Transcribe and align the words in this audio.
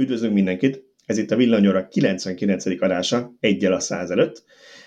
Üdvözlünk 0.00 0.34
mindenkit! 0.34 0.84
Ez 1.06 1.18
itt 1.18 1.30
a 1.30 1.36
Villanyóra 1.36 1.88
99. 1.88 2.66
adása, 2.66 3.34
egyel 3.40 3.72
a 3.72 3.80
száz 3.80 4.10
előtt. 4.10 4.42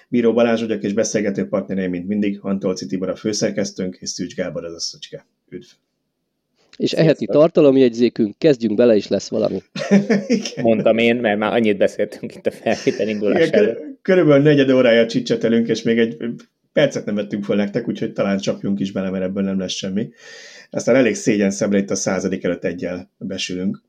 Bíró 0.10 0.34
Balázs 0.34 0.62
vagyok, 0.62 0.84
és 0.84 0.94
beszélgető 0.94 1.48
partnereim, 1.48 1.90
mint 1.90 2.08
mindig, 2.08 2.38
Antolci 2.42 2.86
Tibor 2.86 3.10
a 3.10 3.16
főszerkesztőnk, 3.16 3.98
és 4.00 4.10
Szűcs 4.10 4.36
Gábor 4.36 4.66
az 4.66 4.74
asszocske. 4.74 5.26
Üdv! 5.50 5.66
És 6.78 6.92
eheti 6.92 7.26
tartalomjegyzékünk, 7.26 8.38
kezdjünk 8.38 8.76
bele, 8.76 8.96
és 8.96 9.08
lesz 9.08 9.30
valami. 9.30 9.62
Mondtam 10.62 10.98
én, 10.98 11.16
mert 11.16 11.40
már 11.40 11.54
annyit 11.54 11.78
beszéltünk 11.78 12.36
itt 12.36 12.46
a 12.46 12.52
felvétel 12.52 13.08
indulás 13.08 13.48
Igen, 13.48 13.64
előtt. 13.64 14.00
Körülbelül 14.02 14.44
negyed 14.44 14.70
órája 14.70 15.08
csicsetelünk, 15.08 15.68
és 15.68 15.82
még 15.82 16.00
egy 16.00 16.18
percet 16.72 17.06
nem 17.06 17.16
vettünk 17.16 17.44
fel 17.44 17.56
nektek, 17.56 17.88
úgyhogy 17.88 18.14
talán 18.14 18.38
csapjunk 18.38 18.80
is 18.80 18.92
bele, 18.92 19.10
mert 19.10 19.24
ebből 19.24 19.44
nem 19.44 19.60
lesz 19.60 19.74
semmi. 19.74 20.10
Aztán 20.70 20.96
elég 20.96 21.16
szégyen 21.16 21.52
szemre 21.52 21.78
itt 21.78 21.92
a 21.92 21.96
századik 21.96 22.44
előtt 22.44 22.64
egyel 22.64 23.12
besülünk. 23.18 23.82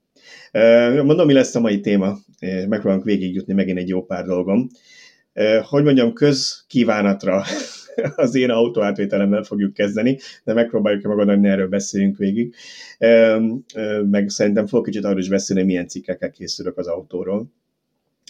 Mondom, 1.02 1.26
mi 1.26 1.32
lesz 1.32 1.54
a 1.54 1.60
mai 1.60 1.80
téma, 1.80 2.18
megpróbálunk 2.40 3.04
végigjutni 3.04 3.52
megint 3.52 3.78
egy 3.78 3.88
jó 3.88 4.04
pár 4.04 4.24
dolgom. 4.24 4.68
Hogy 5.62 5.84
mondjam, 5.84 6.12
közkívánatra 6.12 7.44
az 8.16 8.34
én 8.34 8.50
autóátvételemmel 8.50 9.42
fogjuk 9.42 9.72
kezdeni, 9.72 10.18
de 10.44 10.52
megpróbáljuk 10.52 11.02
megoldani, 11.02 11.38
hogy 11.38 11.48
erről 11.48 11.68
beszéljünk 11.68 12.16
végig. 12.16 12.54
Meg 14.10 14.28
szerintem 14.28 14.66
fog 14.66 14.84
kicsit 14.84 15.04
arról 15.04 15.18
is 15.18 15.28
beszélni, 15.28 15.62
milyen 15.62 15.88
cikkekkel 15.88 16.30
készülök 16.30 16.78
az 16.78 16.86
autóról. 16.86 17.52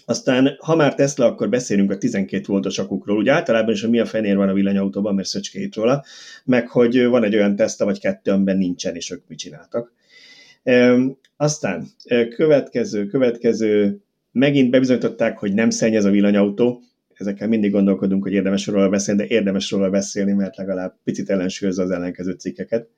Aztán, 0.07 0.57
ha 0.59 0.77
már 0.77 0.95
Tesla, 0.95 1.27
akkor 1.27 1.49
beszélünk 1.49 1.91
a 1.91 1.99
12 1.99 2.45
voltos 2.47 2.79
akukról. 2.79 3.17
Ugye 3.17 3.33
általában 3.33 3.75
is, 3.75 3.81
hogy 3.81 3.91
mi 3.91 4.01
a 4.01 4.07
fenér 4.07 4.37
van 4.37 4.49
a 4.49 4.53
villanyautóban, 4.53 5.15
mert 5.15 5.29
szöcskét 5.29 5.75
róla, 5.75 6.05
meg 6.45 6.69
hogy 6.69 7.05
van 7.05 7.25
egy 7.25 7.35
olyan 7.35 7.57
Tesla 7.57 7.85
vagy 7.85 8.01
kettő, 8.01 8.31
amiben 8.31 8.57
nincsen, 8.57 8.95
és 8.95 9.11
ők 9.11 9.23
mit 9.29 9.39
csináltak. 9.39 9.93
Aztán 11.37 11.87
következő, 12.37 13.07
következő, 13.07 14.01
megint 14.33 14.71
bebizonyították, 14.71 15.39
hogy 15.39 15.55
nem 15.55 15.71
szennyez 15.71 16.05
a 16.05 16.11
villanyautó, 16.11 16.83
ezekkel 17.15 17.49
mindig 17.49 17.71
gondolkodunk, 17.71 18.23
hogy 18.23 18.33
érdemes 18.33 18.67
róla 18.67 18.89
beszélni, 18.89 19.23
de 19.23 19.35
érdemes 19.35 19.71
róla 19.71 19.91
beszélni, 19.91 20.33
mert 20.33 20.57
legalább 20.57 20.97
picit 21.05 21.31
ellensúlyozza 21.31 21.83
az 21.83 21.91
ellenkező 21.91 22.33
cikkeket. 22.33 22.89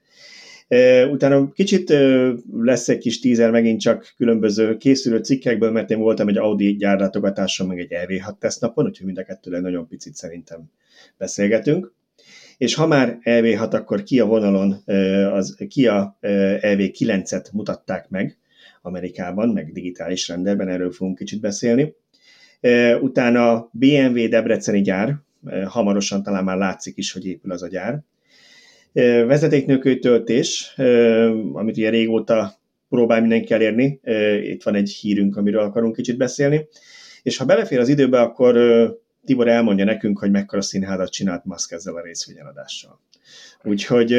Utána 1.10 1.52
kicsit 1.52 1.92
lesz 2.52 2.88
egy 2.88 2.98
kis 2.98 3.20
tízer 3.20 3.50
megint 3.50 3.80
csak 3.80 4.14
különböző 4.16 4.76
készülő 4.76 5.18
cikkekből, 5.18 5.70
mert 5.70 5.90
én 5.90 5.98
voltam 5.98 6.28
egy 6.28 6.38
Audi 6.38 6.76
gyárlátogatáson, 6.76 7.66
meg 7.66 7.78
egy 7.78 7.90
EV6 7.90 8.38
tesztnapon, 8.38 8.86
úgyhogy 8.86 9.06
mind 9.06 9.18
a 9.18 9.24
kettőleg 9.24 9.62
nagyon 9.62 9.88
picit 9.88 10.14
szerintem 10.14 10.70
beszélgetünk. 11.18 11.94
És 12.58 12.74
ha 12.74 12.86
már 12.86 13.18
EV6, 13.22 13.72
akkor 13.72 14.02
ki 14.02 14.20
a 14.20 14.26
vonalon 14.26 14.72
az 15.32 15.56
Kia 15.68 16.18
EV9-et 16.60 17.52
mutatták 17.52 18.08
meg 18.08 18.38
Amerikában, 18.82 19.48
meg 19.48 19.72
digitális 19.72 20.28
rendelben, 20.28 20.68
erről 20.68 20.90
fogunk 20.90 21.18
kicsit 21.18 21.40
beszélni. 21.40 21.94
Utána 23.00 23.68
BMW 23.72 24.28
Debreceni 24.28 24.80
gyár, 24.80 25.16
hamarosan 25.66 26.22
talán 26.22 26.44
már 26.44 26.56
látszik 26.56 26.96
is, 26.96 27.12
hogy 27.12 27.26
épül 27.26 27.52
az 27.52 27.62
a 27.62 27.68
gyár. 27.68 28.02
Vezetéknőkő 29.26 29.98
töltés, 29.98 30.74
amit 31.52 31.76
ugye 31.76 31.90
régóta 31.90 32.52
próbál 32.88 33.20
mindenki 33.20 33.52
elérni. 33.52 34.00
Itt 34.42 34.62
van 34.62 34.74
egy 34.74 34.90
hírünk, 34.90 35.36
amiről 35.36 35.60
akarunk 35.60 35.96
kicsit 35.96 36.16
beszélni. 36.16 36.68
És 37.22 37.36
ha 37.36 37.44
belefér 37.44 37.78
az 37.78 37.88
időbe, 37.88 38.20
akkor 38.20 38.54
Tibor 39.26 39.48
elmondja 39.48 39.84
nekünk, 39.84 40.18
hogy 40.18 40.30
mekkora 40.30 40.62
színházat 40.62 41.10
csinált 41.10 41.44
Musk 41.44 41.72
ezzel 41.72 41.94
a 41.94 42.02
részvényeladással. 42.02 43.00
Úgyhogy 43.62 44.12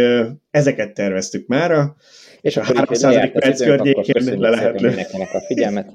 ezeket 0.52 0.94
terveztük 0.94 1.48
mára, 1.48 1.96
és, 2.42 2.56
és 2.56 2.58
a 2.58 2.64
300. 2.64 3.32
perc 3.32 3.64
környékén 3.64 4.40
le 4.40 4.50
lehet 4.50 4.82
lőni. 4.82 5.06
a 5.12 5.44
figyelmet. 5.48 5.90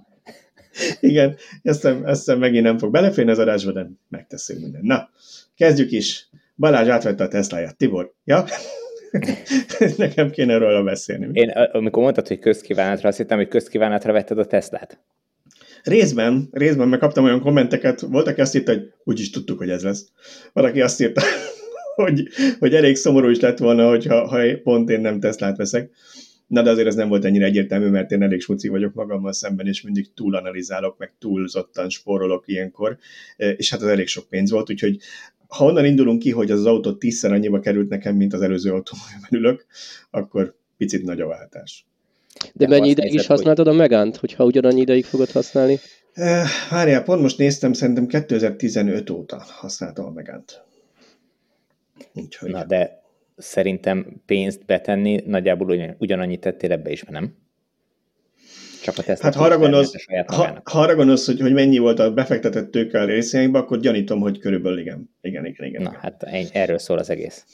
Igen, 1.01 1.37
ezt 1.63 1.85
ezt 1.85 2.37
megint 2.37 2.65
nem 2.65 2.79
fog 2.79 2.91
beleférni 2.91 3.31
az 3.31 3.39
adásba, 3.39 3.73
de 3.73 3.91
megteszünk 4.09 4.61
mindent. 4.61 4.85
Na, 4.85 5.11
kezdjük 5.57 5.91
is. 5.91 6.29
Balázs 6.57 6.89
átvette 6.89 7.25
a 7.25 7.29
Tesláját. 7.29 7.77
Tibor, 7.77 8.15
ja? 8.25 8.45
Nekem 9.97 10.31
kéne 10.31 10.57
róla 10.57 10.83
beszélni. 10.83 11.29
Én 11.33 11.49
amikor 11.49 12.03
mondtad, 12.03 12.29
hogy 12.29 12.39
közkívánatra, 12.39 13.09
azt 13.09 13.19
hittem, 13.19 13.39
hogy 13.39 13.49
közkívánatra 13.49 14.13
vetted 14.13 14.39
a 14.39 14.47
Teslát. 14.47 15.01
Részben, 15.83 16.49
részben 16.53 16.89
megkaptam 16.89 17.25
olyan 17.25 17.41
kommenteket, 17.41 18.01
voltak 18.01 18.39
azt 18.39 18.55
írta, 18.55 18.73
hogy 18.73 18.93
úgyis 19.05 19.31
tudtuk, 19.31 19.59
hogy 19.59 19.71
ez 19.71 19.83
lesz. 19.83 20.07
Valaki 20.53 20.81
azt 20.81 21.01
írta, 21.01 21.23
hogy, 21.95 22.29
hogy 22.59 22.75
elég 22.75 22.97
szomorú 22.97 23.29
is 23.29 23.41
lett 23.41 23.59
volna, 23.59 23.89
hogyha, 23.89 24.27
ha 24.27 24.39
pont 24.63 24.91
én 24.91 25.01
nem 25.01 25.21
Teslát 25.21 25.57
veszek. 25.57 25.91
Na 26.47 26.63
de 26.63 26.71
azért 26.71 26.87
ez 26.87 26.95
nem 26.95 27.09
volt 27.09 27.25
ennyire 27.25 27.45
egyértelmű, 27.45 27.89
mert 27.89 28.11
én 28.11 28.23
elég 28.23 28.41
smuci 28.41 28.69
vagyok 28.69 28.95
magammal 28.95 29.33
szemben, 29.33 29.67
és 29.67 29.83
mindig 29.83 30.15
túlanalizálok, 30.15 30.99
meg 30.99 31.13
túlzottan 31.19 31.89
spórolok 31.89 32.49
ilyenkor, 32.49 32.99
és 33.37 33.71
hát 33.71 33.81
az 33.83 33.87
elég 33.87 34.07
sok 34.07 34.29
pénz 34.29 34.51
volt, 34.51 34.71
úgyhogy 34.71 34.99
ha 35.49 35.65
onnan 35.65 35.85
indulunk 35.85 36.19
ki, 36.19 36.31
hogy 36.31 36.51
az, 36.51 36.59
az 36.59 36.67
autó 36.67 36.93
tízszer 36.93 37.33
annyiba 37.33 37.61
került 37.61 37.89
nekem, 37.89 38.17
mint 38.17 38.33
az 38.33 38.43
előző 38.43 38.73
autó, 38.73 38.97
ülök, 39.31 39.67
akkor 40.11 40.55
picit 40.77 41.03
nagy 41.03 41.21
a 41.21 41.27
váltás. 41.27 41.87
De, 42.53 42.69
mennyi 42.69 42.89
ideig 42.89 43.15
is 43.15 43.27
használtad 43.27 43.67
hogy... 43.67 43.75
a 43.75 43.79
Megánt, 43.79 44.17
hogyha 44.17 44.45
ugyanannyi 44.45 44.81
ideig 44.81 45.05
fogod 45.05 45.31
használni? 45.31 45.79
Várjál, 46.71 47.03
pont 47.03 47.23
most 47.23 47.39
néztem, 47.39 47.73
szerintem 47.73 48.07
2015 48.07 49.11
óta 49.11 49.43
használtam 49.49 50.05
a 50.05 50.11
Megánt. 50.11 50.63
Úgyhogy... 52.15 52.51
Na 52.51 52.65
de 52.65 53.03
szerintem 53.37 54.23
pénzt 54.27 54.65
betenni, 54.67 55.23
nagyjából 55.27 55.71
ugyan, 55.71 55.95
ugyanannyit 55.99 56.41
tettél 56.41 56.73
ebbe 56.73 56.91
is, 56.91 57.03
nem? 57.03 57.41
Csak 58.83 58.99
a 58.99 59.03
Hát 59.21 59.35
ha 59.35 59.45
arra 59.45 59.59
gondolsz, 59.59 59.93
ha, 60.27 60.61
ha 60.65 60.81
arra 60.81 60.95
gondolsz 60.95 61.27
hogy, 61.27 61.41
hogy 61.41 61.53
mennyi 61.53 61.79
volt 61.79 61.99
a 61.99 62.13
befektetett 62.13 62.71
tőke 62.71 63.01
a 63.01 63.05
részeinkbe, 63.05 63.59
akkor 63.59 63.81
gyanítom, 63.81 64.21
hogy 64.21 64.39
körülbelül 64.39 64.79
igen. 64.79 65.11
Igen, 65.21 65.47
igen, 65.47 65.67
igen. 65.67 65.83
Na, 65.83 65.89
igen. 65.89 66.01
hát 66.01 66.23
erről 66.53 66.79
szól 66.79 66.99
az 66.99 67.11
egész. 67.11 67.45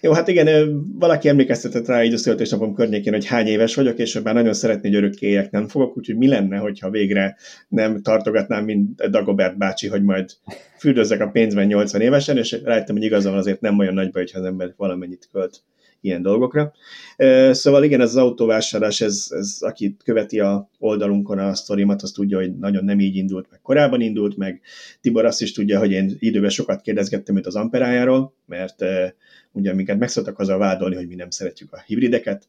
Jó, 0.00 0.12
hát 0.12 0.28
igen, 0.28 0.80
valaki 0.98 1.28
emlékeztetett 1.28 1.86
rá 1.86 2.04
így 2.04 2.12
a 2.12 2.16
születésnapom 2.16 2.74
környékén, 2.74 3.12
hogy 3.12 3.26
hány 3.26 3.46
éves 3.46 3.74
vagyok, 3.74 3.98
és 3.98 4.18
bár 4.18 4.34
nagyon 4.34 4.54
szeretni, 4.54 4.88
hogy 4.88 4.96
örökké 4.96 5.26
éljek, 5.26 5.50
nem 5.50 5.68
fogok, 5.68 5.96
úgyhogy 5.96 6.16
mi 6.16 6.28
lenne, 6.28 6.56
hogyha 6.56 6.90
végre 6.90 7.36
nem 7.68 8.02
tartogatnám, 8.02 8.64
mint 8.64 9.10
Dagobert 9.10 9.58
bácsi, 9.58 9.88
hogy 9.88 10.02
majd 10.02 10.30
füldözzek 10.78 11.20
a 11.20 11.28
pénzben 11.28 11.66
80 11.66 12.00
évesen, 12.00 12.36
és 12.36 12.58
rájöttem, 12.64 12.94
hogy 12.94 13.04
igazán 13.04 13.34
azért 13.34 13.60
nem 13.60 13.78
olyan 13.78 13.94
nagy 13.94 14.10
baj, 14.10 14.22
hogyha 14.22 14.38
az 14.38 14.44
ember 14.44 14.74
valamennyit 14.76 15.28
költ 15.32 15.62
ilyen 16.00 16.22
dolgokra. 16.22 16.72
Szóval 17.50 17.84
igen, 17.84 18.00
ez 18.00 18.08
az 18.08 18.16
autóvásárlás, 18.16 19.00
ez, 19.00 19.26
ez 19.30 19.56
aki 19.60 19.96
követi 20.04 20.40
a 20.40 20.70
oldalunkon 20.78 21.38
a 21.38 21.54
sztorimat, 21.54 22.02
az 22.02 22.10
tudja, 22.10 22.38
hogy 22.38 22.58
nagyon 22.58 22.84
nem 22.84 23.00
így 23.00 23.16
indult, 23.16 23.46
meg 23.50 23.60
korábban 23.62 24.00
indult, 24.00 24.36
meg 24.36 24.60
Tibor 25.00 25.24
azt 25.24 25.42
is 25.42 25.52
tudja, 25.52 25.78
hogy 25.78 25.90
én 25.90 26.16
időben 26.18 26.50
sokat 26.50 26.80
kérdezgettem 26.80 27.36
őt 27.36 27.46
az 27.46 27.56
amperájáról, 27.56 28.34
mert 28.46 28.84
ugye 29.56 29.74
minket 29.74 29.98
megszoktak 29.98 30.38
azzal 30.38 30.58
vádolni, 30.58 30.94
hogy 30.94 31.08
mi 31.08 31.14
nem 31.14 31.30
szeretjük 31.30 31.72
a 31.72 31.82
hibrideket, 31.86 32.48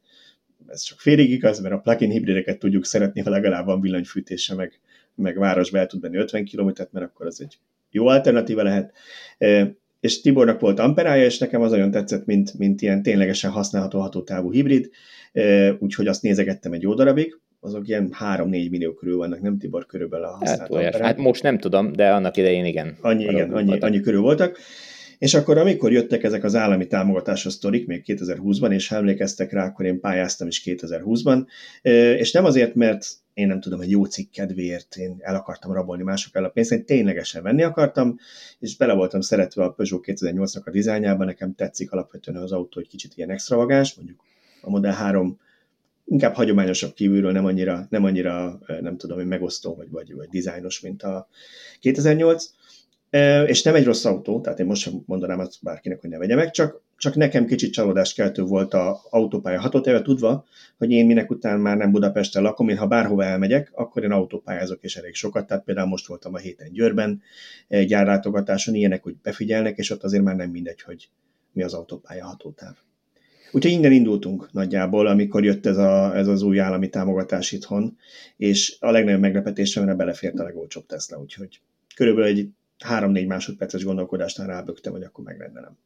ez 0.68 0.81
csak 0.81 1.00
félig 1.00 1.31
igaz, 1.31 1.59
mert 1.59 1.73
a 1.73 1.79
plug-in 1.79 2.09
hibrideket 2.09 2.59
tudjuk 2.59 2.85
szeretni, 2.85 3.22
ha 3.22 3.29
legalább 3.29 3.66
van 3.66 3.81
villanyfűtése, 3.81 4.56
meg, 4.56 4.79
meg 5.16 5.38
városba 5.38 5.78
el 5.78 5.88
tud 5.88 6.01
menni 6.01 6.17
50 6.17 6.46
km-t, 6.46 6.91
mert 6.91 7.06
akkor 7.06 7.25
az 7.25 7.41
egy 7.41 7.57
jó 7.91 8.07
alternatíva 8.07 8.63
lehet. 8.63 8.94
És 10.00 10.22
Tibornak 10.22 10.59
volt 10.59 10.79
amperája, 10.79 11.25
és 11.25 11.38
nekem 11.38 11.62
az 11.62 11.72
olyan 11.72 11.91
tetszett, 11.91 12.25
mint, 12.25 12.57
mint 12.57 12.81
ilyen 12.81 13.03
ténylegesen 13.03 13.51
használható 13.51 14.00
hatótávú 14.00 14.51
hibrid, 14.51 14.90
úgyhogy 15.79 16.07
azt 16.07 16.22
nézegettem 16.22 16.73
egy 16.73 16.81
jó 16.81 16.94
darabig, 16.94 17.40
azok 17.59 17.88
ilyen 17.88 18.16
3-4 18.19 18.69
millió 18.69 18.94
körül 18.94 19.17
vannak, 19.17 19.41
nem 19.41 19.57
Tibor? 19.57 19.85
Körülbelül 19.85 20.25
a 20.25 20.38
használt 20.40 20.73
hát, 20.84 20.96
hát 20.96 21.17
most 21.17 21.44
nem 21.44 21.57
tudom, 21.57 21.94
de 21.94 22.12
annak 22.13 22.38
idején 22.38 22.66
igen. 22.66 22.97
Annyi, 23.01 23.23
igen, 23.23 23.53
annyi, 23.53 23.79
annyi 23.79 24.00
körül 24.00 24.22
voltak. 24.22 24.57
És 25.17 25.33
akkor, 25.33 25.57
amikor 25.57 25.91
jöttek 25.91 26.23
ezek 26.23 26.44
az 26.44 26.55
állami 26.55 26.88
támogatásos 26.88 27.53
sztorik, 27.53 27.88
még 27.88 28.03
2020-ban, 28.07 28.73
és 28.73 28.91
emlékeztek 28.91 29.51
rá, 29.51 29.66
akkor 29.66 29.85
én 29.85 30.00
pályáztam 30.00 30.47
is 30.47 30.61
2020-ban, 30.66 31.45
és 32.17 32.31
nem 32.31 32.45
azért, 32.45 32.75
mert 32.75 33.07
én 33.33 33.47
nem 33.47 33.59
tudom, 33.59 33.81
egy 33.81 33.89
jó 33.89 34.05
cikk 34.05 34.31
kedvéért 34.31 34.96
én 34.96 35.16
el 35.19 35.35
akartam 35.35 35.72
rabolni 35.72 36.03
mások 36.03 36.35
el 36.35 36.43
a 36.43 36.49
pénzt, 36.49 36.72
én 36.72 36.85
ténylegesen 36.85 37.43
venni 37.43 37.64
akartam, 37.64 38.19
és 38.59 38.78
bele 38.78 38.93
voltam 38.93 39.22
szeretve 39.22 39.64
a 39.64 39.72
Peugeot 39.72 40.03
2008-nak 40.08 40.64
a 40.64 40.72
dizájnjába, 40.72 41.23
nekem 41.23 41.55
tetszik 41.55 41.91
alapvetően 41.91 42.37
az 42.37 42.52
autó, 42.52 42.72
hogy 42.73 42.87
kicsit 42.87 43.11
ilyen 43.16 43.29
extravagáns, 43.29 43.96
mondjuk 43.96 44.20
a 44.61 44.70
Model 44.70 44.93
3 44.93 45.40
inkább 46.05 46.34
hagyományosabb 46.34 46.93
kívülről, 46.93 47.31
nem 47.31 47.46
annyira, 47.46 47.87
nem 47.90 48.03
annyira 48.03 48.59
nem 48.81 48.97
tudom, 48.97 49.17
hogy 49.17 49.28
megosztó 49.28 49.75
vagy, 49.75 49.90
vagy, 49.90 50.13
vagy 50.13 50.29
dizájnos, 50.29 50.79
mint 50.79 51.03
a 51.03 51.28
2008, 51.79 52.46
és 53.46 53.64
nem 53.64 53.76
egy 53.76 53.84
rossz 53.84 54.06
autó, 54.06 54.42
tehát 54.42 54.59
én 54.59 54.66
most 54.66 54.82
sem 54.82 54.94
mondanám 55.06 55.40
azt 55.40 55.58
bárkinek, 55.62 56.02
hogy 56.02 56.09
ne 56.09 56.18
vegye 56.18 56.36
meg, 56.36 56.52
csak, 56.52 56.82
csak 56.98 57.16
nekem 57.16 57.46
kicsit 57.46 57.74
csalódás 57.74 58.14
keltő 58.14 58.44
volt 58.44 58.74
a 58.74 59.00
autópálya 59.09 59.59
hatott 59.59 59.88
éve 59.88 60.02
tudva, 60.02 60.46
hogy 60.78 60.92
én 60.92 61.06
minek 61.06 61.32
után 61.32 61.59
már 61.59 61.78
nem 61.78 61.92
Budapesten 61.92 62.44
lakom, 62.44 62.70
én 62.70 62.78
ha 62.78 62.88
bárhova 62.88 63.24
elmegyek, 63.24 63.72
akkor 63.74 64.04
én 64.04 64.12
autópályázok 64.12 64.84
és 64.84 64.96
elég 64.96 65.14
sokat, 65.14 65.48
tehát 65.48 65.64
például 65.64 65.88
most 65.88 66.08
voltam 66.08 66.34
a 66.34 66.38
héten 66.38 66.72
Győrben, 66.72 67.22
gyárlátogatáson, 67.68 68.76
ilyenek, 68.76 69.04
hogy 69.04 69.16
befigyelnek, 69.24 69.78
és 69.78 69.90
ott 69.90 70.04
azért 70.04 70.24
már 70.24 70.36
nem 70.36 70.50
mindegy, 70.50 70.82
hogy 70.82 71.09
mi 71.52 71.64
az 71.64 71.74
autópálya 71.74 72.26
hatótáv. 72.26 72.76
Úgyhogy 73.52 73.72
innen 73.72 73.92
indultunk 73.92 74.52
nagyjából, 74.52 75.08
amikor 75.08 75.44
jött 75.44 75.66
ez, 75.66 75.78
a, 75.78 76.16
ez 76.16 76.28
az 76.28 76.42
új 76.42 76.59
állami 76.59 76.90
támogatás 76.90 77.52
itthon, 77.52 77.98
és 78.38 78.78
a 78.80 78.92
legnagyobb 78.92 79.20
meglepetésem, 79.20 79.86
mert 79.86 79.98
belefért 79.98 80.40
a 80.40 80.44
legolcsóbb 80.44 80.86
Tesla, 80.86 81.20
úgyhogy 81.20 81.62
körülbelül 81.96 82.30
egy 82.30 82.50
3-4 82.85 83.28
másodperces 83.28 83.84
gondolkodásnál 83.84 84.47
rábögtem, 84.47 84.91
hogy 84.91 85.03
akkor 85.03 85.24
megrendelem. 85.24 85.78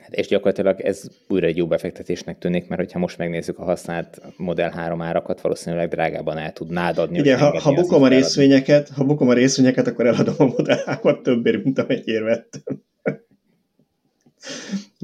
Hát 0.00 0.14
és 0.14 0.26
gyakorlatilag 0.26 0.80
ez 0.80 1.10
újra 1.28 1.46
egy 1.46 1.56
jó 1.56 1.66
befektetésnek 1.66 2.38
tűnik, 2.38 2.68
mert 2.68 2.80
hogyha 2.80 2.98
most 2.98 3.18
megnézzük 3.18 3.58
a 3.58 3.64
használt 3.64 4.20
Model 4.36 4.70
3 4.70 5.02
árakat, 5.02 5.40
valószínűleg 5.40 5.88
drágában 5.88 6.38
el 6.38 6.52
tudnád 6.52 6.98
adni. 6.98 7.18
Igen, 7.18 7.38
ha, 7.38 7.60
ha 7.60 7.72
bukom 7.72 8.02
a 8.02 8.08
részvényeket, 8.08 8.88
ha 8.88 9.04
bukom 9.04 9.28
a 9.28 9.32
részvényeket, 9.32 9.86
akkor 9.86 10.06
eladom 10.06 10.34
a 10.38 10.44
Model 10.44 10.82
3-at 10.86 11.22
többért, 11.22 11.64
mint 11.64 11.78
amennyire 11.78 12.22
vettem. 12.22 12.82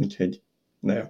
Úgyhogy, 0.03 0.43
na 0.81 0.95
jó. 0.95 1.03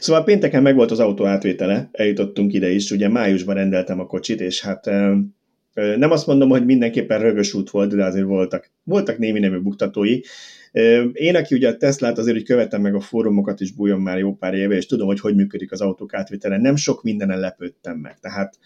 Szóval 0.00 0.24
pénteken 0.24 0.62
meg 0.62 0.74
volt 0.74 0.90
az 0.90 1.00
autó 1.00 1.24
átvétele, 1.24 1.88
eljutottunk 1.92 2.52
ide 2.52 2.68
is, 2.68 2.90
ugye 2.90 3.08
májusban 3.08 3.54
rendeltem 3.54 4.00
a 4.00 4.06
kocsit, 4.06 4.40
és 4.40 4.62
hát 4.62 4.90
nem 5.96 6.10
azt 6.10 6.26
mondom, 6.26 6.48
hogy 6.48 6.64
mindenképpen 6.64 7.20
rögös 7.20 7.54
út 7.54 7.70
volt, 7.70 7.94
de 7.94 8.04
azért 8.04 8.24
voltak, 8.24 8.70
voltak 8.82 9.18
némi 9.18 9.38
nemű 9.38 9.58
buktatói. 9.58 10.20
Én, 11.12 11.36
aki 11.36 11.54
ugye 11.54 11.68
a 11.68 11.76
Teslát 11.76 12.18
azért, 12.18 12.36
hogy 12.36 12.46
követem 12.46 12.82
meg 12.82 12.94
a 12.94 13.00
fórumokat 13.00 13.60
is 13.60 13.72
bújom 13.72 14.02
már 14.02 14.18
jó 14.18 14.34
pár 14.34 14.54
éve, 14.54 14.74
és 14.74 14.86
tudom, 14.86 15.06
hogy 15.06 15.20
hogy 15.20 15.34
működik 15.34 15.72
az 15.72 15.80
autók 15.80 16.14
átvétele, 16.14 16.58
nem 16.58 16.76
sok 16.76 17.02
mindenen 17.02 17.40
lepődtem 17.40 17.98
meg. 17.98 18.18
Tehát 18.20 18.58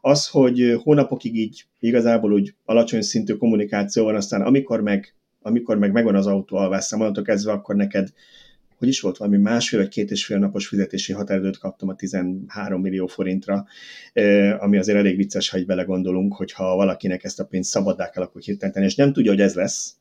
az, 0.00 0.28
hogy 0.28 0.78
hónapokig 0.82 1.36
így 1.36 1.64
igazából 1.80 2.32
úgy 2.32 2.54
alacsony 2.64 3.02
szintű 3.02 3.34
kommunikáció 3.34 4.04
van, 4.04 4.14
aztán 4.14 4.42
amikor 4.42 4.80
meg, 4.80 5.14
amikor 5.42 5.78
meg 5.78 5.92
megvan 5.92 6.14
az 6.14 6.26
autó 6.26 6.56
alvásszám, 6.56 7.00
onnantól 7.00 7.24
kezdve, 7.24 7.52
akkor 7.52 7.74
neked 7.76 8.08
hogy 8.76 8.88
is 8.88 9.00
volt 9.00 9.16
valami 9.16 9.36
másfél 9.36 9.80
vagy 9.80 9.88
két 9.88 10.10
és 10.10 10.24
fél 10.24 10.38
napos 10.38 10.66
fizetési 10.66 11.12
határidőt 11.12 11.58
kaptam 11.58 11.88
a 11.88 11.94
13 11.94 12.80
millió 12.80 13.06
forintra, 13.06 13.66
ami 14.58 14.76
azért 14.76 14.98
elég 14.98 15.16
vicces, 15.16 15.48
ha 15.48 15.58
így 15.58 15.66
belegondolunk, 15.66 16.34
hogyha 16.34 16.76
valakinek 16.76 17.24
ezt 17.24 17.40
a 17.40 17.44
pénzt 17.44 17.70
szabaddá 17.70 18.10
kell 18.10 18.22
akkor 18.22 18.40
hirtelen 18.42 18.82
és 18.82 18.94
nem 18.94 19.12
tudja, 19.12 19.30
hogy 19.30 19.40
ez 19.40 19.54
lesz, 19.54 19.96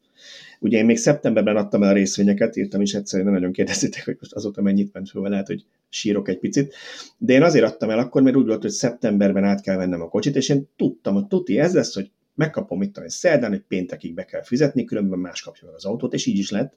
Ugye 0.60 0.78
én 0.78 0.86
még 0.86 0.98
szeptemberben 0.98 1.56
adtam 1.56 1.84
el 1.84 1.90
a 1.90 1.94
részvényeket, 1.94 2.56
írtam 2.56 2.82
is 2.82 2.94
egyszer, 2.94 3.24
nem 3.24 3.34
nagyon 3.34 3.52
kérdezitek, 3.52 4.06
hogy 4.06 4.18
most 4.20 4.34
azóta 4.34 4.62
mennyit 4.62 4.94
ment 4.94 5.10
föl, 5.10 5.30
lehet, 5.30 5.48
hogy 5.48 5.66
sírok 5.90 6.28
egy 6.28 6.40
picit. 6.40 6.76
De 7.18 7.34
én 7.34 7.44
azért 7.44 7.66
adtam 7.66 7.90
el 7.90 8.00
akkor, 8.00 8.22
mert 8.22 8.36
úgy 8.36 8.46
volt, 8.46 8.62
hogy 8.62 8.72
szeptemberben 8.72 9.44
át 9.44 9.62
kell 9.62 9.78
vennem 9.78 10.02
a 10.02 10.10
kocsit, 10.10 10.36
és 10.36 10.50
én 10.50 10.70
tudtam, 10.76 11.14
hogy 11.14 11.28
tuti 11.28 11.60
ez 11.60 11.74
lesz, 11.74 11.94
hogy 11.94 12.12
megkapom 12.36 12.82
itt 12.82 12.98
a 12.98 13.10
szerdán, 13.10 13.50
hogy 13.50 13.64
péntekig 13.68 14.14
be 14.14 14.26
kell 14.26 14.44
fizetni, 14.44 14.84
különben 14.84 15.20
más 15.20 15.42
kapja 15.42 15.66
meg 15.66 15.76
az 15.76 15.86
autót, 15.86 16.14
és 16.14 16.26
így 16.26 16.38
is 16.38 16.52
lett. 16.52 16.74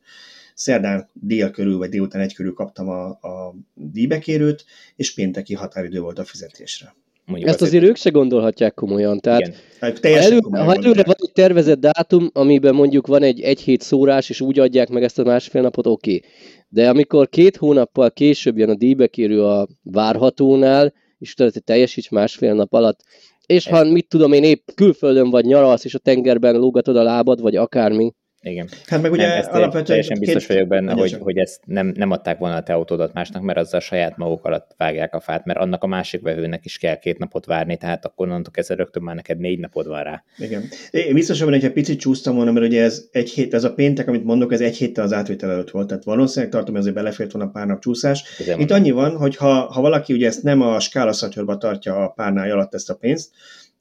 Szerdán 0.55 1.09
dél 1.13 1.51
körül, 1.51 1.77
vagy 1.77 1.89
délután 1.89 2.21
egy 2.21 2.35
körül 2.35 2.53
kaptam 2.53 2.89
a, 2.89 3.07
a 3.09 3.55
díjbekérőt, 3.75 4.65
és 4.97 5.15
pénteki 5.15 5.55
határidő 5.55 6.01
volt 6.01 6.19
a 6.19 6.25
fizetésre. 6.25 6.95
Mondjuk 7.25 7.49
Ezt 7.49 7.61
azért, 7.61 7.75
azért 7.75 7.91
ők 7.91 7.97
se 7.97 8.11
gondolhatják 8.11 8.75
komolyan. 8.75 9.21
Tehát 9.21 9.41
Igen. 9.41 9.55
Hát 9.81 10.05
elő, 10.05 10.39
ha 10.51 10.75
előre 10.75 11.03
van 11.03 11.15
egy 11.19 11.33
tervezett 11.33 11.81
dátum, 11.81 12.31
amiben 12.33 12.75
mondjuk 12.75 13.07
van 13.07 13.23
egy 13.23 13.41
egy 13.41 13.61
hét 13.61 13.81
szórás, 13.81 14.31
és 14.31 14.41
úgy 14.41 14.59
adják 14.59 14.89
meg 14.89 15.03
ezt 15.03 15.19
a 15.19 15.25
másfél 15.25 15.63
napot, 15.63 15.87
oké. 15.87 16.15
Okay. 16.15 16.31
De 16.69 16.89
amikor 16.89 17.29
két 17.29 17.57
hónappal 17.57 18.11
később 18.11 18.59
jön 18.59 18.69
a 18.69 18.75
díjbekérő 18.75 19.45
a 19.45 19.69
várhatónál, 19.83 20.93
és 21.19 21.35
tudod, 21.35 21.53
hogy 21.53 21.65
teljesíts 21.65 22.11
másfél 22.11 22.55
nap 22.55 22.73
alatt, 22.73 23.01
és 23.49 23.69
ha 23.69 23.85
mit 23.85 24.09
tudom 24.09 24.33
én 24.33 24.45
épp 24.45 24.69
külföldön 24.75 25.31
vagy 25.31 25.45
nyaralsz, 25.45 25.85
és 25.85 25.95
a 25.95 25.99
tengerben 25.99 26.57
lógatod 26.57 26.97
a 26.97 27.03
lábad, 27.03 27.41
vagy 27.41 27.57
akármi, 27.57 28.13
igen. 28.43 28.69
Hát 28.87 29.03
meg 29.03 29.13
ugye 29.13 29.29
nem, 29.29 29.45
alapvetően... 29.51 29.85
Teljesen 29.85 30.19
biztos 30.19 30.47
két... 30.47 30.57
vagyok 30.57 30.69
benne, 30.69 30.93
hogy, 30.93 31.17
hogy 31.21 31.37
ezt 31.37 31.61
nem, 31.65 31.93
nem 31.97 32.11
adták 32.11 32.39
volna 32.39 32.57
a 32.57 32.63
te 32.63 32.73
autódat 32.73 33.13
másnak, 33.13 33.43
mert 33.43 33.59
azzal 33.59 33.81
saját 33.81 34.17
maguk 34.17 34.45
alatt 34.45 34.75
vágják 34.77 35.15
a 35.15 35.21
fát, 35.21 35.45
mert 35.45 35.59
annak 35.59 35.83
a 35.83 35.87
másik 35.87 36.21
vevőnek 36.21 36.65
is 36.65 36.79
kell 36.79 36.99
két 36.99 37.19
napot 37.19 37.47
várni, 37.47 37.77
tehát 37.77 38.05
akkor 38.05 38.27
onnantól 38.27 38.53
kezdve 38.53 38.75
rögtön 38.75 39.03
már 39.03 39.15
neked 39.15 39.39
négy 39.39 39.59
napod 39.59 39.87
van 39.87 40.03
rá. 40.03 40.25
Igen. 40.39 40.65
Én 40.91 41.15
biztos 41.15 41.41
hogy 41.41 41.65
egy 41.65 41.73
picit 41.73 42.01
csúsztam 42.01 42.35
volna, 42.35 42.53
mert 42.53 42.67
ugye 42.67 42.83
ez 42.83 43.05
egy 43.13 43.31
hét, 43.31 43.55
ez 43.55 43.65
a 43.65 43.75
péntek, 43.75 44.09
amit 44.09 44.25
mondok, 44.25 44.53
ez 44.53 44.61
egy 44.61 44.77
héttel 44.77 45.05
az 45.05 45.13
átvétel 45.13 45.51
előtt 45.51 45.71
volt, 45.71 45.87
tehát 45.87 46.05
valószínűleg 46.05 46.53
tartom, 46.53 46.71
hogy 46.71 46.81
azért 46.81 46.97
belefért 46.97 47.33
volna 47.33 47.51
pár 47.51 47.67
nap 47.67 47.81
csúszás. 47.81 48.25
Itt 48.59 48.71
annyi 48.71 48.91
van, 48.91 49.17
hogy 49.17 49.37
ha, 49.37 49.53
ha 49.53 49.81
valaki 49.81 50.13
ugye 50.13 50.27
ezt 50.27 50.43
nem 50.43 50.61
a 50.61 50.81
skálaszatyorba 50.81 51.57
tartja 51.57 52.05
a 52.05 52.09
párnája 52.09 52.55
alatt 52.55 52.75
ezt 52.75 52.91
a 52.91 52.95
pénzt, 52.95 53.31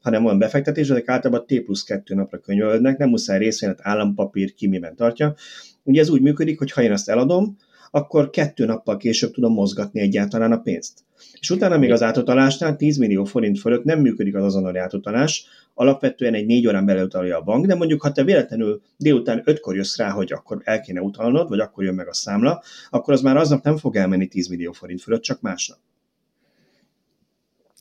hanem 0.08 0.24
olyan 0.24 0.38
befektetés, 0.38 0.88
ezek 0.88 1.08
általában 1.08 1.46
T 1.46 1.62
plusz 1.64 1.82
2 1.82 2.14
napra 2.14 2.38
könyvelődnek, 2.38 2.98
nem 2.98 3.08
muszáj 3.08 3.38
részvényet, 3.38 3.78
állampapír, 3.82 4.54
ki 4.54 4.66
miben 4.66 4.96
tartja. 4.96 5.34
Ugye 5.82 6.00
ez 6.00 6.08
úgy 6.08 6.20
működik, 6.20 6.58
hogy 6.58 6.72
ha 6.72 6.82
én 6.82 6.92
ezt 6.92 7.08
eladom, 7.08 7.56
akkor 7.90 8.30
kettő 8.30 8.64
nappal 8.64 8.96
később 8.96 9.32
tudom 9.32 9.52
mozgatni 9.52 10.00
egyáltalán 10.00 10.52
a 10.52 10.58
pénzt. 10.58 11.04
És 11.40 11.50
utána 11.50 11.78
még 11.78 11.92
az 11.92 12.02
átutalásnál 12.02 12.76
10 12.76 12.96
millió 12.96 13.24
forint 13.24 13.58
fölött 13.58 13.84
nem 13.84 14.00
működik 14.00 14.34
az 14.34 14.44
azonnali 14.44 14.78
átutalás, 14.78 15.46
alapvetően 15.74 16.34
egy 16.34 16.46
négy 16.46 16.66
órán 16.66 16.86
belül 16.86 17.04
utalja 17.04 17.38
a 17.38 17.42
bank, 17.42 17.66
de 17.66 17.74
mondjuk 17.74 18.02
ha 18.02 18.12
te 18.12 18.24
véletlenül 18.24 18.82
délután 18.96 19.42
ötkor 19.44 19.76
jössz 19.76 19.96
rá, 19.96 20.10
hogy 20.10 20.32
akkor 20.32 20.60
el 20.64 20.80
kéne 20.80 21.00
utalnod, 21.00 21.48
vagy 21.48 21.60
akkor 21.60 21.84
jön 21.84 21.94
meg 21.94 22.08
a 22.08 22.14
számla, 22.14 22.62
akkor 22.90 23.14
az 23.14 23.20
már 23.20 23.36
aznap 23.36 23.64
nem 23.64 23.76
fog 23.76 23.96
elmenni 23.96 24.26
10 24.26 24.48
millió 24.48 24.72
forint 24.72 25.02
fölött, 25.02 25.22
csak 25.22 25.40
másnap 25.40 25.78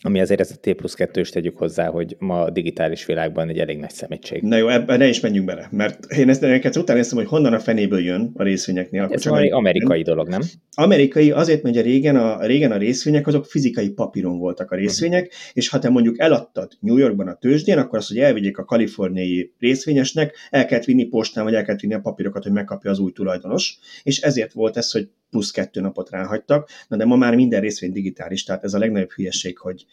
ami 0.02 0.20
azért 0.20 0.40
ez 0.40 0.52
a 0.52 0.56
T 0.62 0.74
plusz 0.74 0.94
2 0.94 1.22
is 1.22 1.30
tegyük 1.30 1.58
hozzá, 1.58 1.88
hogy 1.88 2.16
ma 2.20 2.42
a 2.42 2.50
digitális 2.50 3.06
világban 3.06 3.50
egy 3.50 3.60
elég 3.60 3.78
nagy 3.78 3.90
szemétség. 3.90 4.42
Na 4.42 4.58
jó, 4.58 4.68
ebben 4.68 4.98
ne 4.98 5.08
is 5.08 5.20
menjünk 5.20 5.46
bele, 5.46 5.68
mert 5.72 6.12
én 6.12 6.30
ezt 6.30 6.42
neked 6.42 6.78
utána 6.78 7.00
néztem, 7.00 7.18
hogy 7.18 7.28
honnan 7.28 7.54
a 7.54 7.60
fenéből 7.60 8.00
jön 8.00 8.32
a 8.36 8.44
részvényeknél. 8.44 9.08
Ez 9.12 9.22
csak 9.22 9.40
egy 9.40 9.52
amerikai 9.52 10.02
dolog, 10.02 10.28
nem? 10.28 10.42
Amerikai 10.76 11.32
azért, 11.32 11.64
mert 11.64 11.78
a 11.78 11.82
régen 11.82 12.16
a, 12.16 12.46
régen 12.46 12.72
a 12.72 12.78
részvények 12.78 13.28
azok 13.28 13.46
fizikai 13.46 13.90
papíron 13.90 14.38
voltak 14.38 14.72
a 14.72 14.76
mhm. 14.76 14.84
részvények, 14.84 15.24
uh-huh. 15.24 15.50
és 15.54 15.70
ha 15.70 15.80
te 15.80 15.90
mondjuk 15.90 16.20
eladtad 16.20 16.72
New 16.80 16.98
Yorkban 16.98 17.28
a 17.28 17.36
tőzsdén, 17.36 17.78
akkor 17.78 17.98
azt, 17.98 18.08
hogy 18.08 18.20
elvigyék 18.20 18.58
a 18.58 18.66
kaliforniai 18.66 19.54
részvényesnek, 19.60 20.36
el 20.50 20.66
kellett 20.66 20.86
vinni 20.86 21.06
postán, 21.06 21.44
vagy 21.44 21.54
el 21.54 21.64
kellett 21.64 21.82
vinni 21.82 21.94
a 21.94 22.00
papírokat, 22.00 22.44
hogy 22.44 22.52
megkapja 22.52 22.92
az 22.92 23.00
új 23.00 23.12
tulajdonos, 23.12 23.78
és 24.04 24.22
ezért 24.22 24.54
volt 24.54 24.78
ez, 24.78 24.92
hogy 24.92 25.10
plusz 25.30 25.52
kettő 25.52 25.82
napot 25.82 26.10
ráhagytak, 26.10 26.70
na 26.88 26.98
de 26.98 27.06
ma 27.06 27.16
már 27.16 27.36
minden 27.36 27.62
részvény 27.62 27.92
digitális, 27.92 28.44
tehát 28.44 28.64
ez 28.64 28.74
a 28.74 28.80
legnagyobb 28.80 29.12
hülyeség, 29.12 29.58
hogy, 29.58 29.86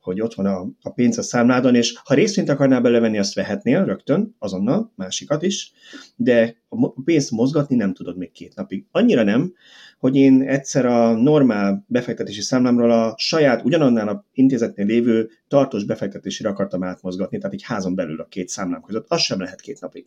hogy 0.00 0.20
ott 0.20 0.34
van 0.34 0.46
a, 0.46 0.66
a 0.82 0.90
pénz 0.90 1.18
a 1.18 1.22
számládon, 1.22 1.74
és 1.74 1.98
ha 2.04 2.14
részvényt 2.14 2.48
akarnál 2.48 2.80
belevenni, 2.80 3.18
azt 3.18 3.34
vehetnél 3.34 3.84
rögtön, 3.84 4.34
azonnal, 4.38 4.92
másikat 4.96 5.42
is, 5.42 5.72
de 6.16 6.56
a 6.68 7.02
pénzt 7.02 7.30
mozgatni 7.30 7.76
nem 7.76 7.94
tudod 7.94 8.16
még 8.16 8.30
két 8.30 8.54
napig. 8.54 8.86
Annyira 8.90 9.22
nem, 9.22 9.54
hogy 9.98 10.16
én 10.16 10.42
egyszer 10.42 10.86
a 10.86 11.12
normál 11.12 11.84
befektetési 11.86 12.40
számlámról 12.40 12.90
a 12.90 13.14
saját, 13.16 13.64
ugyanannál 13.64 14.08
a 14.08 14.26
intézetnél 14.32 14.86
lévő 14.86 15.30
tartós 15.48 15.84
befektetésére 15.84 16.48
akartam 16.48 16.82
átmozgatni, 16.82 17.38
tehát 17.38 17.52
egy 17.52 17.62
házon 17.62 17.94
belül 17.94 18.20
a 18.20 18.26
két 18.26 18.48
számlám 18.48 18.82
között, 18.82 19.04
az 19.08 19.20
sem 19.20 19.40
lehet 19.40 19.60
két 19.60 19.80
napig. 19.80 20.06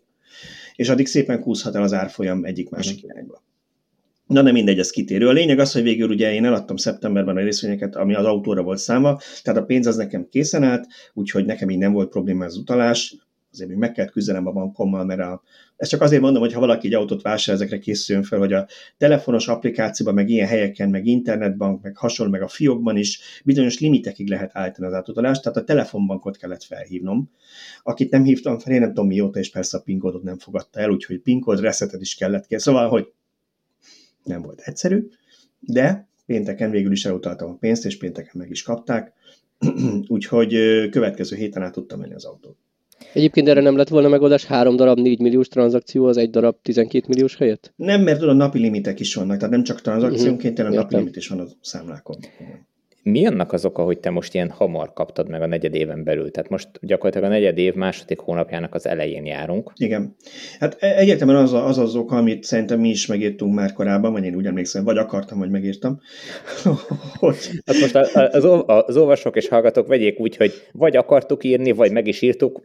És 0.76 0.90
addig 0.90 1.08
szépen 1.08 1.42
kúszhat 1.42 1.76
el 1.76 1.84
az 1.84 1.94
árfolyam 1.94 2.46
egyik-másik 2.46 3.02
mhm. 3.02 3.12
irányba. 3.12 3.44
Na 4.32 4.42
nem 4.42 4.54
mindegy, 4.54 4.80
ez 4.80 4.90
kitérő. 4.90 5.28
A 5.28 5.32
lényeg 5.32 5.60
az, 5.60 5.72
hogy 5.72 5.84
végül 5.84 6.10
ugye 6.10 6.34
én 6.34 6.46
eladtam 6.46 6.76
szeptemberben 6.76 7.38
a 7.38 7.42
részvényeket, 7.42 7.96
ami 7.96 8.16
az 8.16 8.26
autóra 8.26 8.64
volt 8.64 8.78
számva, 8.78 9.22
tehát 9.42 9.60
a 9.60 9.66
pénz 9.66 9.88
az 9.88 9.96
nekem 9.96 10.28
készen 10.30 10.64
állt, 10.64 10.88
úgyhogy 11.14 11.46
nekem 11.46 11.70
így 11.70 11.78
nem 11.78 11.92
volt 11.92 12.10
probléma 12.10 12.46
az 12.46 12.58
utalás, 12.58 13.16
azért 13.52 13.70
még 13.70 13.78
meg 13.78 13.92
kellett 13.92 14.12
küzdenem 14.12 14.48
a 14.48 14.52
bankommal, 14.52 15.06
mert 15.06 15.20
a, 15.20 15.42
ezt 15.76 15.90
csak 15.90 16.02
azért 16.02 16.22
mondom, 16.22 16.42
hogy 16.42 16.54
ha 16.54 16.60
valaki 16.60 16.88
egy 16.88 16.94
autót 16.94 17.22
vásárol, 17.22 17.62
ezekre 17.62 17.80
készüljön 17.80 18.24
fel, 18.24 18.40
hogy 18.40 18.54
a 18.54 18.68
telefonos 18.98 19.48
applikációban, 19.48 20.14
meg 20.14 20.30
ilyen 20.30 20.48
helyeken, 20.48 20.90
meg 20.90 21.06
internetbank, 21.06 21.82
meg 21.82 21.98
hasonló, 21.98 22.32
meg 22.32 22.42
a 22.42 22.48
fiókban 22.48 22.98
is 22.98 23.42
bizonyos 23.44 23.80
limitekig 23.80 24.30
lehet 24.30 24.52
állítani 24.54 24.88
az 24.88 24.94
átutalást, 24.94 25.44
tehát 25.44 25.58
a 25.58 25.64
telefonbankot 25.64 26.38
kellett 26.38 26.64
felhívnom. 26.64 27.30
Akit 27.84 28.12
nem 28.12 28.24
hívtam 28.24 28.60
fel, 28.60 28.74
én 28.74 28.80
nem 28.80 28.90
tudom 28.90 29.08
mióta, 29.08 29.40
és 29.40 29.52
persze 29.52 29.78
a 29.78 29.82
PIN 29.82 30.00
kódot 30.00 30.24
nem 30.24 30.38
fogadta 30.38 30.80
el, 30.80 30.90
úgyhogy 30.90 31.20
PIN 31.20 31.40
kód 31.40 31.68
is 32.00 32.16
kellett 32.16 32.48
kell. 32.48 32.60
Szóval, 32.60 32.90
hogy 32.90 33.08
nem 34.24 34.42
volt 34.42 34.62
egyszerű, 34.66 35.08
de 35.60 36.08
pénteken 36.26 36.72
végül 36.72 36.92
is 36.92 37.06
elutaltam 37.06 37.50
a 37.50 37.58
pénzt, 37.60 37.86
és 37.86 37.98
pénteken 37.98 38.34
meg 38.34 38.50
is 38.50 38.64
kapták, 38.64 39.14
úgyhogy 40.08 40.50
következő 40.90 41.36
héten 41.36 41.64
át 41.64 41.74
tudtam 41.74 42.00
menni 42.00 42.14
az 42.14 42.26
autót. 42.26 42.56
Egyébként 43.14 43.48
erre 43.48 43.62
nem 43.62 43.78
lett 43.78 43.90
volna 43.90 44.08
megoldás 44.08 44.46
három 44.46 44.76
darab 44.76 45.00
4 45.00 45.20
milliós 45.20 45.48
tranzakció 45.48 46.06
az 46.06 46.18
egy 46.18 46.30
darab 46.30 46.56
12 46.62 47.06
milliós 47.08 47.36
helyett? 47.36 47.74
Nem, 47.76 48.02
mert 48.02 48.20
tudod, 48.20 48.36
napi 48.36 48.60
limitek 48.60 49.00
is 49.00 49.14
vannak, 49.14 49.38
tehát 49.38 49.52
nem 49.52 49.64
csak 49.64 49.82
tranzakciónként, 49.82 50.58
hanem 50.58 50.74
napi 50.74 50.96
limit 50.96 51.16
is 51.16 51.28
van 51.28 51.40
a 51.40 51.46
számlákon 51.62 52.18
mi 53.04 53.26
annak 53.26 53.54
az 53.54 53.66
oka, 53.66 53.84
hogy 53.84 54.00
te 54.00 54.10
most 54.10 54.34
ilyen 54.34 54.50
hamar 54.50 54.94
kaptad 54.94 55.30
meg 55.30 55.42
a 55.42 55.46
negyed 55.46 55.76
éven 55.76 56.04
belül? 56.04 56.32
Tehát 56.32 56.50
most 56.50 56.70
gyakorlatilag 56.82 57.30
a 57.30 57.34
negyed 57.34 57.58
év 57.58 57.74
második 57.74 58.20
hónapjának 58.20 58.76
az 58.76 58.88
elején 58.88 59.26
járunk. 59.26 59.72
Igen. 59.76 60.16
Hát 60.60 60.78
e- 60.80 60.98
egyértelműen 60.98 61.42
az, 61.42 61.54
az 61.54 61.78
az 61.78 61.96
oka, 61.96 62.16
amit 62.16 62.44
szerintem 62.44 62.80
mi 62.80 62.90
is 62.90 63.06
megírtunk 63.06 63.54
már 63.54 63.74
korábban, 63.74 64.12
vagy 64.12 64.24
én 64.24 64.36
úgy 64.36 64.46
emlékszem, 64.46 64.84
vagy 64.84 64.98
akartam, 64.98 65.40
vagy 65.40 65.50
megírtam. 65.50 66.00
hogy... 67.20 67.38
Hát 67.66 67.80
most 67.80 67.96
az, 67.96 68.46
az 68.66 68.98
olvasók 68.98 69.36
és 69.36 69.48
hallgatók 69.48 69.88
vegyék 69.88 70.20
úgy, 70.20 70.38
hogy 70.38 70.54
vagy 70.72 70.98
akartuk 70.98 71.44
írni, 71.44 71.72
vagy 71.72 71.92
meg 71.92 72.08
is 72.08 72.22
írtuk, 72.22 72.62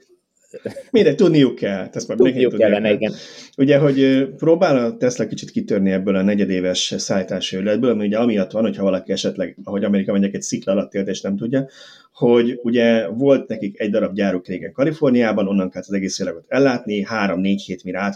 Mindegy, 0.91 1.15
tudniuk 1.15 1.55
kell. 1.55 1.89
Ezt 1.93 2.09
már 2.09 2.17
tudniuk 2.17 2.57
kellene, 2.57 2.93
igen. 2.93 3.13
Ugye, 3.57 3.79
hogy 3.79 4.29
próbál 4.37 4.85
a 4.85 4.97
Tesla 4.97 5.27
kicsit 5.27 5.51
kitörni 5.51 5.91
ebből 5.91 6.17
a 6.17 6.23
negyedéves 6.23 6.95
szállítási 6.97 7.57
őletből, 7.57 7.91
ami 7.91 8.07
ugye 8.07 8.19
amiatt 8.19 8.51
van, 8.51 8.63
hogyha 8.63 8.83
valaki 8.83 9.13
esetleg, 9.13 9.57
ahogy 9.65 9.85
Amerika 9.85 10.11
mondják, 10.11 10.35
egy 10.35 10.43
szikla 10.43 10.73
alatt 10.73 10.95
élt 10.95 11.09
és 11.09 11.21
nem 11.21 11.37
tudja, 11.37 11.69
hogy 12.13 12.61
ugye 12.63 13.09
volt 13.09 13.49
nekik 13.49 13.81
egy 13.81 13.91
darab 13.91 14.15
gyáruk 14.15 14.47
régen 14.47 14.73
Kaliforniában, 14.73 15.49
onnan 15.49 15.71
kellett 15.71 15.89
az 15.89 15.95
egész 15.95 16.19
világot 16.19 16.45
ellátni, 16.49 17.03
három-négy 17.03 17.63
hét 17.63 17.85
mire 17.85 18.13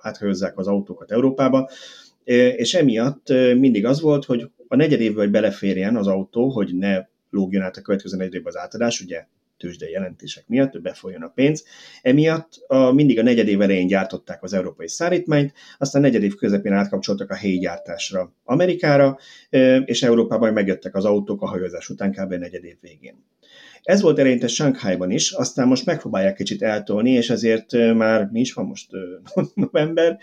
áthajózzák 0.00 0.58
az 0.58 0.66
autókat 0.66 1.10
Európába, 1.12 1.70
és 2.56 2.74
emiatt 2.74 3.28
mindig 3.58 3.86
az 3.86 4.00
volt, 4.00 4.24
hogy 4.24 4.50
a 4.68 4.76
negyed 4.76 5.14
hogy 5.14 5.30
beleférjen 5.30 5.96
az 5.96 6.06
autó, 6.06 6.48
hogy 6.48 6.74
ne 6.74 7.06
lógjon 7.30 7.62
át 7.62 7.76
a 7.76 7.80
következő 7.80 8.16
negyed 8.16 8.34
évben 8.34 8.52
az 8.54 8.60
átadás, 8.60 9.00
ugye 9.00 9.26
tőzsdei 9.64 9.90
jelentések 9.90 10.48
miatt, 10.48 10.80
befolyjon 10.80 11.22
a 11.22 11.28
pénz. 11.28 11.64
Emiatt 12.02 12.64
a, 12.66 12.92
mindig 12.92 13.18
a 13.18 13.22
negyedév 13.22 13.60
elején 13.60 13.86
gyártották 13.86 14.42
az 14.42 14.52
európai 14.52 14.88
szállítmányt, 14.88 15.52
aztán 15.78 16.02
negyedév 16.02 16.34
közepén 16.34 16.72
átkapcsoltak 16.72 17.30
a 17.30 17.34
helyi 17.34 17.58
gyártásra 17.58 18.32
Amerikára, 18.44 19.18
és 19.84 20.02
Európában 20.02 20.52
megjöttek 20.52 20.94
az 20.94 21.04
autók 21.04 21.42
a 21.42 21.46
hajózás 21.46 21.88
után 21.88 22.12
kb. 22.12 22.32
negyedév 22.32 22.76
végén. 22.80 23.24
Ez 23.84 24.00
volt 24.00 24.18
eleinte 24.18 24.46
Shanghai-ban 24.46 25.10
is, 25.10 25.32
aztán 25.32 25.66
most 25.66 25.86
megpróbálják 25.86 26.34
kicsit 26.34 26.62
eltolni, 26.62 27.10
és 27.10 27.30
ezért 27.30 27.72
már 27.94 28.28
mi 28.32 28.40
is 28.40 28.52
van 28.52 28.66
most 28.66 28.90
november, 29.54 30.18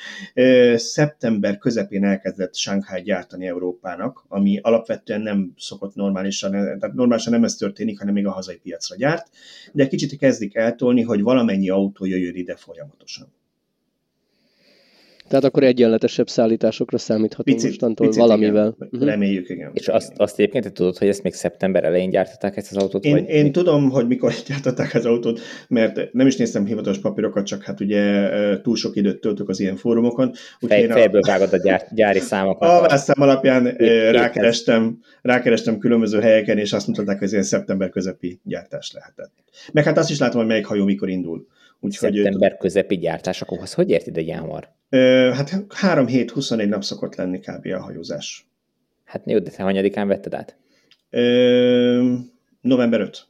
szeptember 0.75 1.57
közepén 1.57 2.03
elkezdett 2.03 2.55
Shanghai 2.55 3.01
gyártani 3.01 3.47
Európának, 3.47 4.25
ami 4.27 4.59
alapvetően 4.61 5.21
nem 5.21 5.53
szokott 5.57 5.95
normálisan, 5.95 6.51
tehát 6.51 6.93
normálisan 6.93 7.33
nem 7.33 7.43
ez 7.43 7.55
történik, 7.55 7.99
hanem 7.99 8.13
még 8.13 8.25
a 8.25 8.31
hazai 8.31 8.57
piacra 8.57 8.95
gyárt, 8.95 9.29
de 9.71 9.87
kicsit 9.87 10.17
kezdik 10.17 10.55
eltolni, 10.55 11.01
hogy 11.01 11.21
valamennyi 11.21 11.69
autó 11.69 12.05
jöjjön 12.05 12.35
ide 12.35 12.55
folyamatosan. 12.55 13.33
Tehát 15.31 15.45
akkor 15.45 15.63
egyenletesebb 15.63 16.29
szállításokra 16.29 16.97
számíthatunk 16.97 17.57
picit, 17.57 17.69
mostantól 17.69 18.07
picit, 18.07 18.21
valamivel. 18.21 18.75
Igen. 18.75 18.89
Uh-huh. 18.91 19.09
Reméljük, 19.09 19.49
igen. 19.49 19.71
És 19.73 19.87
azt, 19.87 20.13
azt 20.15 20.39
egyébként 20.39 20.63
te 20.63 20.71
tudod, 20.71 20.97
hogy 20.97 21.07
ezt 21.07 21.23
még 21.23 21.33
szeptember 21.33 21.83
elején 21.83 22.09
gyártották 22.09 22.57
ezt 22.57 22.71
az 22.71 22.77
autót? 22.77 23.05
Én, 23.05 23.11
vagy 23.11 23.29
én 23.29 23.51
tudom, 23.51 23.89
hogy 23.89 24.07
mikor 24.07 24.33
gyártották 24.47 24.93
az 24.93 25.05
autót, 25.05 25.39
mert 25.67 26.13
nem 26.13 26.27
is 26.27 26.35
néztem 26.35 26.65
hivatalos 26.65 26.99
papírokat, 26.99 27.45
csak 27.45 27.63
hát 27.63 27.79
ugye 27.79 28.29
túl 28.61 28.75
sok 28.75 28.95
időt 28.95 29.19
töltök 29.21 29.49
az 29.49 29.59
ilyen 29.59 29.75
fórumokon. 29.75 30.31
Fej, 30.59 30.85
a, 30.85 30.93
fejből 30.93 31.21
vágod 31.21 31.53
a 31.53 31.57
gyár, 31.57 31.87
gyári 31.91 32.19
számokat. 32.19 32.69
A 32.69 32.81
válaszszám 32.81 33.21
alapján 33.21 33.63
rákerestem, 34.11 34.99
rákerestem 35.21 35.77
különböző 35.77 36.19
helyeken, 36.19 36.57
és 36.57 36.73
azt 36.73 36.87
mutatták, 36.87 37.17
hogy 37.17 37.25
ez 37.25 37.31
ilyen 37.31 37.45
szeptember 37.45 37.89
közepi 37.89 38.39
gyártás 38.43 38.91
lehetett. 38.93 39.31
Meg 39.73 39.83
hát 39.83 39.97
azt 39.97 40.09
is 40.09 40.19
látom, 40.19 40.39
hogy 40.39 40.49
melyik 40.49 40.65
hajó 40.65 40.83
mikor 40.83 41.09
indul. 41.09 41.47
Úgyhogy 41.79 42.13
Szeptember 42.13 42.57
közepi 42.57 42.97
gyártás, 42.97 43.41
akkor 43.41 43.57
az 43.61 43.73
hogy 43.73 43.89
érted 43.89 44.17
egy 44.17 44.25
ilyen 44.25 44.39
hamar? 44.39 44.69
Hát 45.33 45.65
3 45.69 46.07
hét 46.07 46.31
24 46.31 46.69
nap 46.69 46.83
szokott 46.83 47.15
lenni 47.15 47.39
kb. 47.39 47.65
a 47.65 47.79
hajózás. 47.79 48.45
Hát 49.03 49.21
jó, 49.25 49.39
de 49.39 49.49
te 49.49 49.63
hanyadikán 49.63 50.07
vetted 50.07 50.33
át? 50.33 50.57
Ö, 51.09 52.13
november 52.61 52.99
5. 52.99 53.29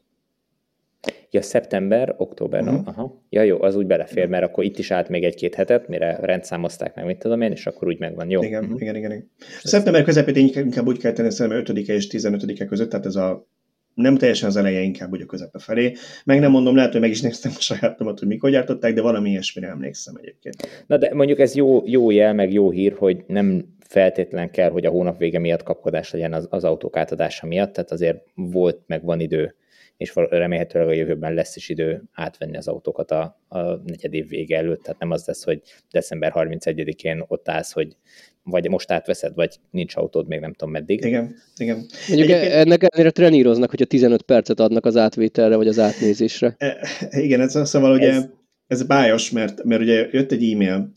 Ja, 1.30 1.42
szeptember, 1.42 2.16
október, 2.18 2.62
uh-huh. 2.62 2.88
aha. 2.88 3.22
Ja, 3.30 3.42
jó, 3.42 3.62
az 3.62 3.76
úgy 3.76 3.86
belefér, 3.86 4.28
mert 4.28 4.44
akkor 4.44 4.64
itt 4.64 4.78
is 4.78 4.92
állt 4.92 5.10
még 5.10 5.24
egy-két 5.24 5.56
hetet, 5.56 5.88
mire 5.88 6.18
rendszámozták 6.22 6.96
meg, 6.96 7.06
mit 7.06 7.18
tudom 7.18 7.42
én, 7.42 7.52
és 7.52 7.68
akkor 7.68 7.88
úgy 7.88 8.00
megvan. 8.00 8.30
Jó. 8.30 8.44
Igen, 8.44 8.64
uh-huh. 8.64 8.82
igen, 8.82 8.96
igen. 8.96 9.12
igen. 9.12 9.32
Szeptember 9.64 10.04
közepét 10.04 10.36
inkább 10.36 10.88
úgy 10.88 10.98
kell 10.98 11.12
tenni, 11.12 11.32
szerintem 11.32 11.76
5 11.76 11.88
és 11.88 12.08
15 12.08 12.66
között, 12.68 12.90
tehát 12.90 13.06
ez 13.06 13.16
a 13.16 13.48
nem 13.94 14.18
teljesen 14.18 14.50
az 14.50 14.56
eleje, 14.56 14.82
inkább 14.82 15.12
úgy 15.12 15.22
a 15.22 15.26
közepe 15.26 15.60
felé. 15.60 15.94
Meg 16.26 16.40
nem 16.40 16.52
mondom, 16.52 16.76
lehet, 16.76 16.92
hogy 16.92 17.02
meg 17.02 17.10
is 17.10 17.22
néztem 17.22 17.52
a 17.58 17.62
sajátomat, 17.62 18.20
hogy 18.20 18.28
mikor 18.28 18.50
gyártották, 18.50 18.94
de 18.94 19.02
valami 19.02 19.30
ilyesmire 19.30 19.68
emlékszem 19.68 20.16
egyébként. 20.22 20.86
Na 20.88 20.98
de 20.98 21.14
mondjuk 21.14 21.40
ez 21.40 21.56
jó, 21.56 21.82
jó 21.86 22.12
jel, 22.12 22.34
meg 22.34 22.54
jó 22.54 22.72
hír, 22.72 22.96
hogy 22.98 23.24
nem 23.28 23.66
feltétlen 23.80 24.52
kell, 24.52 24.70
hogy 24.70 24.86
a 24.86 24.90
hónap 24.90 25.18
vége 25.18 25.40
miatt 25.40 25.64
kapkodás 25.64 26.12
legyen 26.12 26.34
az, 26.34 26.48
az 26.50 26.64
autók 26.64 26.98
átadása 26.98 27.48
miatt, 27.48 27.74
tehát 27.74 27.92
azért 27.92 28.24
volt, 28.34 28.82
meg 28.88 29.04
van 29.04 29.20
idő, 29.20 29.56
és 29.98 30.14
remélhetőleg 30.16 30.88
a 30.88 30.94
jövőben 30.94 31.34
lesz 31.34 31.56
is 31.56 31.70
idő 31.70 32.04
átvenni 32.14 32.58
az 32.58 32.68
autókat 32.68 33.12
a, 33.12 33.42
a 33.48 33.60
negyed 33.62 34.14
év 34.14 34.28
vége 34.28 34.58
előtt, 34.58 34.82
tehát 34.82 35.00
nem 35.00 35.12
az 35.12 35.26
lesz, 35.26 35.44
hogy 35.44 35.62
december 35.92 36.32
31-én 36.36 37.24
ott 37.28 37.50
állsz, 37.50 37.72
hogy 37.72 37.96
vagy 38.44 38.70
most 38.70 38.92
átveszed, 38.92 39.36
vagy 39.36 39.60
nincs 39.72 39.96
autód 39.96 40.28
még 40.28 40.40
nem 40.40 40.54
tudom 40.54 40.74
meddig. 40.74 41.06
Igen, 41.06 41.36
igen. 41.58 41.76
Mondjuk 42.08 42.30
Egyébként... 42.30 42.54
ennek 42.54 42.84
ellenére 42.84 43.12
treníroznak, 43.12 43.70
hogyha 43.70 43.86
15 43.86 44.22
percet 44.22 44.60
adnak 44.60 44.86
az 44.86 44.98
átvételre, 44.98 45.56
vagy 45.56 45.68
az 45.68 45.80
átnézésre. 45.80 46.56
E, 46.58 46.78
igen, 47.10 47.42
ez 47.42 47.70
szóval 47.70 47.94
ugye 47.94 48.12
ez, 48.12 48.28
ez 48.68 48.84
bájos, 48.84 49.32
mert, 49.32 49.64
mert 49.64 49.82
ugye 49.82 50.08
jött 50.12 50.32
egy 50.32 50.52
e-mail, 50.52 50.92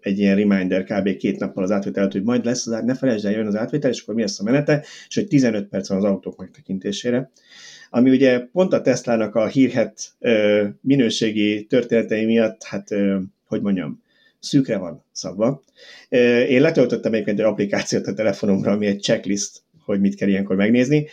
egy 0.00 0.18
ilyen 0.18 0.36
reminder 0.36 0.84
kb. 0.84 1.16
két 1.16 1.38
nappal 1.38 1.62
az 1.62 1.70
átvétel 1.70 2.08
hogy 2.12 2.22
majd 2.22 2.44
lesz 2.44 2.66
az 2.66 2.72
át, 2.72 2.84
ne 2.84 2.94
felejtsd 2.94 3.24
el, 3.24 3.32
jön 3.32 3.46
az 3.46 3.56
átvétel, 3.56 3.90
és 3.90 4.00
akkor 4.02 4.14
mi 4.14 4.20
lesz 4.20 4.40
a 4.40 4.42
menete, 4.42 4.84
és 5.08 5.14
hogy 5.14 5.26
15 5.26 5.68
perc 5.68 5.88
van 5.88 5.98
az 5.98 6.04
autók 6.04 6.36
megtekintésére 6.36 7.30
ami 7.90 8.10
ugye 8.10 8.40
pont 8.40 8.72
a 8.72 8.80
Teslának 8.80 9.34
a 9.34 9.46
hírhet 9.46 10.16
minőségi 10.80 11.66
történetei 11.66 12.24
miatt, 12.24 12.62
hát 12.62 12.88
hogy 13.46 13.62
mondjam, 13.62 14.02
szűkre 14.40 14.76
van 14.76 15.04
szabva. 15.12 15.62
Én 16.48 16.60
letöltöttem 16.60 17.12
egyébként 17.12 17.38
egy 17.38 17.44
applikációt 17.44 18.06
a 18.06 18.14
telefonomra, 18.14 18.72
ami 18.72 18.86
egy 18.86 19.00
checklist, 19.00 19.62
hogy 19.84 20.00
mit 20.00 20.14
kell 20.14 20.28
ilyenkor 20.28 20.56
megnézni. 20.56 21.06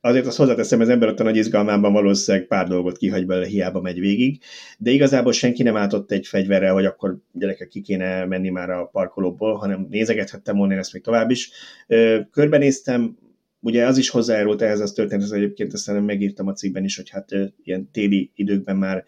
Azért 0.00 0.26
azt 0.26 0.36
hozzáteszem, 0.36 0.80
az 0.80 0.88
ember 0.88 1.08
ott 1.08 1.20
a 1.20 1.22
nagy 1.22 1.36
izgalmában 1.36 1.92
valószínűleg 1.92 2.46
pár 2.46 2.68
dolgot 2.68 2.96
kihagy 2.96 3.26
belőle, 3.26 3.46
hiába 3.46 3.80
megy 3.80 4.00
végig, 4.00 4.42
de 4.78 4.90
igazából 4.90 5.32
senki 5.32 5.62
nem 5.62 5.76
álltott 5.76 6.10
egy 6.10 6.26
fegyverrel, 6.26 6.72
hogy 6.72 6.84
akkor 6.84 7.18
gyerekek 7.32 7.68
ki 7.68 7.80
kéne 7.80 8.24
menni 8.24 8.48
már 8.48 8.70
a 8.70 8.84
parkolóból, 8.84 9.54
hanem 9.54 9.86
nézegethettem 9.90 10.56
volna 10.56 10.72
én 10.72 10.78
ezt 10.78 10.92
még 10.92 11.02
tovább 11.02 11.30
is. 11.30 11.50
Körbenéztem, 12.30 13.18
ugye 13.60 13.86
az 13.86 13.98
is 13.98 14.08
hozzájárult 14.08 14.62
ehhez 14.62 14.80
az 14.80 14.92
történet, 14.92 15.32
egyébként 15.32 15.72
aztán 15.72 16.02
megírtam 16.02 16.46
a 16.46 16.52
cikkben 16.52 16.84
is, 16.84 16.96
hogy 16.96 17.10
hát 17.10 17.28
ilyen 17.62 17.90
téli 17.92 18.30
időkben 18.34 18.76
már 18.76 19.04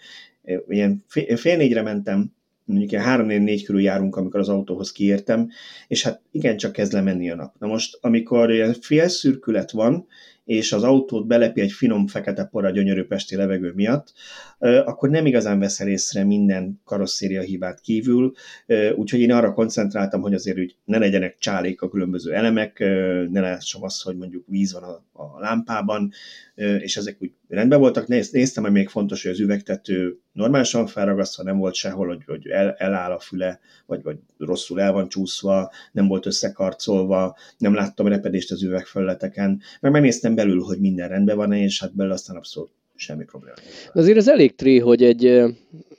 ilyen 0.68 1.04
fél 1.34 1.56
négyre 1.56 1.82
mentem, 1.82 2.36
mondjuk 2.68 2.92
ilyen 2.92 3.04
három 3.04 3.26
négy 3.26 3.64
körül 3.64 3.80
járunk, 3.80 4.16
amikor 4.16 4.40
az 4.40 4.48
autóhoz 4.48 4.92
kiértem, 4.92 5.48
és 5.88 6.02
hát 6.02 6.20
igen, 6.30 6.56
csak 6.56 6.72
kezd 6.72 6.92
lemenni 6.92 7.30
a 7.30 7.34
nap. 7.34 7.54
Na 7.58 7.66
most, 7.66 7.98
amikor 8.00 8.50
ilyen 8.50 8.74
félszürkület 8.74 9.70
van, 9.70 10.06
és 10.44 10.72
az 10.72 10.82
autót 10.82 11.26
belepi 11.26 11.60
egy 11.60 11.72
finom 11.72 12.06
fekete 12.06 12.44
por 12.44 12.64
a 12.64 12.70
gyönyörű 12.70 13.02
pesti 13.02 13.36
levegő 13.36 13.72
miatt, 13.74 14.12
akkor 14.58 15.08
nem 15.08 15.26
igazán 15.26 15.58
veszel 15.58 15.88
észre 15.88 16.24
minden 16.24 16.80
karosszéria 16.84 17.40
hibát 17.40 17.80
kívül, 17.80 18.32
úgyhogy 18.96 19.20
én 19.20 19.32
arra 19.32 19.52
koncentráltam, 19.52 20.20
hogy 20.20 20.34
azért 20.34 20.58
úgy 20.58 20.76
ne 20.84 20.98
legyenek 20.98 21.36
csálék 21.38 21.82
a 21.82 21.88
különböző 21.88 22.32
elemek, 22.32 22.78
ne 23.30 23.40
lássam 23.40 23.82
azt, 23.82 24.02
hogy 24.02 24.16
mondjuk 24.16 24.44
víz 24.46 24.72
van 24.72 24.82
a, 24.82 25.22
a 25.22 25.40
lámpában, 25.40 26.10
és 26.54 26.96
ezek 26.96 27.16
úgy 27.20 27.32
rendben 27.48 27.78
voltak. 27.78 28.06
Néztem, 28.06 28.62
hogy 28.62 28.72
még 28.72 28.88
fontos, 28.88 29.22
hogy 29.22 29.30
az 29.30 29.40
üvegtető 29.40 30.18
normálisan 30.32 30.86
felragasztva, 30.86 31.42
nem 31.42 31.58
volt 31.58 31.74
sehol, 31.74 32.06
hogy, 32.06 32.24
hogy 32.26 32.46
el, 32.46 32.72
eláll 32.72 33.12
a 33.12 33.18
füle, 33.18 33.60
vagy, 33.86 34.02
vagy 34.02 34.18
rosszul 34.38 34.80
el 34.80 34.92
van 34.92 35.08
csúszva, 35.08 35.72
nem 35.92 36.06
volt 36.06 36.26
összekarcolva, 36.26 37.36
nem 37.58 37.74
láttam 37.74 38.06
repedést 38.06 38.50
az 38.50 38.62
üvegfelületeken, 38.62 39.60
meg 39.80 39.92
megnéztem 39.92 40.34
belül, 40.34 40.62
hogy 40.62 40.80
minden 40.80 41.08
rendben 41.08 41.36
van, 41.36 41.52
és 41.52 41.80
hát 41.80 41.94
belül 41.94 42.12
aztán 42.12 42.36
abszolút 42.36 42.70
semmi 42.98 43.24
probléma. 43.24 43.56
Azért 43.92 44.16
ez 44.16 44.28
elég 44.28 44.54
tré, 44.54 44.78
hogy 44.78 45.02
egy 45.02 45.42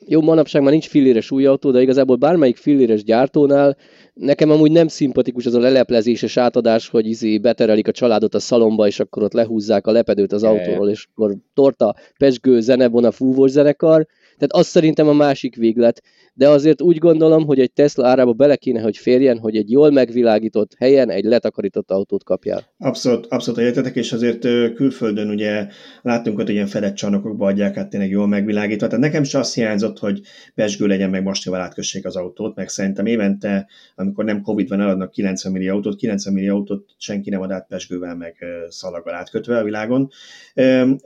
jó, 0.08 0.22
manapság 0.22 0.62
már 0.62 0.72
nincs 0.72 0.88
filléres 0.88 1.32
új 1.32 1.46
autó, 1.46 1.72
de 1.72 1.82
igazából 1.82 2.16
bármelyik 2.16 2.58
filléres 2.58 3.04
gyártónál 3.04 3.78
nekem 4.20 4.52
amúgy 4.52 4.72
nem 4.72 4.88
szimpatikus 4.88 5.46
az 5.46 5.54
a 5.54 5.60
leleplezéses 5.60 6.38
átadás, 6.38 6.90
hogy 6.90 7.08
izé 7.08 7.38
beterelik 7.38 7.88
a 7.88 7.92
családot 7.92 8.36
a 8.36 8.40
szalomba, 8.40 8.88
és 8.88 9.00
akkor 9.00 9.24
ott 9.24 9.34
lehúzzák 9.34 9.88
a 9.88 9.92
lepedőt 9.92 10.32
az 10.32 10.44
autóról, 10.44 10.90
és 10.90 11.08
akkor 11.12 11.36
torta, 11.54 11.96
pesgő, 12.18 12.60
zenebona, 12.60 13.12
fúvós 13.12 13.52
zenekar. 13.52 14.08
Tehát 14.40 14.66
az 14.66 14.68
szerintem 14.68 15.08
a 15.08 15.14
másik 15.14 15.56
véglet 15.56 16.02
de 16.40 16.50
azért 16.50 16.82
úgy 16.82 16.98
gondolom, 16.98 17.46
hogy 17.46 17.60
egy 17.60 17.72
Tesla 17.72 18.08
árába 18.08 18.34
bele 18.34 18.56
kéne, 18.56 18.82
hogy 18.82 18.98
férjen, 18.98 19.38
hogy 19.38 19.56
egy 19.56 19.72
jól 19.72 19.92
megvilágított 19.92 20.76
helyen 20.78 21.10
egy 21.10 21.24
letakarított 21.24 21.92
autót 21.92 22.24
kapjál. 22.24 22.64
Abszolút, 22.78 23.26
abszolút 23.26 23.60
értetek, 23.60 23.96
és 23.96 24.12
azért 24.12 24.40
külföldön 24.74 25.30
ugye 25.30 25.68
láttunk 26.02 26.38
hogy 26.38 26.50
ilyen 26.50 26.68
fedett 26.68 26.96
csarnokokba 26.96 27.48
adják 27.48 27.78
át 27.78 27.90
tényleg 27.90 28.10
jól 28.10 28.28
megvilágítva. 28.28 28.88
Tehát 28.88 29.04
nekem 29.04 29.22
is 29.22 29.34
azt 29.34 29.54
hiányzott, 29.54 30.00
hogy 30.00 30.22
pesgő 30.56 30.88
legyen, 30.88 31.10
meg 31.10 31.24
mostival 31.24 31.60
átkössék 31.60 32.06
az 32.06 32.16
autót, 32.16 32.56
meg 32.56 32.70
szerintem 32.70 33.06
évente, 33.06 33.68
amikor 33.96 34.26
nem 34.26 34.42
Covid 34.42 34.70
van, 34.70 34.82
eladnak 34.82 35.12
90 35.12 35.52
millió 35.52 35.74
autót, 35.74 35.96
90 35.96 36.34
millió 36.34 36.56
autót 36.56 36.90
senki 36.98 37.30
nem 37.30 37.42
ad 37.42 37.52
át 37.52 37.68
pesgővel, 37.68 38.16
meg 38.16 38.46
szalaggal 38.70 39.14
átkötve 39.14 39.58
a 39.58 39.64
világon. 39.64 40.10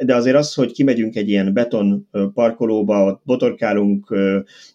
De 0.06 0.16
azért 0.16 0.36
az, 0.36 0.54
hogy 0.54 0.72
kimegyünk 0.72 1.16
egy 1.16 1.30
ilyen 1.30 1.54
beton 1.54 2.10
parkolóba, 2.34 3.04
ott 3.04 3.22
botorkálunk, 3.24 4.16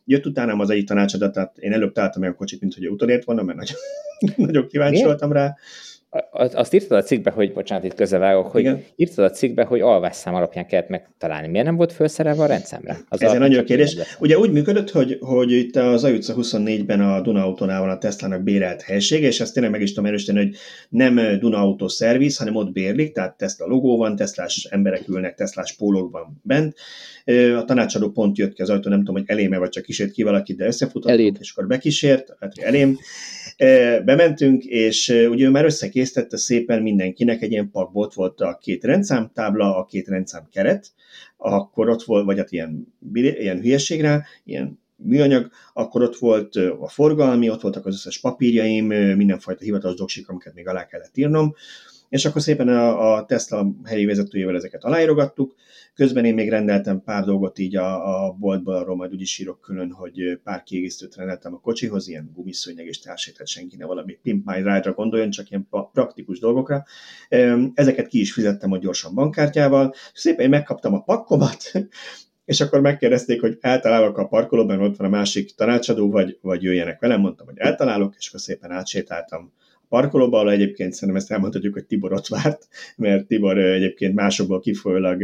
jött 0.04 0.26
utána 0.26 0.50
nem 0.50 0.60
az 0.60 0.70
egyik 0.70 0.86
tanácsadat, 0.86 1.32
tehát 1.32 1.58
én 1.58 1.72
előbb 1.72 1.92
találtam 1.92 2.20
meg 2.22 2.30
a 2.30 2.34
kocsit, 2.34 2.60
mint 2.60 2.74
hogy 2.74 2.88
utolért 2.88 3.24
volna, 3.24 3.42
mert 3.42 3.58
nagyon, 3.58 3.76
nagyon 4.50 4.66
kíváncsi 4.66 4.92
Miért? 4.92 5.08
voltam 5.08 5.32
rá. 5.32 5.56
Azt 6.52 6.74
írtad 6.74 6.98
a 6.98 7.02
cikkbe, 7.02 7.30
hogy, 7.30 7.52
bocsánat, 7.52 7.84
itt 7.84 7.94
közevágok, 7.94 8.46
hogy 8.46 8.60
Igen. 8.60 8.84
írtad 8.96 9.24
a 9.24 9.30
cikkbe, 9.30 9.64
hogy 9.64 9.80
alvásszám 9.80 10.34
alapján 10.34 10.66
kellett 10.66 10.88
megtalálni. 10.88 11.48
Miért 11.48 11.66
nem 11.66 11.76
volt 11.76 11.92
felszerelve 11.92 12.42
a 12.42 12.46
rendszámra? 12.46 12.96
Az 13.08 13.22
Ez 13.22 13.32
egy 13.32 13.38
nagyon 13.38 13.64
kérdés. 13.64 13.96
Ugye 14.20 14.38
úgy 14.38 14.52
működött, 14.52 14.90
hogy, 14.90 15.18
hogy 15.20 15.52
itt 15.52 15.76
az 15.76 16.04
Ajuca 16.04 16.34
24-ben 16.36 17.00
a 17.00 17.20
Duna 17.20 17.42
Autónál 17.42 17.80
van 17.80 17.90
a 17.90 17.98
Tesla-nak 17.98 18.42
bérelt 18.42 18.82
helysége, 18.82 19.26
és 19.26 19.40
ezt 19.40 19.52
tényleg 19.52 19.72
meg 19.72 19.82
is 19.82 19.92
tudom 19.92 20.08
erősíteni, 20.08 20.38
hogy 20.38 20.56
nem 20.88 21.38
Duna 21.38 21.58
Auto 21.58 21.88
Service, 21.88 22.36
hanem 22.38 22.56
ott 22.56 22.72
bérlik, 22.72 23.12
tehát 23.12 23.36
Tesla 23.36 23.66
logó 23.66 23.96
van, 23.96 24.16
Teslás 24.16 24.66
emberek 24.70 25.08
ülnek 25.08 25.34
Teslás 25.34 25.72
pólókban 25.72 26.40
bent. 26.42 26.76
A 27.56 27.64
tanácsadó 27.64 28.10
pont 28.10 28.38
jött 28.38 28.52
ki 28.52 28.62
az 28.62 28.70
ajtó, 28.70 28.90
nem 28.90 28.98
tudom, 28.98 29.14
hogy 29.14 29.24
eléme 29.26 29.58
vagy 29.58 29.68
csak 29.68 29.82
kísért 29.82 30.10
ki 30.10 30.22
valakit, 30.22 30.56
de 30.56 30.66
összefutottunk, 30.66 31.38
és 31.38 31.50
akkor 31.50 31.66
bekísért, 31.66 32.36
hát 32.40 32.52
elém. 32.58 32.98
Bementünk, 34.04 34.64
és 34.64 35.08
ugye 35.08 35.46
ő 35.46 35.50
már 35.50 35.64
összekészítette 35.64 36.36
szépen 36.36 36.82
mindenkinek, 36.82 37.42
egy 37.42 37.50
ilyen 37.50 37.70
pakból 37.70 38.10
volt 38.14 38.40
a 38.40 38.58
két 38.60 38.84
rendszámtábla, 38.84 39.76
a 39.76 39.84
két 39.84 40.08
rendszám 40.08 40.48
keret, 40.52 40.92
akkor 41.36 41.88
ott 41.88 42.02
volt, 42.02 42.24
vagy 42.24 42.38
hát 42.38 42.52
ilyen, 42.52 42.94
ilyen 43.14 43.60
hülyeségre, 43.60 44.26
ilyen 44.44 44.78
műanyag, 44.96 45.50
akkor 45.72 46.02
ott 46.02 46.16
volt 46.16 46.56
a 46.56 46.88
forgalmi, 46.88 47.50
ott 47.50 47.60
voltak 47.60 47.86
az 47.86 47.94
összes 47.94 48.20
papírjaim, 48.20 48.86
mindenfajta 49.16 49.64
hivatalos 49.64 49.96
doksik, 49.96 50.28
amiket 50.28 50.54
még 50.54 50.68
alá 50.68 50.86
kellett 50.86 51.16
írnom, 51.16 51.54
és 52.08 52.24
akkor 52.24 52.42
szépen 52.42 52.68
a, 52.68 53.14
a 53.14 53.24
Tesla 53.24 53.70
helyi 53.84 54.04
vezetőjével 54.04 54.56
ezeket 54.56 54.84
aláírogattuk, 54.84 55.54
Közben 55.98 56.24
én 56.24 56.34
még 56.34 56.48
rendeltem 56.48 57.02
pár 57.02 57.24
dolgot 57.24 57.58
így 57.58 57.76
a, 57.76 58.24
a 58.24 58.32
boltból, 58.32 58.74
arról 58.74 58.96
majd 58.96 59.12
úgyis 59.12 59.38
írok 59.38 59.60
külön, 59.60 59.90
hogy 59.90 60.40
pár 60.44 60.62
kiegészítőt 60.62 61.16
rendeltem 61.16 61.54
a 61.54 61.60
kocsihoz, 61.60 62.08
ilyen 62.08 62.30
gumiszőnyeg 62.34 62.86
és 62.86 62.98
társait, 62.98 63.34
tehát 63.34 63.48
senki 63.48 63.76
ne 63.76 63.86
valami 63.86 64.18
Pimp 64.22 64.46
My 64.46 64.56
Ride-ra 64.56 64.92
gondoljon, 64.92 65.30
csak 65.30 65.50
ilyen 65.50 65.68
praktikus 65.92 66.38
dolgokra. 66.38 66.84
Ezeket 67.74 68.06
ki 68.06 68.20
is 68.20 68.32
fizettem 68.32 68.72
a 68.72 68.78
gyorsan 68.78 69.14
bankkártyával, 69.14 69.94
szépen 70.14 70.44
én 70.44 70.50
megkaptam 70.50 70.94
a 70.94 71.02
pakkomat, 71.02 71.72
és 72.44 72.60
akkor 72.60 72.80
megkérdezték, 72.80 73.40
hogy 73.40 73.58
eltalálok 73.60 74.18
a 74.18 74.26
parkolóban, 74.26 74.80
ott 74.80 74.96
van 74.96 75.06
a 75.06 75.16
másik 75.16 75.54
tanácsadó, 75.54 76.10
vagy, 76.10 76.38
vagy 76.40 76.62
jöjjenek 76.62 77.00
velem, 77.00 77.20
mondtam, 77.20 77.46
hogy 77.46 77.58
eltalálok, 77.58 78.14
és 78.18 78.28
akkor 78.28 78.40
szépen 78.40 78.70
átsétáltam 78.70 79.52
parkolóba, 79.88 80.38
ahol 80.38 80.50
egyébként 80.50 80.92
szerintem 80.92 81.16
ezt 81.16 81.30
elmondhatjuk, 81.30 81.74
hogy 81.74 81.84
Tibor 81.84 82.12
ott 82.12 82.26
várt, 82.26 82.68
mert 82.96 83.26
Tibor 83.26 83.58
egyébként 83.58 84.14
másokból 84.14 84.60
kifolyólag 84.60 85.22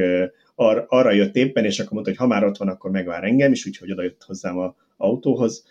ar, 0.54 0.84
arra 0.88 1.12
jött 1.12 1.36
éppen, 1.36 1.64
és 1.64 1.78
akkor 1.78 1.92
mondta, 1.92 2.10
hogy 2.10 2.20
ha 2.20 2.26
már 2.26 2.44
ott 2.44 2.56
van, 2.56 2.68
akkor 2.68 2.90
megvár 2.90 3.24
engem 3.24 3.52
is, 3.52 3.66
úgyhogy 3.66 3.92
oda 3.92 4.02
jött 4.02 4.22
hozzám 4.26 4.58
a 4.58 4.74
autóhoz. 4.96 5.64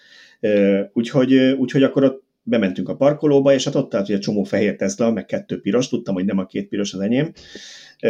Úgyhogy, 0.94 1.36
úgyhogy 1.36 1.84
akkor 1.84 2.04
ott 2.04 2.24
bementünk 2.44 2.90
a 2.90 2.96
parkolóba, 2.96 3.54
és 3.54 3.64
hát 3.64 3.76
ott 3.76 3.94
állt, 3.94 4.10
a 4.10 4.20
csomó 4.20 4.44
fehér 4.44 4.76
Tesla, 4.76 5.12
meg 5.12 5.26
kettő 5.26 5.62
piros, 5.62 5.90
tudtam, 5.90 6.14
hogy 6.14 6.26
nem 6.26 6.38
a 6.38 6.46
két 6.46 6.68
piros 6.68 6.94
az 6.94 7.00
enyém, 7.00 7.32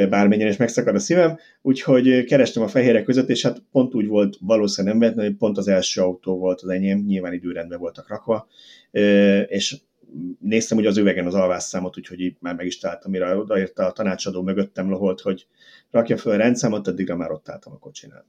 bármennyire 0.10 0.50
is 0.50 0.58
megszakad 0.58 0.96
a 0.96 1.00
szívem, 1.00 1.38
úgyhogy 1.62 2.24
kerestem 2.24 2.64
a 2.64 2.68
fehérek 2.68 3.04
között, 3.04 3.30
és 3.30 3.42
hát 3.42 3.64
pont 3.72 3.94
úgy 3.96 4.08
volt 4.08 4.38
valószínűleg 4.40 4.98
nem 4.98 5.26
hogy 5.26 5.36
pont 5.36 5.58
az 5.58 5.68
első 5.68 6.02
autó 6.02 6.38
volt 6.38 6.62
az 6.62 6.70
enyém, 6.70 7.04
nyilván 7.08 7.34
időrendben 7.34 7.80
voltak 7.80 8.10
rakva, 8.10 8.48
és 9.48 9.76
néztem 10.40 10.78
hogy 10.78 10.86
az 10.86 10.98
üvegen 10.98 11.26
az 11.26 11.34
alvásszámot, 11.34 11.98
úgyhogy 11.98 12.20
így 12.20 12.36
már 12.40 12.56
meg 12.56 12.66
is 12.66 12.78
találtam, 12.78 13.12
mire 13.12 13.38
odaérte 13.38 13.86
a 13.86 13.92
tanácsadó 13.92 14.42
mögöttem 14.42 14.90
loholt, 14.90 15.22
hogy 15.22 15.48
rakja 15.92 16.18
fel 16.18 16.32
a 16.32 16.36
rendszámot, 16.36 16.88
addigra 16.88 17.16
már 17.16 17.32
ott 17.32 17.50
álltam 17.50 17.74
a 17.74 17.78
kocsinál. 17.78 18.26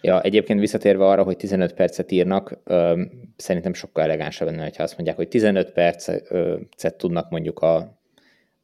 Ja, 0.00 0.22
egyébként 0.22 0.60
visszatérve 0.60 1.04
arra, 1.04 1.22
hogy 1.22 1.36
15 1.36 1.74
percet 1.74 2.10
írnak, 2.10 2.60
ö, 2.64 3.02
szerintem 3.36 3.72
sokkal 3.72 4.04
elegánsabb 4.04 4.48
lenne, 4.48 4.70
ha 4.76 4.82
azt 4.82 4.94
mondják, 4.94 5.16
hogy 5.16 5.28
15 5.28 5.72
percet 5.72 6.96
tudnak 6.96 7.30
mondjuk 7.30 7.58
a, 7.58 7.98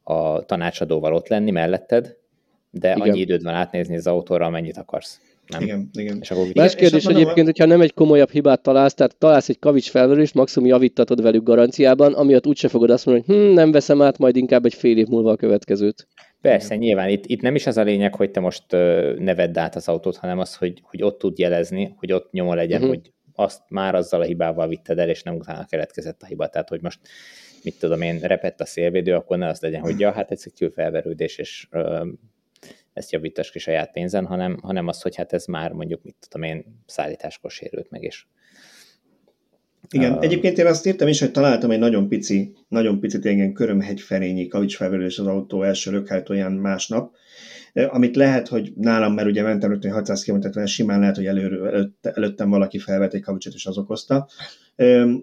a 0.03 0.45
tanácsadóval 0.45 1.13
ott 1.13 1.27
lenni 1.27 1.51
melletted, 1.51 2.17
de 2.71 2.95
Igen. 2.95 3.01
annyi 3.01 3.19
időd 3.19 3.43
van 3.43 3.53
átnézni 3.53 3.95
az 3.95 4.07
autóra, 4.07 4.45
amennyit 4.45 4.77
akarsz. 4.77 5.21
Nem. 5.47 5.61
Igen, 5.61 5.89
igen. 5.93 6.17
És 6.21 6.31
akkor 6.31 6.47
Más 6.53 6.75
kérdés 6.75 7.05
és 7.05 7.09
egyébként, 7.09 7.45
hogyha 7.45 7.65
nem 7.65 7.81
egy 7.81 7.93
komolyabb 7.93 8.29
hibát 8.29 8.61
találsz, 8.61 8.93
tehát 8.93 9.17
találsz 9.17 9.49
egy 9.49 9.59
kavics 9.59 9.89
felverést, 9.89 10.33
maximum 10.33 10.69
javítatod 10.69 11.21
velük 11.21 11.43
garanciában, 11.43 12.13
amiatt 12.13 12.47
úgyse 12.47 12.67
fogod 12.67 12.89
azt 12.89 13.05
mondani, 13.05 13.27
hogy 13.27 13.47
hm, 13.47 13.53
nem 13.53 13.71
veszem 13.71 14.01
át, 14.01 14.17
majd 14.17 14.35
inkább 14.35 14.65
egy 14.65 14.73
fél 14.73 14.97
év 14.97 15.07
múlva 15.07 15.31
a 15.31 15.35
következőt. 15.35 16.07
Persze, 16.41 16.67
Igen. 16.67 16.77
nyilván 16.77 17.09
itt, 17.09 17.25
itt 17.25 17.41
nem 17.41 17.55
is 17.55 17.67
az 17.67 17.77
a 17.77 17.83
lényeg, 17.83 18.15
hogy 18.15 18.31
te 18.31 18.39
most 18.39 18.71
ne 19.17 19.35
vedd 19.35 19.57
át 19.57 19.75
az 19.75 19.87
autót, 19.87 20.15
hanem 20.17 20.39
az, 20.39 20.55
hogy, 20.55 20.81
hogy 20.83 21.03
ott 21.03 21.19
tud 21.19 21.37
jelezni, 21.37 21.93
hogy 21.97 22.11
ott 22.11 22.31
nyoma 22.31 22.53
legyen, 22.53 22.81
uh-huh. 22.81 22.95
hogy 22.95 23.11
azt 23.35 23.61
már 23.67 23.95
azzal 23.95 24.21
a 24.21 24.25
hibával 24.25 24.67
vitted 24.67 24.99
el, 24.99 25.09
és 25.09 25.23
nem 25.23 25.35
utána 25.35 25.65
keletkezett 25.65 26.21
a 26.21 26.25
hiba. 26.25 26.47
Tehát, 26.47 26.69
hogy 26.69 26.81
most 26.81 26.99
mit 27.63 27.79
tudom 27.79 28.01
én, 28.01 28.19
repett 28.19 28.61
a 28.61 28.65
szélvédő, 28.65 29.13
akkor 29.13 29.37
ne 29.37 29.47
az 29.47 29.61
legyen, 29.61 29.81
hogy 29.81 29.99
ja, 29.99 30.11
hát 30.11 30.31
ez 30.31 30.43
egy 30.45 30.71
felverődés, 30.73 31.37
és 31.37 31.67
uh, 31.71 32.07
ezt 32.97 33.11
javítass 33.11 33.51
ki 33.51 33.59
saját 33.59 33.91
pénzen, 33.91 34.25
hanem, 34.25 34.57
hanem 34.61 34.87
az, 34.87 35.01
hogy 35.01 35.15
hát 35.15 35.33
ez 35.33 35.45
már 35.45 35.71
mondjuk, 35.71 36.03
mit 36.03 36.15
tudom 36.19 36.47
én, 36.47 36.83
szállításkor 36.85 37.51
sérült 37.51 37.89
meg 37.89 38.03
is. 38.03 38.27
Igen, 39.89 40.13
uh, 40.13 40.23
egyébként 40.23 40.57
én 40.57 40.65
azt 40.65 40.85
írtam 40.85 41.07
is, 41.07 41.19
hogy 41.19 41.31
találtam 41.31 41.71
egy 41.71 41.79
nagyon 41.79 42.07
pici, 42.07 42.55
nagyon 42.67 42.99
picit 42.99 43.25
ilyen 43.25 43.53
körömhegy 43.53 44.01
ferényi 44.01 44.47
kavicsfelverülés 44.47 45.19
az 45.19 45.27
autó 45.27 45.63
első 45.63 45.91
lökhajtóján 45.91 46.51
másnap, 46.51 47.15
amit 47.73 48.15
lehet, 48.15 48.47
hogy 48.47 48.71
nálam, 48.75 49.13
mert 49.13 49.27
ugye 49.27 49.43
mentem 49.43 49.69
rögtön 49.69 49.91
600 49.91 50.23
km 50.23 50.65
simán 50.65 50.99
lehet, 50.99 51.15
hogy 51.15 51.25
előre, 51.25 51.69
előtt, 51.69 52.05
előttem 52.05 52.49
valaki 52.49 52.79
felvett 52.79 53.13
egy 53.13 53.21
kavicsot, 53.21 53.53
és 53.53 53.65
az 53.65 53.77
okozta. 53.77 54.27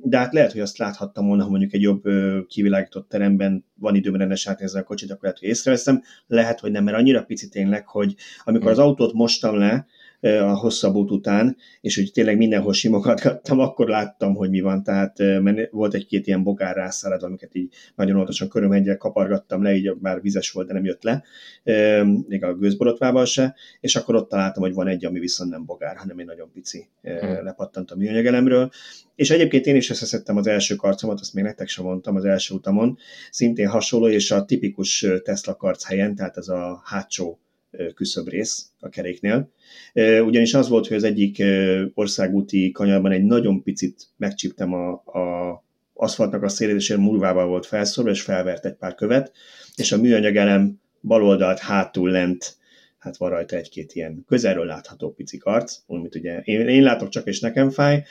De 0.02 0.18
hát 0.18 0.32
lehet, 0.32 0.52
hogy 0.52 0.60
azt 0.60 0.78
láthattam 0.78 1.26
volna, 1.26 1.42
ha 1.42 1.48
mondjuk 1.48 1.72
egy 1.72 1.82
jobb 1.82 2.02
kivilágított 2.46 3.08
teremben 3.08 3.64
van 3.74 3.94
időben 3.94 4.20
rendes 4.20 4.48
átnézni 4.48 4.78
a 4.80 4.82
kocsit, 4.82 5.10
akkor 5.10 5.22
lehet, 5.22 5.38
hogy 5.38 5.48
észreveszem. 5.48 6.02
Lehet, 6.26 6.60
hogy 6.60 6.70
nem, 6.70 6.84
mert 6.84 6.96
annyira 6.96 7.24
pici 7.24 7.48
tényleg, 7.48 7.88
hogy 7.88 8.14
amikor 8.44 8.70
az 8.70 8.78
autót 8.78 9.12
mostam 9.12 9.58
le, 9.58 9.86
a 10.24 10.56
hosszabb 10.56 10.94
út 10.94 11.10
után, 11.10 11.56
és 11.80 11.96
hogy 11.96 12.10
tényleg 12.12 12.36
mindenhol 12.36 12.72
simogatgattam, 12.72 13.58
akkor 13.58 13.88
láttam, 13.88 14.34
hogy 14.34 14.50
mi 14.50 14.60
van, 14.60 14.82
tehát 14.82 15.18
mert 15.18 15.70
volt 15.70 15.94
egy-két 15.94 16.26
ilyen 16.26 16.42
bogár 16.42 16.76
rászárad, 16.76 17.22
amiket 17.22 17.54
így 17.54 17.74
nagyon 17.94 18.16
óvatosan 18.16 18.48
körömhegyel 18.48 18.96
kapargattam 18.96 19.62
le, 19.62 19.74
így 19.74 19.92
már 20.00 20.20
vizes 20.20 20.50
volt, 20.50 20.66
de 20.66 20.72
nem 20.72 20.84
jött 20.84 21.02
le, 21.02 21.22
még 22.28 22.44
a 22.44 22.54
gőzborotvával 22.54 23.24
se, 23.24 23.54
és 23.80 23.96
akkor 23.96 24.14
ott 24.14 24.28
találtam, 24.28 24.62
hogy 24.62 24.74
van 24.74 24.88
egy, 24.88 25.04
ami 25.04 25.18
viszont 25.18 25.50
nem 25.50 25.64
bogár, 25.64 25.96
hanem 25.96 26.18
egy 26.18 26.26
nagyon 26.26 26.50
pici 26.52 26.88
hmm. 27.02 27.44
lepattant 27.44 27.90
a 27.90 27.96
műanyagelemről, 27.96 28.70
és 29.14 29.30
egyébként 29.30 29.66
én 29.66 29.76
is 29.76 29.90
összeszedtem 29.90 30.36
az 30.36 30.46
első 30.46 30.74
karcomat, 30.74 31.20
azt 31.20 31.34
még 31.34 31.44
nektek 31.44 31.68
sem 31.68 31.84
mondtam 31.84 32.16
az 32.16 32.24
első 32.24 32.54
utamon, 32.54 32.98
szintén 33.30 33.68
hasonló, 33.68 34.08
és 34.08 34.30
a 34.30 34.44
tipikus 34.44 35.06
Tesla 35.22 35.54
karc 35.54 35.84
helyen, 35.84 36.14
tehát 36.14 36.36
ez 36.36 36.48
a 36.48 36.82
hátsó 36.84 37.38
rész 38.24 38.66
a 38.80 38.88
keréknél. 38.88 39.50
Ugyanis 40.24 40.54
az 40.54 40.68
volt, 40.68 40.86
hogy 40.86 40.96
az 40.96 41.04
egyik 41.04 41.42
országúti 41.94 42.70
kanyarban 42.70 43.12
egy 43.12 43.24
nagyon 43.24 43.62
picit 43.62 44.06
megcsíptem 44.16 44.72
a, 44.72 44.90
a 44.92 45.62
aszfaltnak 45.94 46.42
a 46.42 46.48
szélét, 46.48 46.76
és 46.76 46.94
múlvával 46.96 47.46
volt 47.46 47.66
felszorva, 47.66 48.10
és 48.10 48.22
felvert 48.22 48.64
egy 48.64 48.74
pár 48.74 48.94
követ, 48.94 49.32
és 49.76 49.92
a 49.92 50.00
műanyag 50.00 50.36
elem 50.36 50.80
baloldalt 51.00 51.58
hátul 51.58 52.10
lent, 52.10 52.56
hát 52.98 53.16
van 53.16 53.30
rajta 53.30 53.56
egy-két 53.56 53.92
ilyen 53.92 54.24
közelről 54.26 54.64
látható 54.64 55.12
pici 55.12 55.40
arc, 55.42 55.78
amit 55.86 56.14
ugye 56.14 56.40
én, 56.40 56.68
én 56.68 56.82
látok 56.82 57.08
csak, 57.08 57.26
és 57.26 57.40
nekem 57.40 57.70
fáj, 57.70 58.04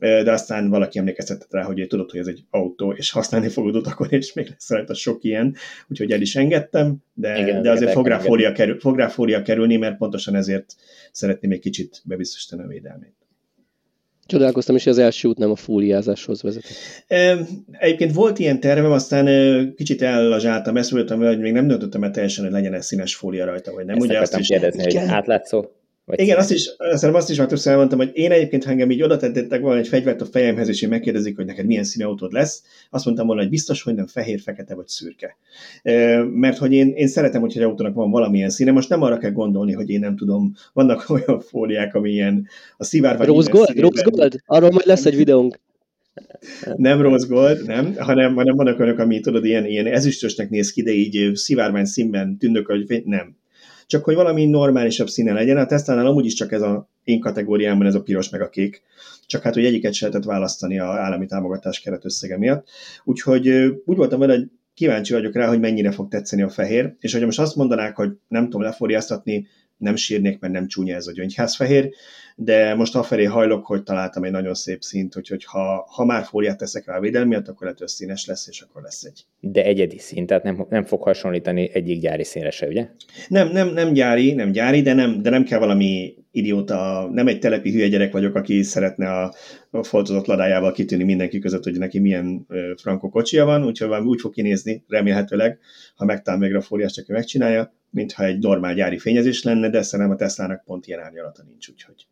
de 0.00 0.32
aztán 0.32 0.70
valaki 0.70 0.98
emlékeztetett 0.98 1.52
rá, 1.52 1.62
hogy 1.62 1.86
tudod, 1.88 2.10
hogy 2.10 2.20
ez 2.20 2.26
egy 2.26 2.44
autó, 2.50 2.92
és 2.92 3.10
használni 3.10 3.48
fogod 3.48 3.76
utakon, 3.76 4.08
és 4.10 4.32
még 4.32 4.48
lesz 4.48 4.70
rajta 4.70 4.94
sok 4.94 5.24
ilyen, 5.24 5.54
úgyhogy 5.88 6.10
el 6.10 6.20
is 6.20 6.36
engedtem, 6.36 6.96
de, 7.14 7.40
Igen, 7.40 7.62
de 7.62 7.70
azért 7.70 7.92
fog 7.92 8.06
rá, 8.06 8.18
fólia 8.18 8.52
kerül, 8.52 8.80
fog 8.80 8.96
rá 8.96 9.08
fólia 9.08 9.42
kerülni, 9.42 9.76
mert 9.76 9.96
pontosan 9.96 10.34
ezért 10.34 10.74
szeretném 11.12 11.50
egy 11.50 11.58
kicsit 11.58 12.00
bebiztosítani 12.04 12.62
a 12.62 12.66
védelmét. 12.66 13.14
Csodálkoztam 14.26 14.76
is, 14.76 14.84
hogy 14.84 14.92
az 14.92 14.98
első 14.98 15.28
út 15.28 15.38
nem 15.38 15.50
a 15.50 15.56
fóliázáshoz 15.56 16.42
vezetett. 16.42 16.76
Egyébként 17.70 18.12
volt 18.12 18.38
ilyen 18.38 18.60
tervem, 18.60 18.90
aztán 18.90 19.74
kicsit 19.74 20.02
ellazsáltam, 20.02 20.76
ezt 20.76 20.90
voltam, 20.90 21.20
hogy 21.20 21.38
még 21.38 21.52
nem 21.52 21.66
döntöttem 21.66 22.04
el 22.04 22.10
teljesen, 22.10 22.44
hogy 22.44 22.52
legyen 22.52 22.74
egy 22.74 22.82
színes 22.82 23.14
fólia 23.14 23.44
rajta, 23.44 23.72
vagy 23.72 23.84
nem. 23.84 23.96
Ezt 23.96 24.04
Ugye 24.04 24.20
azt 24.20 24.38
is 24.38 24.46
kérdezni, 24.46 24.82
hogy 24.82 24.96
átlátszó. 24.96 25.64
Vagy 26.04 26.20
Igen, 26.20 26.38
azt 26.38 26.50
is, 26.50 26.62
szerintem 26.78 27.14
azt 27.14 27.30
is 27.30 27.36
már 27.36 27.46
többször 27.46 27.72
elmondtam, 27.72 27.98
hogy 27.98 28.10
én 28.12 28.30
egyébként, 28.30 28.64
ha 28.64 28.70
engem 28.70 28.90
így 28.90 29.02
oda 29.02 29.16
tettek 29.16 29.60
volna 29.60 29.78
egy 29.78 29.88
fegyvert 29.88 30.20
a 30.20 30.24
fejemhez, 30.24 30.68
és 30.68 30.82
én 30.82 30.88
megkérdezik, 30.88 31.36
hogy 31.36 31.44
neked 31.44 31.66
milyen 31.66 31.84
színű 31.84 32.04
autód 32.04 32.32
lesz, 32.32 32.62
azt 32.90 33.04
mondtam 33.04 33.26
volna, 33.26 33.40
hogy 33.40 33.50
biztos, 33.50 33.82
hogy 33.82 33.94
nem 33.94 34.06
fehér, 34.06 34.40
fekete 34.40 34.74
vagy 34.74 34.88
szürke. 34.88 35.36
Mert 36.32 36.58
hogy 36.58 36.72
én, 36.72 36.88
én 36.88 37.08
szeretem, 37.08 37.40
hogy 37.40 37.56
egy 37.56 37.62
autónak 37.62 37.94
van 37.94 38.10
valamilyen 38.10 38.50
színe, 38.50 38.70
most 38.70 38.88
nem 38.88 39.02
arra 39.02 39.18
kell 39.18 39.30
gondolni, 39.30 39.72
hogy 39.72 39.90
én 39.90 40.00
nem 40.00 40.16
tudom, 40.16 40.54
vannak 40.72 41.04
olyan 41.10 41.40
fóliák, 41.40 41.94
ami 41.94 42.10
ilyen 42.10 42.48
a 42.76 42.84
szivár 42.84 43.16
vagy 43.16 43.26
Rose 43.26 43.50
gold, 43.50 43.78
rose 43.78 44.02
gold, 44.02 44.42
arról 44.46 44.70
majd 44.70 44.86
lesz 44.86 45.06
egy 45.06 45.16
videónk. 45.16 45.60
Nem 46.76 47.02
rose 47.02 47.26
gold, 47.26 47.66
nem, 47.66 47.94
hanem, 47.98 48.34
hanem 48.34 48.56
vannak 48.56 48.78
olyanok, 48.78 48.98
ami 48.98 49.20
tudod, 49.20 49.44
ilyen, 49.44 49.66
ilyen 49.66 49.86
ezüstösnek 49.86 50.50
néz 50.50 50.72
ki, 50.72 50.82
de 50.82 50.92
így 50.92 51.30
szivárvány 51.34 51.84
színben 51.84 52.38
tűnök, 52.38 52.66
hogy 52.66 53.02
nem 53.04 53.40
csak 53.92 54.04
hogy 54.04 54.14
valami 54.14 54.46
normálisabb 54.46 55.08
színe 55.08 55.32
legyen. 55.32 55.56
A 55.56 55.66
Tesla-nál 55.66 56.06
amúgy 56.06 56.24
is 56.24 56.34
csak 56.34 56.52
ez 56.52 56.62
a 56.62 56.88
én 57.04 57.20
kategóriámban 57.20 57.86
ez 57.86 57.94
a 57.94 58.02
piros 58.02 58.28
meg 58.28 58.40
a 58.40 58.48
kék, 58.48 58.82
csak 59.26 59.42
hát, 59.42 59.54
hogy 59.54 59.64
egyiket 59.64 59.92
se 59.92 60.06
lehetett 60.06 60.28
választani 60.28 60.78
a 60.78 60.84
állami 60.84 61.26
támogatás 61.26 61.80
keretösszege 61.80 62.38
miatt. 62.38 62.68
Úgyhogy 63.04 63.48
úgy 63.84 63.96
voltam 63.96 64.18
vele, 64.18 64.34
hogy 64.34 64.50
kíváncsi 64.74 65.12
vagyok 65.12 65.34
rá, 65.34 65.48
hogy 65.48 65.60
mennyire 65.60 65.90
fog 65.90 66.08
tetszeni 66.08 66.42
a 66.42 66.48
fehér, 66.48 66.94
és 67.00 67.12
hogy 67.12 67.24
most 67.24 67.38
azt 67.38 67.56
mondanák, 67.56 67.96
hogy 67.96 68.10
nem 68.28 68.44
tudom 68.44 68.62
leforiáztatni, 68.62 69.46
nem 69.82 69.96
sírnék, 69.96 70.38
mert 70.38 70.52
nem 70.52 70.66
csúnya 70.66 70.94
ez 70.94 71.06
a 71.06 71.12
gyöngyházfehér, 71.12 71.90
de 72.36 72.74
most 72.74 72.96
afelé 72.96 73.24
hajlok, 73.24 73.66
hogy 73.66 73.82
találtam 73.82 74.24
egy 74.24 74.30
nagyon 74.30 74.54
szép 74.54 74.82
szint, 74.82 75.16
úgyhogy 75.16 75.44
ha, 75.44 75.86
ha 75.90 76.04
már 76.04 76.24
fóliát 76.24 76.58
teszek 76.58 76.86
rá 76.86 76.96
a 76.96 77.00
védelmiatt, 77.00 77.48
akkor 77.48 77.62
lehet 77.62 77.88
színes 77.88 78.26
lesz, 78.26 78.48
és 78.48 78.60
akkor 78.60 78.82
lesz 78.82 79.02
egy. 79.02 79.24
De 79.40 79.64
egyedi 79.64 79.98
szint, 79.98 80.26
tehát 80.26 80.42
nem, 80.42 80.66
nem 80.68 80.84
fog 80.84 81.02
hasonlítani 81.02 81.70
egyik 81.72 82.00
gyári 82.00 82.24
színre 82.24 82.50
se, 82.50 82.66
ugye? 82.66 82.88
Nem, 83.28 83.48
nem, 83.48 83.68
nem 83.68 83.92
gyári, 83.92 84.32
nem 84.32 84.50
gyári, 84.50 84.82
de 84.82 84.92
nem, 84.92 85.22
de 85.22 85.30
nem 85.30 85.44
kell 85.44 85.58
valami 85.58 86.14
idióta, 86.30 87.08
nem 87.12 87.26
egy 87.26 87.38
telepi 87.38 87.70
hülye 87.72 87.88
gyerek 87.88 88.12
vagyok, 88.12 88.34
aki 88.34 88.62
szeretne 88.62 89.10
a, 89.10 89.34
a 89.70 89.82
foltozott 89.82 90.26
ladájával 90.26 90.72
kitűnni 90.72 91.04
mindenki 91.04 91.38
között, 91.38 91.64
hogy 91.64 91.78
neki 91.78 91.98
milyen 91.98 92.46
frankó 92.76 93.08
kocsia 93.08 93.44
van, 93.44 93.64
úgyhogy 93.64 94.06
úgy 94.06 94.20
fog 94.20 94.32
kinézni, 94.32 94.84
remélhetőleg, 94.88 95.58
ha 95.94 96.04
megtalál 96.04 96.38
még 96.38 96.54
a 96.54 96.60
fóliást, 96.60 96.98
aki 96.98 97.12
megcsinálja, 97.12 97.72
mintha 97.92 98.24
egy 98.24 98.38
normál 98.38 98.74
gyári 98.74 98.98
fényezés 98.98 99.42
lenne, 99.42 99.70
de 99.70 99.82
szerintem 99.82 100.14
a 100.14 100.18
Tesla-nak 100.18 100.64
pont 100.64 100.86
ilyen 100.86 101.00
árnyalata 101.00 101.42
nincs, 101.48 101.68
úgyhogy. 101.68 102.06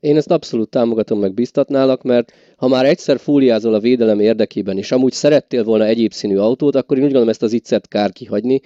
Én 0.00 0.16
ezt 0.16 0.30
abszolút 0.30 0.70
támogatom, 0.70 1.20
meg 1.20 1.34
biztatnálak, 1.34 2.02
mert 2.02 2.32
ha 2.56 2.68
már 2.68 2.84
egyszer 2.84 3.18
fóliázol 3.18 3.74
a 3.74 3.80
védelem 3.80 4.20
érdekében, 4.20 4.78
és 4.78 4.92
amúgy 4.92 5.12
szerettél 5.12 5.64
volna 5.64 5.84
egyéb 5.84 6.12
színű 6.12 6.36
autót, 6.36 6.74
akkor 6.74 6.96
én 6.96 7.02
úgy 7.02 7.08
gondolom 7.08 7.28
ezt 7.28 7.42
az 7.42 7.52
iccet 7.52 7.88
kár 7.88 8.12
kihagyni. 8.12 8.60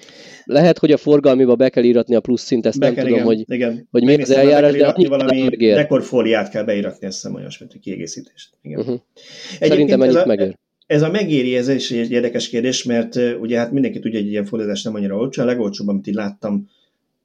Lehet, 0.45 0.79
hogy 0.79 0.93
a 0.93 0.97
forgalmiba 0.97 1.55
be 1.55 1.69
kell 1.69 1.83
íratni 1.83 2.15
a 2.15 2.21
plusz 2.21 2.43
szint, 2.43 2.67
ezt 2.67 2.79
be 2.79 2.87
nem 2.87 2.95
kell, 2.95 3.05
tudom, 3.05 3.19
igen, 3.19 3.29
hogy, 3.29 3.45
igen. 3.47 3.89
hogy 3.91 4.05
mi 4.05 4.23
az 4.23 4.31
eljárás, 4.31 4.77
de 4.77 4.87
annyi 4.87 5.07
valami 5.07 5.57
dekorfóliát 5.57 6.51
kell 6.51 6.65
beíratni, 6.65 7.07
ezt 7.07 7.17
hiszem 7.21 7.35
olyasmit, 7.35 7.73
hogy 7.73 7.81
kiegészítést. 7.81 8.51
Igen. 8.63 8.79
Uh-huh. 8.81 9.01
Szerintem 9.61 10.03
ennyit 10.03 10.25
megér. 10.25 10.59
Ez 10.91 11.03
a 11.03 11.11
megéri, 11.11 11.57
ez 11.57 11.69
is 11.69 11.91
egy 11.91 12.11
érdekes 12.11 12.49
kérdés, 12.49 12.85
mert 12.85 13.17
ugye 13.41 13.59
hát 13.59 13.73
mindenki 13.73 13.99
tudja, 13.99 14.19
hogy 14.19 14.27
egy 14.27 14.33
ilyen 14.33 14.45
fordítás 14.45 14.83
nem 14.83 14.95
annyira 14.95 15.17
olcsó. 15.17 15.43
A 15.43 15.45
legolcsóbb, 15.45 15.89
amit 15.89 16.07
így 16.07 16.15
láttam, 16.15 16.69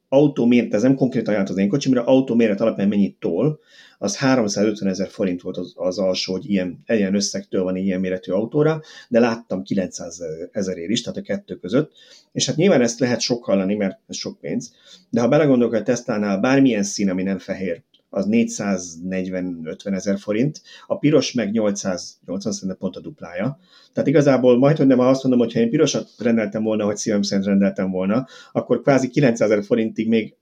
autómértezem, 0.08 0.94
konkrétan 0.94 1.28
ajánlott 1.28 1.52
az 1.52 1.58
én 1.58 1.68
kocsimra, 1.68 2.04
autóméret 2.04 2.60
alapján 2.60 2.88
mennyit 2.88 3.16
tol, 3.18 3.60
az 3.98 4.16
350 4.16 4.88
ezer 4.88 5.08
forint 5.08 5.40
volt 5.40 5.56
az, 5.56 5.72
az 5.76 5.98
alsó, 5.98 6.32
hogy 6.32 6.50
ilyen, 6.50 6.78
ilyen 6.86 7.14
összegtől 7.14 7.62
van 7.62 7.76
ilyen 7.76 8.00
méretű 8.00 8.32
autóra, 8.32 8.80
de 9.08 9.20
láttam 9.20 9.62
900 9.62 10.20
ezerért 10.52 10.90
is, 10.90 11.02
tehát 11.02 11.18
a 11.18 11.22
kettő 11.22 11.54
között, 11.54 11.92
és 12.32 12.46
hát 12.46 12.56
nyilván 12.56 12.82
ezt 12.82 13.00
lehet 13.00 13.20
sok 13.20 13.44
hallani, 13.44 13.74
mert 13.74 13.98
ez 14.08 14.16
sok 14.16 14.40
pénz, 14.40 14.72
de 15.10 15.20
ha 15.20 15.28
belegondolok, 15.28 15.72
hogy 15.72 15.80
a 15.80 15.84
Tesla-nál 15.84 16.40
bármilyen 16.40 16.82
szín, 16.82 17.10
ami 17.10 17.22
nem 17.22 17.38
fehér, 17.38 17.82
az 18.16 18.28
440-50 18.30 19.94
ezer 19.94 20.18
forint, 20.18 20.62
a 20.86 20.98
piros 20.98 21.32
meg 21.32 21.50
880 21.50 22.52
szerintem 22.52 22.78
pont 22.78 22.96
a 22.96 23.00
duplája. 23.00 23.58
Tehát 23.92 24.08
igazából 24.08 24.58
majd, 24.58 24.76
hogy 24.76 24.86
nem 24.86 25.00
azt 25.00 25.22
mondom, 25.22 25.40
hogy 25.40 25.52
ha 25.52 25.60
én 25.60 25.70
pirosat 25.70 26.08
rendeltem 26.18 26.62
volna, 26.62 26.84
hogy 26.84 26.96
szívem 26.96 27.22
szerint 27.22 27.46
rendeltem 27.46 27.90
volna, 27.90 28.26
akkor 28.52 28.80
kvázi 28.82 29.08
900 29.08 29.50
ezer 29.50 29.64
forintig 29.64 30.08
még 30.08 30.34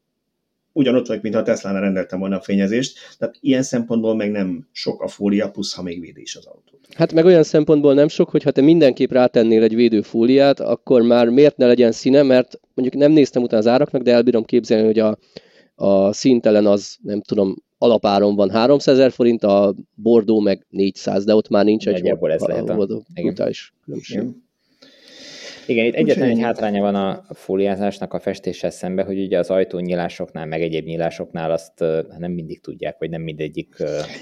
ugyanott 0.73 1.07
vagyok, 1.07 1.23
mintha 1.23 1.43
Tesla-nál 1.43 1.81
rendeltem 1.81 2.19
volna 2.19 2.37
a 2.37 2.41
fényezést, 2.41 2.99
tehát 3.19 3.37
ilyen 3.41 3.63
szempontból 3.63 4.15
meg 4.15 4.31
nem 4.31 4.69
sok 4.73 5.03
a 5.03 5.09
fólia, 5.09 5.51
plusz 5.51 5.75
ha 5.75 5.83
még 5.83 6.01
védi 6.01 6.21
is 6.21 6.37
az 6.37 6.47
autó. 6.47 6.79
Hát 6.95 7.13
meg 7.13 7.25
olyan 7.25 7.43
szempontból 7.43 7.95
nem 7.95 8.09
sok, 8.09 8.31
hogy 8.31 8.43
ha 8.43 8.51
te 8.51 8.61
mindenképp 8.61 9.11
rátennél 9.11 9.63
egy 9.63 9.75
védőfóliát, 9.75 10.61
akkor 10.61 11.03
már 11.03 11.29
miért 11.29 11.57
ne 11.57 11.67
legyen 11.67 11.93
színe, 11.93 12.23
mert 12.23 12.61
mondjuk 12.75 13.03
nem 13.03 13.13
néztem 13.13 13.43
utána 13.43 13.61
az 13.61 13.67
áraknak, 13.67 14.03
de 14.03 14.13
elbírom 14.13 14.45
képzelni, 14.45 14.87
hogy 14.87 14.99
a, 14.99 15.19
a 15.75 16.13
színtelen 16.13 16.67
az, 16.67 16.97
nem 17.03 17.21
tudom, 17.21 17.55
alapáron 17.79 18.35
van 18.35 18.51
300 18.51 18.95
ezer 18.95 19.13
forint, 19.13 19.43
a 19.43 19.75
Bordó 19.95 20.41
meg 20.41 20.67
400, 20.71 21.25
de 21.25 21.35
ott 21.35 21.49
már 21.49 21.65
nincs 21.65 21.89
egy 21.89 21.93
Nagyjából 21.93 22.33
ez 22.33 22.43
lehet 22.43 22.69
a, 22.69 22.75
különbség. 23.85 24.17
Igen. 24.17 24.44
Igen, 25.67 25.85
itt 25.85 25.95
egyetlen 25.95 26.29
egy 26.29 26.41
hátránya 26.41 26.81
van 26.81 26.95
a 26.95 27.25
fóliázásnak 27.35 28.13
a 28.13 28.21
festéssel 28.21 28.71
szembe, 28.71 29.03
hogy 29.03 29.19
ugye 29.19 29.39
az 29.39 29.51
ajtónyílásoknál, 29.51 30.47
meg 30.47 30.63
egyéb 30.63 30.87
nyílásoknál 30.87 31.51
azt 31.51 31.81
nem 32.19 32.33
mindig 32.33 32.61
tudják, 32.61 32.97
vagy 32.99 33.11
nem 33.11 33.23
mindegyik... 33.23 33.75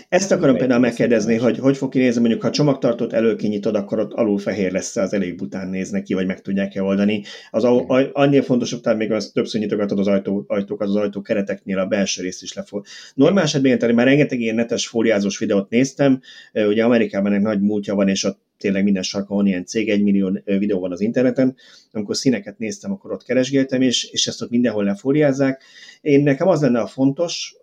Ezt 0.09 0.33
akarom 0.33 0.57
például 0.57 0.81
megkérdezni, 0.81 1.37
hogy 1.37 1.59
hogy 1.59 1.77
fog 1.77 1.91
kinézni, 1.91 2.21
mondjuk 2.21 2.43
ha 2.43 2.51
csomagtartót 2.51 3.13
előkinyitod, 3.13 3.75
akkor 3.75 3.99
ott 3.99 4.13
alul 4.13 4.39
fehér 4.39 4.73
lesz, 4.73 4.97
az 4.97 5.13
elég 5.13 5.37
bután 5.37 5.69
néznek 5.69 6.03
ki, 6.03 6.15
vagy 6.15 6.27
meg 6.27 6.41
tudják-e 6.41 6.83
oldani. 6.83 7.23
Az 7.51 7.65
a, 7.65 7.87
a, 7.87 8.11
annél 8.13 8.43
fontosabb, 8.43 8.97
még 8.97 9.13
az 9.13 9.31
többször 9.35 9.61
nyitogatod 9.61 9.99
az 9.99 10.07
ajtó, 10.07 10.45
ajtókat, 10.47 10.89
az 10.89 10.97
ajtó 10.97 11.21
kereteknél 11.21 11.79
a 11.79 11.87
belső 11.87 12.23
részt 12.23 12.43
is 12.43 12.53
lefog. 12.53 12.85
Normál 13.15 13.45
esetben, 13.45 13.79
tehát 13.79 13.95
már 13.95 14.07
rengeteg 14.07 14.41
ilyen 14.41 14.55
netes 14.55 14.87
fóliázós 14.87 15.39
videót 15.39 15.71
néztem, 15.71 16.21
ugye 16.53 16.85
Amerikában 16.85 17.33
egy 17.33 17.41
nagy 17.41 17.61
múltja 17.61 17.95
van, 17.95 18.09
és 18.09 18.25
ott 18.25 18.39
tényleg 18.63 18.85
minden 18.85 19.03
sarkon 19.03 19.37
van 19.37 19.47
ilyen 19.47 19.65
cég, 19.65 19.89
egy 19.89 20.03
millió 20.03 20.41
videó 20.45 20.81
van 20.81 20.93
az 20.93 21.01
interneten, 21.01 21.57
amikor 21.93 22.17
színeket 22.17 22.59
néztem, 22.59 22.93
akkor 22.93 23.13
ott 23.13 23.23
keresgéltem, 23.23 23.81
és, 23.81 24.05
és 24.05 24.27
ezt 24.27 24.43
ott 24.43 24.51
mindenhol 24.51 24.85
lefóliázzák. 24.85 25.63
Én 26.01 26.23
nekem 26.23 26.49
az 26.49 26.61
lenne 26.61 26.81
a 26.81 26.87
fontos, 26.87 27.55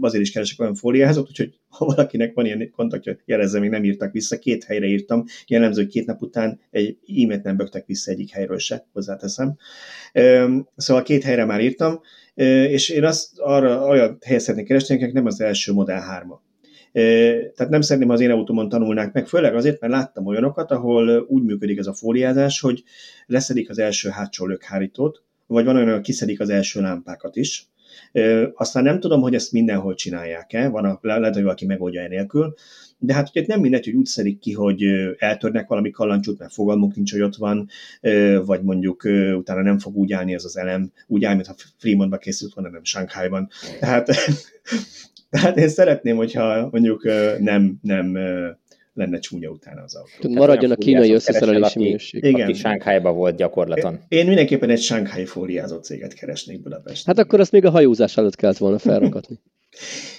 azért 0.00 0.22
is 0.22 0.32
keresek 0.32 0.60
olyan 0.60 0.74
fóliázót, 0.74 1.28
úgyhogy 1.28 1.54
ha 1.68 1.84
valakinek 1.84 2.34
van 2.34 2.46
ilyen 2.46 2.70
kontaktja, 2.70 3.16
jelezze, 3.24 3.58
még 3.60 3.70
nem 3.70 3.84
írtak 3.84 4.12
vissza, 4.12 4.38
két 4.38 4.64
helyre 4.64 4.86
írtam, 4.86 5.24
jellemző, 5.46 5.86
két 5.86 6.06
nap 6.06 6.22
után 6.22 6.60
egy 6.70 6.98
e-mailt 7.06 7.42
nem 7.42 7.56
bögtek 7.56 7.86
vissza 7.86 8.10
egyik 8.10 8.30
helyről 8.30 8.58
se, 8.58 8.86
hozzáteszem. 8.92 9.56
Szóval 10.76 11.02
két 11.02 11.22
helyre 11.22 11.44
már 11.44 11.60
írtam, 11.60 12.00
és 12.68 12.88
én 12.88 13.04
azt 13.04 13.38
arra 13.38 13.86
olyan 13.86 14.18
helyet 14.24 14.42
szeretnék 14.42 14.66
keresni, 14.66 15.10
nem 15.12 15.26
az 15.26 15.40
első 15.40 15.72
Model 15.72 16.00
3 16.00 16.44
tehát 17.54 17.68
nem 17.68 17.80
szeretném, 17.80 18.10
az 18.10 18.20
én 18.20 18.30
autómon 18.30 18.68
tanulnák 18.68 19.12
meg, 19.12 19.26
főleg 19.26 19.54
azért, 19.54 19.80
mert 19.80 19.92
láttam 19.92 20.26
olyanokat, 20.26 20.70
ahol 20.70 21.26
úgy 21.28 21.42
működik 21.42 21.78
ez 21.78 21.86
a 21.86 21.92
fóliázás, 21.92 22.60
hogy 22.60 22.82
leszedik 23.26 23.70
az 23.70 23.78
első 23.78 24.08
hátsó 24.08 24.46
lökhárítót, 24.46 25.22
vagy 25.46 25.64
van 25.64 25.76
olyan, 25.76 25.92
hogy 25.92 26.00
kiszedik 26.00 26.40
az 26.40 26.48
első 26.48 26.80
lámpákat 26.80 27.36
is. 27.36 27.68
Aztán 28.54 28.82
nem 28.82 29.00
tudom, 29.00 29.20
hogy 29.20 29.34
ezt 29.34 29.52
mindenhol 29.52 29.94
csinálják-e, 29.94 30.68
van 30.68 30.84
a, 30.84 30.98
lehet, 31.02 31.34
hogy 31.34 31.42
valaki 31.42 31.66
megoldja 31.66 32.00
enélkül, 32.00 32.54
de 32.98 33.14
hát 33.14 33.28
ugye 33.28 33.44
nem 33.46 33.60
mindegy, 33.60 33.84
hogy 33.84 33.94
úgy 33.94 34.06
szedik 34.06 34.38
ki, 34.38 34.52
hogy 34.52 34.84
eltörnek 35.18 35.68
valami 35.68 35.90
kallancsút, 35.90 36.38
mert 36.38 36.52
fogalmunk 36.52 36.94
nincs, 36.94 37.12
hogy 37.12 37.22
ott 37.22 37.36
van, 37.36 37.68
vagy 38.44 38.62
mondjuk 38.62 39.04
utána 39.34 39.62
nem 39.62 39.78
fog 39.78 39.96
úgy 39.96 40.12
állni 40.12 40.34
ez 40.34 40.44
az 40.44 40.56
elem, 40.56 40.92
úgy 41.06 41.24
áll, 41.24 41.34
mintha 41.34 41.54
Fremontba 41.76 42.16
készült 42.16 42.54
volna, 42.54 42.70
nem 42.70 42.84
Sánkhájban. 42.84 43.48
Tehát 43.80 44.08
tehát 45.40 45.56
én 45.56 45.68
szeretném, 45.68 46.16
hogyha 46.16 46.68
mondjuk 46.70 47.04
nem, 47.38 47.78
nem 47.82 48.18
lenne 48.96 49.18
csúnya 49.18 49.50
utána 49.50 49.82
az 49.82 49.94
autó. 49.94 50.10
Tehát 50.20 50.36
maradjon 50.36 50.70
a 50.70 50.74
kínai 50.74 51.12
összeszerelési 51.12 51.78
minőség. 51.78 52.24
Igen. 52.24 52.40
Aki 52.40 52.52
Sánkhájban 52.52 53.14
volt 53.14 53.36
gyakorlaton. 53.36 54.00
Én 54.08 54.26
mindenképpen 54.26 54.70
egy 54.70 54.80
sánkhái 54.80 55.24
fóliázó 55.24 55.76
céget 55.76 56.14
keresnék 56.14 56.62
Budapesten. 56.62 57.14
Hát 57.16 57.24
akkor 57.24 57.40
azt 57.40 57.52
még 57.52 57.64
a 57.64 57.70
hajózás 57.70 58.16
előtt 58.16 58.34
kellett 58.34 58.56
volna 58.56 58.78
felrakatni. 58.78 59.40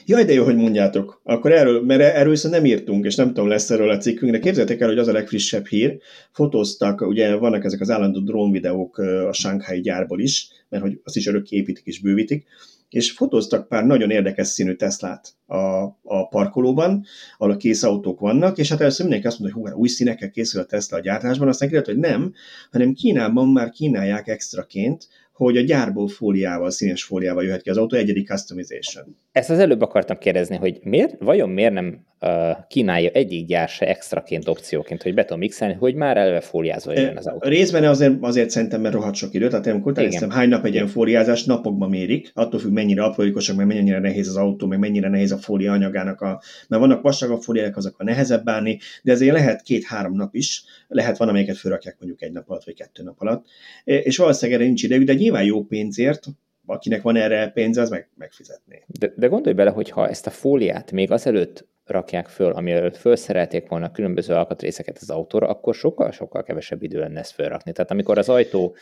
Jaj, 0.05 0.25
de 0.25 0.33
jó, 0.33 0.43
hogy 0.43 0.55
mondjátok. 0.55 1.21
Akkor 1.23 1.51
erről, 1.51 1.81
mert 1.81 2.01
erről 2.01 2.29
viszont 2.29 2.53
nem 2.53 2.65
írtunk, 2.65 3.05
és 3.05 3.15
nem 3.15 3.27
tudom, 3.27 3.47
lesz 3.47 3.69
erről 3.69 3.89
a 3.89 3.97
cikkünk, 3.97 4.31
de 4.31 4.39
képzeljétek 4.39 4.81
el, 4.81 4.87
hogy 4.87 4.97
az 4.97 5.07
a 5.07 5.11
legfrissebb 5.11 5.65
hír. 5.65 5.97
Fotóztak, 6.31 7.01
ugye 7.01 7.35
vannak 7.35 7.63
ezek 7.63 7.81
az 7.81 7.89
állandó 7.89 8.19
drón 8.19 8.51
videók 8.51 8.97
a 8.97 9.33
Shanghai 9.33 9.81
gyárból 9.81 10.21
is, 10.21 10.47
mert 10.69 10.83
hogy 10.83 10.99
azt 11.03 11.15
is 11.15 11.27
örökké 11.27 11.57
építik 11.57 11.85
és 11.85 12.01
bővítik 12.01 12.45
és 12.89 13.11
fotóztak 13.11 13.67
pár 13.67 13.85
nagyon 13.85 14.09
érdekes 14.09 14.47
színű 14.47 14.73
Teslát 14.73 15.33
a, 15.45 15.57
a 16.03 16.27
parkolóban, 16.29 17.05
ahol 17.37 17.53
a 17.53 17.57
kész 17.57 17.83
autók 17.83 18.19
vannak, 18.19 18.57
és 18.57 18.69
hát 18.69 18.79
először 18.79 19.01
mindenki 19.01 19.27
azt 19.27 19.39
mondta, 19.39 19.59
hogy 19.59 19.71
hú, 19.71 19.79
új 19.79 19.87
színekkel 19.87 20.29
készül 20.29 20.61
a 20.61 20.65
Tesla 20.65 20.97
a 20.97 21.01
gyártásban, 21.01 21.47
aztán 21.47 21.69
kiderült, 21.69 21.93
hogy 21.93 22.11
nem, 22.11 22.33
hanem 22.71 22.93
Kínában 22.93 23.47
már 23.47 23.69
kínálják 23.69 24.27
extraként 24.27 25.07
hogy 25.37 25.57
a 25.57 25.61
gyárból 25.61 26.07
fóliával, 26.07 26.71
színes 26.71 27.03
fóliával 27.03 27.43
jöhet 27.43 27.61
ki 27.61 27.69
az 27.69 27.77
autó, 27.77 27.97
egyedik 27.97 28.27
customization. 28.27 29.17
Ezt 29.37 29.49
az 29.49 29.59
előbb 29.59 29.81
akartam 29.81 30.17
kérdezni, 30.17 30.55
hogy 30.55 30.79
miért, 30.83 31.15
vajon 31.19 31.49
miért 31.49 31.73
nem 31.73 32.05
uh, 32.21 32.29
kínálja 32.67 33.09
egyik 33.09 33.47
gyár 33.47 33.69
se 33.69 33.87
extraként, 33.87 34.47
opcióként, 34.47 35.03
hogy 35.03 35.13
be 35.13 35.21
tudom 35.21 35.39
mixelni, 35.39 35.73
hogy 35.73 35.95
már 35.95 36.17
eleve 36.17 36.41
fóliázva 36.41 36.93
jön 36.93 37.17
az 37.17 37.27
autó. 37.27 37.49
Részben 37.49 37.83
azért, 37.83 38.13
azért 38.21 38.49
szerintem, 38.49 38.81
mert 38.81 38.93
rohadt 38.93 39.15
sok 39.15 39.33
idő, 39.33 39.47
tehát 39.47 39.67
amikor 39.67 39.93
néztem, 39.93 40.29
hány 40.29 40.49
nap 40.49 40.65
egy 40.65 40.73
ilyen 40.73 40.87
fóliázás, 40.87 41.43
napokban 41.43 41.89
mérik, 41.89 42.31
attól 42.33 42.59
függ, 42.59 42.71
mennyire 42.71 43.03
aprólékosak, 43.03 43.55
meg 43.55 43.65
mennyire 43.65 43.99
nehéz 43.99 44.27
az 44.27 44.35
autó, 44.35 44.67
meg 44.67 44.79
mennyire 44.79 45.09
nehéz 45.09 45.31
a 45.31 45.37
fólia 45.37 45.71
anyagának, 45.71 46.21
a, 46.21 46.41
mert 46.67 46.81
vannak 46.81 47.01
vastagabb 47.01 47.41
fóliák, 47.41 47.77
azok 47.77 47.99
a 47.99 48.03
nehezebb 48.03 48.43
bánni, 48.43 48.79
de 49.03 49.11
ezért 49.11 49.33
lehet 49.33 49.61
két-három 49.61 50.13
nap 50.13 50.35
is, 50.35 50.63
lehet 50.87 51.17
van, 51.17 51.29
amelyiket 51.29 51.57
fölrakják 51.57 51.95
mondjuk 51.99 52.21
egy 52.21 52.31
nap 52.31 52.49
alatt, 52.49 52.63
vagy 52.63 52.75
kettő 52.75 53.03
nap 53.03 53.21
alatt, 53.21 53.45
és 53.83 54.17
valószínűleg 54.17 54.59
erre 54.59 54.67
nincs 54.67 54.83
idejük, 54.83 55.05
de 55.05 55.13
nyilván 55.13 55.43
jó 55.43 55.63
pénzért, 55.63 56.27
akinek 56.75 57.01
van 57.01 57.15
erre 57.15 57.49
pénze, 57.49 57.81
az 57.81 57.89
meg, 57.89 58.09
megfizetné. 58.17 58.83
De, 58.87 59.13
de 59.15 59.27
gondolj 59.27 59.55
bele, 59.55 59.69
hogy 59.69 59.89
ha 59.89 60.07
ezt 60.07 60.27
a 60.27 60.29
fóliát 60.29 60.91
még 60.91 61.11
azelőtt 61.11 61.67
rakják 61.89 62.27
föl, 62.27 62.51
amiről 62.51 62.91
felszerelték 62.91 63.67
volna 63.69 63.91
különböző 63.91 64.33
alkatrészeket 64.33 64.97
az 65.01 65.09
autóra, 65.09 65.47
akkor 65.47 65.75
sokkal-sokkal 65.75 66.43
kevesebb 66.43 66.83
idő 66.83 66.99
lenne 66.99 67.19
ezt 67.19 67.33
felrakni. 67.33 67.71
Tehát 67.71 67.91
amikor 67.91 68.17
az 68.17 68.29
ajtó 68.29 68.75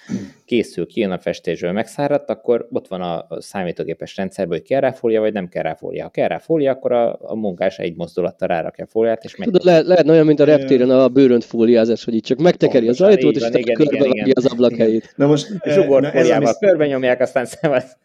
készül, 0.46 0.88
kijön 0.88 1.12
a 1.12 1.18
festésről, 1.18 1.72
megszáradt, 1.72 2.30
akkor 2.30 2.68
ott 2.72 2.88
van 2.88 3.02
a 3.02 3.28
számítógépes 3.40 4.18
rendszerben, 4.18 4.58
hogy 4.58 4.68
kell 4.68 4.80
rá 4.80 4.92
fólia, 4.92 5.22
vagy 5.22 5.34
nem 5.34 5.48
kell 5.48 5.64
rá 5.64 5.74
fólia. 5.74 6.04
Ha 6.04 6.10
kell 6.10 6.28
rá 6.28 6.38
fólia, 6.38 6.72
akkor 6.72 6.92
a, 6.92 7.18
a 7.22 7.36
munkás 7.36 7.80
egy 7.80 7.96
mozdulattal 7.96 8.48
rárakja 8.48 8.84
a 8.84 8.88
fóliát, 8.88 9.24
és 9.24 9.36
meg... 9.36 9.48
Tudod, 9.48 9.64
le, 9.64 9.82
lehet 9.82 10.10
olyan, 10.10 10.26
mint 10.26 10.40
a 10.40 10.46
reptéren 10.46 10.90
a 10.90 11.08
bőrönt 11.08 11.44
fóliázás, 11.44 12.04
hogy 12.04 12.16
itt 12.16 12.24
csak 12.24 12.38
megtekeri 12.38 12.88
az 12.88 13.02
ajtót, 13.02 13.36
és 13.36 13.42
van, 13.42 13.56
igen, 13.56 13.76
körbe 13.76 13.96
igen, 13.96 14.12
igen. 14.12 14.32
az 14.34 14.46
ablakait. 14.46 15.14
Na 15.16 15.28
most 15.28 15.48
zsugorfóliával 15.64 16.54
körbe 16.60 16.88
nyomják, 16.88 17.22
aztán 17.22 17.46
szemet. 17.46 17.98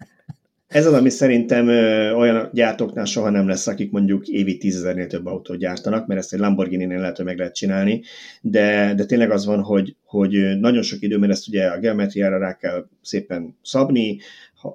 Ez 0.71 0.87
az, 0.87 0.93
ami 0.93 1.11
szerintem 1.11 1.69
olyan 2.17 2.51
gyártóknál 2.53 3.05
soha 3.05 3.31
nem 3.31 3.49
lesz, 3.49 3.67
akik 3.67 3.91
mondjuk 3.91 4.27
évi 4.27 4.57
tízezernél 4.57 5.07
több 5.07 5.27
autót 5.27 5.59
gyártanak, 5.59 6.07
mert 6.07 6.21
ezt 6.21 6.33
egy 6.33 6.39
Lamborghini-nél 6.39 6.99
lehet, 6.99 7.17
hogy 7.17 7.25
meg 7.25 7.39
lehet 7.39 7.55
csinálni, 7.55 8.03
de, 8.41 8.95
de 8.97 9.05
tényleg 9.05 9.31
az 9.31 9.47
van, 9.47 9.63
hogy, 9.63 9.97
hogy 10.05 10.59
nagyon 10.61 10.83
sok 10.83 11.03
idő, 11.03 11.19
mert 11.19 11.33
ezt 11.33 11.49
ugye 11.49 11.67
a 11.67 11.79
geometriára 11.79 12.39
rá 12.39 12.57
kell 12.57 12.87
szépen 13.03 13.57
szabni, 13.63 14.19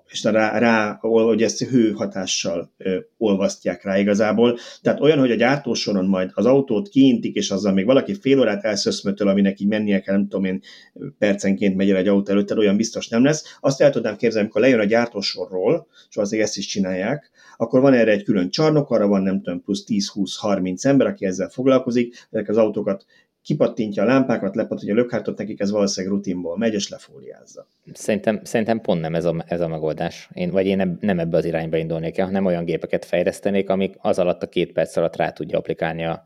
és 0.08 0.24
rá, 0.24 0.58
rá 0.58 0.98
hogy 1.02 1.44
ezt 1.44 1.60
hő 1.60 1.92
hatással 1.92 2.74
ö, 2.78 2.98
olvasztják 3.18 3.84
rá 3.84 3.98
igazából. 3.98 4.58
Tehát 4.82 5.00
olyan, 5.00 5.20
hogy 5.20 5.32
a 5.32 5.36
gyártósoron 5.36 6.06
majd 6.06 6.32
az 6.34 6.46
autót 6.46 6.90
kiintik, 6.90 7.36
és 7.36 7.52
azzal 7.52 7.74
még 7.74 7.86
valaki 7.86 8.20
fél 8.20 8.40
órát 8.40 8.64
elszöszmötöl, 8.64 9.28
aminek 9.28 9.60
így 9.60 9.68
mennie 9.68 10.00
kell, 10.00 10.16
nem 10.16 10.28
tudom 10.28 10.46
én, 10.46 10.62
percenként 11.18 11.76
megy 11.76 11.90
el 11.90 11.98
egy 11.98 12.08
autó 12.08 12.32
előtt, 12.32 12.58
olyan 12.58 12.78
biztos 12.78 13.08
nem 13.08 13.24
lesz. 13.24 13.58
Azt 13.60 13.82
el 13.82 13.92
tudnám 13.92 14.16
képzelni, 14.16 14.42
amikor 14.42 14.62
lejön 14.62 14.80
a 14.80 14.84
gyártósorról, 14.84 15.88
és 16.10 16.18
azért 16.18 16.44
ezt 16.44 16.58
is 16.58 16.66
csinálják, 16.66 17.32
akkor 17.58 17.82
van 17.82 17.94
erre 17.94 18.12
egy 18.12 18.24
külön 18.24 18.50
csarnok, 18.50 18.90
arra 18.90 19.08
van 19.08 19.22
nem 19.22 19.42
tudom, 19.42 19.62
plusz 19.62 19.84
10-20-30 19.88 20.86
ember, 20.86 21.08
aki 21.08 21.26
ezzel 21.26 21.50
foglalkozik, 21.50 22.28
ezek 22.32 22.50
az 22.50 22.58
autókat 22.58 23.06
kipattintja 23.46 24.04
a 24.04 24.06
lámpákat, 24.06 24.56
lepattintja 24.56 24.94
a 24.94 24.98
lökhártot, 24.98 25.38
nekik 25.38 25.60
ez 25.60 25.72
valószínűleg 25.72 26.16
rutinból 26.16 26.58
megy, 26.58 26.74
és 26.74 26.90
lefóliázza. 26.90 27.68
Szerintem, 27.94 28.40
szerintem 28.44 28.82
pont 28.82 29.02
nem 29.02 29.16
ez 29.16 29.26
a, 29.26 29.44
ez 29.48 29.62
a 29.62 29.68
megoldás. 29.68 30.30
Én, 30.34 30.52
vagy 30.52 30.66
én 30.66 30.98
nem 31.00 31.20
ebbe 31.20 31.38
az 31.38 31.46
irányba 31.46 31.78
indulnék 31.78 32.18
el, 32.18 32.26
hanem 32.26 32.46
olyan 32.46 32.66
gépeket 32.66 33.06
fejlesztenék, 33.06 33.70
amik 33.70 33.96
az 33.98 34.20
alatt 34.20 34.44
a 34.44 34.50
két 34.50 34.72
perc 34.72 34.96
alatt 34.96 35.16
rá 35.16 35.32
tudja 35.32 35.58
applikálni 35.58 36.06
a, 36.06 36.24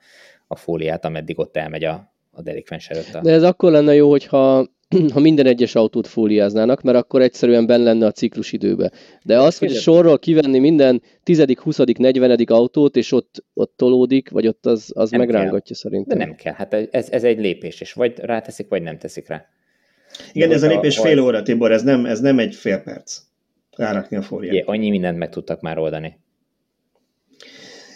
a 0.47 0.55
fóliát, 0.55 1.05
ameddig 1.05 1.39
ott 1.39 1.57
elmegy 1.57 1.83
a, 1.83 2.13
a 2.39 2.41
delikvens 2.41 2.89
előtt. 2.89 3.13
A... 3.13 3.21
De 3.21 3.31
ez 3.31 3.43
akkor 3.43 3.71
lenne 3.71 3.93
jó, 3.93 4.09
hogyha 4.09 4.67
ha 5.13 5.19
minden 5.19 5.45
egyes 5.45 5.75
autót 5.75 6.07
fóliáznának, 6.07 6.81
mert 6.81 6.97
akkor 6.97 7.21
egyszerűen 7.21 7.65
benne 7.65 7.83
lenne 7.83 8.05
a 8.05 8.11
ciklusidőbe. 8.11 8.91
De 9.23 9.39
az, 9.39 9.57
hogy 9.57 9.71
sorról 9.71 10.19
kivenni 10.19 10.59
minden 10.59 11.01
tizedik, 11.23 11.59
huszadik, 11.59 11.97
negyvenedik 11.97 12.49
autót, 12.49 12.95
és 12.95 13.11
ott, 13.11 13.45
ott 13.53 13.73
tolódik, 13.75 14.29
vagy 14.29 14.47
ott 14.47 14.65
az, 14.65 14.91
az 14.95 15.11
megrángatja 15.11 15.61
kell. 15.61 15.75
szerintem. 15.75 16.17
De 16.17 16.25
nem 16.25 16.35
kell, 16.35 16.53
hát 16.53 16.73
ez, 16.73 17.09
ez 17.09 17.23
egy 17.23 17.39
lépés, 17.39 17.81
és 17.81 17.93
vagy 17.93 18.19
ráteszik, 18.19 18.67
vagy 18.67 18.81
nem 18.81 18.97
teszik 18.97 19.27
rá. 19.27 19.45
Igen, 20.31 20.49
De 20.49 20.55
ez 20.55 20.63
a 20.63 20.67
lépés 20.67 20.97
a, 20.97 21.01
fél 21.01 21.19
óra, 21.19 21.41
Tibor, 21.41 21.71
ez 21.71 21.83
nem, 21.83 22.05
ez 22.05 22.19
nem 22.19 22.39
egy 22.39 22.55
fél 22.55 22.81
perc 22.81 23.21
rárakni 23.75 24.17
a 24.17 24.21
fóliát. 24.21 24.53
Igen, 24.53 24.65
annyi 24.65 24.89
mindent 24.89 25.17
meg 25.17 25.29
tudtak 25.29 25.61
már 25.61 25.77
oldani. 25.77 26.19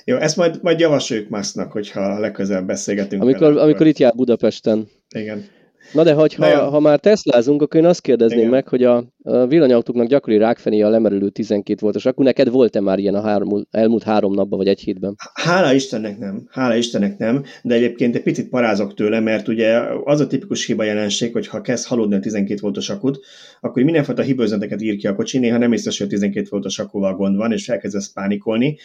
Jó, 0.06 0.18
ezt 0.18 0.38
majd, 0.38 0.60
majd 0.62 0.80
javasoljuk 0.80 1.30
másnak, 1.30 1.72
hogyha 1.72 2.20
legközelebb 2.20 2.66
beszélgetünk. 2.66 3.22
Amikor, 3.22 3.48
vele, 3.48 3.62
amikor 3.62 3.88
itt 3.88 3.98
jár 3.98 4.13
Budapesten. 4.16 4.88
Igen. 5.16 5.46
Na 5.91 6.04
de 6.04 6.13
hogy, 6.13 6.34
ha, 6.34 6.69
ha 6.69 6.80
már 6.80 7.00
Teslázunk, 7.00 7.62
akkor 7.62 7.80
én 7.80 7.86
azt 7.86 8.02
kérdezném 8.02 8.39
Igen. 8.39 8.52
meg, 8.52 8.67
hogy 8.67 8.84
a, 8.84 9.04
a 9.24 9.48
villanyautóknak 9.48 10.08
gyakori 10.08 10.38
rákfené 10.38 10.82
a 10.82 10.89
lemerülő 10.89 11.30
12 11.30 11.80
voltos 11.82 12.06
akkor 12.06 12.26
neked 12.26 12.50
volt-e 12.50 12.82
már 12.82 13.00
ilyen 13.00 13.15
a 13.15 13.22
három, 13.22 13.67
elmúlt 13.72 14.04
három 14.04 14.34
napban, 14.34 14.58
vagy 14.58 14.67
egy 14.67 14.80
hétben? 14.80 15.15
Hála 15.34 15.74
Istennek 15.74 16.17
nem, 16.17 16.48
hála 16.50 16.76
Istennek 16.76 17.17
nem, 17.17 17.43
de 17.62 17.76
egyébként 17.76 18.15
egy 18.15 18.24
picit 18.24 18.50
parázok 18.50 18.93
tőle, 18.93 19.19
mert 19.19 19.48
ugye 19.48 19.80
az 20.04 20.19
a 20.19 20.28
tipikus 20.28 20.65
hiba 20.65 20.84
jelenség, 20.84 21.34
hogy 21.34 21.48
ha 21.48 21.62
kezd 21.62 21.88
halódni 21.88 22.15
a 22.15 22.19
12 22.19 22.60
voltos 22.62 22.89
akut, 22.89 23.26
akkor 23.62 23.84
mindenfajta 23.84 24.22
hibőzeteket 24.22 24.82
ír 24.82 24.96
ki 24.96 25.08
a 25.08 25.15
kocsi, 25.15 25.39
néha 25.39 25.58
nem 25.58 25.74
észre, 25.74 25.91
hogy 25.98 26.08
a 26.08 26.10
12 26.10 26.48
voltos 26.50 26.80
akúval 26.80 27.15
gond 27.15 27.36
van, 27.36 27.52
és 27.52 27.69
elkezdesz 27.69 28.12
pánikolni, 28.12 28.78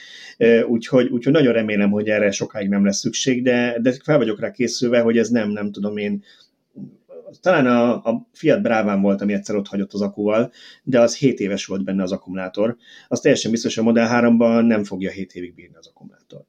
úgyhogy, 0.68 1.08
úgyhogy 1.08 1.32
nagyon 1.32 1.52
remélem, 1.52 1.90
hogy 1.90 2.08
erre 2.08 2.30
sokáig 2.30 2.68
nem 2.68 2.84
lesz 2.84 2.98
szükség, 2.98 3.42
de, 3.42 3.76
de 3.82 3.92
fel 4.04 4.18
vagyok 4.18 4.40
rá 4.40 4.50
készülve, 4.50 5.00
hogy 5.00 5.18
ez 5.18 5.28
nem, 5.28 5.50
nem 5.50 5.72
tudom 5.72 5.96
én, 5.96 6.22
talán 7.40 7.66
a, 7.66 7.92
a 7.94 8.28
Fiat 8.32 8.62
Bráván 8.62 9.00
volt, 9.00 9.20
ami 9.20 9.32
egyszer 9.32 9.56
ott 9.56 9.66
hagyott 9.66 9.92
az 9.92 10.00
akuval, 10.00 10.52
de 10.82 11.00
az 11.00 11.16
7 11.16 11.40
éves 11.40 11.66
volt 11.66 11.84
benne 11.84 12.02
az 12.02 12.12
akkumulátor. 12.12 12.76
Az 13.08 13.20
teljesen 13.20 13.50
biztos, 13.50 13.74
hogy 13.74 13.84
a 13.84 13.86
Model 13.86 14.08
3-ban 14.12 14.66
nem 14.66 14.84
fogja 14.84 15.10
7 15.10 15.34
évig 15.34 15.54
bírni 15.54 15.76
az 15.76 15.86
akkumulátor. 15.86 16.44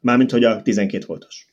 Mármint, 0.00 0.30
hogy 0.30 0.44
a 0.44 0.62
12 0.62 1.04
voltos. 1.06 1.46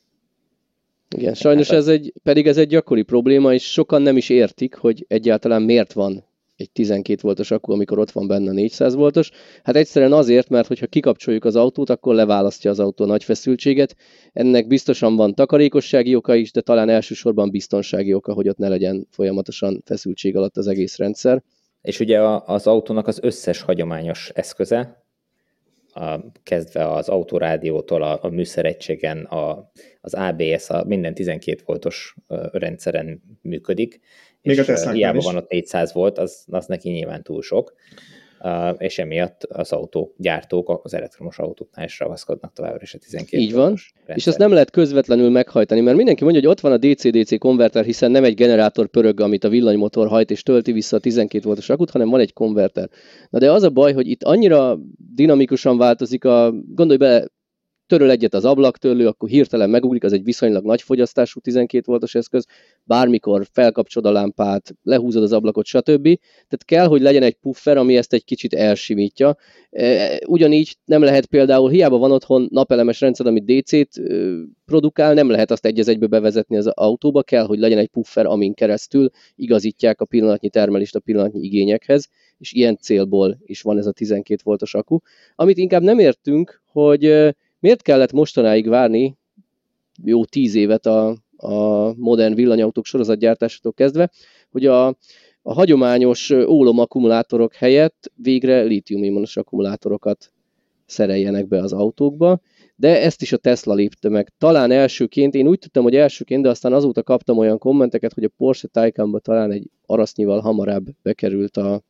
Igen, 1.16 1.34
sajnos 1.34 1.70
ez 1.70 1.88
egy, 1.88 2.12
pedig 2.22 2.46
ez 2.46 2.56
egy 2.56 2.68
gyakori 2.68 3.02
probléma, 3.02 3.52
és 3.52 3.72
sokan 3.72 4.02
nem 4.02 4.16
is 4.16 4.28
értik, 4.28 4.74
hogy 4.74 5.04
egyáltalán 5.08 5.62
miért 5.62 5.92
van 5.92 6.24
egy 6.62 6.70
12 6.70 7.18
voltos 7.22 7.50
akku, 7.50 7.72
amikor 7.72 7.98
ott 7.98 8.10
van 8.10 8.26
benne 8.26 8.52
400 8.52 8.94
voltos. 8.94 9.30
Hát 9.62 9.76
egyszerűen 9.76 10.12
azért, 10.12 10.48
mert 10.48 10.66
hogyha 10.66 10.86
kikapcsoljuk 10.86 11.44
az 11.44 11.56
autót, 11.56 11.90
akkor 11.90 12.14
leválasztja 12.14 12.70
az 12.70 12.80
autó 12.80 13.04
nagy 13.04 13.24
feszültséget. 13.24 13.96
Ennek 14.32 14.66
biztosan 14.66 15.16
van 15.16 15.34
takarékossági 15.34 16.14
oka 16.14 16.34
is, 16.34 16.52
de 16.52 16.60
talán 16.60 16.88
elsősorban 16.88 17.50
biztonsági 17.50 18.14
oka, 18.14 18.32
hogy 18.32 18.48
ott 18.48 18.58
ne 18.58 18.68
legyen 18.68 19.06
folyamatosan 19.10 19.82
feszültség 19.84 20.36
alatt 20.36 20.56
az 20.56 20.66
egész 20.66 20.96
rendszer. 20.96 21.42
És 21.82 22.00
ugye 22.00 22.20
az 22.46 22.66
autónak 22.66 23.06
az 23.06 23.18
összes 23.22 23.60
hagyományos 23.60 24.30
eszköze, 24.34 25.02
a, 25.94 26.18
kezdve 26.42 26.92
az 26.92 27.08
autorádiótól, 27.08 28.02
a, 28.02 28.18
a 28.22 28.28
műszeregységen, 28.28 29.24
a, 29.24 29.70
az 30.00 30.14
ABS, 30.14 30.70
a 30.70 30.84
minden 30.84 31.14
12 31.14 31.62
voltos 31.64 32.16
rendszeren 32.52 33.22
működik, 33.42 34.00
még 34.42 34.56
és 34.56 34.68
a 34.68 34.90
hiába 34.90 35.18
is. 35.18 35.24
van 35.24 35.36
ott 35.36 35.50
400 35.50 35.92
volt, 35.92 36.18
az, 36.18 36.44
az 36.50 36.66
neki 36.66 36.90
nyilván 36.90 37.22
túl 37.22 37.42
sok, 37.42 37.74
uh, 38.40 38.74
és 38.78 38.98
emiatt 38.98 39.42
az 39.42 39.72
autógyártók 39.72 40.80
az 40.82 40.94
elektromos 40.94 41.38
autóknál 41.38 41.84
is 41.84 41.98
ravaszkodnak 41.98 42.52
továbbra 42.52 42.78
is 42.82 42.94
a 42.94 42.98
12 42.98 43.42
Így 43.42 43.52
van, 43.52 43.66
rendszer. 43.66 44.16
és 44.16 44.26
azt 44.26 44.38
nem 44.38 44.52
lehet 44.52 44.70
közvetlenül 44.70 45.30
meghajtani, 45.30 45.80
mert 45.80 45.96
mindenki 45.96 46.24
mondja, 46.24 46.40
hogy 46.42 46.50
ott 46.50 46.60
van 46.60 46.72
a 46.72 46.76
DC-DC 46.76 47.38
konverter, 47.38 47.84
hiszen 47.84 48.10
nem 48.10 48.24
egy 48.24 48.34
generátor 48.34 48.86
pörög, 48.86 49.20
amit 49.20 49.44
a 49.44 49.48
villanymotor 49.48 50.08
hajt 50.08 50.30
és 50.30 50.42
tölti 50.42 50.72
vissza 50.72 50.96
a 50.96 51.00
12 51.00 51.44
voltos 51.44 51.68
akut, 51.68 51.90
hanem 51.90 52.08
van 52.08 52.20
egy 52.20 52.32
konverter. 52.32 52.88
Na 53.30 53.38
de 53.38 53.50
az 53.50 53.62
a 53.62 53.70
baj, 53.70 53.92
hogy 53.92 54.08
itt 54.08 54.22
annyira 54.22 54.78
dinamikusan 55.14 55.78
változik 55.78 56.24
a, 56.24 56.54
gondolj 56.74 56.98
bele, 56.98 57.26
töröl 57.92 58.10
egyet 58.10 58.34
az 58.34 58.44
ablaktörlő, 58.44 59.06
akkor 59.06 59.28
hirtelen 59.28 59.70
megugrik, 59.70 60.04
az 60.04 60.12
egy 60.12 60.24
viszonylag 60.24 60.64
nagy 60.64 60.82
fogyasztású 60.82 61.40
12 61.40 61.82
voltos 61.86 62.14
eszköz, 62.14 62.46
bármikor 62.84 63.46
felkapcsolod 63.52 64.10
a 64.10 64.12
lámpát, 64.12 64.74
lehúzod 64.82 65.22
az 65.22 65.32
ablakot, 65.32 65.64
stb. 65.64 66.02
Tehát 66.02 66.64
kell, 66.64 66.86
hogy 66.86 67.00
legyen 67.00 67.22
egy 67.22 67.34
puffer, 67.34 67.76
ami 67.76 67.96
ezt 67.96 68.12
egy 68.12 68.24
kicsit 68.24 68.54
elsimítja. 68.54 69.36
E, 69.70 70.18
ugyanígy 70.26 70.76
nem 70.84 71.02
lehet 71.02 71.26
például, 71.26 71.70
hiába 71.70 71.98
van 71.98 72.12
otthon 72.12 72.48
napelemes 72.50 73.00
rendszer, 73.00 73.26
ami 73.26 73.40
DC-t 73.40 74.00
produkál, 74.64 75.14
nem 75.14 75.30
lehet 75.30 75.50
azt 75.50 75.66
egy 75.66 75.88
egybe 75.88 76.06
bevezetni 76.06 76.56
az 76.56 76.66
autóba, 76.66 77.22
kell, 77.22 77.44
hogy 77.44 77.58
legyen 77.58 77.78
egy 77.78 77.88
puffer, 77.88 78.26
amin 78.26 78.54
keresztül 78.54 79.10
igazítják 79.34 80.00
a 80.00 80.04
pillanatnyi 80.04 80.48
termelést 80.48 80.94
a 80.94 81.00
pillanatnyi 81.00 81.40
igényekhez, 81.44 82.08
és 82.38 82.52
ilyen 82.52 82.76
célból 82.76 83.38
is 83.44 83.62
van 83.62 83.78
ez 83.78 83.86
a 83.86 83.92
12 83.92 84.40
voltos 84.44 84.74
akku. 84.74 84.98
Amit 85.34 85.58
inkább 85.58 85.82
nem 85.82 85.98
értünk, 85.98 86.62
hogy 86.66 87.34
Miért 87.62 87.82
kellett 87.82 88.12
mostanáig 88.12 88.68
várni 88.68 89.16
jó 90.04 90.24
tíz 90.24 90.54
évet 90.54 90.86
a, 90.86 91.16
a 91.36 91.94
modern 91.96 92.34
villanyautók 92.34 92.84
sorozatgyártásától 92.84 93.72
kezdve, 93.72 94.10
hogy 94.50 94.66
a, 94.66 94.86
a 95.42 95.52
hagyományos 95.52 96.30
ólom 96.30 96.78
akkumulátorok 96.78 97.54
helyett 97.54 98.12
végre 98.14 98.62
lítium-ionos 98.62 99.36
akkumulátorokat 99.36 100.32
szereljenek 100.86 101.48
be 101.48 101.58
az 101.58 101.72
autókba, 101.72 102.40
de 102.76 103.02
ezt 103.02 103.22
is 103.22 103.32
a 103.32 103.36
Tesla 103.36 103.74
lépte 103.74 104.08
meg. 104.08 104.32
Talán 104.38 104.70
elsőként, 104.70 105.34
én 105.34 105.48
úgy 105.48 105.58
tudtam, 105.58 105.82
hogy 105.82 105.96
elsőként, 105.96 106.42
de 106.42 106.48
aztán 106.48 106.72
azóta 106.72 107.02
kaptam 107.02 107.38
olyan 107.38 107.58
kommenteket, 107.58 108.12
hogy 108.12 108.24
a 108.24 108.32
Porsche 108.36 108.68
Taycanba 108.68 109.18
talán 109.18 109.50
egy 109.50 109.70
arasznival 109.86 110.40
hamarabb 110.40 110.86
bekerült 111.02 111.56
a, 111.56 111.82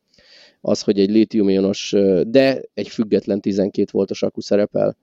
az, 0.61 0.81
hogy 0.81 0.99
egy 0.99 1.09
lítium-ionos, 1.09 1.93
de 2.27 2.61
egy 2.73 2.87
független 2.87 3.41
12 3.41 3.89
voltos 3.91 4.23
akku 4.23 4.41
szerepel 4.41 4.97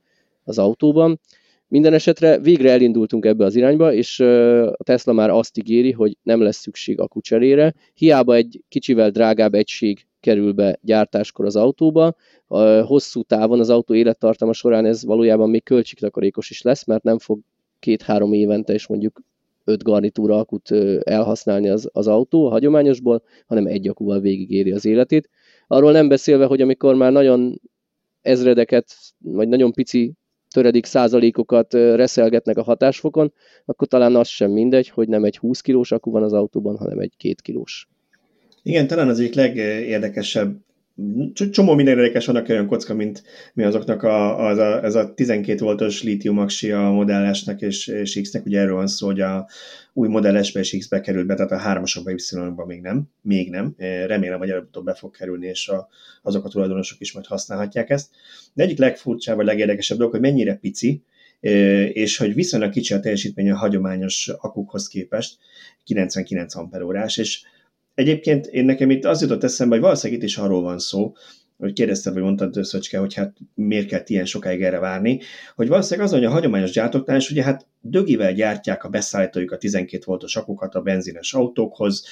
az 0.51 0.59
autóban. 0.59 1.21
Minden 1.69 1.93
esetre 1.93 2.39
végre 2.39 2.71
elindultunk 2.71 3.25
ebbe 3.25 3.45
az 3.45 3.57
irányba, 3.57 3.93
és 3.93 4.21
a 4.21 4.83
Tesla 4.85 5.13
már 5.13 5.31
azt 5.31 5.59
ígéri, 5.59 5.93
hogy 5.93 6.17
nem 6.23 6.41
lesz 6.41 6.57
szükség 6.57 7.01
akucserére. 7.01 7.75
Hiába 7.95 8.35
egy 8.35 8.63
kicsivel 8.69 9.11
drágább 9.11 9.55
egység 9.55 10.07
kerül 10.21 10.53
be 10.53 10.79
gyártáskor 10.83 11.45
az 11.45 11.57
autóba, 11.57 12.15
a 12.47 12.81
hosszú 12.81 13.23
távon 13.23 13.61
az 13.61 13.71
autó 13.71 13.95
élettartama 13.95 14.53
során 14.53 14.85
ez 14.85 15.05
valójában 15.05 15.51
még 15.51 15.63
költségtakarékos 15.63 16.51
is 16.51 16.63
lesz, 16.63 16.85
mert 16.85 17.03
nem 17.03 17.19
fog 17.19 17.41
két-három 17.79 18.33
évente 18.33 18.73
és 18.73 18.87
mondjuk 18.87 19.21
öt 19.65 19.83
garnitúra 19.83 20.39
akut 20.39 20.71
elhasználni 21.01 21.69
az, 21.69 21.89
az 21.93 22.07
autó 22.07 22.47
a 22.47 22.51
hagyományosból, 22.51 23.23
hanem 23.47 23.67
egy 23.67 23.89
akúval 23.89 24.21
végigéri 24.21 24.73
az 24.73 24.85
életét. 24.85 25.31
Arról 25.67 25.93
nem 25.93 26.09
beszélve, 26.09 26.45
hogy 26.45 26.61
amikor 26.61 26.95
már 26.95 27.13
nagyon 27.13 27.61
ezredeket, 28.23 28.95
vagy 29.19 29.49
nagyon 29.49 29.73
pici 29.73 30.13
töredik 30.55 30.85
százalékokat 30.85 31.75
reszelgetnek 31.75 32.57
a 32.57 32.63
hatásfokon, 32.63 33.33
akkor 33.65 33.89
talán 33.89 34.17
az 34.17 34.29
sem 34.29 34.51
mindegy, 34.51 34.89
hogy 34.89 35.09
nem 35.09 35.25
egy 35.25 35.37
20 35.37 35.61
kilós 35.61 35.93
akku 35.93 36.11
van 36.11 36.23
az 36.23 36.33
autóban, 36.33 36.77
hanem 36.77 36.99
egy 36.99 37.13
2 37.17 37.35
kilós. 37.43 37.89
Igen, 38.63 38.87
talán 38.87 39.09
az 39.09 39.21
egyik 39.21 39.35
legérdekesebb 39.35 40.57
csomó 41.51 41.75
minden 41.75 41.99
érdekes 41.99 42.27
vannak 42.27 42.49
olyan 42.49 42.67
kocka, 42.67 42.95
mint 42.95 43.23
mi 43.55 43.63
azoknak 43.63 44.03
a, 44.03 44.47
az 44.47 44.59
a, 44.59 44.85
ez 44.85 44.95
a 44.95 45.15
12 45.15 45.65
voltos 45.65 46.03
lítium 46.03 46.39
aksi 46.39 46.73
a 46.73 46.91
Model 46.91 47.33
S-nek 47.33 47.61
és, 47.61 47.87
és 47.87 48.19
X-nek, 48.23 48.45
ugye 48.47 48.61
erről 48.61 48.75
van 48.75 48.87
szó, 48.87 49.07
hogy 49.07 49.21
a 49.21 49.49
új 49.93 50.09
Model 50.09 50.43
S-be 50.43 50.61
és 50.61 50.77
X-be 50.79 51.01
került 51.01 51.27
be, 51.27 51.35
tehát 51.35 51.53
a 51.53 51.81
3-asokba, 51.81 52.11
Y-ba 52.11 52.67
még 52.67 52.81
nem, 52.81 53.03
még 53.23 53.51
nem. 53.51 53.75
Remélem, 54.07 54.39
hogy 54.39 54.51
előbb 54.51 54.85
be 54.85 54.95
fog 54.95 55.17
kerülni, 55.17 55.47
és 55.47 55.69
a, 55.69 55.89
azok 56.23 56.45
a 56.45 56.49
tulajdonosok 56.49 57.01
is 57.01 57.13
majd 57.13 57.27
használhatják 57.27 57.91
ezt. 57.91 58.11
De 58.53 58.63
egyik 58.63 58.79
legfurcsább, 58.79 59.37
vagy 59.37 59.47
legérdekesebb 59.47 59.97
dolog, 59.97 60.13
hogy 60.13 60.23
mennyire 60.23 60.55
pici, 60.55 61.03
és 61.93 62.17
hogy 62.17 62.35
viszonylag 62.35 62.71
kicsi 62.71 62.95
a 62.95 63.01
teljesítmény 63.01 63.51
a 63.51 63.57
hagyományos 63.57 64.29
akukhoz 64.29 64.89
képest, 64.89 65.39
99 65.85 66.55
amperórás, 66.55 67.17
és 67.17 67.43
Egyébként 67.95 68.47
én 68.47 68.65
nekem 68.65 68.91
itt 68.91 69.05
az 69.05 69.23
jutott 69.23 69.45
eszembe, 69.45 69.75
hogy 69.75 69.85
valószínűleg 69.85 70.23
itt 70.23 70.29
is 70.29 70.37
arról 70.37 70.63
van 70.63 70.79
szó, 70.79 71.13
hogy 71.61 71.73
kérdezted, 71.73 72.13
vagy 72.13 72.23
mondtad, 72.23 72.65
Szöcske, 72.65 72.99
hogy 72.99 73.15
hát 73.15 73.37
miért 73.55 73.87
kell 73.87 74.03
ilyen 74.07 74.25
sokáig 74.25 74.63
erre 74.63 74.79
várni, 74.79 75.21
hogy 75.57 75.69
valószínűleg 75.69 76.07
az, 76.07 76.15
hogy 76.15 76.25
a 76.25 76.31
hagyományos 76.31 76.71
gyártóknál 76.71 77.17
is 77.17 77.31
ugye 77.31 77.43
hát 77.43 77.67
dögivel 77.81 78.33
gyártják 78.33 78.85
a 78.85 78.89
beszállítójuk 78.89 79.51
a 79.51 79.57
12 79.57 80.03
voltos 80.07 80.37
akukat 80.37 80.75
a 80.75 80.81
benzines 80.81 81.35
autókhoz, 81.35 82.05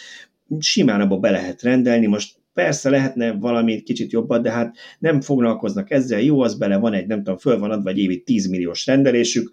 simán 0.59 1.01
abba 1.01 1.17
be 1.17 1.31
lehet 1.31 1.63
rendelni, 1.63 2.07
most 2.07 2.37
persze 2.53 2.91
lehetne 2.91 3.33
valami 3.33 3.83
kicsit 3.83 4.13
jobbat, 4.13 4.43
de 4.43 4.51
hát 4.51 4.77
nem 4.99 5.21
foglalkoznak 5.21 5.91
ezzel, 5.91 6.21
jó, 6.21 6.41
az 6.41 6.55
bele 6.55 6.77
van 6.77 6.93
egy, 6.93 7.07
nem 7.07 7.19
tudom, 7.19 7.39
föl 7.39 7.59
van 7.59 7.71
adva 7.71 7.91
egy 7.91 7.99
évi 7.99 8.23
10 8.23 8.47
milliós 8.47 8.87
rendelésük, 8.87 9.51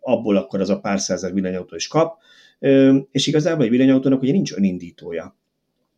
abból 0.00 0.36
akkor 0.36 0.60
az 0.60 0.70
a 0.70 0.80
pár 0.80 1.00
százer 1.00 1.32
villanyautó 1.32 1.76
is 1.76 1.88
kap, 1.88 2.18
és 3.10 3.26
igazából 3.26 3.64
egy 3.64 3.70
villanyautónak 3.70 4.22
ugye 4.22 4.32
nincs 4.32 4.52
önindítója. 4.52 5.36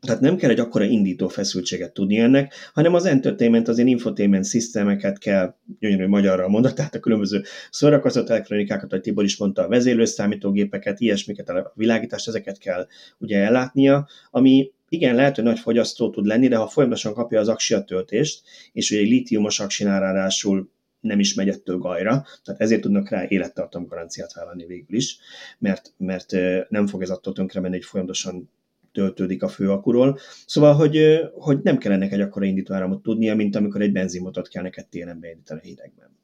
Tehát 0.01 0.21
nem 0.21 0.37
kell 0.37 0.51
egy 0.51 0.59
akkora 0.59 0.85
indító 0.85 1.29
feszültséget 1.29 1.93
tudni 1.93 2.19
ennek, 2.19 2.55
hanem 2.75 2.95
az 2.95 3.05
entertainment, 3.05 3.69
az 3.69 3.77
ilyen 3.77 3.89
infotainment 3.89 4.45
szisztemeket 4.45 5.19
kell, 5.19 5.55
gyönyörű 5.79 6.07
magyarra 6.07 6.49
mondani, 6.49 6.75
tehát 6.75 6.95
a 6.95 7.01
különböző 7.01 7.43
szórakoztató 7.71 8.33
elektronikákat, 8.33 8.91
vagy 8.91 9.01
Tibor 9.01 9.25
is 9.25 9.37
mondta, 9.37 9.63
a 9.63 9.69
vezérlőszámítógépeket, 9.69 11.01
ilyesmiket, 11.01 11.49
a 11.49 11.73
világítást, 11.75 12.29
ezeket 12.29 12.59
kell 12.59 12.87
ugye 13.19 13.39
ellátnia, 13.39 14.09
ami 14.31 14.73
igen, 14.89 15.15
lehet, 15.15 15.35
hogy 15.35 15.45
nagy 15.45 15.59
fogyasztó 15.59 16.11
tud 16.11 16.27
lenni, 16.27 16.49
de 16.49 16.57
ha 16.57 16.69
folyamatosan 16.69 17.15
kapja 17.15 17.41
az 17.41 17.49
aksia 17.49 17.85
töltést, 17.85 18.43
és 18.73 18.91
ugye 18.91 19.01
egy 19.01 19.09
lítiumos 19.09 19.61
aksinál 19.61 20.01
ráadásul 20.01 20.71
nem 21.01 21.19
is 21.19 21.35
megy 21.35 21.49
ettől 21.49 21.79
gajra, 21.79 22.27
tehát 22.45 22.61
ezért 22.61 22.81
tudnak 22.81 23.09
rá 23.09 23.25
élettartam 23.29 23.87
garanciát 23.87 24.35
vállalni 24.35 24.67
végül 24.67 24.97
is, 24.97 25.19
mert, 25.59 25.93
mert 25.97 26.33
nem 26.69 26.87
fog 26.87 27.03
ez 27.03 27.11
attól 27.11 27.33
tönkre 27.33 27.61
menni, 27.61 27.75
hogy 27.75 27.85
folyamatosan 27.85 28.51
töltődik 28.97 29.43
a 29.43 29.49
főakuról. 29.49 30.19
Szóval, 30.47 30.75
hogy, 30.75 31.21
hogy 31.33 31.59
nem 31.63 31.79
kell 31.79 31.93
ennek 31.93 32.13
egy 32.13 32.21
akkora 32.21 32.45
indítóáramot 32.45 33.03
tudnia, 33.03 33.35
mint 33.35 33.57
amikor 33.57 33.81
egy 33.81 33.93
benzinmotort 33.93 34.49
kell 34.49 34.63
neked 34.63 34.87
télen 34.87 35.21
beindítani 35.21 35.61
a 35.61 35.67
hidegben. 35.67 36.17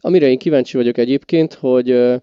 Amire 0.00 0.28
én 0.28 0.38
kíváncsi 0.38 0.76
vagyok 0.76 0.98
egyébként, 0.98 1.54
hogy 1.54 2.18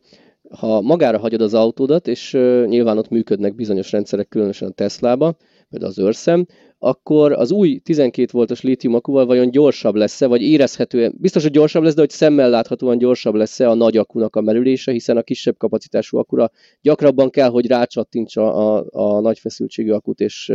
ha 0.50 0.82
magára 0.82 1.18
hagyod 1.18 1.42
az 1.42 1.54
autódat, 1.54 2.08
és 2.08 2.32
nyilván 2.66 2.98
ott 2.98 3.10
működnek 3.10 3.56
bizonyos 3.56 3.92
rendszerek, 3.92 4.28
különösen 4.28 4.68
a 4.68 4.72
Tesla-ba, 4.72 5.38
például 5.74 5.92
az 5.92 6.00
őrszem, 6.00 6.46
akkor 6.80 7.32
az 7.32 7.52
új 7.52 7.78
12 7.78 8.30
voltos 8.32 8.62
lítium 8.62 8.94
akkuval 8.94 9.26
vajon 9.26 9.52
gyorsabb 9.52 9.96
lesz-e, 9.96 10.28
vagy 10.28 10.42
érezhetően, 10.42 11.14
biztos, 11.18 11.44
hogy 11.44 11.52
gyorsabb 11.52 11.84
lesz, 11.84 11.94
de 11.94 12.02
hogy 12.02 12.10
szemmel 12.10 12.50
láthatóan 12.50 12.98
gyorsabb 12.98 13.34
lesz-e 13.34 13.70
a 13.70 13.74
nagy 13.74 13.98
akunak 13.98 14.36
a 14.36 14.42
merülése, 14.42 14.92
hiszen 14.92 15.18
a 15.18 15.22
kisebb 15.22 15.58
kapacitású 15.58 16.18
akkura 16.18 16.52
gyakrabban 16.82 17.30
kell, 17.30 17.50
hogy 17.50 17.68
rácsattintsa 17.68 18.54
a, 18.54 18.86
a 18.92 19.20
nagy 19.20 19.40
feszültségű 19.40 19.92
akut, 19.92 20.20
és, 20.20 20.52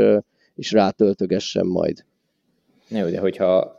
és 0.55 0.73
rátöltögessen 0.73 1.67
majd. 1.67 2.05
Jó, 2.89 3.09
de 3.09 3.19
hogyha 3.19 3.78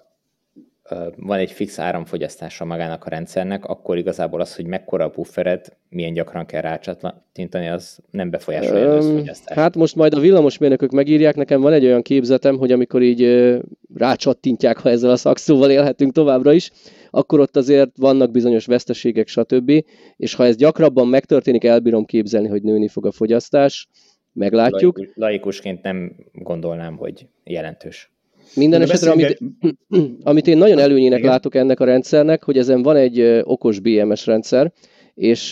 van 1.16 1.40
egy 1.40 1.52
fix 1.52 1.80
áramfogyasztása 1.80 2.66
magának 2.66 3.06
a 3.06 3.10
rendszernek, 3.10 3.66
akkor 3.66 3.98
igazából 3.98 4.42
az, 4.42 4.56
hogy 4.56 4.66
mekkora 4.66 5.06
a 5.06 5.10
puffered, 5.10 5.66
milyen 5.90 6.14
gyakran 6.14 6.46
kell 6.46 6.62
rácsatlattintani, 6.62 7.68
az 7.68 8.00
nem 8.12 8.30
befolyásolja 8.30 8.96
az 8.96 9.06
fogyasztást. 9.06 9.60
Hát 9.60 9.76
most 9.76 9.96
majd 9.96 10.14
a 10.14 10.20
villamosmérnökök 10.20 10.92
megírják, 10.92 11.36
nekem 11.36 11.62
van 11.62 11.74
egy 11.74 11.86
olyan 11.86 12.02
képzetem, 12.02 12.58
hogy 12.58 12.72
amikor 12.72 13.02
így 13.02 13.52
rácsattintják, 13.96 14.78
ha 14.78 14.90
ezzel 14.90 15.12
a 15.12 15.16
szakszóval 15.16 15.72
élhetünk 15.72 16.14
továbbra 16.14 16.54
is, 16.54 16.72
akkor 17.10 17.40
ott 17.40 17.56
azért 17.56 17.90
vannak 17.98 18.32
bizonyos 18.32 18.66
veszteségek, 18.66 19.28
stb. 19.28 19.72
És 20.18 20.34
ha 20.34 20.46
ez 20.46 20.56
gyakrabban 20.56 21.08
megtörténik, 21.08 21.64
elbírom 21.64 22.06
képzelni, 22.06 22.48
hogy 22.48 22.64
nőni 22.64 22.88
fog 22.88 23.06
a 23.06 23.12
fogyasztás, 23.12 23.88
meglátjuk. 24.34 25.00
Laikusként 25.16 25.82
nem 25.82 26.16
gondolnám, 26.34 26.98
hogy 26.98 27.28
jelentős. 27.44 28.12
Minden 28.56 28.82
esetre, 28.82 29.12
amit, 29.12 29.38
amit 30.24 30.48
én 30.48 30.58
nagyon 30.58 30.80
előnyének 30.80 31.20
Igen. 31.20 31.32
látok 31.32 31.56
ennek 31.56 31.80
a 31.80 31.86
rendszernek, 31.86 32.44
hogy 32.44 32.58
ezen 32.58 32.82
van 32.82 32.96
egy 32.96 33.42
okos 33.44 33.80
BMS 33.80 34.26
rendszer, 34.26 34.74
és 35.14 35.50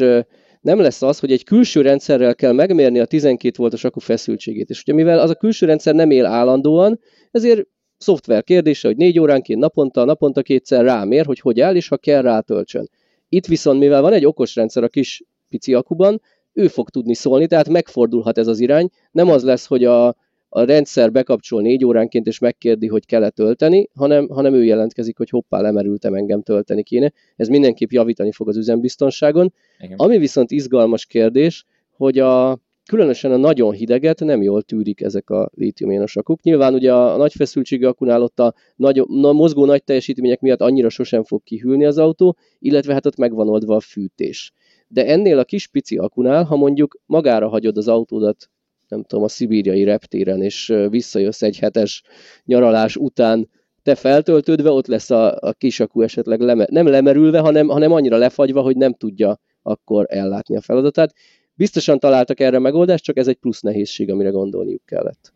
nem 0.62 0.80
lesz 0.80 1.02
az, 1.02 1.20
hogy 1.20 1.32
egy 1.32 1.44
külső 1.44 1.82
rendszerrel 1.82 2.36
kell 2.36 2.52
megmérni 2.52 3.00
a 3.00 3.06
12 3.06 3.54
voltos 3.58 3.84
akku 3.84 4.00
feszültségét. 4.00 4.70
És 4.70 4.82
ugye 4.82 4.94
mivel 4.94 5.20
az 5.20 5.30
a 5.30 5.36
külső 5.36 5.66
rendszer 5.66 5.96
nem 5.96 6.12
él 6.12 6.26
állandóan, 6.26 7.00
ezért 7.32 7.68
szoftver 7.98 8.44
kérdése, 8.44 8.88
hogy 8.88 8.98
négy 8.98 9.20
óránként 9.20 9.60
naponta, 9.60 10.04
naponta 10.04 10.42
kétszer 10.42 10.84
rámér, 10.84 11.26
hogy 11.26 11.40
hogy 11.40 11.60
áll, 11.60 11.76
és 11.76 11.88
ha 11.88 11.98
kell, 11.98 12.22
rátöltsön. 12.22 12.90
Itt 13.30 13.46
viszont, 13.46 13.80
mivel 13.80 14.02
van 14.02 14.14
egy 14.14 14.26
okos 14.26 14.56
rendszer 14.56 14.84
a 14.84 14.88
kis 14.88 15.24
pici 15.50 15.74
akuban, 15.74 16.22
ő 16.54 16.68
fog 16.68 16.90
tudni 16.90 17.16
szólni, 17.16 17.48
tehát 17.48 17.70
megfordulhat 17.70 18.38
ez 18.38 18.48
az 18.48 18.60
irány. 18.60 18.90
Nem 19.12 19.30
az 19.30 19.44
lesz, 19.44 19.66
hogy 19.66 19.84
a, 19.84 20.16
a 20.50 20.64
rendszer 20.64 21.12
bekapcsol 21.12 21.62
négy 21.62 21.86
óránként, 21.86 22.28
és 22.28 22.40
megkérdi, 22.40 22.88
hogy 22.88 23.06
kell-e 23.06 23.30
tölteni, 23.30 23.90
hanem, 23.94 24.28
hanem 24.28 24.54
ő 24.54 24.64
jelentkezik, 24.64 25.18
hogy 25.18 25.30
hoppá, 25.30 25.62
lemerültem, 25.62 26.14
engem 26.14 26.42
tölteni 26.42 26.84
kéne. 26.84 27.14
Ez 27.36 27.48
mindenképp 27.48 27.92
javítani 27.92 28.32
fog 28.32 28.48
az 28.48 28.58
üzembiztonságon. 28.58 29.54
Igen. 29.80 29.98
Ami 29.98 30.18
viszont 30.18 30.52
izgalmas 30.52 31.06
kérdés, 31.06 31.66
hogy 31.92 32.20
a, 32.20 32.60
különösen 32.86 33.32
a 33.32 33.38
nagyon 33.38 33.74
hideget 33.74 34.20
nem 34.20 34.42
jól 34.42 34.62
tűrik 34.62 35.02
ezek 35.02 35.30
a 35.30 35.50
lítiumionos 35.56 36.16
akuk. 36.16 36.42
Nyilván 36.42 36.74
ugye 36.74 36.94
a 36.94 37.18
nagy 37.18 37.34
feszültségű 37.34 37.86
akunál 37.86 38.22
ott 38.22 38.40
a, 38.40 38.54
nagy, 38.76 39.00
a 39.00 39.34
mozgó 39.34 39.66
nagy 39.66 39.84
teljesítmények 39.84 40.40
miatt 40.40 40.62
annyira 40.62 40.90
sosem 40.90 41.24
fog 41.24 41.44
kihűlni 41.44 41.86
az 41.86 41.98
autó, 41.98 42.38
illetve 42.60 42.94
hát 42.94 43.06
ott 43.06 43.18
megvan 43.18 43.50
oldva 43.50 43.76
a 43.76 43.80
fűtés. 43.80 44.52
De 44.88 45.06
ennél 45.06 45.40
a 45.40 45.44
kis 45.44 45.68
pici 45.68 45.98
akunál, 45.98 46.44
ha 46.44 46.56
mondjuk 46.56 47.00
magára 47.06 47.48
hagyod 47.48 47.78
az 47.78 47.88
autódat 47.88 48.50
nem 48.88 49.04
tudom, 49.04 49.24
a 49.24 49.28
szibíriai 49.28 49.84
reptéren, 49.84 50.42
és 50.42 50.74
visszajössz 50.90 51.42
egy 51.42 51.58
hetes 51.58 52.04
nyaralás 52.46 52.96
után, 52.96 53.50
te 53.84 53.96
feltöltődve, 53.96 54.70
ott 54.70 54.88
lesz 54.88 55.10
a, 55.10 55.38
a 55.40 55.54
kisakú 55.54 56.02
esetleg 56.02 56.40
leme, 56.40 56.68
nem 56.70 56.88
lemerülve, 56.88 57.40
hanem, 57.40 57.68
hanem 57.68 57.92
annyira 57.92 58.18
lefagyva, 58.18 58.62
hogy 58.62 58.78
nem 58.78 58.94
tudja 58.94 59.40
akkor 59.62 60.06
ellátni 60.10 60.56
a 60.58 60.62
feladatát. 60.62 61.14
Biztosan 61.54 62.00
találtak 62.00 62.40
erre 62.40 62.60
megoldást, 62.60 63.04
csak 63.04 63.18
ez 63.18 63.28
egy 63.28 63.36
plusz 63.36 63.62
nehézség, 63.62 64.12
amire 64.12 64.30
gondolniuk 64.30 64.86
kellett. 64.86 65.34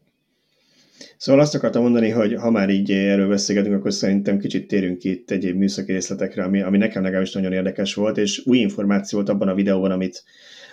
Szóval 1.17 1.41
azt 1.41 1.55
akartam 1.55 1.81
mondani, 1.81 2.09
hogy 2.09 2.33
ha 2.33 2.51
már 2.51 2.69
így 2.69 2.91
erről 2.91 3.27
beszélgetünk, 3.27 3.75
akkor 3.75 3.93
szerintem 3.93 4.39
kicsit 4.39 4.67
térünk 4.67 5.03
itt 5.03 5.31
egyéb 5.31 5.57
műszaki 5.57 5.91
részletekre, 5.91 6.43
ami, 6.43 6.61
ami 6.61 6.77
nekem 6.77 7.03
legalábbis 7.03 7.33
nagyon 7.33 7.53
érdekes 7.53 7.93
volt, 7.93 8.17
és 8.17 8.45
új 8.45 8.57
információ 8.57 9.17
volt 9.17 9.29
abban 9.29 9.47
a 9.47 9.53
videóban, 9.53 9.91
amit, 9.91 10.23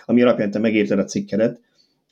ami 0.05 0.21
alapján 0.21 0.51
te 0.51 0.59
megírtad 0.59 0.99
a 0.99 1.03
cikkedet, 1.03 1.59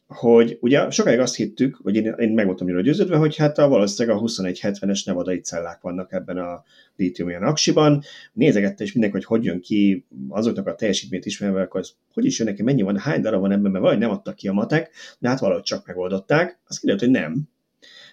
hogy 0.08 0.58
ugye 0.62 0.90
sokáig 0.90 1.20
azt 1.20 1.36
hittük, 1.36 1.80
vagy 1.84 1.96
én, 1.96 2.16
én 2.18 2.30
meg 2.30 2.46
voltam 2.46 2.68
jól 2.68 2.82
győződve, 2.82 3.18
hogy 3.18 3.36
hát 3.36 3.58
a, 3.58 3.68
valószínűleg 3.68 4.18
a 4.18 4.22
2170-es 4.22 5.06
nevadai 5.06 5.40
cellák 5.40 5.82
vannak 5.82 6.14
ebben 6.14 6.38
a 6.38 6.64
lítium 6.96 7.44
aksiban. 7.44 8.02
Nézegette 8.34 8.84
is 8.84 8.94
mindenki, 8.94 9.18
hogy 9.18 9.26
hogy 9.26 9.44
jön 9.46 9.62
ki 9.62 10.06
azoknak 10.30 10.68
a 10.68 10.76
teljesítményt 10.76 11.26
ismerve, 11.26 11.62
akkor 11.62 11.80
az, 11.80 11.94
hogy 12.14 12.26
is 12.26 12.40
jön 12.40 12.48
neki, 12.48 12.64
mennyi 12.64 12.82
van, 12.82 12.98
hány 12.98 13.22
darab 13.22 13.42
van 13.42 13.52
ebben, 13.52 13.72
mert 13.72 13.84
valahogy 13.84 14.02
nem 14.02 14.10
adtak 14.10 14.36
ki 14.36 14.48
a 14.48 14.54
matek, 14.54 14.90
de 15.20 15.30
hát 15.30 15.40
valahogy 15.40 15.64
csak 15.64 15.88
megoldották. 15.88 16.60
Az 16.68 16.80
kiderült, 16.80 17.04
hogy 17.04 17.14
nem, 17.14 17.50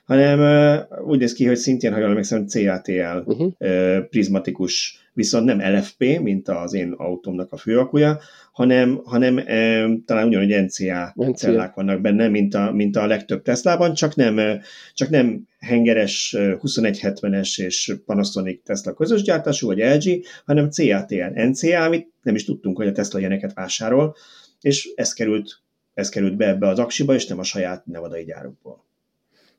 hanem 0.04 0.40
uh, 0.40 1.08
úgy 1.08 1.18
néz 1.18 1.32
ki, 1.32 1.46
hogy 1.46 1.56
szintén, 1.56 1.92
ha 1.92 1.98
jól 1.98 2.08
emlékszem, 2.08 2.46
CATL 2.46 3.18
uh-huh. 3.24 3.52
uh, 3.58 3.98
prizmatikus, 3.98 4.98
viszont 5.12 5.44
nem 5.44 5.74
LFP, 5.74 6.20
mint 6.22 6.48
az 6.48 6.74
én 6.74 6.92
autómnak 6.92 7.52
a 7.52 7.56
főakuja, 7.56 8.20
hanem, 8.52 9.00
hanem 9.04 9.36
uh, 9.36 10.04
talán 10.04 10.26
ugyanúgy 10.26 10.62
NCA, 10.64 11.12
NCA 11.14 11.32
cellák 11.32 11.74
vannak 11.74 12.00
benne, 12.00 12.28
mint 12.28 12.54
a, 12.54 12.72
mint 12.72 12.96
a 12.96 13.06
legtöbb 13.06 13.42
Teslában, 13.42 13.94
csak 13.94 14.14
nem, 14.14 14.36
uh, 14.36 14.52
csak 14.94 15.08
nem 15.08 15.48
hengeres 15.58 16.34
2170-es 16.38 17.62
és 17.62 17.94
Panasonic 18.06 18.62
Tesla 18.64 18.94
közös 18.94 19.22
gyártású, 19.22 19.66
vagy 19.66 19.78
LG, 19.78 20.24
hanem 20.44 20.70
CATL, 20.70 21.40
NCA, 21.48 21.84
amit 21.84 22.12
nem 22.22 22.34
is 22.34 22.44
tudtunk, 22.44 22.76
hogy 22.76 22.86
a 22.86 22.92
Tesla 22.92 23.18
ilyeneket 23.18 23.54
vásárol, 23.54 24.16
és 24.60 24.92
ez 24.94 25.12
került, 25.12 25.62
ez 25.94 26.08
került 26.08 26.36
be 26.36 26.48
ebbe 26.48 26.68
az 26.68 26.78
aksiba, 26.78 27.14
és 27.14 27.26
nem 27.26 27.38
a 27.38 27.42
saját 27.42 27.86
nevadai 27.86 28.24
gyárukból. 28.24 28.83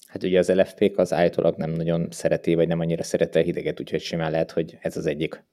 Hát 0.05 0.23
ugye 0.23 0.39
az 0.39 0.49
LFP-k 0.49 0.97
az 0.97 1.13
állítólag 1.13 1.55
nem 1.57 1.71
nagyon 1.71 2.07
szereti, 2.11 2.55
vagy 2.55 2.67
nem 2.67 2.79
annyira 2.79 3.03
szereti 3.03 3.37
a 3.39 3.41
hideget, 3.41 3.79
úgyhogy 3.79 4.01
simán 4.01 4.31
lehet, 4.31 4.51
hogy 4.51 4.77
ez 4.81 4.97
az 4.97 5.05
egyik 5.05 5.43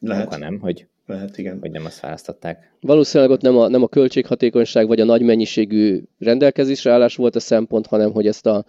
lehet. 0.00 0.38
Nem, 0.38 0.58
hogy 0.58 0.86
Lehet, 1.08 1.38
igen. 1.38 1.60
Vagy 1.60 1.70
nem 1.70 1.84
azt 1.84 2.00
választották. 2.00 2.72
Valószínűleg 2.80 3.32
ott 3.32 3.40
nem 3.40 3.56
a, 3.56 3.68
nem 3.68 3.82
a 3.82 3.88
költséghatékonyság 3.88 4.86
vagy 4.86 5.00
a 5.00 5.04
nagy 5.04 5.22
mennyiségű 5.22 6.02
rendelkezésre 6.18 6.92
állás 6.92 7.16
volt 7.16 7.36
a 7.36 7.40
szempont, 7.40 7.86
hanem 7.86 8.12
hogy 8.12 8.26
ezt 8.26 8.46
a 8.46 8.64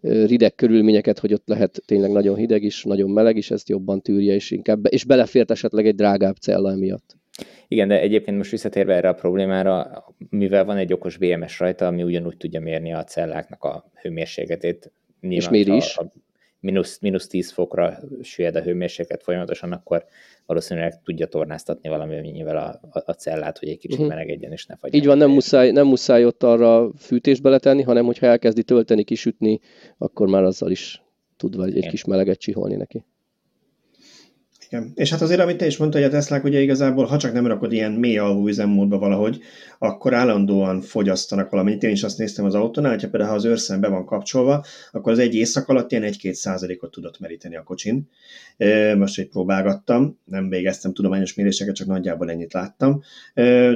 rideg 0.00 0.54
körülményeket, 0.54 1.18
hogy 1.18 1.32
ott 1.32 1.46
lehet 1.46 1.82
tényleg 1.84 2.10
nagyon 2.10 2.36
hideg 2.36 2.62
is, 2.62 2.84
nagyon 2.84 3.10
meleg 3.10 3.36
is, 3.36 3.50
ezt 3.50 3.68
jobban 3.68 4.00
tűrje, 4.00 4.34
és 4.34 4.50
inkább, 4.50 4.92
és 4.92 5.04
belefért 5.04 5.50
esetleg 5.50 5.86
egy 5.86 5.94
drágább 5.94 6.36
cella 6.36 6.70
emiatt. 6.70 7.16
Igen, 7.68 7.88
de 7.88 8.00
egyébként 8.00 8.36
most 8.36 8.50
visszatérve 8.50 8.94
erre 8.94 9.08
a 9.08 9.14
problémára, 9.14 10.04
mivel 10.30 10.64
van 10.64 10.76
egy 10.76 10.92
okos 10.92 11.16
BMS 11.16 11.58
rajta, 11.58 11.86
ami 11.86 12.02
ugyanúgy 12.02 12.36
tudja 12.36 12.60
mérni 12.60 12.92
a 12.92 13.04
celláknak 13.04 13.64
a 13.64 13.90
hőmérsékletét. 14.02 14.92
és 15.20 15.48
méri 15.48 15.74
is. 15.74 15.96
A, 15.96 16.12
mínusz, 16.60 16.98
mínusz 17.00 17.26
10 17.26 17.50
fokra 17.50 17.98
süllyed 18.22 18.56
a 18.56 18.62
hőmérséklet 18.62 19.22
folyamatosan, 19.22 19.72
akkor 19.72 20.04
valószínűleg 20.46 21.02
tudja 21.02 21.26
tornáztatni 21.26 21.88
valamennyivel 21.88 22.56
a, 22.56 22.80
a, 22.90 23.02
a 23.04 23.12
cellát, 23.12 23.58
hogy 23.58 23.68
egy 23.68 23.78
kicsit 23.78 23.98
uh-huh. 23.98 24.14
melegedjen 24.14 24.52
és 24.52 24.66
ne 24.66 24.76
fagyjon. 24.76 25.00
Így 25.00 25.06
van, 25.06 25.18
nem 25.18 25.30
muszáj, 25.30 25.70
nem 25.70 25.86
muszáj 25.86 26.24
ott 26.24 26.42
arra 26.42 26.90
fűtést 26.98 27.42
beletenni, 27.42 27.82
hanem 27.82 28.04
hogyha 28.04 28.26
elkezdi 28.26 28.62
tölteni, 28.62 29.04
kisütni, 29.04 29.60
akkor 29.98 30.28
már 30.28 30.42
azzal 30.42 30.70
is 30.70 31.02
tud 31.36 31.74
egy 31.74 31.88
kis 31.88 32.04
meleget 32.04 32.38
csiholni 32.38 32.74
neki. 32.74 33.04
Igen. 34.68 34.92
És 34.94 35.10
hát 35.10 35.20
azért, 35.20 35.40
amit 35.40 35.56
te 35.56 35.66
is 35.66 35.76
mondtad, 35.76 36.00
hogy 36.00 36.10
a 36.10 36.12
Teslák 36.12 36.44
ugye 36.44 36.60
igazából, 36.60 37.04
ha 37.04 37.16
csak 37.16 37.32
nem 37.32 37.46
rakod 37.46 37.72
ilyen 37.72 37.92
mély 37.92 38.18
alvó 38.18 38.46
üzemmódba 38.46 38.98
valahogy, 38.98 39.40
akkor 39.78 40.14
állandóan 40.14 40.80
fogyasztanak 40.80 41.50
valamit. 41.50 41.82
Én 41.82 41.90
is 41.90 42.02
azt 42.02 42.18
néztem 42.18 42.44
az 42.44 42.54
autónál, 42.54 42.90
hogyha 42.90 43.08
például 43.08 43.30
ha 43.30 43.36
az 43.36 43.44
őrszem 43.44 43.80
be 43.80 43.88
van 43.88 44.04
kapcsolva, 44.04 44.64
akkor 44.92 45.12
az 45.12 45.18
egy 45.18 45.34
éjszak 45.34 45.68
alatt 45.68 45.92
ilyen 45.92 46.12
1-2 46.12 46.32
százalékot 46.32 46.90
tudott 46.90 47.20
meríteni 47.20 47.56
a 47.56 47.62
kocsin. 47.62 48.08
Most 48.96 49.18
egy 49.18 49.28
próbálgattam, 49.28 50.18
nem 50.24 50.48
végeztem 50.48 50.92
tudományos 50.92 51.34
méréseket, 51.34 51.74
csak 51.74 51.86
nagyjából 51.86 52.30
ennyit 52.30 52.52
láttam. 52.52 53.02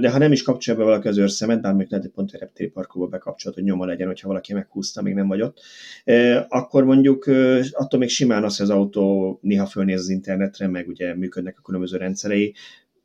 De 0.00 0.10
ha 0.10 0.18
nem 0.18 0.32
is 0.32 0.42
kapcsolja 0.42 0.80
be 0.80 0.86
valaki 0.86 1.08
az 1.08 1.18
őrszemet, 1.18 1.60
bár 1.60 1.74
még 1.74 1.86
lehet, 1.90 2.04
hogy 2.04 2.14
pont 2.14 2.32
egy 2.32 2.40
reptéri 2.40 2.72
bekapcsolt, 3.10 3.54
hogy 3.54 3.64
nyoma 3.64 3.84
legyen, 3.84 4.06
hogyha 4.06 4.28
valaki 4.28 4.52
meghúzta, 4.52 5.02
még 5.02 5.14
nem 5.14 5.28
vagy 5.28 5.42
ott, 5.42 5.60
akkor 6.48 6.84
mondjuk 6.84 7.26
attól 7.72 7.98
még 8.00 8.08
simán 8.08 8.44
az, 8.44 8.56
hogy 8.56 8.70
az 8.70 8.76
autó 8.76 9.38
néha 9.42 9.66
fölnéz 9.66 10.00
az 10.00 10.08
internetre, 10.08 10.66
meg 10.80 10.88
ugye 10.88 11.14
működnek 11.14 11.58
a 11.58 11.62
különböző 11.62 11.96
rendszerei, 11.96 12.54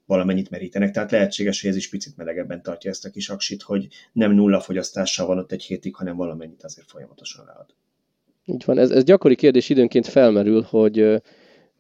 valamennyit 0.06 0.50
merítenek, 0.50 0.92
tehát 0.92 1.12
lehetséges, 1.12 1.62
hogy 1.62 1.70
ez 1.70 1.76
is 1.76 1.90
picit 1.90 2.18
melegebben 2.18 2.62
tartja 2.62 2.90
ezt 2.90 3.06
a 3.06 3.10
kis 3.10 3.30
aksit, 3.30 3.62
hogy 3.62 3.88
nem 4.14 4.32
nulla 4.32 4.60
fogyasztással 4.60 5.26
van 5.26 5.38
ott 5.38 5.52
egy 5.52 5.64
hétig, 5.64 5.96
hanem 5.96 6.16
valamennyit 6.16 6.64
azért 6.64 6.90
folyamatosan 6.90 7.46
ráad. 7.46 7.66
Így 8.46 8.66
van, 8.66 8.78
ez, 8.78 8.90
ez 8.90 9.04
gyakori 9.04 9.36
kérdés 9.36 9.70
időnként 9.70 10.08
felmerül, 10.08 10.62
hogy 10.62 11.22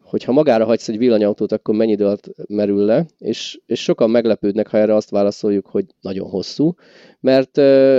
hogyha 0.01 0.31
magára 0.31 0.65
hagysz 0.65 0.87
egy 0.87 0.97
villanyautót, 0.97 1.51
akkor 1.51 1.75
mennyi 1.75 1.91
idő 1.91 2.05
alatt 2.05 2.29
merül 2.47 2.85
le, 2.85 3.05
és, 3.17 3.59
és 3.65 3.83
sokan 3.83 4.09
meglepődnek, 4.09 4.67
ha 4.67 4.77
erre 4.77 4.95
azt 4.95 5.09
válaszoljuk, 5.09 5.65
hogy 5.65 5.85
nagyon 6.01 6.29
hosszú, 6.29 6.73
mert 7.19 7.57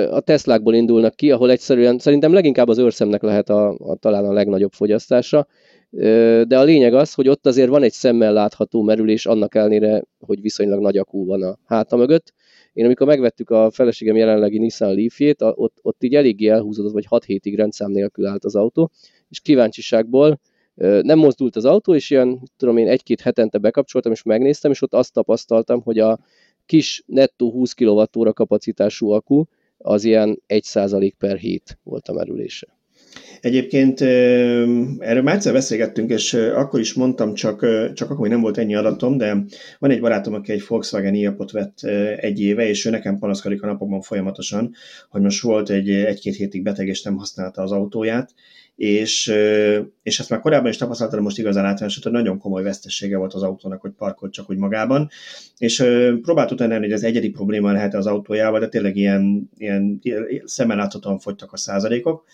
a 0.09 0.21
Teslákból 0.21 0.75
indulnak 0.75 1.15
ki, 1.15 1.31
ahol 1.31 1.51
egyszerűen 1.51 1.99
szerintem 1.99 2.33
leginkább 2.33 2.69
az 2.69 2.79
őrszemnek 2.79 3.23
lehet 3.23 3.49
a, 3.51 3.69
a 3.79 3.97
talán 3.97 4.25
a 4.25 4.33
legnagyobb 4.33 4.73
fogyasztása, 4.73 5.47
de 6.49 6.59
a 6.59 6.63
lényeg 6.63 6.95
az, 6.95 7.15
hogy 7.15 7.29
ott 7.29 7.47
azért 7.47 7.69
van 7.69 7.83
egy 7.83 7.93
szemmel 7.93 8.33
látható 8.33 8.83
merülés, 8.83 9.27
annak 9.27 9.55
ellenére, 9.55 10.05
hogy 10.19 10.41
viszonylag 10.41 10.81
nagy 10.81 10.97
akú 10.97 11.27
van 11.27 11.43
a 11.43 11.59
háta 11.65 11.97
mögött. 11.97 12.33
Én 12.73 12.85
amikor 12.85 13.07
megvettük 13.07 13.51
a 13.51 13.71
feleségem 13.71 14.17
jelenlegi 14.17 14.59
Nissan 14.59 14.95
Leaf-jét, 14.95 15.43
ott, 15.43 15.79
ott 15.83 16.03
így 16.03 16.15
eléggé 16.15 16.49
elhúzódott, 16.49 16.93
vagy 16.93 17.07
6 17.07 17.25
hétig 17.25 17.57
rendszám 17.57 17.91
nélkül 17.91 18.27
állt 18.27 18.45
az 18.45 18.57
autó, 18.57 18.91
és 19.29 19.41
kíváncsiságból 19.41 20.41
nem 21.03 21.19
mozdult 21.19 21.57
az 21.57 21.65
autó, 21.65 21.95
és 21.95 22.11
ilyen, 22.11 22.43
tudom 22.57 22.77
én, 22.77 22.89
egy-két 22.89 23.21
hetente 23.21 23.59
bekapcsoltam, 23.59 24.13
és 24.13 24.23
megnéztem, 24.23 24.71
és 24.71 24.83
ott 24.83 24.95
azt 24.95 25.13
tapasztaltam, 25.13 25.83
hogy 25.83 25.99
a 25.99 26.19
kis 26.67 27.03
nettó 27.07 27.51
20 27.51 27.73
kWh 27.73 28.33
kapacitású 28.33 29.11
akku, 29.11 29.45
az 29.79 30.05
ilyen 30.05 30.43
1% 30.49 31.13
per 31.19 31.37
hét 31.37 31.79
volt 31.83 32.09
a 32.09 32.13
merülése. 32.13 32.76
Egyébként 33.41 34.01
erről 34.01 35.23
már 35.23 35.35
egyszer 35.35 35.53
beszélgettünk, 35.53 36.11
és 36.11 36.35
akkor 36.35 36.81
is 36.81 36.95
mondtam, 36.95 37.35
csak, 37.35 37.67
csak 37.95 38.11
akkor 38.11 38.21
még 38.21 38.31
nem 38.31 38.41
volt 38.41 38.59
ennyi 38.59 38.75
adatom, 38.75 39.17
de 39.17 39.45
van 39.79 39.91
egy 39.91 40.01
barátom, 40.01 40.35
aki 40.35 40.53
egy 40.53 40.65
Volkswagen 40.69 41.15
iapot 41.15 41.51
vett 41.51 41.83
egy 42.17 42.41
éve, 42.41 42.69
és 42.69 42.85
ő 42.85 42.91
nekem 42.91 43.19
panaszkodik 43.19 43.63
a 43.63 43.67
napokban 43.67 44.01
folyamatosan, 44.01 44.75
hogy 45.09 45.21
most 45.21 45.43
volt 45.43 45.71
egy 45.71 45.91
egy-két 45.91 46.37
hétig 46.37 46.63
beteg, 46.63 46.87
és 46.87 47.03
nem 47.03 47.17
használta 47.17 47.63
az 47.63 47.73
autóját, 47.73 48.35
és, 48.77 49.33
és 50.03 50.21
ezt 50.21 50.31
már 50.31 50.41
korábban 50.41 50.71
is 50.71 50.77
tapasztaltam, 50.77 51.23
most 51.23 51.39
igazán 51.39 51.65
általános, 51.65 51.99
hogy 52.03 52.13
nagyon 52.13 52.39
komoly 52.39 52.63
vesztessége 52.63 53.17
volt 53.17 53.35
az 53.35 53.43
autónak, 53.43 53.81
hogy 53.81 53.91
parkolt 53.91 54.33
csak 54.33 54.51
úgy 54.51 54.57
magában, 54.57 55.09
és 55.59 55.85
próbált 56.23 56.51
utána 56.51 56.79
hogy 56.79 56.93
ez 56.93 57.03
egyedi 57.03 57.31
probléma 57.31 57.73
lehet 57.73 57.95
az 57.95 58.07
autójával, 58.07 58.61
de 58.61 58.69
tényleg 58.69 58.97
ilyen, 58.97 59.51
ilyen 59.59 60.01
szemmel 60.45 60.77
láthatóan 60.77 61.19
fogytak 61.19 61.53
a 61.53 61.57
százalékok, 61.57 62.25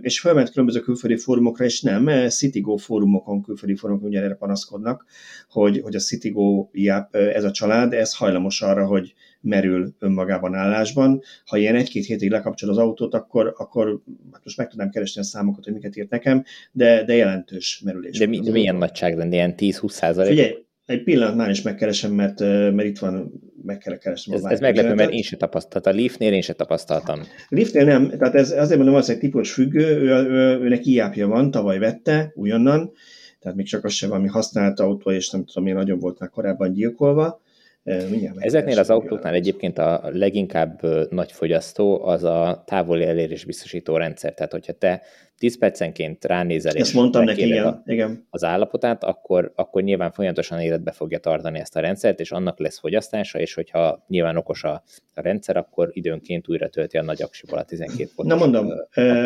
és 0.00 0.20
felment 0.20 0.50
különböző 0.50 0.80
külföldi 0.80 1.16
fórumokra, 1.16 1.64
és 1.64 1.80
nem, 1.80 2.28
CityGo 2.28 2.76
fórumokon, 2.76 3.42
külföldi 3.42 3.76
fórumokon 3.76 4.08
ugye 4.08 4.22
erre 4.22 4.34
panaszkodnak, 4.34 5.04
hogy, 5.48 5.80
hogy 5.80 5.94
a 5.94 5.98
CityGo 5.98 6.68
IAP, 6.72 7.14
ez 7.14 7.44
a 7.44 7.50
család, 7.50 7.92
ez 7.92 8.14
hajlamos 8.14 8.62
arra, 8.62 8.86
hogy 8.86 9.14
merül 9.40 9.94
önmagában 9.98 10.54
állásban. 10.54 11.22
Ha 11.44 11.56
ilyen 11.56 11.74
egy-két 11.74 12.06
hétig 12.06 12.30
lekapcsol 12.30 12.70
az 12.70 12.78
autót, 12.78 13.14
akkor, 13.14 13.54
akkor 13.56 14.00
hát 14.32 14.44
most 14.44 14.56
meg 14.56 14.68
tudnám 14.68 14.90
keresni 14.90 15.20
a 15.20 15.24
számokat, 15.24 15.64
hogy 15.64 15.72
miket 15.72 15.96
írt 15.96 16.10
nekem, 16.10 16.44
de, 16.72 17.04
de 17.04 17.14
jelentős 17.14 17.80
merülés. 17.84 18.18
De, 18.18 18.26
mi, 18.26 18.40
de 18.40 18.50
milyen 18.50 18.76
nagyságrend, 18.76 19.32
ilyen 19.32 19.54
10-20 19.56 19.88
százalék? 19.88 20.30
Figyelj, 20.30 20.65
egy 20.86 21.02
pillanat 21.02 21.50
is 21.50 21.62
megkeresem, 21.62 22.12
mert, 22.12 22.40
mert 22.40 22.84
itt 22.84 22.98
van, 22.98 23.32
meg 23.62 23.78
kell 23.78 23.98
keresnem. 23.98 24.36
Ez, 24.36 24.44
ez 24.44 24.60
meglepő, 24.60 24.94
mert 24.94 25.12
én 25.12 25.22
sem 25.22 25.38
tapasztaltam. 25.38 25.92
A 25.92 25.96
Leafnél 25.96 26.32
én 26.32 26.40
sem 26.40 26.56
tapasztaltam. 26.56 27.20
Leafnél 27.48 27.84
nem, 27.84 28.08
tehát 28.08 28.34
ez, 28.34 28.50
azért 28.50 28.76
mondom, 28.76 28.94
az 28.94 29.10
egy 29.10 29.18
típus 29.18 29.52
függő, 29.52 30.00
ő, 30.00 30.10
ő, 30.10 30.60
őnek 30.60 30.86
iápja 30.86 31.26
van, 31.26 31.50
tavaly 31.50 31.78
vette, 31.78 32.32
újonnan, 32.34 32.92
tehát 33.40 33.56
még 33.56 33.66
csak 33.66 33.84
az 33.84 33.92
sem 33.92 34.08
valami 34.08 34.28
használt 34.28 34.80
autó, 34.80 35.10
és 35.10 35.30
nem 35.30 35.44
tudom, 35.44 35.68
én 35.68 35.74
nagyon 35.74 35.98
volt 35.98 36.18
már 36.18 36.30
korábban 36.30 36.72
gyilkolva, 36.72 37.40
Ezeknél 38.38 38.78
az 38.78 38.90
autóknál 38.90 39.34
egyébként 39.34 39.78
a 39.78 40.00
leginkább 40.12 40.80
nagy 41.10 41.32
fogyasztó 41.32 42.04
az 42.04 42.24
a 42.24 42.62
távoli 42.66 43.04
elérés 43.04 43.44
biztosító 43.44 43.96
rendszer. 43.96 44.34
Tehát, 44.34 44.52
hogyha 44.52 44.72
te 44.72 45.02
10 45.38 45.58
percenként 45.58 46.24
ránézel 46.24 46.74
Ezt 46.74 46.94
mondtam 46.94 47.24
neki, 47.24 47.46
igen, 47.46 47.66
a, 47.66 47.82
igen. 47.86 48.26
az 48.30 48.44
állapotát, 48.44 49.04
akkor, 49.04 49.52
akkor 49.54 49.82
nyilván 49.82 50.12
folyamatosan 50.12 50.60
életbe 50.60 50.90
fogja 50.90 51.18
tartani 51.18 51.58
ezt 51.58 51.76
a 51.76 51.80
rendszert, 51.80 52.20
és 52.20 52.30
annak 52.30 52.58
lesz 52.58 52.78
fogyasztása, 52.78 53.38
és 53.38 53.54
hogyha 53.54 54.04
nyilván 54.08 54.36
okos 54.36 54.64
a, 54.64 54.82
a 55.14 55.20
rendszer, 55.20 55.56
akkor 55.56 55.90
időnként 55.92 56.48
újra 56.48 56.68
tölti 56.68 56.96
a 56.96 57.02
nagy 57.02 57.22
aksiból 57.22 57.58
a 57.58 57.64
12 57.64 58.10
pontos. 58.14 58.38
Na 58.38 58.44
mondom, 58.44 58.72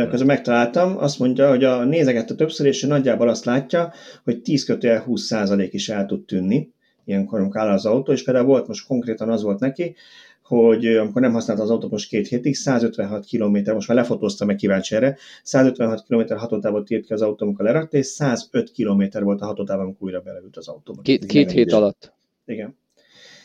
közben 0.08 0.26
megtaláltam, 0.26 0.98
azt 0.98 1.18
mondja, 1.18 1.48
hogy 1.48 1.64
a 1.64 1.84
nézegette 1.84 2.34
többször, 2.34 2.66
és 2.66 2.82
nagyjából 2.82 3.28
azt 3.28 3.44
látja, 3.44 3.92
hogy 4.24 4.40
10 4.42 4.64
kötőjel 4.64 5.00
20 5.00 5.22
százalék 5.22 5.72
is 5.72 5.88
el 5.88 6.06
tud 6.06 6.24
tűnni 6.24 6.72
ilyenkor, 7.04 7.40
amikor 7.40 7.60
áll 7.60 7.72
az 7.72 7.86
autó, 7.86 8.12
és 8.12 8.24
például 8.24 8.46
volt 8.46 8.66
most 8.66 8.86
konkrétan 8.86 9.28
az 9.28 9.42
volt 9.42 9.60
neki, 9.60 9.94
hogy 10.42 10.86
amikor 10.86 11.22
nem 11.22 11.32
használta 11.32 11.62
az 11.62 11.70
autót 11.70 11.90
most 11.90 12.08
két 12.08 12.28
hétig, 12.28 12.54
156 12.54 13.26
km, 13.26 13.72
most 13.72 13.88
már 13.88 13.96
lefotóztam 13.96 14.46
meg 14.46 14.56
kíváncsi 14.56 14.94
erre, 14.94 15.16
156 15.42 16.04
km 16.06 16.34
hatótávot 16.34 16.90
írt 16.90 17.06
ki 17.06 17.12
az 17.12 17.22
autó, 17.22 17.46
amikor 17.46 17.64
lerakta, 17.64 17.96
és 17.96 18.06
105 18.06 18.72
km 18.72 19.02
volt 19.22 19.40
a 19.40 19.46
hatótáv, 19.46 19.80
amikor 19.80 20.02
újra 20.02 20.20
beleült 20.20 20.56
az 20.56 20.68
autóba. 20.68 21.02
Két, 21.02 21.26
két 21.26 21.50
hét 21.50 21.72
alatt? 21.72 22.12
Igen. 22.44 22.76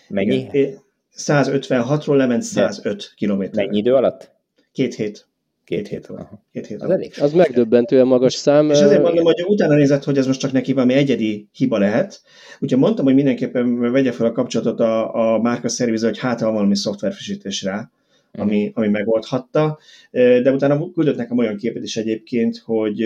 Mennyi? 0.07 0.47
Igen. 0.51 0.83
156-ról 1.17 2.15
lement 2.15 2.41
105 2.41 3.13
km. 3.17 3.43
Mennyi 3.53 3.77
idő 3.77 3.93
alatt? 3.93 4.31
Két 4.71 4.95
hét. 4.95 5.27
Két 5.65 5.87
hét 5.87 6.05
van. 6.05 6.45
Két 6.51 6.67
hét 6.67 6.81
az, 6.81 6.89
elég. 6.89 7.13
az 7.21 7.33
megdöbbentően 7.33 8.07
magas 8.07 8.33
szám. 8.33 8.69
És 8.69 8.81
azért 8.81 9.01
mondom, 9.01 9.23
hogy 9.23 9.43
utána 9.47 9.75
nézett, 9.75 10.03
hogy 10.03 10.17
ez 10.17 10.27
most 10.27 10.39
csak 10.39 10.51
neki 10.51 10.73
valami 10.73 10.93
egyedi 10.93 11.47
hiba 11.53 11.77
lehet. 11.77 12.21
Úgyhogy 12.59 12.79
mondtam, 12.79 13.05
hogy 13.05 13.13
mindenképpen 13.13 13.91
vegye 13.91 14.11
fel 14.11 14.25
a 14.25 14.31
kapcsolatot 14.31 14.79
a, 14.79 15.33
a 15.33 15.41
márka 15.41 15.69
szerviző, 15.69 16.07
hogy 16.07 16.19
hát 16.19 16.39
van 16.39 16.53
valami 16.53 16.75
szoftverfrissítés 16.75 17.63
rá, 17.63 17.89
ami, 18.31 18.63
mhm. 18.63 18.71
ami 18.73 18.87
megoldhatta. 18.87 19.79
De 20.11 20.51
utána 20.51 20.91
küldött 20.91 21.17
nekem 21.17 21.37
olyan 21.37 21.57
képet 21.57 21.83
is 21.83 21.97
egyébként, 21.97 22.61
hogy 22.65 23.05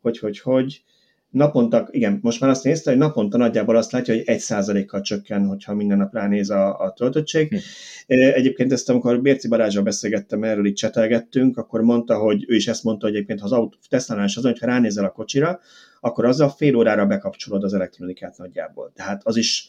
hogy, 0.00 0.18
hogy, 0.18 0.40
hogy 0.40 0.82
naponta, 1.38 1.88
igen, 1.90 2.18
most 2.22 2.40
már 2.40 2.50
azt 2.50 2.64
nézte, 2.64 2.90
hogy 2.90 2.98
naponta 2.98 3.36
nagyjából 3.36 3.76
azt 3.76 3.92
látja, 3.92 4.14
hogy 4.14 4.22
egy 4.26 4.38
százalékkal 4.38 5.00
csökken, 5.00 5.46
hogyha 5.46 5.74
minden 5.74 5.98
nap 5.98 6.14
ránéz 6.14 6.50
a, 6.50 6.78
a 6.80 6.92
töltöttség. 6.92 7.48
Hm. 7.48 7.56
Egyébként 8.06 8.72
ezt, 8.72 8.90
amikor 8.90 9.20
Bérci 9.20 9.48
Balázsra 9.48 9.82
beszélgettem, 9.82 10.44
erről 10.44 10.66
itt 10.66 10.76
csetelgettünk, 10.76 11.56
akkor 11.56 11.80
mondta, 11.80 12.18
hogy 12.18 12.44
ő 12.48 12.54
is 12.54 12.68
ezt 12.68 12.84
mondta, 12.84 13.06
hogy 13.06 13.14
egyébként 13.14 13.40
ha 13.40 13.46
az 13.46 13.52
autó 13.52 13.76
Tesla 13.88 14.24
is 14.24 14.36
azon, 14.36 14.50
hogyha 14.50 14.66
ránézel 14.66 15.04
a 15.04 15.10
kocsira, 15.10 15.60
akkor 16.00 16.24
azzal 16.24 16.48
fél 16.48 16.76
órára 16.76 17.06
bekapcsolod 17.06 17.64
az 17.64 17.74
elektronikát 17.74 18.38
nagyjából. 18.38 18.92
Tehát 18.94 19.22
az 19.24 19.36
is 19.36 19.68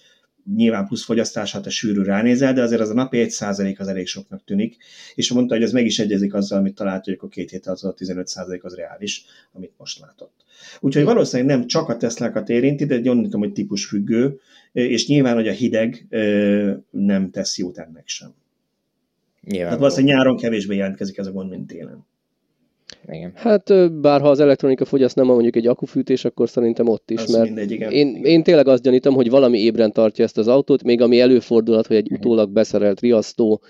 nyilván 0.55 0.85
plusz 0.87 1.03
fogyasztás, 1.03 1.51
hát 1.51 1.65
a 1.65 1.69
sűrű 1.69 2.01
ránézel, 2.01 2.53
de 2.53 2.61
azért 2.61 2.81
az 2.81 2.89
a 2.89 2.93
napi 2.93 3.19
1 3.19 3.29
százalék 3.29 3.79
az 3.79 3.87
elég 3.87 4.07
soknak 4.07 4.43
tűnik, 4.43 4.77
és 5.15 5.31
mondta, 5.31 5.53
hogy 5.53 5.63
ez 5.63 5.71
meg 5.71 5.85
is 5.85 5.99
egyezik 5.99 6.33
azzal, 6.33 6.59
amit 6.59 6.75
talált, 6.75 7.05
hogy 7.05 7.17
a 7.21 7.27
két 7.27 7.49
héttel 7.49 7.73
az 7.73 7.83
a 7.83 7.93
15 7.93 8.27
százalék 8.27 8.63
az 8.63 8.75
reális, 8.75 9.25
amit 9.53 9.73
most 9.77 9.99
látott. 9.99 10.45
Úgyhogy 10.79 11.03
valószínűleg 11.03 11.57
nem 11.57 11.67
csak 11.67 11.89
a 11.89 11.97
Teslákat 11.97 12.49
érinti, 12.49 12.85
de 12.85 12.99
gyanítom, 12.99 13.39
hogy 13.39 13.53
típus 13.53 13.85
függő, 13.85 14.39
és 14.71 15.07
nyilván, 15.07 15.35
hogy 15.35 15.47
a 15.47 15.51
hideg 15.51 16.07
nem 16.89 17.29
tesz 17.31 17.57
jót 17.57 17.77
ennek 17.77 18.07
sem. 18.07 18.33
Nyilván. 19.41 19.69
Hát 19.69 19.79
valószínűleg 19.79 20.15
nyáron 20.15 20.37
kevésbé 20.37 20.75
jelentkezik 20.75 21.17
ez 21.17 21.27
a 21.27 21.31
gond, 21.31 21.49
mint 21.49 21.67
télen. 21.67 22.05
Igen. 23.07 23.31
Hát 23.35 23.91
bár 24.01 24.21
ha 24.21 24.29
az 24.29 24.39
elektronika 24.39 24.85
fogyaszt 24.85 25.15
nem 25.15 25.25
mondjuk 25.25 25.55
egy 25.55 25.67
akufűtés, 25.67 26.25
akkor 26.25 26.49
szerintem 26.49 26.87
ott 26.87 27.11
is, 27.11 27.21
az 27.21 27.31
mert 27.31 27.45
mindegy, 27.45 27.71
igen. 27.71 27.91
Én, 27.91 28.23
én 28.23 28.43
tényleg 28.43 28.67
azt 28.67 28.83
gyanítom, 28.83 29.13
hogy 29.13 29.29
valami 29.29 29.59
ébren 29.59 29.91
tartja 29.91 30.23
ezt 30.23 30.37
az 30.37 30.47
autót, 30.47 30.83
még 30.83 31.01
ami 31.01 31.19
előfordulhat, 31.19 31.87
hogy 31.87 31.95
egy 31.95 32.11
utólag 32.11 32.49
beszerelt 32.49 32.99
riasztó 32.99 33.61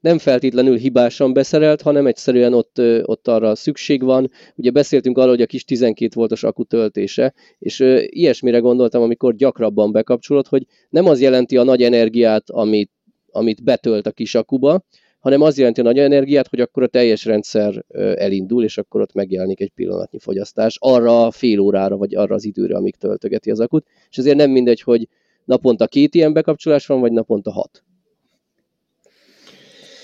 nem 0.00 0.18
feltétlenül 0.18 0.76
hibásan 0.76 1.32
beszerelt, 1.32 1.82
hanem 1.82 2.06
egyszerűen 2.06 2.52
ott, 2.52 2.80
ott 3.02 3.28
arra 3.28 3.54
szükség 3.54 4.02
van. 4.02 4.30
Ugye 4.54 4.70
beszéltünk 4.70 5.18
arról, 5.18 5.30
hogy 5.30 5.42
a 5.42 5.46
kis 5.46 5.64
12 5.64 6.10
voltos 6.14 6.42
akku 6.42 6.64
töltése, 6.64 7.34
és 7.58 7.84
ilyesmire 8.06 8.58
gondoltam, 8.58 9.02
amikor 9.02 9.34
gyakrabban 9.34 9.92
bekapcsolod, 9.92 10.46
hogy 10.46 10.66
nem 10.88 11.06
az 11.06 11.20
jelenti 11.20 11.56
a 11.56 11.62
nagy 11.62 11.82
energiát, 11.82 12.50
amit, 12.50 12.90
amit 13.30 13.64
betölt 13.64 14.06
a 14.06 14.12
kis 14.12 14.34
akuba, 14.34 14.84
hanem 15.20 15.40
az 15.40 15.58
jelenti 15.58 15.80
a 15.80 15.84
nagy 15.84 15.98
energiát, 15.98 16.48
hogy 16.48 16.60
akkor 16.60 16.82
a 16.82 16.86
teljes 16.86 17.24
rendszer 17.24 17.84
elindul, 18.14 18.64
és 18.64 18.78
akkor 18.78 19.00
ott 19.00 19.12
megjelenik 19.12 19.60
egy 19.60 19.72
pillanatnyi 19.74 20.18
fogyasztás 20.18 20.76
arra 20.78 21.26
a 21.26 21.30
fél 21.30 21.58
órára, 21.58 21.96
vagy 21.96 22.14
arra 22.14 22.34
az 22.34 22.44
időre, 22.44 22.76
amíg 22.76 22.96
töltögeti 22.96 23.50
az 23.50 23.60
akut, 23.60 23.86
és 24.10 24.18
ezért 24.18 24.36
nem 24.36 24.50
mindegy, 24.50 24.80
hogy 24.80 25.08
naponta 25.44 25.86
két 25.86 26.14
ilyen 26.14 26.32
bekapcsolás 26.32 26.86
van, 26.86 27.00
vagy 27.00 27.12
naponta 27.12 27.52
hat. 27.52 27.84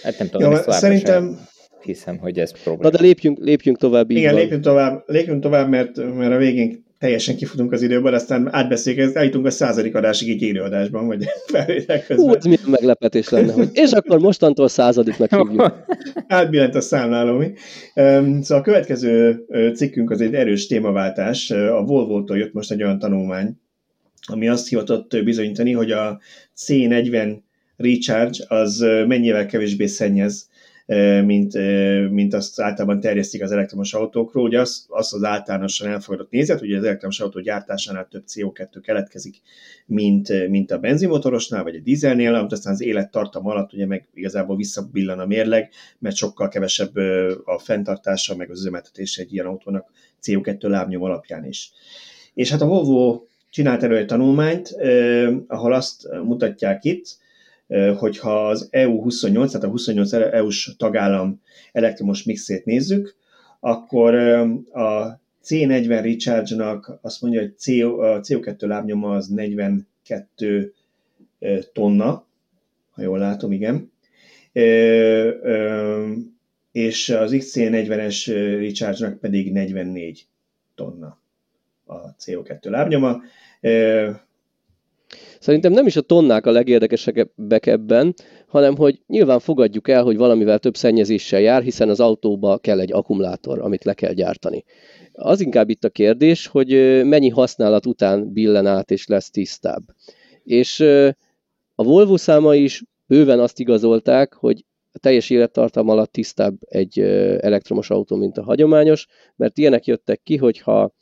Hát 0.03 0.19
nem 0.19 0.29
tudom, 0.29 0.51
Jó, 0.51 0.59
szerintem... 0.67 1.47
hiszem, 1.83 2.19
hogy 2.19 2.39
ez 2.39 2.63
probléma. 2.63 2.83
Na 2.83 2.97
de 2.97 3.03
lépjünk, 3.03 3.39
lépjünk 3.39 3.79
tovább. 3.79 4.11
Igen, 4.11 4.35
lépjünk 4.35 4.63
tovább, 4.63 5.03
lépjünk 5.07 5.43
tovább 5.43 5.69
mert, 5.69 5.97
mert 5.97 6.33
a 6.33 6.37
végén 6.37 6.86
teljesen 6.99 7.37
kifutunk 7.37 7.73
az 7.73 7.83
időből, 7.83 8.15
aztán 8.15 8.55
átbeszéljük, 8.55 9.15
eljutunk 9.15 9.47
a 9.47 9.51
századik 9.51 9.95
adásig 9.95 10.31
egy 10.31 10.43
élőadásban, 10.43 11.07
vagy 11.07 11.25
felvétel 11.47 11.99
közben. 12.03 12.27
Hú, 12.27 12.35
ez 12.35 12.45
milyen 12.45 12.61
meglepetés 12.67 13.29
lenne, 13.29 13.53
hogy 13.53 13.69
és 13.73 13.91
akkor 13.91 14.19
mostantól 14.19 14.69
századiknak 14.69 15.31
hívjuk. 15.31 15.85
Átbillent 16.27 16.75
a 16.75 16.81
számláló, 16.81 17.37
mi? 17.37 17.53
Szóval 17.95 18.59
a 18.59 18.61
következő 18.61 19.45
cikkünk 19.75 20.11
az 20.11 20.21
egy 20.21 20.35
erős 20.35 20.67
témaváltás. 20.67 21.51
A 21.51 21.83
Volvo-tól 21.83 22.39
jött 22.39 22.53
most 22.53 22.71
egy 22.71 22.83
olyan 22.83 22.99
tanulmány, 22.99 23.61
ami 24.27 24.49
azt 24.49 24.69
hivatott 24.69 25.25
bizonyítani, 25.25 25.73
hogy 25.73 25.91
a 25.91 26.21
C40 26.67 27.37
Recharge 27.77 28.45
az 28.49 28.85
mennyivel 29.07 29.47
kevésbé 29.47 29.87
szennyez 29.87 30.49
mint, 31.25 31.55
mint 32.11 32.35
azt 32.35 32.61
általában 32.61 33.01
terjesztik 33.01 33.43
az 33.43 33.53
elektromos 33.53 33.95
autókról. 33.95 34.45
Ugye 34.45 34.61
az, 34.61 34.87
az 34.89 35.15
az 35.15 35.25
általánosan 35.25 35.89
elfogadott 35.89 36.31
nézet, 36.31 36.59
hogy 36.59 36.73
az 36.73 36.85
elektromos 36.85 37.21
autó 37.21 37.41
gyártásánál 37.41 38.09
több 38.11 38.25
CO2 38.29 38.81
keletkezik, 38.83 39.37
mint, 39.87 40.49
mint 40.49 40.71
a 40.71 40.79
benzinmotorosnál, 40.79 41.63
vagy 41.63 41.77
a 41.77 41.81
dízelnél, 41.81 42.35
amit 42.35 42.53
aztán 42.53 42.73
az 42.73 42.83
élettartam 42.83 43.47
alatt 43.47 43.73
ugye 43.73 43.87
meg 43.87 44.09
igazából 44.15 44.57
visszabillan 44.57 45.19
a 45.19 45.27
mérleg, 45.27 45.71
mert 45.99 46.17
sokkal 46.17 46.49
kevesebb 46.49 46.97
a 47.45 47.59
fenntartása, 47.59 48.37
meg 48.37 48.51
az 48.51 48.61
üzemeltetése 48.61 49.23
egy 49.23 49.33
ilyen 49.33 49.47
autónak 49.47 49.91
CO2 50.23 50.69
lábnyom 50.69 51.03
alapján 51.03 51.45
is. 51.45 51.71
És 52.35 52.51
hát 52.51 52.61
a 52.61 52.67
Volvo 52.67 53.23
csinált 53.51 53.83
elő 53.83 53.97
egy 53.97 54.07
tanulmányt, 54.07 54.71
eh, 54.71 55.35
ahol 55.47 55.73
azt 55.73 56.09
mutatják 56.25 56.85
itt, 56.85 57.07
hogyha 57.97 58.49
az 58.49 58.69
EU 58.71 59.03
28, 59.03 59.51
tehát 59.51 59.67
a 59.67 59.71
28 59.71 60.13
EU-s 60.13 60.75
tagállam 60.77 61.41
elektromos 61.73 62.23
mixét 62.23 62.65
nézzük, 62.65 63.17
akkor 63.61 64.15
a 64.73 65.21
C40 65.45 66.01
Recharge-nak 66.03 66.99
azt 67.03 67.23
mondja, 67.23 67.41
hogy 67.41 67.55
a 67.91 68.21
CO2 68.21 68.67
lábnyoma 68.67 69.15
az 69.15 69.29
42 69.29 70.73
tonna, 71.73 72.25
ha 72.91 73.03
jól 73.03 73.19
látom, 73.19 73.53
igen. 73.53 73.93
És 76.73 77.09
az 77.09 77.31
XC40-es 77.35 78.25
Recharge-nak 78.61 79.19
pedig 79.21 79.53
44 79.53 80.27
tonna 80.75 81.19
a 81.85 82.15
CO2 82.15 82.71
lábnyoma. 82.71 83.23
Szerintem 85.47 85.73
nem 85.73 85.87
is 85.87 85.97
a 85.97 86.01
tonnák 86.01 86.47
a 86.47 86.51
legérdekesebbek 86.51 87.67
ebben, 87.67 88.15
hanem 88.47 88.77
hogy 88.77 89.01
nyilván 89.07 89.39
fogadjuk 89.39 89.89
el, 89.89 90.03
hogy 90.03 90.17
valamivel 90.17 90.59
több 90.59 90.77
szennyezéssel 90.77 91.41
jár, 91.41 91.63
hiszen 91.63 91.89
az 91.89 92.01
autóba 92.01 92.59
kell 92.59 92.81
egy 92.81 92.93
akkumulátor, 92.93 93.59
amit 93.59 93.85
le 93.85 93.95
kell 93.95 94.13
gyártani. 94.13 94.65
Az 95.13 95.41
inkább 95.41 95.69
itt 95.69 95.85
a 95.85 95.89
kérdés, 95.89 96.47
hogy 96.47 96.71
mennyi 97.05 97.29
használat 97.29 97.87
után 97.87 98.33
billen 98.33 98.67
át 98.67 98.91
és 98.91 99.07
lesz 99.07 99.31
tisztább. 99.31 99.83
És 100.45 100.81
a 101.75 101.85
Volvo 101.85 102.17
száma 102.17 102.55
is 102.55 102.85
bőven 103.07 103.41
azt 103.41 103.61
igazolták, 103.61 104.35
hogy 104.35 104.65
a 104.93 104.99
teljes 104.99 105.31
élettartam 105.31 105.89
alatt 105.89 106.13
tisztább 106.13 106.57
egy 106.61 107.01
elektromos 107.41 107.91
autó, 107.91 108.17
mint 108.17 108.39
a 108.39 108.43
hagyományos, 108.43 109.07
mert 109.37 109.59
ilyenek 109.59 109.87
jöttek 109.87 110.21
ki, 110.23 110.37
hogyha 110.37 110.93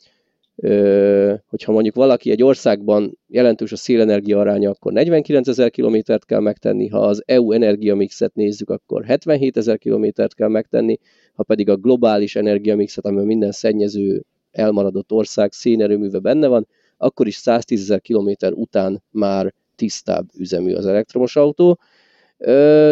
hogyha 1.46 1.72
mondjuk 1.72 1.94
valaki 1.94 2.30
egy 2.30 2.42
országban 2.42 3.18
jelentős 3.26 3.72
a 3.72 3.76
szélenergia 3.76 4.38
aránya, 4.40 4.70
akkor 4.70 4.92
49 4.92 5.48
ezer 5.48 5.70
kilométert 5.70 6.24
kell 6.24 6.40
megtenni, 6.40 6.88
ha 6.88 6.98
az 6.98 7.22
EU 7.26 7.52
energiamixet 7.52 8.34
nézzük, 8.34 8.70
akkor 8.70 9.04
77 9.04 9.56
ezer 9.56 9.78
kilométert 9.78 10.34
kell 10.34 10.48
megtenni, 10.48 10.98
ha 11.34 11.42
pedig 11.42 11.68
a 11.68 11.76
globális 11.76 12.36
energiamixet, 12.36 13.04
amiben 13.04 13.26
minden 13.26 13.52
szennyező 13.52 14.24
elmaradott 14.50 15.12
ország 15.12 15.52
szénerőműve 15.52 16.18
benne 16.18 16.46
van, 16.46 16.66
akkor 16.96 17.26
is 17.26 17.34
110 17.34 17.80
ezer 17.80 18.00
kilométer 18.00 18.52
után 18.52 19.02
már 19.10 19.54
tisztább 19.76 20.28
üzemű 20.38 20.72
az 20.72 20.86
elektromos 20.86 21.36
autó. 21.36 21.78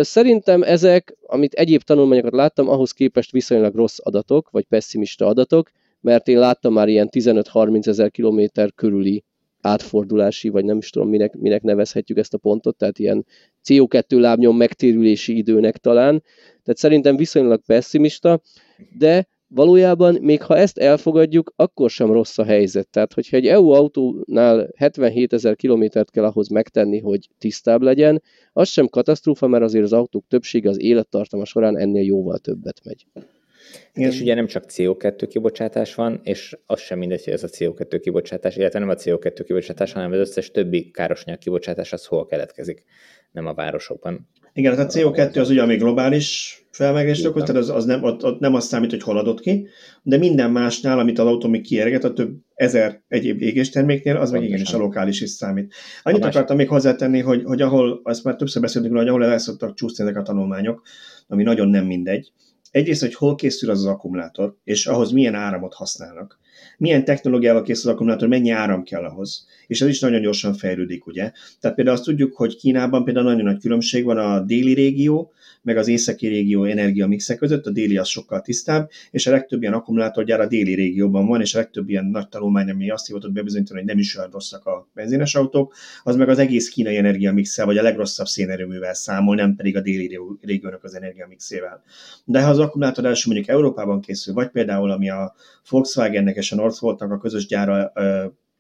Szerintem 0.01 0.63
ezek, 0.63 1.17
amit 1.27 1.53
egyéb 1.53 1.83
tanulmányokat 1.83 2.33
láttam, 2.33 2.69
ahhoz 2.69 2.93
képest 2.93 3.31
viszonylag 3.31 3.75
rossz 3.75 3.99
adatok, 4.03 4.51
vagy 4.51 4.65
pessimista 4.65 5.27
adatok, 5.27 5.71
mert 6.03 6.29
én 6.29 6.39
láttam 6.39 6.73
már 6.73 6.89
ilyen 6.89 7.09
15-30 7.11 7.87
ezer 7.87 8.11
kilométer 8.11 8.73
körüli 8.75 9.25
átfordulási, 9.61 10.49
vagy 10.49 10.65
nem 10.65 10.77
is 10.77 10.91
tudom, 10.91 11.09
minek, 11.09 11.37
minek 11.37 11.63
nevezhetjük 11.63 12.19
ezt 12.19 12.35
a 12.35 12.39
pontot, 12.39 12.77
tehát 12.77 12.99
ilyen 12.99 13.27
CO2 13.65 14.19
lábnyom 14.19 14.57
megtérülési 14.57 15.37
időnek 15.37 15.77
talán. 15.77 16.23
Tehát 16.63 16.79
szerintem 16.79 17.17
viszonylag 17.17 17.61
pessimista, 17.67 18.41
de 18.99 19.29
valójában 19.55 20.19
még 20.21 20.43
ha 20.43 20.57
ezt 20.57 20.79
elfogadjuk, 20.79 21.53
akkor 21.57 21.91
sem 21.91 22.13
rossz 22.13 22.39
a 22.39 22.45
helyzet. 22.45 22.89
Tehát, 22.89 23.13
hogyha 23.13 23.37
egy 23.37 23.47
EU 23.47 23.69
autónál 23.69 24.69
77 24.77 25.33
ezer 25.33 25.57
kilométert 25.57 26.11
kell 26.11 26.25
ahhoz 26.25 26.49
megtenni, 26.49 26.99
hogy 26.99 27.29
tisztább 27.39 27.83
legyen, 27.83 28.23
az 28.53 28.69
sem 28.69 28.87
katasztrófa, 28.87 29.47
mert 29.47 29.65
azért 29.65 29.85
az 29.85 29.93
autók 29.93 30.25
többsége 30.29 30.69
az 30.69 30.81
élettartama 30.81 31.45
során 31.45 31.79
ennél 31.79 32.05
jóval 32.05 32.39
többet 32.39 32.81
megy. 32.85 33.07
Igen. 33.95 34.11
És 34.11 34.21
ugye 34.21 34.35
nem 34.35 34.47
csak 34.47 34.65
CO2 34.69 35.27
kibocsátás 35.29 35.95
van, 35.95 36.21
és 36.23 36.57
az 36.67 36.81
sem 36.81 36.99
mindegy, 36.99 37.25
hogy 37.25 37.33
ez 37.33 37.43
a 37.43 37.49
CO2 37.49 37.99
kibocsátás, 38.03 38.57
illetve 38.57 38.79
nem 38.79 38.89
a 38.89 38.95
CO2 38.95 39.43
kibocsátás, 39.45 39.93
hanem 39.93 40.13
az 40.13 40.19
összes 40.19 40.51
többi 40.51 40.91
károsanyag 40.91 41.39
kibocsátás 41.39 41.93
az 41.93 42.05
hol 42.05 42.27
keletkezik, 42.27 42.85
nem 43.33 43.47
a 43.47 43.55
városokban. 43.55 44.29
Igen, 44.55 44.75
tehát 44.75 44.95
a 44.95 44.99
CO2 44.99 45.41
az 45.41 45.51
ugye, 45.51 45.63
ami 45.63 45.77
globális 45.77 46.57
felmelegedést 46.71 47.27
okoz, 47.27 47.43
tehát 47.43 47.63
az, 47.63 47.69
az 47.69 47.85
nem, 47.85 48.03
ott, 48.03 48.25
ott 48.25 48.41
nem 48.41 48.55
azt 48.55 48.69
számít, 48.69 48.91
hogy 48.91 49.03
hol 49.03 49.19
adott 49.19 49.41
ki, 49.41 49.67
de 50.03 50.17
minden 50.17 50.51
másnál, 50.51 50.99
amit 50.99 51.19
az 51.19 51.27
autó 51.27 51.49
még 51.49 51.63
kierget, 51.63 52.05
a 52.05 52.13
több 52.13 52.35
ezer 52.55 53.03
egyéb 53.09 53.43
égésterméknél, 53.43 54.17
az 54.17 54.31
meg 54.31 54.43
igenis 54.43 54.73
a 54.73 54.79
lokális 54.79 55.21
is 55.21 55.31
számít. 55.31 55.75
Annyit 56.03 56.21
más... 56.21 56.35
akartam 56.35 56.57
még 56.57 56.69
hozzátenni, 56.69 57.21
hogy, 57.21 57.43
hogy 57.45 57.63
ahol, 57.63 58.01
azt 58.03 58.25
már 58.25 58.37
többször 58.37 58.63
beszéltünk, 58.63 58.97
hogy 58.97 59.09
ahol 59.09 59.25
el 59.25 59.39
szoktak 59.39 59.75
csúszni 59.75 60.05
ezek 60.05 60.17
a 60.17 60.23
tanulmányok, 60.23 60.83
ami 61.29 61.43
nagyon 61.43 61.69
nem 61.69 61.87
mindegy, 61.87 62.33
Egyrészt, 62.73 63.01
hogy 63.01 63.15
hol 63.15 63.35
készül 63.35 63.71
az 63.71 63.79
az 63.79 63.87
akkumulátor, 63.87 64.57
és 64.65 64.87
ahhoz 64.87 65.11
milyen 65.11 65.35
áramot 65.35 65.75
használnak. 65.75 66.39
Milyen 66.79 67.05
technológiával 67.05 67.63
készül 67.63 67.89
az 67.91 67.95
akkumulátor, 67.95 68.29
mennyi 68.29 68.51
áram 68.51 68.83
kell 68.83 69.05
ahhoz. 69.05 69.47
És 69.67 69.81
ez 69.81 69.89
is 69.89 70.01
nagyon 70.01 70.21
gyorsan 70.21 70.55
fejlődik, 70.55 71.07
ugye? 71.07 71.33
Tehát 71.61 71.77
például 71.77 71.97
azt 71.97 72.07
tudjuk, 72.07 72.37
hogy 72.37 72.57
Kínában 72.57 73.05
például 73.05 73.27
nagyon 73.27 73.45
nagy 73.45 73.61
különbség 73.61 74.05
van 74.05 74.19
a 74.19 74.41
déli 74.41 74.75
régió, 74.75 75.33
meg 75.63 75.77
az 75.77 75.89
északi 75.89 76.27
régió 76.27 76.65
energia 76.65 77.07
mixe 77.07 77.35
között, 77.35 77.67
a 77.67 77.71
déli 77.71 77.97
az 77.97 78.09
sokkal 78.09 78.41
tisztább, 78.41 78.91
és 79.11 79.27
a 79.27 79.31
legtöbb 79.31 79.63
ilyen 79.63 79.75
akkumulátorgyár 79.75 80.41
a 80.41 80.47
déli 80.47 80.75
régióban 80.75 81.27
van, 81.27 81.41
és 81.41 81.55
a 81.55 81.59
legtöbb 81.59 81.89
ilyen 81.89 82.05
nagy 82.05 82.29
tanulmány, 82.29 82.71
ami 82.71 82.91
azt 82.91 83.07
hivatott 83.07 83.33
bebizonyítani, 83.33 83.79
hogy 83.79 83.89
nem 83.89 83.99
is 83.99 84.17
olyan 84.17 84.31
rosszak 84.33 84.67
a 84.67 84.89
benzines 84.95 85.35
autók, 85.35 85.75
az 86.03 86.17
meg 86.17 86.29
az 86.29 86.39
egész 86.39 86.69
kínai 86.69 86.97
energia 86.97 87.33
mixe, 87.33 87.65
vagy 87.65 87.79
a 87.79 87.83
legrosszabb 87.83 88.27
szénerőművel 88.27 88.95
számol, 88.95 89.35
nem 89.35 89.55
pedig 89.57 89.77
a 89.77 89.81
déli 89.81 90.19
régiónak 90.41 90.85
az 90.85 90.95
energia 90.95 91.27
mixével. 91.29 91.83
De 92.25 92.43
ha 92.43 92.51
az 92.51 92.59
akkumulátor 92.59 93.05
első 93.05 93.31
mondjuk 93.31 93.49
Európában 93.49 94.01
készül, 94.01 94.35
vagy 94.35 94.49
például 94.49 94.91
ami 94.91 95.11
a 95.11 95.35
Volkswagennek 95.69 96.37
és 96.37 96.52
a 96.53 96.57
Northvoltnak 96.57 97.11
a 97.11 97.19
közös 97.19 97.47
gyára 97.47 97.93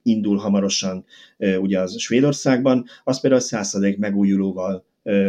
indul 0.02 0.36
hamarosan 0.36 1.04
ugye 1.60 1.80
az 1.80 1.98
Svédországban, 1.98 2.84
az 3.04 3.20
például 3.20 3.42
100% 3.44 3.98
megújulóval 3.98 4.84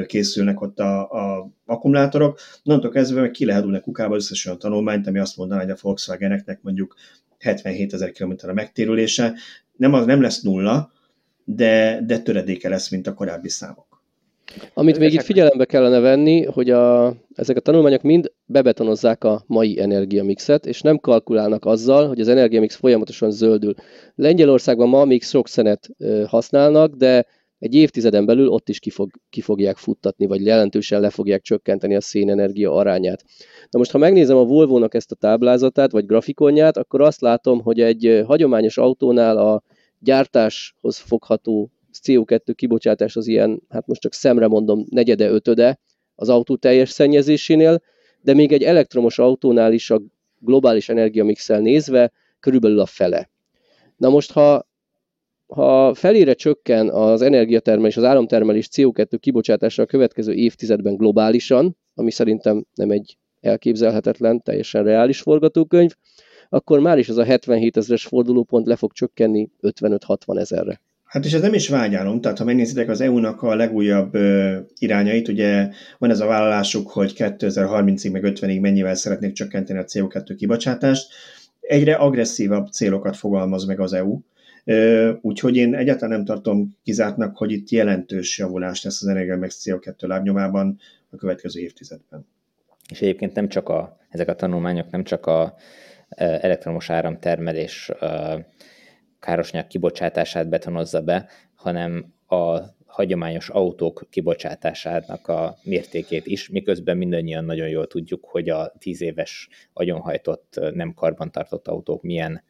készülnek 0.05 0.61
ott 0.61 0.79
a, 0.79 1.11
a 1.11 1.49
akkumulátorok. 1.65 2.39
Onnantól 2.63 2.91
kezdve 2.91 3.21
meg 3.21 3.31
ki 3.31 3.45
lehet 3.45 3.81
kukába 3.81 4.15
összes 4.15 4.45
olyan 4.45 4.59
tanulmányt, 4.59 5.07
ami 5.07 5.19
azt 5.19 5.37
mondaná, 5.37 5.61
hogy 5.61 5.71
a 5.71 5.77
Volkswageneknek 5.81 6.61
mondjuk 6.61 6.95
77 7.39 7.93
ezer 7.93 8.11
km 8.11 8.33
a 8.41 8.53
megtérülése. 8.53 9.33
Nem, 9.75 9.93
az 9.93 10.05
nem 10.05 10.21
lesz 10.21 10.41
nulla, 10.41 10.91
de, 11.45 12.01
de 12.05 12.19
töredéke 12.19 12.69
lesz, 12.69 12.89
mint 12.89 13.07
a 13.07 13.13
korábbi 13.13 13.49
számok. 13.49 13.92
Amit 14.73 14.99
még 14.99 15.13
itt 15.13 15.21
figyelembe 15.21 15.65
kellene 15.65 15.99
venni, 15.99 16.45
hogy 16.45 16.69
a, 16.69 17.15
ezek 17.35 17.57
a 17.57 17.59
tanulmányok 17.59 18.01
mind 18.01 18.31
bebetonozzák 18.45 19.23
a 19.23 19.43
mai 19.47 19.79
energiamixet, 19.79 20.65
és 20.65 20.81
nem 20.81 20.97
kalkulálnak 20.97 21.65
azzal, 21.65 22.07
hogy 22.07 22.19
az 22.19 22.27
energiamix 22.27 22.75
folyamatosan 22.75 23.31
zöldül. 23.31 23.73
Lengyelországban 24.15 24.89
ma 24.89 25.05
még 25.05 25.23
sok 25.23 25.47
szenet 25.47 25.89
használnak, 26.27 26.95
de 26.95 27.25
egy 27.59 27.75
évtizeden 27.75 28.25
belül 28.25 28.47
ott 28.47 28.69
is 28.69 28.79
ki, 28.79 28.89
fog, 28.89 29.11
ki 29.29 29.41
fogják 29.41 29.77
futtatni, 29.77 30.25
vagy 30.25 30.45
jelentősen 30.45 31.01
le 31.01 31.09
fogják 31.09 31.41
csökkenteni 31.41 31.95
a 31.95 32.01
szénenergia 32.01 32.73
arányát. 32.73 33.23
Na 33.69 33.79
most, 33.79 33.91
ha 33.91 33.97
megnézem 33.97 34.37
a 34.37 34.43
Volvo-nak 34.43 34.93
ezt 34.93 35.11
a 35.11 35.15
táblázatát, 35.15 35.91
vagy 35.91 36.05
grafikonját, 36.05 36.77
akkor 36.77 37.01
azt 37.01 37.21
látom, 37.21 37.61
hogy 37.61 37.79
egy 37.79 38.23
hagyományos 38.25 38.77
autónál 38.77 39.37
a 39.37 39.63
gyártáshoz 39.99 40.97
fogható 40.97 41.71
CO2 42.03 42.53
kibocsátás 42.55 43.15
az 43.15 43.27
ilyen, 43.27 43.61
hát 43.69 43.87
most 43.87 44.01
csak 44.01 44.13
szemre 44.13 44.47
mondom, 44.47 44.85
negyede, 44.89 45.29
ötöde 45.29 45.79
az 46.15 46.29
autó 46.29 46.55
teljes 46.55 46.89
szennyezésénél, 46.89 47.81
de 48.21 48.33
még 48.33 48.51
egy 48.51 48.63
elektromos 48.63 49.19
autónál 49.19 49.73
is 49.73 49.89
a 49.89 50.01
globális 50.39 50.89
energiamixel 50.89 51.59
nézve 51.59 52.11
körülbelül 52.39 52.79
a 52.79 52.85
fele. 52.85 53.29
Na 53.97 54.09
most, 54.09 54.31
ha 54.31 54.71
ha 55.47 55.93
felére 55.93 56.33
csökken 56.33 56.89
az 56.89 57.21
energiatermelés, 57.21 57.97
az 57.97 58.03
államtermelés 58.03 58.67
CO2 58.71 59.17
kibocsátása 59.19 59.81
a 59.81 59.85
következő 59.85 60.33
évtizedben 60.33 60.95
globálisan, 60.95 61.77
ami 61.95 62.11
szerintem 62.11 62.65
nem 62.73 62.91
egy 62.91 63.17
elképzelhetetlen, 63.41 64.41
teljesen 64.41 64.83
reális 64.83 65.21
forgatókönyv, 65.21 65.91
akkor 66.49 66.79
már 66.79 66.97
is 66.97 67.09
az 67.09 67.17
a 67.17 67.23
77 67.23 67.77
ezeres 67.77 68.05
fordulópont 68.05 68.67
le 68.67 68.75
fog 68.75 68.91
csökkenni 68.91 69.49
55-60 69.61 70.39
ezerre. 70.39 70.81
Hát 71.13 71.25
és 71.25 71.33
ez 71.33 71.41
nem 71.41 71.53
is 71.53 71.69
vágyálom, 71.69 72.21
tehát 72.21 72.37
ha 72.37 72.43
megnézitek 72.43 72.89
az 72.89 73.01
EU-nak 73.01 73.41
a 73.41 73.55
legújabb 73.55 74.15
ö, 74.15 74.59
irányait, 74.77 75.27
ugye 75.27 75.69
van 75.97 76.09
ez 76.09 76.19
a 76.19 76.25
vállalásuk, 76.25 76.89
hogy 76.89 77.13
2030-ig 77.17 78.11
meg 78.11 78.23
50-ig 78.25 78.61
mennyivel 78.61 78.95
szeretnék 78.95 79.33
csökkenteni 79.33 79.79
a 79.79 79.83
CO2 79.83 80.33
kibocsátást, 80.37 81.13
egyre 81.61 81.93
agresszívabb 81.93 82.67
célokat 82.67 83.15
fogalmaz 83.15 83.65
meg 83.65 83.79
az 83.79 83.93
EU, 83.93 84.19
Úgyhogy 85.21 85.55
én 85.55 85.75
egyáltalán 85.75 86.15
nem 86.15 86.25
tartom 86.25 86.77
kizártnak, 86.83 87.37
hogy 87.37 87.51
itt 87.51 87.69
jelentős 87.69 88.37
javulás 88.37 88.83
lesz 88.83 89.01
az 89.01 89.07
energia 89.07 89.37
meg 89.37 89.51
CO2 89.53 90.07
lábnyomában 90.07 90.79
a 91.09 91.15
következő 91.15 91.59
évtizedben. 91.59 92.27
És 92.89 93.01
egyébként 93.01 93.35
nem 93.35 93.47
csak 93.47 93.69
a, 93.69 93.97
ezek 94.09 94.27
a 94.27 94.35
tanulmányok 94.35 94.91
nem 94.91 95.03
csak 95.03 95.25
a 95.25 95.55
elektromos 96.17 96.89
áramtermelés 96.89 97.91
károsanyag 99.23 99.67
kibocsátását 99.67 100.49
betonozza 100.49 101.01
be, 101.01 101.29
hanem 101.55 102.13
a 102.27 102.59
hagyományos 102.85 103.49
autók 103.49 104.07
kibocsátásának 104.09 105.27
a 105.27 105.55
mértékét 105.63 106.25
is, 106.25 106.49
miközben 106.49 106.97
mindannyian 106.97 107.45
nagyon 107.45 107.67
jól 107.67 107.87
tudjuk, 107.87 108.25
hogy 108.25 108.49
a 108.49 108.73
tíz 108.77 109.01
éves 109.01 109.49
agyonhajtott, 109.73 110.59
nem 110.73 110.93
karbantartott 110.93 111.67
autók 111.67 112.01
milyen 112.01 112.43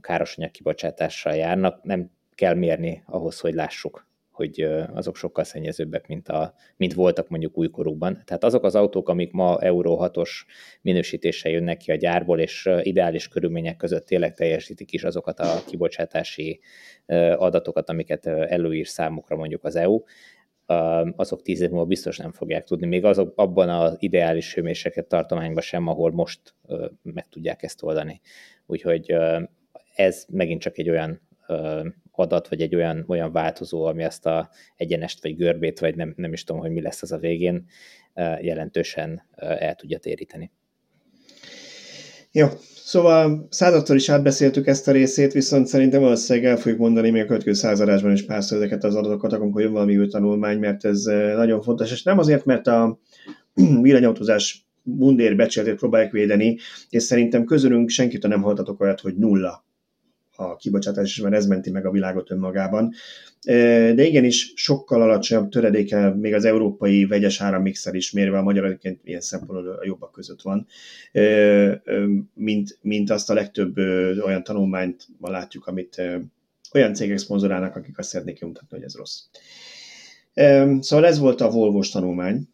károsanyag 0.00 0.50
kibocsátással 0.50 1.34
járnak, 1.34 1.82
nem 1.82 2.10
kell 2.34 2.54
mérni 2.54 3.02
ahhoz, 3.06 3.40
hogy 3.40 3.54
lássuk, 3.54 4.06
hogy 4.32 4.60
azok 4.94 5.16
sokkal 5.16 5.44
szennyezőbbek, 5.44 6.06
mint, 6.06 6.28
a, 6.28 6.54
mint 6.76 6.94
voltak 6.94 7.28
mondjuk 7.28 7.58
újkorúban. 7.58 8.22
Tehát 8.24 8.44
azok 8.44 8.64
az 8.64 8.74
autók, 8.74 9.08
amik 9.08 9.32
ma 9.32 9.60
Euró 9.60 9.98
6-os 10.02 10.30
minősítéssel 10.80 11.52
jönnek 11.52 11.76
ki 11.76 11.90
a 11.90 11.96
gyárból, 11.96 12.40
és 12.40 12.70
ideális 12.82 13.28
körülmények 13.28 13.76
között 13.76 14.06
tényleg 14.06 14.34
teljesítik 14.34 14.92
is 14.92 15.04
azokat 15.04 15.40
a 15.40 15.62
kibocsátási 15.66 16.60
adatokat, 17.36 17.88
amiket 17.88 18.26
előír 18.26 18.86
számukra 18.86 19.36
mondjuk 19.36 19.64
az 19.64 19.76
EU, 19.76 20.02
azok 21.16 21.42
tíz 21.42 21.60
év 21.60 21.70
múlva 21.70 21.84
biztos 21.84 22.18
nem 22.18 22.32
fogják 22.32 22.64
tudni, 22.64 22.86
még 22.86 23.04
azok 23.04 23.32
abban 23.36 23.68
az 23.68 23.96
ideális 23.98 24.54
hőmérséklet 24.54 25.06
tartományban 25.06 25.62
sem, 25.62 25.86
ahol 25.86 26.12
most 26.12 26.54
meg 27.02 27.28
tudják 27.28 27.62
ezt 27.62 27.82
oldani. 27.82 28.20
Úgyhogy 28.66 29.14
ez 29.94 30.24
megint 30.28 30.60
csak 30.60 30.78
egy 30.78 30.90
olyan 30.90 31.20
adat, 32.10 32.48
vagy 32.48 32.60
egy 32.60 32.74
olyan, 32.74 33.04
olyan 33.08 33.32
változó, 33.32 33.84
ami 33.84 34.04
azt 34.04 34.26
a 34.26 34.50
egyenest, 34.76 35.22
vagy 35.22 35.36
görbét, 35.36 35.80
vagy 35.80 35.96
nem, 35.96 36.12
nem 36.16 36.32
is 36.32 36.44
tudom, 36.44 36.60
hogy 36.60 36.70
mi 36.70 36.80
lesz 36.80 37.02
az 37.02 37.12
a 37.12 37.18
végén, 37.18 37.64
jelentősen 38.40 39.22
el 39.36 39.74
tudja 39.74 39.98
téríteni. 39.98 40.50
Jó, 42.34 42.46
szóval 42.74 43.46
századszor 43.50 43.96
is 43.96 44.08
átbeszéltük 44.08 44.66
ezt 44.66 44.88
a 44.88 44.92
részét, 44.92 45.32
viszont 45.32 45.66
szerintem 45.66 46.00
valószínűleg 46.00 46.50
el 46.50 46.56
fogjuk 46.56 46.80
mondani 46.80 47.10
még 47.10 47.22
a 47.22 47.26
következő 47.26 47.52
századásban 47.52 48.12
is 48.12 48.24
pár 48.24 48.38
ezeket 48.38 48.84
az 48.84 48.94
adatokat, 48.94 49.32
amikor 49.32 49.62
jön 49.62 49.72
valami 49.72 49.98
új 49.98 50.06
tanulmány, 50.06 50.58
mert 50.58 50.84
ez 50.84 51.02
nagyon 51.36 51.62
fontos, 51.62 51.92
és 51.92 52.02
nem 52.02 52.18
azért, 52.18 52.44
mert 52.44 52.66
a 52.66 53.00
villanyautózás 53.82 54.66
mundér 54.82 55.36
becsületét 55.36 55.78
próbálják 55.78 56.12
védeni, 56.12 56.58
és 56.88 57.02
szerintem 57.02 57.44
közülünk 57.44 57.88
senkitől 57.88 58.30
nem 58.30 58.42
halltatok 58.42 58.80
olyat, 58.80 59.00
hogy 59.00 59.14
nulla 59.16 59.64
a 60.36 60.56
kibocsátás, 60.56 61.16
és 61.16 61.22
már 61.22 61.32
ez 61.32 61.46
menti 61.46 61.70
meg 61.70 61.86
a 61.86 61.90
világot 61.90 62.30
önmagában. 62.30 62.92
De 63.94 64.04
igenis 64.04 64.52
sokkal 64.56 65.02
alacsonyabb 65.02 65.48
töredéke 65.48 66.10
még 66.10 66.34
az 66.34 66.44
európai 66.44 67.04
vegyes 67.04 67.40
árammixer 67.40 67.94
is 67.94 68.12
mérve 68.12 68.38
a 68.38 68.42
magyar 68.42 68.64
egyébként 68.64 69.00
ilyen 69.04 69.20
szempontból 69.20 69.72
a 69.72 69.84
jobbak 69.84 70.12
között 70.12 70.42
van, 70.42 70.66
mint, 72.34 72.78
mint 72.80 73.10
azt 73.10 73.30
a 73.30 73.34
legtöbb 73.34 73.78
olyan 74.24 74.42
tanulmányt 74.42 75.06
ma 75.18 75.30
látjuk, 75.30 75.66
amit 75.66 76.02
olyan 76.72 76.94
cégek 76.94 77.18
szponzorálnak, 77.18 77.76
akik 77.76 77.98
azt 77.98 78.08
szeretnék 78.08 78.38
kimutatni, 78.38 78.76
hogy 78.76 78.82
ez 78.82 78.94
rossz. 78.94 79.20
Szóval 80.80 81.06
ez 81.06 81.18
volt 81.18 81.40
a 81.40 81.50
Volvo 81.50 81.80
tanulmány, 81.92 82.48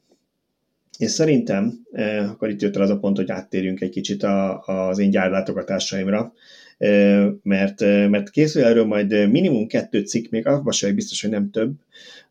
és 0.99 1.11
szerintem, 1.11 1.87
akkor 2.29 2.49
itt 2.49 2.61
jött 2.61 2.77
el 2.77 2.83
az 2.83 2.91
a 2.91 2.99
pont, 2.99 3.17
hogy 3.17 3.31
áttérjünk 3.31 3.81
egy 3.81 3.91
kicsit 3.91 4.23
a, 4.23 4.63
az 4.63 4.99
én 4.99 5.11
gyárlátogatásaimra, 5.11 6.33
mert, 7.43 7.81
mert 7.81 8.31
készül 8.31 8.65
erről 8.65 8.85
majd 8.85 9.31
minimum 9.31 9.67
kettő 9.67 10.01
cikk, 10.01 10.31
még 10.31 10.47
abban 10.47 10.73
sem 10.73 10.95
biztos, 10.95 11.21
hogy 11.21 11.31
nem 11.31 11.51
több, 11.51 11.73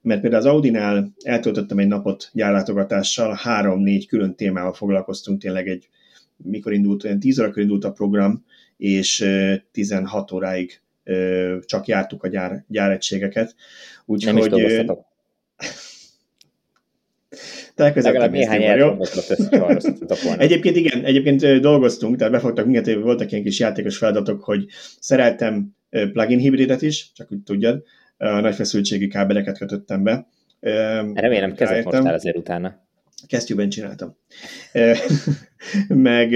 mert 0.01 0.21
például 0.21 0.41
az 0.41 0.49
Audinál 0.49 1.13
eltöltöttem 1.23 1.77
egy 1.77 1.87
napot 1.87 2.29
gyárlátogatással, 2.33 3.37
három-négy 3.41 4.07
külön 4.07 4.35
témával 4.35 4.73
foglalkoztunk, 4.73 5.41
tényleg 5.41 5.67
egy, 5.67 5.89
mikor 6.37 6.73
indult, 6.73 7.03
olyan 7.03 7.19
10 7.19 7.39
órakor 7.39 7.61
indult 7.61 7.83
a 7.83 7.91
program, 7.91 8.45
és 8.77 9.25
16 9.71 10.31
óráig 10.31 10.81
csak 11.65 11.87
jártuk 11.87 12.23
a 12.23 12.27
gyár, 12.27 12.65
gyáregységeket. 12.67 13.55
Úgyhogy, 14.05 14.33
nem 14.33 14.43
is 14.43 14.49
dolgoztatok. 14.49 15.05
Legalább 17.77 18.31
néhány 18.31 18.61
jó? 18.61 18.97
Egyébként 20.37 20.75
igen, 20.75 21.05
egyébként 21.05 21.59
dolgoztunk, 21.59 22.15
tehát 22.15 22.33
befogtak 22.33 22.65
minket, 22.65 22.93
voltak 22.93 23.31
ilyen 23.31 23.43
kis 23.43 23.59
játékos 23.59 23.97
feladatok, 23.97 24.43
hogy 24.43 24.65
szereltem 24.99 25.75
plugin 25.89 26.39
hibridet 26.39 26.81
is, 26.81 27.11
csak 27.13 27.31
úgy 27.31 27.41
tudjad, 27.43 27.83
a 28.17 28.39
nagy 28.39 28.55
feszültségi 28.55 29.07
kábeleket 29.07 29.57
kötöttem 29.57 30.03
be. 30.03 30.27
Remélem 31.13 31.53
kezet 31.53 31.83
mostál 31.83 32.13
azért 32.13 32.37
utána 32.37 32.86
kesztyűben 33.27 33.69
csináltam. 33.69 34.17
meg, 35.87 36.31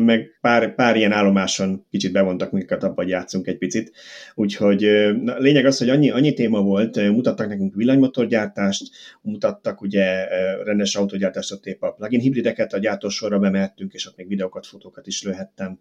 meg 0.00 0.38
pár, 0.40 0.74
pár 0.74 0.96
ilyen 0.96 1.12
állomáson 1.12 1.86
kicsit 1.90 2.12
bevontak 2.12 2.50
minket 2.50 2.82
abba, 2.82 2.94
hogy 2.94 3.08
játszunk 3.08 3.46
egy 3.46 3.58
picit. 3.58 3.92
Úgyhogy 4.34 4.80
na, 5.22 5.38
lényeg 5.38 5.64
az, 5.64 5.78
hogy 5.78 5.88
annyi, 5.88 6.10
annyi 6.10 6.32
téma 6.32 6.62
volt, 6.62 6.96
mutattak 6.96 7.48
nekünk 7.48 7.74
villanymotorgyártást, 7.74 8.90
mutattak 9.22 9.80
ugye 9.80 10.24
rendes 10.64 10.96
autógyártást, 10.96 11.52
ott 11.52 11.66
épp 11.66 11.82
a 11.82 11.90
plugin 11.90 12.20
hibrideket 12.20 12.72
a 12.72 12.78
gyártósorra 12.78 13.38
bemehettünk, 13.38 13.92
és 13.92 14.06
ott 14.06 14.16
még 14.16 14.28
videókat, 14.28 14.66
fotókat 14.66 15.06
is 15.06 15.22
lőhettem. 15.22 15.78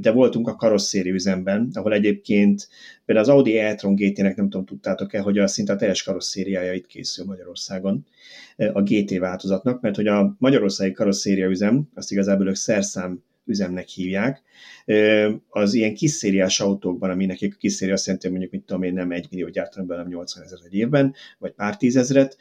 De 0.00 0.10
voltunk 0.10 0.48
a 0.48 0.56
karosszéri 0.56 1.10
üzemben, 1.10 1.70
ahol 1.72 1.92
egyébként 1.92 2.68
például 3.04 3.26
az 3.28 3.32
Audi 3.34 3.58
e-tron 3.58 3.94
GT-nek 3.94 4.36
nem 4.36 4.48
tudom, 4.48 4.66
tudtátok-e, 4.66 5.20
hogy 5.20 5.38
a 5.38 5.46
szinte 5.46 5.72
a 5.72 5.76
teljes 5.76 6.02
karosszériája 6.02 6.72
itt 6.72 6.86
készül 6.86 7.24
Magyarországon 7.24 8.06
a 8.72 8.82
GT 8.82 9.18
változatnak, 9.18 9.80
mert 9.80 9.96
hogy 9.96 10.06
a 10.06 10.36
magyarországi 10.38 10.92
karosszéria 10.92 11.48
üzem, 11.48 11.88
azt 11.94 12.12
igazából 12.12 12.48
ők 12.48 12.54
szerszám 12.54 13.22
üzemnek 13.46 13.88
hívják, 13.88 14.42
az 15.48 15.74
ilyen 15.74 15.94
kis 15.94 16.60
autókban, 16.60 17.10
ami 17.10 17.26
nekik 17.26 17.54
a 17.54 17.58
kis 17.58 17.72
széria 17.72 17.94
azt 17.94 18.06
jelenti, 18.06 18.28
hogy 18.28 18.36
mondjuk, 18.36 18.60
mit 18.60 18.66
tudom 18.66 18.82
én, 18.82 18.92
nem 18.92 19.10
egy 19.10 19.26
millió 19.30 19.48
gyártanak 19.48 19.88
belőle, 19.88 20.08
80 20.08 20.44
ezer 20.44 20.58
egy 20.64 20.74
évben, 20.74 21.14
vagy 21.38 21.52
pár 21.52 21.76
tízezret, 21.76 22.36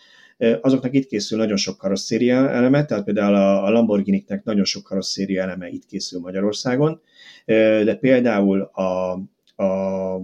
azoknak 0.62 0.94
itt 0.94 1.08
készül 1.08 1.38
nagyon 1.38 1.58
sok 1.58 1.78
karosszéria 1.78 2.50
eleme, 2.50 2.86
tehát 2.86 3.04
például 3.04 3.36
a 3.36 3.70
Lamborghini-nek 3.70 4.44
nagyon 4.44 4.66
sok 4.66 4.84
karosszéria 4.84 5.42
eleme 5.42 5.68
itt 5.68 5.86
készül 5.86 6.20
Magyarországon, 6.20 7.02
de 7.46 7.96
például 7.96 8.62
a 8.62 9.20
a 9.56 10.22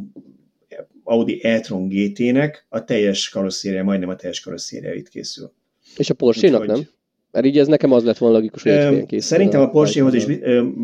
Audi 1.03 1.43
e-tron 1.43 1.87
GT-nek 1.87 2.65
a 2.69 2.83
teljes 2.83 3.29
karosszéria, 3.29 3.83
majdnem 3.83 4.09
a 4.09 4.15
teljes 4.15 4.39
karosszéria 4.39 4.93
itt 4.93 5.09
készül. 5.09 5.53
És 5.97 6.09
a 6.09 6.13
Porsche-nak 6.13 6.65
nem? 6.65 6.87
Mert 7.31 7.45
így 7.45 7.57
ez 7.57 7.67
nekem 7.67 7.91
az 7.91 8.03
lett 8.03 8.17
volna 8.17 8.35
logikus, 8.35 8.63
hogy 8.63 8.71
egy 8.71 9.05
készül. 9.05 9.37
Szerintem 9.37 9.61
a 9.61 9.69
Porsche-hoz 9.69 10.13
is 10.13 10.25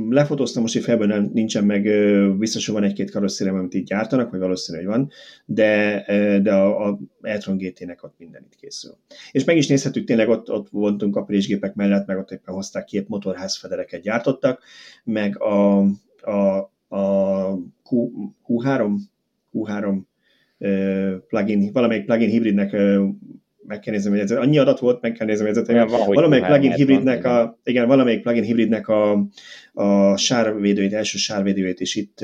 lefotóztam 0.10 0.62
most, 0.62 0.74
hogy 0.74 0.84
felben 0.84 1.08
nem, 1.08 1.30
nincsen 1.34 1.66
meg, 1.66 1.84
biztos, 2.38 2.66
hogy 2.66 2.76
van 2.76 2.84
egy-két 2.84 3.12
karosszéria, 3.12 3.54
amit 3.54 3.74
itt 3.74 3.86
gyártanak, 3.86 4.32
vagy 4.32 4.40
valószínű, 4.40 4.78
hogy 4.78 4.88
van, 4.88 5.10
de, 5.46 6.04
de 6.44 6.54
a, 6.54 6.88
a 6.90 7.00
e-tron 7.22 7.58
GT-nek 7.58 8.04
ott 8.04 8.14
minden 8.18 8.44
itt 8.46 8.56
készül. 8.56 8.98
És 9.32 9.44
meg 9.44 9.58
is 9.58 9.68
nézhetük, 9.68 10.06
tényleg 10.06 10.30
ott, 10.30 10.52
ott 10.52 10.70
voltunk 10.70 11.16
a 11.16 11.24
présgépek 11.24 11.76
mellett, 11.76 12.08
meg 12.08 12.18
ott 12.18 12.32
éppen 12.32 12.54
hozták 12.54 12.86
két 12.86 13.08
motorházfedereket 13.08 14.02
gyártottak, 14.02 14.64
meg 15.04 15.42
a, 15.42 15.80
a, 16.22 16.72
a 16.88 17.54
Q, 17.90 18.10
Q3, 18.48 18.92
Q3 19.54 19.98
plugin, 21.28 21.72
valamelyik 21.72 22.06
plugin 22.06 22.30
hibridnek 22.30 22.76
meg 23.68 23.80
kell 23.80 23.94
nézni, 23.94 24.10
hogy 24.10 24.20
ez 24.20 24.32
annyi 24.32 24.58
adat 24.58 24.80
volt, 24.80 25.02
meg 25.02 25.12
kell 25.12 25.28
nézni, 25.28 25.48
hogy 25.48 25.58
ez 25.58 25.70
igen, 25.70 25.88
valamelyik 25.88 26.46
plugin 26.46 26.72
hibridnek 26.72 27.26
a, 27.26 27.60
igen, 27.64 27.88
valamelyik 27.88 28.22
plugin 28.22 28.44
hibridnek 28.44 28.88
a, 28.88 29.28
a 29.74 30.18
sárvédőjét, 30.18 30.94
első 30.94 31.18
sárvédőjét 31.18 31.80
is 31.80 31.96
itt 31.96 32.20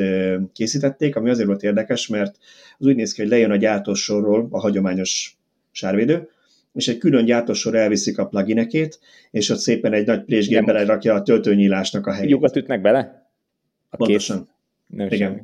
készítették, 0.53 1.15
ami 1.15 1.29
azért 1.29 1.47
volt 1.47 1.63
érdekes, 1.63 2.07
mert 2.07 2.37
az 2.77 2.85
úgy 2.85 2.95
néz 2.95 3.13
ki, 3.13 3.21
hogy 3.21 3.29
lejön 3.29 3.51
a 3.51 3.55
gyártósorról 3.55 4.47
a 4.51 4.59
hagyományos 4.59 5.37
sárvédő, 5.71 6.29
és 6.73 6.87
egy 6.87 6.97
külön 6.97 7.25
gyártósor 7.25 7.75
elviszik 7.75 8.17
a 8.17 8.25
pluginekét, 8.25 8.99
és 9.31 9.49
ott 9.49 9.57
szépen 9.57 9.93
egy 9.93 10.05
nagy 10.05 10.23
présgépbe 10.23 10.83
rakja 10.83 11.13
a 11.13 11.21
töltőnyílásnak 11.21 12.07
a 12.07 12.11
helyét. 12.11 12.29
Lyukat 12.29 12.55
ütnek 12.55 12.81
bele? 12.81 13.29
A 13.89 13.95
Pontosan. 13.95 14.49
Nem 14.87 15.07
igen. 15.09 15.29
Semmi. 15.29 15.41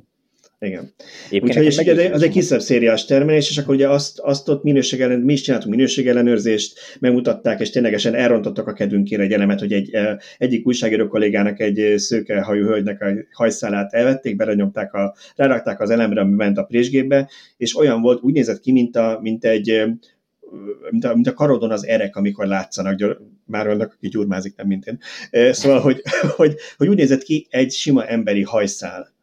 Igen. 0.60 0.93
Úgyhogy 1.32 1.66
és 1.66 1.78
ugye 1.78 2.14
az 2.14 2.22
egy 2.22 2.30
kisebb 2.30 2.60
szériás 2.60 3.05
termelés, 3.05 3.49
és 3.49 3.58
akkor 3.58 3.76
ugye 3.76 3.89
azt, 3.89 4.20
azt 4.20 4.49
ott 4.49 4.64
minőségellen, 4.64 5.20
mi 5.20 5.34
is 5.34 5.41
csináltunk 5.41 5.76
minőségellenőrzést, 5.76 6.80
megmutatták, 6.99 7.60
és 7.60 7.70
ténylegesen 7.70 8.16
elrontottak 8.16 8.68
a 8.68 8.74
kedvünkére 8.74 9.24
egy 9.24 9.32
elemet, 9.32 9.60
hogy 9.60 9.74
egy, 9.74 9.97
egyik 10.38 10.68
újságíró 10.68 11.08
kollégának 11.08 11.60
egy 11.60 11.93
szőke 11.97 12.41
hajú 12.41 12.66
hölgynek 12.66 13.01
a 13.01 13.14
hajszálát 13.32 13.93
elvették, 13.93 14.36
belenyomták 14.36 14.93
a, 14.93 15.16
rárakták 15.36 15.80
az 15.80 15.89
elemre, 15.89 16.22
ami 16.22 16.34
ment 16.34 16.58
a 16.58 16.64
présgépbe, 16.64 17.30
és 17.58 17.78
olyan 17.78 18.01
volt, 18.01 18.22
úgy 18.22 18.34
nézett 18.34 18.60
ki, 18.60 18.72
mint, 18.72 18.95
a, 18.95 19.20
mint 19.22 19.45
egy 19.45 19.84
mint 20.89 21.05
a, 21.05 21.14
mint 21.14 21.28
a 21.28 21.34
karodon 21.34 21.72
az 21.72 21.86
erek, 21.86 22.16
amikor 22.16 22.47
látszanak, 22.47 23.20
már 23.45 23.68
annak, 23.68 23.93
aki 23.97 24.08
gyurmázik, 24.08 24.55
nem 24.55 24.68
mint 24.68 24.86
én. 24.86 24.99
Szóval, 25.53 25.80
hogy, 25.80 26.01
hogy, 26.38 26.55
hogy 26.78 26.88
úgy 26.88 26.97
nézett 26.97 27.24
ki 27.24 27.47
egy 27.49 27.72
sima 27.72 28.05
emberi 28.05 28.43
hajszál, 28.43 29.16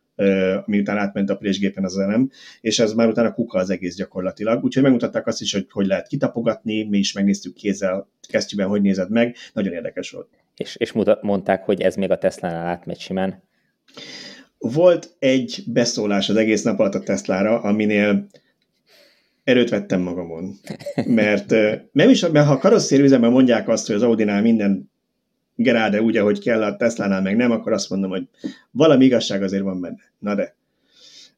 miután 0.65 0.99
átment 0.99 1.31
a 1.31 1.37
présgépen 1.37 1.85
az 1.85 1.99
elem, 1.99 2.31
és 2.61 2.79
ez 2.79 2.93
már 2.93 3.09
utána 3.09 3.33
kuka 3.33 3.59
az 3.59 3.71
egész 3.71 3.97
gyakorlatilag. 3.97 4.65
Úgyhogy 4.65 4.83
megmutatták 4.83 5.27
azt 5.27 5.41
is, 5.41 5.53
hogy 5.53 5.67
hogy 5.71 5.87
lehet 5.87 6.07
kitapogatni, 6.07 6.89
mi 6.89 6.99
is 6.99 7.13
megnéztük 7.13 7.55
kézzel, 7.55 8.09
kesztyűben, 8.29 8.69
hogy 8.69 8.83
nézed 8.83 9.11
meg, 9.11 9.37
nagyon 9.53 9.73
érdekes 9.73 10.11
volt. 10.11 10.29
És, 10.57 10.77
és 10.77 10.93
mutat, 10.93 11.23
mondták, 11.23 11.65
hogy 11.65 11.81
ez 11.81 11.97
még 11.97 12.11
a 12.11 12.19
Tesla-nál 12.19 12.67
átmegy 12.67 12.99
simán? 12.99 13.43
Volt 14.59 15.17
egy 15.19 15.63
beszólás 15.67 16.29
az 16.29 16.37
egész 16.37 16.63
nap 16.63 16.79
alatt 16.79 16.95
a 16.95 17.01
Teslára, 17.01 17.61
aminél 17.61 18.27
erőt 19.45 19.71
vettem 19.71 20.01
magamon. 20.01 20.55
Mert 21.07 21.51
nem 21.93 22.09
is, 22.09 22.29
mert 22.29 22.47
ha 22.47 22.59
karosszérüzemben 22.59 23.31
mondják 23.31 23.69
azt, 23.69 23.87
hogy 23.87 23.97
az 23.97 24.03
Audinál 24.03 24.43
minden 24.43 24.93
Geráde 25.57 26.03
úgy, 26.03 26.17
ahogy 26.17 26.41
kell, 26.41 26.63
a 26.63 26.77
Tesla-nál 26.77 27.23
meg 27.23 27.37
nem, 27.37 27.51
akkor 27.51 27.73
azt 27.73 27.91
mondom, 27.91 28.11
hogy 28.11 28.29
valami 28.71 29.05
igazság 29.05 29.43
azért 29.43 29.63
van 29.63 29.81
benne. 29.81 30.01
Na 30.19 30.35
de. 30.35 30.55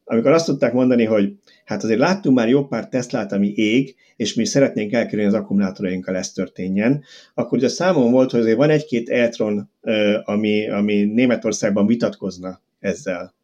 Amikor 0.03 0.31
azt 0.31 0.45
tudták 0.45 0.73
mondani, 0.73 1.03
hogy 1.03 1.33
hát 1.65 1.83
azért 1.83 1.99
láttunk 1.99 2.37
már 2.37 2.49
jó 2.49 2.65
pár 2.65 2.89
Teslát, 2.89 3.31
ami 3.31 3.53
ég, 3.55 3.95
és 4.15 4.33
mi 4.33 4.45
szeretnénk 4.45 4.93
elkerülni 4.93 5.27
az 5.27 5.33
akkumulátorainkkal 5.33 6.15
ezt 6.15 6.35
történjen, 6.35 7.03
akkor 7.33 7.57
ugye 7.57 7.67
számom 7.67 8.11
volt, 8.11 8.31
hogy 8.31 8.39
azért 8.39 8.57
van 8.57 8.69
egy-két 8.69 9.09
Eltron, 9.09 9.69
ami, 10.23 10.69
ami 10.69 11.03
Németországban 11.03 11.85
vitatkozna 11.85 12.61
ezzel 12.79 13.35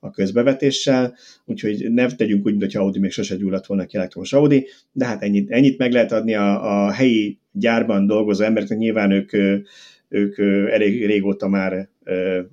a 0.00 0.10
közbevetéssel, 0.10 1.14
úgyhogy 1.44 1.92
ne 1.92 2.06
tegyünk 2.06 2.46
úgy, 2.46 2.56
hogy 2.60 2.76
Audi 2.76 2.98
még 2.98 3.10
sose 3.10 3.36
gyulladt 3.36 3.66
volna 3.66 3.86
ki 3.86 3.96
elektromos 3.96 4.32
Audi, 4.32 4.66
de 4.92 5.04
hát 5.04 5.22
ennyit, 5.22 5.50
ennyit 5.50 5.78
meg 5.78 5.92
lehet 5.92 6.12
adni 6.12 6.34
a, 6.34 6.84
a 6.84 6.90
helyi 6.90 7.38
gyárban 7.52 8.06
dolgozó 8.06 8.44
embereknek, 8.44 8.78
nyilván 8.78 9.10
ők 9.10 9.30
ők 10.12 10.38
elég 10.70 11.06
régóta 11.06 11.48
már 11.48 11.88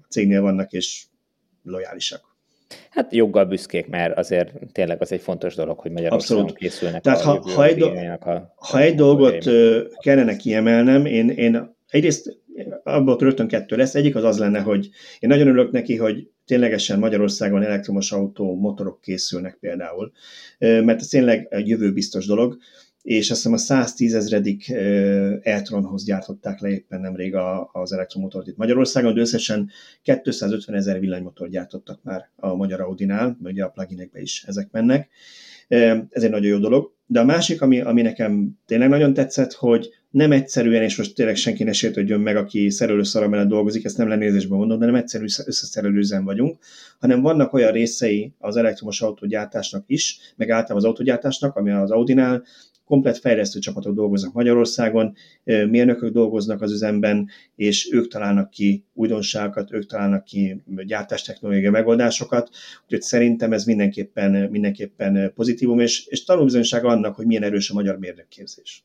cégnél 0.10 0.41
vannak, 0.41 0.72
és 0.72 1.03
lojálisak. 1.64 2.28
Hát 2.89 3.14
joggal 3.14 3.45
büszkék, 3.45 3.88
mert 3.88 4.18
azért 4.18 4.53
tényleg 4.72 5.01
az 5.01 5.12
egy 5.12 5.22
fontos 5.22 5.55
dolog, 5.55 5.80
hogy 5.80 5.91
Magyarországon 5.91 6.43
Abszolút. 6.43 6.62
készülnek 6.62 7.01
Tehát 7.01 7.22
ha, 7.22 7.51
ha, 7.55 7.66
egy, 7.66 7.78
do- 7.78 8.24
a, 8.26 8.53
ha 8.55 8.80
egy 8.80 8.95
dolgot 8.95 9.45
a 9.45 9.99
kellene 10.01 10.36
kiemelnem, 10.36 11.05
én, 11.05 11.30
én 11.30 11.76
egyrészt 11.88 12.38
abból 12.84 13.18
rögtön 13.18 13.47
kettő 13.47 13.76
lesz. 13.76 13.95
Egyik 13.95 14.16
az 14.16 14.24
az 14.24 14.39
lenne, 14.39 14.60
hogy 14.60 14.89
én 15.20 15.30
nagyon 15.30 15.47
örülök 15.47 15.72
neki, 15.72 15.95
hogy 15.95 16.30
ténylegesen 16.45 16.99
Magyarországon 16.99 17.64
elektromos 17.64 18.12
autó 18.12 18.55
motorok 18.55 19.01
készülnek 19.01 19.57
például, 19.60 20.12
mert 20.60 20.99
ez 20.99 21.07
tényleg 21.07 21.47
egy 21.49 21.68
jövőbiztos 21.68 22.26
dolog 22.26 22.57
és 23.10 23.30
azt 23.30 23.39
hiszem 23.39 23.53
a 23.53 23.57
110 23.57 24.16
ezredik 24.16 24.70
Eltronhoz 25.41 26.03
gyártották 26.03 26.60
le 26.60 26.70
éppen 26.70 27.01
nemrég 27.01 27.36
az 27.72 27.93
elektromotort 27.93 28.47
itt 28.47 28.57
Magyarországon, 28.57 29.14
de 29.14 29.22
összesen 29.22 29.70
250 30.01 30.76
ezer 30.76 30.99
villanymotor 30.99 31.49
gyártottak 31.49 31.99
már 32.03 32.30
a 32.36 32.55
magyar 32.55 32.82
Audinál, 32.82 33.38
ugye 33.43 33.64
a 33.64 33.70
pluginekbe 33.70 34.22
is 34.22 34.43
ezek 34.47 34.72
mennek. 34.72 35.10
Ez 36.10 36.24
egy 36.24 36.30
nagyon 36.30 36.51
jó 36.51 36.57
dolog. 36.57 36.93
De 37.05 37.20
a 37.20 37.24
másik, 37.24 37.62
ami, 37.62 37.82
ami 37.82 38.01
nekem 38.01 38.60
tényleg 38.66 38.89
nagyon 38.89 39.14
tetszett, 39.14 39.53
hogy 39.53 39.89
nem 40.10 40.32
egyszerűen, 40.32 40.84
és 40.84 40.97
most 40.97 41.16
tényleg 41.16 41.36
senki 41.36 41.64
ne 41.64 41.72
sértődjön 41.72 42.20
meg, 42.20 42.36
aki 42.36 42.70
szerelőszara 42.70 43.28
mellett 43.28 43.47
dolgozik, 43.47 43.86
ezt 43.86 43.97
nem 43.97 44.07
lenézésben 44.07 44.57
mondom, 44.57 44.80
de 44.80 44.86
nem 44.86 44.95
egyszerű 44.95 45.24
összeszerelőzem 45.24 46.24
vagyunk, 46.24 46.57
hanem 46.99 47.22
vannak 47.22 47.53
olyan 47.53 47.72
részei 47.72 48.34
az 48.38 48.55
elektromos 48.55 49.01
autógyártásnak 49.01 49.84
is, 49.88 50.20
meg 50.36 50.49
általában 50.49 50.78
az 50.78 50.84
autógyártásnak, 50.84 51.55
ami 51.55 51.72
az 51.72 51.91
Audinál 51.91 52.43
komplet 52.89 53.17
fejlesztő 53.17 53.59
csapatok 53.59 53.95
dolgoznak 53.95 54.33
Magyarországon, 54.33 55.15
mérnökök 55.43 56.13
dolgoznak 56.13 56.61
az 56.61 56.71
üzemben, 56.71 57.29
és 57.55 57.89
ők 57.93 58.07
találnak 58.07 58.49
ki 58.49 58.85
újdonságokat, 58.93 59.73
ők 59.73 59.85
találnak 59.85 60.23
ki 60.23 60.63
gyártástechnológiai 60.85 61.69
megoldásokat, 61.69 62.49
úgyhogy 62.83 63.01
szerintem 63.01 63.53
ez 63.53 63.65
mindenképpen, 63.65 64.31
mindenképpen 64.31 65.31
pozitívum, 65.35 65.79
és, 65.79 66.05
és 66.05 66.23
tanulbizonyság 66.23 66.85
annak, 66.85 67.15
hogy 67.15 67.25
milyen 67.25 67.43
erős 67.43 67.69
a 67.69 67.73
magyar 67.73 67.97
mérnökképzés. 67.99 68.83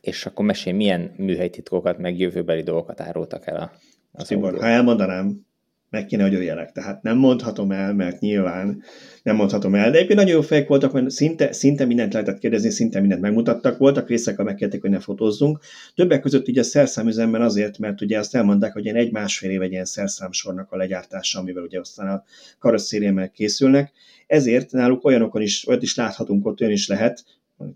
És 0.00 0.26
akkor 0.26 0.44
mesélj, 0.44 0.76
milyen 0.76 1.14
műhelytitkokat, 1.16 1.98
meg 1.98 2.18
jövőbeli 2.18 2.62
dolgokat 2.62 3.00
árultak 3.00 3.46
el 3.46 3.56
a, 3.56 3.72
az 4.12 4.26
Tibor, 4.26 4.58
ha 4.58 4.66
elmondanám, 4.66 5.46
meg 5.90 6.06
kéne, 6.06 6.22
hogy 6.22 6.34
öljelek. 6.34 6.72
Tehát 6.72 7.02
nem 7.02 7.16
mondhatom 7.16 7.72
el, 7.72 7.94
mert 7.94 8.20
nyilván 8.20 8.82
nem 9.22 9.36
mondhatom 9.36 9.74
el. 9.74 9.90
De 9.90 9.96
egyébként 9.96 10.18
nagyon 10.18 10.34
jó 10.34 10.40
fejek 10.40 10.68
voltak, 10.68 10.92
mert 10.92 11.10
szinte, 11.10 11.52
szinte 11.52 11.84
mindent 11.84 12.12
lehetett 12.12 12.38
kérdezni, 12.38 12.70
szinte 12.70 13.00
mindent 13.00 13.20
megmutattak. 13.20 13.78
Voltak 13.78 14.08
részek, 14.08 14.38
amelyek 14.38 14.60
megkérték, 14.60 14.80
hogy 14.80 14.90
ne 14.90 15.00
fotózzunk. 15.04 15.58
Többek 15.94 16.20
között 16.20 16.48
így 16.48 16.58
a 16.58 16.62
szerszámüzemben 16.62 17.42
azért, 17.42 17.78
mert 17.78 18.00
ugye 18.00 18.18
azt 18.18 18.34
elmondták, 18.34 18.72
hogy 18.72 18.84
ilyen 18.84 18.96
egy-másfél 18.96 19.50
év 19.50 19.62
egy 19.62 19.70
ilyen 19.70 19.84
szerszámsornak 19.84 20.72
a 20.72 20.76
legyártása, 20.76 21.38
amivel 21.38 21.62
ugye 21.62 21.78
aztán 21.80 22.08
a 22.08 22.24
karosszériemek 22.58 23.32
készülnek. 23.32 23.92
Ezért 24.26 24.72
náluk 24.72 25.04
olyanokon 25.04 25.42
is, 25.42 25.68
olyat 25.68 25.82
is 25.82 25.96
láthatunk, 25.96 26.46
ott 26.46 26.60
olyan 26.60 26.72
is 26.72 26.88
lehet, 26.88 27.24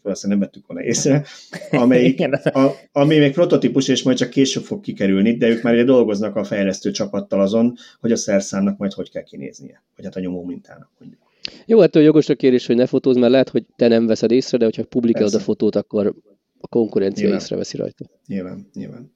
valószínűleg 0.02 0.38
nem 0.38 0.38
vettük 0.38 0.66
volna 0.66 0.84
észre, 0.84 1.24
amelyik, 1.70 2.20
a, 2.44 2.70
ami 2.92 3.18
még 3.18 3.32
prototípus, 3.32 3.88
és 3.88 4.02
majd 4.02 4.16
csak 4.16 4.30
később 4.30 4.62
fog 4.62 4.80
kikerülni, 4.80 5.36
de 5.36 5.48
ők 5.48 5.62
már 5.62 5.74
ugye 5.74 5.84
dolgoznak 5.84 6.36
a 6.36 6.44
fejlesztő 6.44 6.90
csapattal 6.90 7.40
azon, 7.40 7.76
hogy 8.00 8.12
a 8.12 8.16
szerszámnak 8.16 8.78
majd 8.78 8.92
hogy 8.92 9.10
kell 9.10 9.22
kinéznie, 9.22 9.82
vagy 9.96 10.04
hát 10.04 10.16
a 10.16 10.20
nyomó 10.20 10.44
mintának 10.44 10.90
mondjuk. 10.98 11.20
Jó, 11.66 11.80
hát 11.80 11.96
jogos 11.96 12.28
a 12.28 12.34
kérés, 12.34 12.66
hogy 12.66 12.76
ne 12.76 12.86
fotózz, 12.86 13.16
mert 13.16 13.32
lehet, 13.32 13.48
hogy 13.48 13.64
te 13.76 13.88
nem 13.88 14.06
veszed 14.06 14.30
észre, 14.30 14.58
de 14.58 14.64
hogyha 14.64 14.84
publikálod 14.84 15.34
a 15.34 15.38
fotót, 15.38 15.76
akkor 15.76 16.14
a 16.62 16.68
konkurencia 16.68 17.22
nyilván. 17.22 17.40
észreveszi 17.40 17.76
rajta. 17.76 18.04
Nyilván, 18.26 18.68
nyilván. 18.74 19.12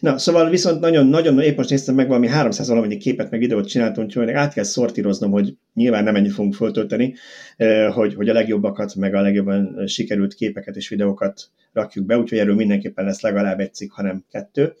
Na, 0.00 0.18
szóval 0.18 0.50
viszont 0.50 0.80
nagyon, 0.80 1.06
nagyon, 1.06 1.40
épp 1.40 1.56
most 1.56 1.70
néztem 1.70 1.94
meg 1.94 2.06
valami 2.06 2.28
300 2.28 2.68
valamennyi 2.68 2.96
képet, 2.96 3.30
meg 3.30 3.40
videót 3.40 3.68
csináltam, 3.68 4.04
úgyhogy 4.04 4.30
át 4.30 4.52
kell 4.52 4.64
szortíroznom, 4.64 5.30
hogy 5.30 5.56
nyilván 5.74 6.04
nem 6.04 6.16
ennyi 6.16 6.28
fogunk 6.28 6.54
föltölteni, 6.54 7.14
hogy, 7.92 8.14
hogy 8.14 8.28
a 8.28 8.32
legjobbakat, 8.32 8.94
meg 8.94 9.14
a 9.14 9.20
legjobban 9.20 9.86
sikerült 9.86 10.34
képeket 10.34 10.76
és 10.76 10.88
videókat 10.88 11.50
rakjuk 11.72 12.06
be, 12.06 12.18
úgyhogy 12.18 12.38
erről 12.38 12.54
mindenképpen 12.54 13.04
lesz 13.04 13.20
legalább 13.20 13.60
egy 13.60 13.74
cikk, 13.74 13.92
hanem 13.92 14.24
kettő. 14.30 14.74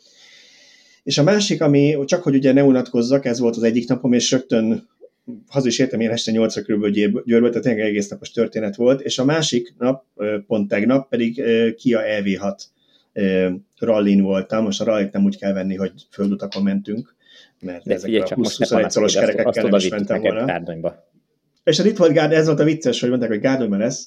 És 1.02 1.18
a 1.18 1.22
másik, 1.22 1.62
ami 1.62 1.98
csak 2.04 2.22
hogy 2.22 2.34
ugye 2.34 2.52
ne 2.52 2.64
unatkozzak, 2.64 3.24
ez 3.24 3.38
volt 3.38 3.56
az 3.56 3.62
egyik 3.62 3.88
napom, 3.88 4.12
és 4.12 4.30
rögtön 4.30 4.88
haza 5.48 5.66
is 5.66 5.78
értem 5.78 6.00
én 6.00 6.10
este 6.10 6.30
8 6.30 6.64
körülbelül 6.64 7.22
Győrből, 7.24 7.48
tehát 7.48 7.62
tényleg 7.62 7.84
egész 7.84 8.08
napos 8.08 8.30
történet 8.30 8.76
volt, 8.76 9.00
és 9.00 9.18
a 9.18 9.24
másik 9.24 9.74
nap, 9.78 10.04
pont 10.46 10.68
tegnap 10.68 11.08
pedig 11.08 11.42
Kia 11.76 12.00
EV6 12.04 12.62
rallin 13.78 14.22
voltam, 14.22 14.64
most 14.64 14.80
a 14.80 14.84
rallit 14.84 15.12
nem 15.12 15.24
úgy 15.24 15.38
kell 15.38 15.52
venni, 15.52 15.74
hogy 15.74 15.92
földutakon 16.10 16.62
mentünk, 16.62 17.14
mert 17.60 17.84
De 17.84 17.94
ezek 17.94 18.10
a 18.10 18.34
20-21 18.34 18.88
szoros 18.88 19.14
kerekekkel 19.14 19.64
nem 19.64 19.74
is 19.74 19.88
mentem 19.88 20.20
volna. 20.20 20.44
Tárdonyba. 20.44 21.10
És 21.64 21.78
a 21.78 21.84
itt 21.84 21.96
volt 21.96 22.12
Gárd, 22.12 22.32
ez 22.32 22.46
volt 22.46 22.60
a 22.60 22.64
vicces, 22.64 23.00
hogy 23.00 23.08
mondták, 23.08 23.30
hogy 23.30 23.40
Gárdonyban 23.40 23.78
lesz. 23.78 24.06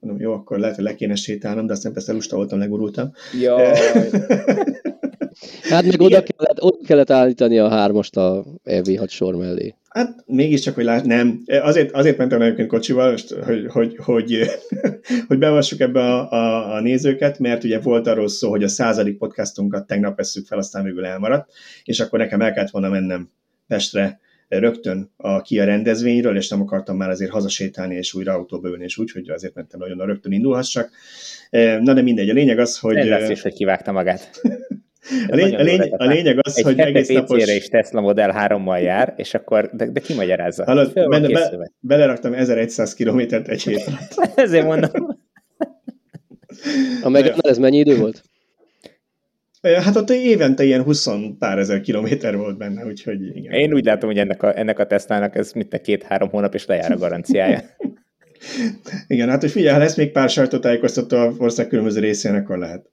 Mondom, 0.00 0.20
jó, 0.20 0.32
akkor 0.32 0.58
lehet, 0.58 0.74
hogy 0.74 0.84
le 0.84 0.94
kéne 0.94 1.14
sétálnom, 1.14 1.66
de 1.66 1.72
aztán 1.72 1.92
persze 1.92 2.12
lusta 2.12 2.36
voltam, 2.36 2.58
legurultam. 2.58 3.12
Jaj. 3.40 3.78
hát 5.72 5.84
meg 5.84 6.00
oda 6.00 6.22
kellett, 6.22 6.62
oda 6.62 6.76
kellett 6.86 7.10
állítani 7.10 7.58
a 7.58 7.68
hármast 7.68 8.16
a 8.16 8.44
EV6 8.64 9.08
sor 9.08 9.34
mellé. 9.36 9.74
Hát 9.88 10.24
mégiscsak, 10.26 10.74
hogy 10.74 10.84
lát, 10.84 11.04
nem. 11.04 11.42
Azért, 11.46 11.92
azért 11.92 12.16
mentem 12.16 12.42
egyébként 12.42 12.68
kocsival, 12.68 13.10
most, 13.10 13.30
hogy, 13.30 13.66
hogy, 13.68 13.96
hogy, 13.96 14.38
hogy 15.28 15.38
bevassuk 15.38 15.80
ebbe 15.80 16.00
a, 16.00 16.30
a, 16.30 16.74
a, 16.74 16.80
nézőket, 16.80 17.38
mert 17.38 17.64
ugye 17.64 17.78
volt 17.78 18.06
arról 18.06 18.28
szó, 18.28 18.50
hogy 18.50 18.62
a 18.62 18.68
századik 18.68 19.18
podcastunkat 19.18 19.86
tegnap 19.86 20.16
vesszük 20.16 20.46
fel, 20.46 20.58
aztán 20.58 20.84
végül 20.84 21.04
elmaradt, 21.04 21.52
és 21.84 22.00
akkor 22.00 22.18
nekem 22.18 22.40
el 22.40 22.52
kellett 22.52 22.70
volna 22.70 22.88
mennem 22.88 23.30
Pestre 23.66 24.20
rögtön 24.48 25.12
a 25.16 25.40
Kia 25.42 25.64
rendezvényről, 25.64 26.36
és 26.36 26.48
nem 26.48 26.60
akartam 26.60 26.96
már 26.96 27.10
azért 27.10 27.30
hazasétálni 27.30 27.94
és 27.94 28.14
újra 28.14 28.32
autóba 28.32 28.68
ülni, 28.68 28.84
és 28.84 28.98
úgy, 28.98 29.10
hogy 29.10 29.30
azért 29.30 29.54
mentem 29.54 29.80
nagyon 29.80 30.00
a 30.00 30.04
rögtön 30.04 30.32
indulhassak. 30.32 30.90
Na 31.80 31.92
de 31.92 32.02
mindegy, 32.02 32.30
a 32.30 32.32
lényeg 32.32 32.58
az, 32.58 32.78
hogy... 32.78 32.96
Ez 32.96 33.06
lesz 33.06 33.28
is, 33.28 33.42
hogy 33.42 33.54
kivágta 33.54 33.92
magát. 33.92 34.30
A, 35.28 35.34
lény, 35.34 35.54
a, 35.54 35.62
lény, 35.62 35.80
a 35.80 36.04
lényeg 36.04 36.38
az, 36.42 36.58
egy 36.58 36.64
hogy 36.64 36.78
egész 36.78 37.08
napos... 37.08 37.46
és 37.46 37.68
Tesla 37.68 38.00
Model 38.00 38.34
3-mal 38.48 38.82
jár, 38.82 39.14
és 39.16 39.34
akkor, 39.34 39.70
de, 39.72 39.90
de 39.90 40.00
ki 40.00 40.14
magyarázza? 40.14 40.64
Hallod, 40.64 40.92
benne, 40.92 41.28
be, 41.28 41.70
beleraktam 41.80 42.32
1100 42.32 42.94
kilométert 42.94 43.48
egy 43.48 43.62
hét 43.62 43.84
Ezért 44.34 44.64
mondom. 44.64 45.20
A 47.02 47.08
meg 47.08 47.34
ez 47.40 47.58
mennyi 47.58 47.78
idő 47.78 47.96
volt? 47.96 48.22
Hát 49.62 49.96
ott 49.96 50.10
évente 50.10 50.64
ilyen 50.64 50.82
20 50.82 51.08
pár 51.38 51.58
ezer 51.58 51.80
kilométer 51.80 52.36
volt 52.36 52.58
benne, 52.58 52.84
úgyhogy 52.84 53.36
igen. 53.36 53.52
Én 53.52 53.74
úgy 53.74 53.84
látom, 53.84 54.08
hogy 54.08 54.18
ennek 54.18 54.42
a, 54.42 54.58
ennek 54.58 54.78
a 54.78 54.86
Tesla-nak 54.86 55.36
ez 55.36 55.52
mint 55.52 55.80
két-három 55.80 56.28
hónap, 56.28 56.54
és 56.54 56.66
lejár 56.66 56.92
a 56.92 56.96
garanciája. 56.96 57.60
igen, 59.06 59.28
hát 59.28 59.40
hogy 59.40 59.50
figyelj, 59.50 59.72
ha 59.72 59.78
lesz 59.78 59.96
még 59.96 60.12
pár 60.12 60.30
sajtótájékoztató 60.30 61.16
a 61.16 61.32
ország 61.38 61.66
különböző 61.66 62.00
részén, 62.00 62.34
akkor 62.34 62.58
lehet. 62.58 62.91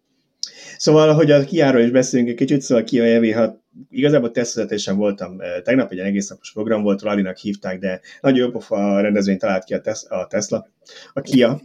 Szóval, 0.79 1.13
hogy 1.13 1.31
a 1.31 1.43
Kiáról 1.43 1.81
is 1.81 1.91
beszélünk 1.91 2.29
egy 2.29 2.35
kicsit, 2.35 2.61
szóval 2.61 2.83
Kia 2.83 3.03
EV, 3.03 3.23
ha 3.33 3.63
igazából 3.89 4.31
tesztvezetésen 4.31 4.97
voltam 4.97 5.39
eh, 5.39 5.61
tegnap, 5.63 5.91
egy 5.91 5.99
egész 5.99 6.29
napos 6.29 6.51
program 6.51 6.81
volt, 6.81 7.01
Rallinak 7.01 7.37
hívták, 7.37 7.79
de 7.79 8.01
nagyon 8.21 8.39
jó 8.39 8.49
pofa 8.49 9.01
rendezvény 9.01 9.37
talált 9.37 9.63
ki 9.63 9.73
a, 9.73 9.81
a 10.07 10.27
Tesla, 10.27 10.67
a 11.13 11.21
Kia. 11.21 11.61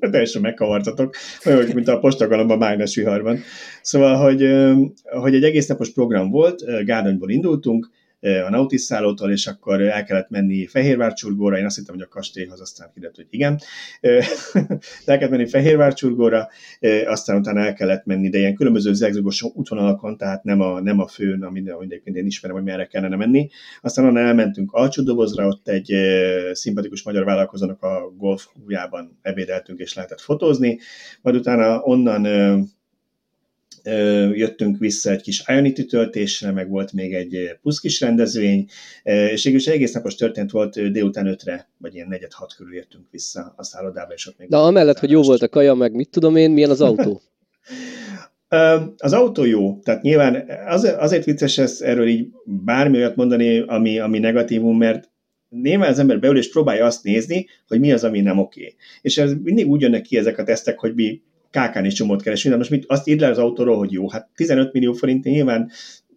teljesen 0.10 0.42
megkavartatok, 0.42 1.14
olyan, 1.44 1.66
mint 1.74 1.88
a 1.88 1.98
postagalomban 1.98 2.58
májnes 2.58 2.94
viharban. 2.94 3.38
Szóval, 3.82 4.16
hogy, 4.16 4.42
eh, 4.42 4.76
hogy 5.04 5.34
egy 5.34 5.44
egész 5.44 5.66
napos 5.66 5.92
program 5.92 6.30
volt, 6.30 6.62
eh, 6.62 6.84
Gárdonyból 6.84 7.30
indultunk, 7.30 7.90
a 8.20 8.50
Nautis 8.50 8.80
szállótól, 8.80 9.30
és 9.30 9.46
akkor 9.46 9.80
el 9.80 10.04
kellett 10.04 10.30
menni 10.30 10.66
Fehérvárcsurgóra, 10.66 11.58
én 11.58 11.64
azt 11.64 11.76
hittem, 11.76 11.94
hogy 11.94 12.04
a 12.04 12.08
kastélyhoz, 12.08 12.60
aztán 12.60 12.90
kiderült, 12.94 13.16
hogy 13.16 13.26
igen. 13.30 13.60
el 14.00 15.18
kellett 15.18 15.30
menni 15.30 15.46
Fehérvárcsurgóra, 15.46 16.48
aztán 17.06 17.36
utána 17.36 17.60
el 17.60 17.74
kellett 17.74 18.04
menni, 18.04 18.28
de 18.28 18.38
ilyen 18.38 18.54
különböző 18.54 18.92
zegzugos 18.92 19.42
útvonalakon, 19.42 20.16
tehát 20.16 20.44
nem 20.44 20.60
a, 20.60 20.80
nem 20.80 21.00
a 21.00 21.06
főn, 21.06 21.42
amit 21.42 21.70
egyébként 21.80 22.16
én 22.16 22.26
ismerem, 22.26 22.56
hogy 22.56 22.64
merre 22.64 22.86
kellene 22.86 23.16
menni. 23.16 23.48
Aztán 23.80 24.04
onnan 24.04 24.26
elmentünk 24.26 24.72
Alcsudobozra, 24.72 25.46
ott 25.46 25.68
egy 25.68 25.94
szimpatikus 26.52 27.02
magyar 27.02 27.24
vállalkozónak 27.24 27.82
a 27.82 28.12
golfjában 28.16 29.18
ebédeltünk, 29.22 29.78
és 29.78 29.94
lehetett 29.94 30.20
fotózni, 30.20 30.78
majd 31.22 31.36
utána 31.36 31.80
onnan 31.80 32.26
jöttünk 34.34 34.78
vissza 34.78 35.10
egy 35.10 35.22
kis 35.22 35.44
Ionity 35.46 35.84
töltésre, 35.86 36.50
meg 36.50 36.68
volt 36.68 36.92
még 36.92 37.14
egy 37.14 37.58
puszkis 37.62 38.00
rendezvény, 38.00 38.68
és 39.02 39.44
végül 39.44 39.60
egész 39.64 39.92
napos 39.92 40.14
történt 40.14 40.50
volt, 40.50 40.90
délután 40.92 41.26
ötre, 41.26 41.68
vagy 41.78 41.94
ilyen 41.94 42.08
negyed 42.08 42.32
hat 42.32 42.54
körül 42.54 42.74
értünk 42.74 43.04
vissza 43.10 43.54
a 43.56 43.64
szállodába, 43.64 44.12
és 44.12 44.26
ott 44.26 44.38
még... 44.38 44.48
De 44.48 44.56
amellett, 44.56 44.98
hogy 44.98 45.10
jó 45.10 45.22
volt 45.22 45.42
a 45.42 45.48
kaja, 45.48 45.74
meg 45.74 45.94
mit 45.94 46.10
tudom 46.10 46.36
én, 46.36 46.50
milyen 46.50 46.70
az 46.70 46.80
autó? 46.80 47.20
Az 48.96 49.12
autó 49.12 49.44
jó, 49.44 49.78
tehát 49.82 50.02
nyilván 50.02 50.50
azért, 50.66 50.96
azért 50.96 51.24
vicces 51.24 51.58
ez 51.58 51.80
erről 51.80 52.06
így 52.06 52.28
bármi 52.44 52.96
olyat 52.96 53.16
mondani, 53.16 53.58
ami, 53.58 53.98
ami 53.98 54.18
negatívum, 54.18 54.78
mert 54.78 55.10
néma 55.48 55.86
az 55.86 55.98
ember 55.98 56.20
beül 56.20 56.36
és 56.36 56.50
próbálja 56.50 56.84
azt 56.84 57.04
nézni, 57.04 57.46
hogy 57.68 57.80
mi 57.80 57.92
az, 57.92 58.04
ami 58.04 58.20
nem 58.20 58.38
oké. 58.38 58.60
Okay. 58.60 58.74
És 59.00 59.18
ez 59.18 59.32
mindig 59.42 59.68
úgy 59.68 59.80
jönnek 59.80 60.02
ki 60.02 60.16
ezek 60.16 60.38
a 60.38 60.44
tesztek, 60.44 60.78
hogy 60.78 60.94
mi 60.94 61.20
KK-n 61.50 61.84
is 61.84 61.94
csomót 61.94 62.22
keresünk, 62.22 62.52
de 62.52 62.58
most 62.58 62.70
mit, 62.70 62.84
azt 62.86 63.08
írd 63.08 63.20
le 63.20 63.28
az 63.28 63.38
autóról, 63.38 63.76
hogy 63.76 63.92
jó, 63.92 64.10
hát 64.10 64.28
15 64.34 64.72
millió 64.72 64.92
forint 64.92 65.24
nyilván 65.24 65.70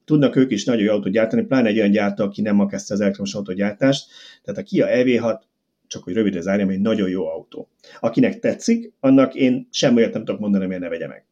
tudnak 0.06 0.36
ők 0.36 0.52
is 0.52 0.66
nagyon 0.66 0.84
jó 0.84 0.92
autót 0.92 1.12
gyártani, 1.12 1.44
pláne 1.44 1.68
egy 1.68 1.78
olyan 1.78 1.92
gyártó, 1.92 2.24
aki 2.24 2.42
nem 2.42 2.56
ma 2.56 2.66
kezdte 2.66 2.94
az 2.94 3.02
elektromos 3.02 3.34
autógyártást, 3.34 4.06
tehát 4.44 4.60
a 4.60 4.64
Kia 4.64 4.88
EV6 4.90 5.40
csak 5.88 6.04
hogy 6.04 6.14
rövidre 6.14 6.42
zárjam, 6.42 6.70
egy 6.70 6.80
nagyon 6.80 7.10
jó 7.10 7.28
autó. 7.28 7.70
Akinek 8.00 8.40
tetszik, 8.40 8.94
annak 9.00 9.36
én 9.36 9.68
semmi 9.72 9.96
olyat 9.96 10.14
nem 10.14 10.26
tudok 10.26 10.42
mondani, 10.42 10.66
miért 10.66 10.82
ne 10.82 10.90
vegye 10.90 11.08
meg. 11.08 11.26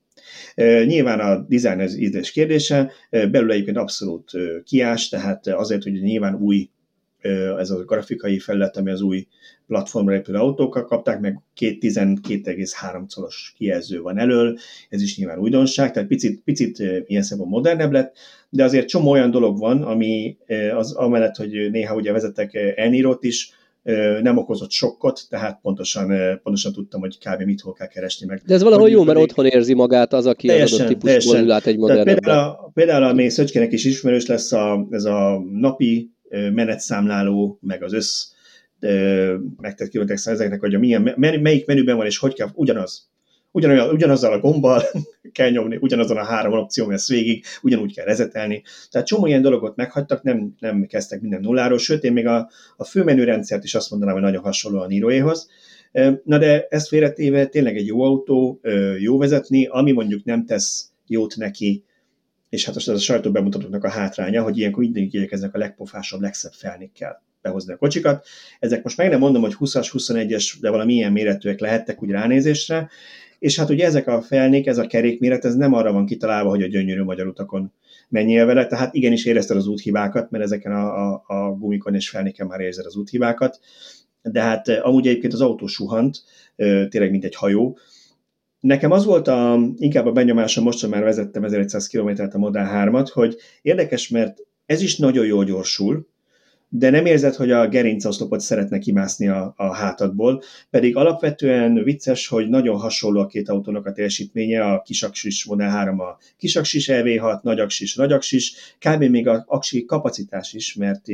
Nyilván 0.86 1.20
a 1.20 1.46
design 1.48 1.80
az 1.80 1.98
ízlés 1.98 2.32
kérdése, 2.32 2.92
belül 3.10 3.52
egyébként 3.52 3.78
abszolút 3.78 4.32
kiás, 4.64 5.10
tehát 5.10 5.48
azért, 5.48 5.84
hogy 5.84 5.92
nyilván 5.92 6.36
új 6.36 6.70
ez 7.58 7.70
a 7.70 7.84
grafikai 7.84 8.40
felület, 8.40 8.78
ami 8.78 8.92
az 8.92 9.02
új 9.02 9.28
platformra 9.68 10.16
épülő 10.16 10.38
autókkal 10.38 10.86
kapták, 10.86 11.20
meg 11.20 11.40
12,3 11.60 13.04
colos 13.16 13.54
kijelző 13.58 14.02
van 14.02 14.18
elől, 14.18 14.58
ez 14.90 15.02
is 15.02 15.18
nyilván 15.18 15.40
újdonság, 15.40 15.92
tehát 15.92 16.08
picit, 16.08 16.42
picit 16.44 16.80
ilyen 17.06 17.24
szempontból 17.24 17.60
modernebb 17.60 17.92
lett, 17.92 18.16
de 18.50 18.64
azért 18.64 18.88
csomó 18.88 19.12
olyan 19.12 19.32
dolog 19.32 19.60
van, 19.60 19.82
ami 19.84 20.38
az 20.76 20.92
amellett, 20.92 21.36
hogy 21.36 21.72
néha 21.72 21.96
ugye 21.96 22.12
vezetek 22.12 22.54
elnírót 22.76 23.24
is, 23.24 23.54
nem 24.22 24.38
okozott 24.38 24.72
sokkot, 24.72 25.22
tehát 25.30 25.60
pontosan, 25.62 26.40
pontosan 26.44 26.74
tudtam, 26.74 27.00
hogy 27.00 27.18
kb. 27.18 27.42
mit 27.42 27.62
hol 27.62 27.74
kell 27.74 27.88
keresni 27.88 28.26
meg. 28.26 28.42
De 28.46 28.54
ez 28.54 28.64
valahol 28.64 28.90
jó, 28.90 29.04
mert 29.04 29.20
otthon 29.20 29.46
érzi 29.46 29.74
magát 29.74 30.14
az, 30.14 30.26
aki 30.26 30.48
teljesen, 30.48 30.80
az 30.80 30.86
adott 30.86 31.00
típusból 31.00 31.40
ül 31.40 31.52
át 31.52 31.66
egy 31.66 31.78
modern 31.78 32.04
Például, 32.04 32.72
például 32.74 33.04
a 33.04 33.14
még 33.14 33.30
Szöcskének 33.30 33.72
is 33.72 33.86
ismerős 33.86 34.26
lesz 34.26 34.52
a, 34.52 34.88
ez 34.90 35.04
a 35.04 35.44
napi 35.52 36.12
menetszámláló, 36.54 37.58
meg 37.62 37.84
az 37.84 37.94
össz 37.94 38.32
megtett 39.58 39.90
kilométerek 39.90 40.26
ezeknek, 40.26 40.60
hogy 40.60 40.74
a 40.74 40.80
milyen, 40.80 41.14
melyik 41.18 41.66
menüben 41.66 41.96
van, 41.96 42.06
és 42.06 42.18
hogy 42.18 42.34
kell, 42.34 42.48
ugyanaz. 42.54 43.10
Ugyanolyan, 43.52 43.90
ugyanazzal 43.90 44.34
a 44.34 44.40
gombbal 44.40 44.84
kell 45.32 45.50
nyomni, 45.50 45.78
ugyanazon 45.80 46.18
a 46.18 46.24
három 46.24 46.54
opció 46.54 46.90
lesz 46.90 47.10
végig, 47.10 47.46
ugyanúgy 47.62 47.94
kell 47.94 48.06
rezetelni. 48.06 48.64
Tehát 48.90 49.08
csomó 49.08 49.26
ilyen 49.26 49.42
dologot 49.42 49.76
meghagytak, 49.76 50.24
nem, 50.24 50.54
nem 50.60 50.86
kezdtek 50.86 51.22
minden 51.22 51.42
nulláról, 51.42 51.78
sőt, 51.78 52.04
én 52.04 52.14
még 52.14 52.28
a, 52.28 52.50
a 52.78 52.84
főmenürendszert 52.84 53.64
is 53.64 53.76
azt 53.76 53.90
mondanám, 53.90 54.14
hogy 54.14 54.24
nagyon 54.24 54.44
hasonló 54.44 54.80
a 54.80 54.88
Niroéhoz. 54.88 55.50
Na 56.24 56.38
de 56.38 56.68
ezt 56.70 56.88
félretéve 56.88 57.46
tényleg 57.46 57.78
egy 57.78 57.88
jó 57.88 58.02
autó, 58.02 58.60
jó 59.00 59.18
vezetni, 59.18 59.66
ami 59.66 59.92
mondjuk 59.92 60.24
nem 60.24 60.46
tesz 60.46 60.90
jót 61.08 61.36
neki 61.36 61.84
és 62.52 62.66
hát 62.66 62.74
most 62.74 62.90
ez 62.90 62.96
a 62.96 63.00
sajtó 63.00 63.32
bemutatóknak 63.32 63.84
a 63.84 63.90
hátránya, 63.90 64.44
hogy 64.44 64.58
ilyenkor 64.58 64.84
mindig 64.84 65.14
igyekeznek 65.14 65.56
a 65.56 65.58
legpofásabb, 65.58 66.22
legszebb 66.22 66.52
felnikkel 66.52 67.24
behozni 67.42 67.74
a 67.74 67.78
kocsikat. 67.78 68.26
Ezek 68.60 68.84
most 68.84 68.98
meg 68.98 69.10
nem 69.10 69.20
mondom, 69.20 69.42
hogy 69.42 69.56
20-as, 69.60 69.90
21-es, 69.94 70.54
de 70.62 70.70
valami 70.70 70.94
ilyen 70.94 71.12
méretűek 71.12 71.60
lehettek 71.60 72.04
úgy 72.04 72.10
ránézésre, 72.10 72.90
és 73.40 73.60
hát 73.60 73.70
ugye 73.70 73.86
ezek 73.86 74.08
a 74.08 74.22
felnék, 74.22 74.68
ez 74.68 74.78
a 74.78 74.88
kerékméret, 74.88 75.46
ez 75.46 75.56
nem 75.56 75.74
arra 75.74 75.92
van 75.92 76.06
kitalálva, 76.06 76.50
hogy 76.50 76.64
a 76.64 76.68
gyönyörű 76.68 77.04
magyar 77.04 77.28
utakon 77.28 77.74
menjél 78.10 78.46
vele, 78.46 78.68
tehát 78.68 78.94
igenis 78.94 79.26
érezted 79.26 79.58
az 79.58 79.68
úthibákat, 79.68 80.32
mert 80.32 80.44
ezeken 80.44 80.72
a, 80.72 81.12
a, 81.12 81.24
a 81.28 81.52
gumikon 81.52 81.96
és 81.96 82.10
felnéken 82.10 82.48
már 82.48 82.60
érzed 82.60 82.86
az 82.86 82.96
úthibákat, 82.96 83.60
de 84.22 84.42
hát 84.42 84.68
eh, 84.68 84.88
amúgy 84.88 85.08
egyébként 85.08 85.34
az 85.34 85.42
autó 85.42 85.68
suhant, 85.68 86.24
eh, 86.56 86.88
tényleg 86.88 87.12
mint 87.12 87.24
egy 87.24 87.36
hajó, 87.36 87.78
Nekem 88.62 88.92
az 88.92 89.06
volt 89.06 89.28
a, 89.28 89.60
inkább 89.76 90.06
a 90.06 90.12
benyomásom, 90.12 90.64
most, 90.64 90.82
hogy 90.82 90.90
már 90.90 91.04
vezettem 91.04 91.44
1100 91.44 91.88
km-t 91.88 92.34
a 92.34 92.38
Model 92.38 92.90
3-at, 92.90 93.10
hogy 93.14 93.36
érdekes, 93.62 94.10
mert 94.10 94.38
ez 94.66 94.82
is 94.82 94.98
nagyon 94.98 95.26
jól 95.26 95.46
gyorsul, 95.46 96.08
de 96.74 96.90
nem 96.90 97.06
érzed, 97.06 97.36
hogy 97.36 97.52
a 97.52 97.68
gerincoszlopot 97.68 98.40
szeretne 98.40 98.78
kimászni 98.78 99.28
a, 99.28 99.54
a 99.58 99.74
hátadból, 99.74 100.42
pedig 100.70 100.96
alapvetően 100.96 101.84
vicces, 101.84 102.28
hogy 102.28 102.50
nagyon 102.50 102.80
hasonló 102.80 103.20
a 103.20 103.26
két 103.26 103.50
autónak 103.50 103.86
a 103.86 103.92
teljesítménye, 103.92 104.64
a 104.64 104.82
kisaksis 104.82 105.46
Model 105.46 105.70
3 105.70 106.00
a 106.00 106.18
kisaksis 106.38 106.88
EV6, 106.92 107.42
nagyaksis, 107.42 107.96
nagyaksis, 107.96 108.54
kb. 108.80 109.04
még 109.04 109.28
a 109.28 109.44
aksi 109.48 109.86
kapacitás 109.86 110.54
is, 110.54 110.76
mert 110.76 111.06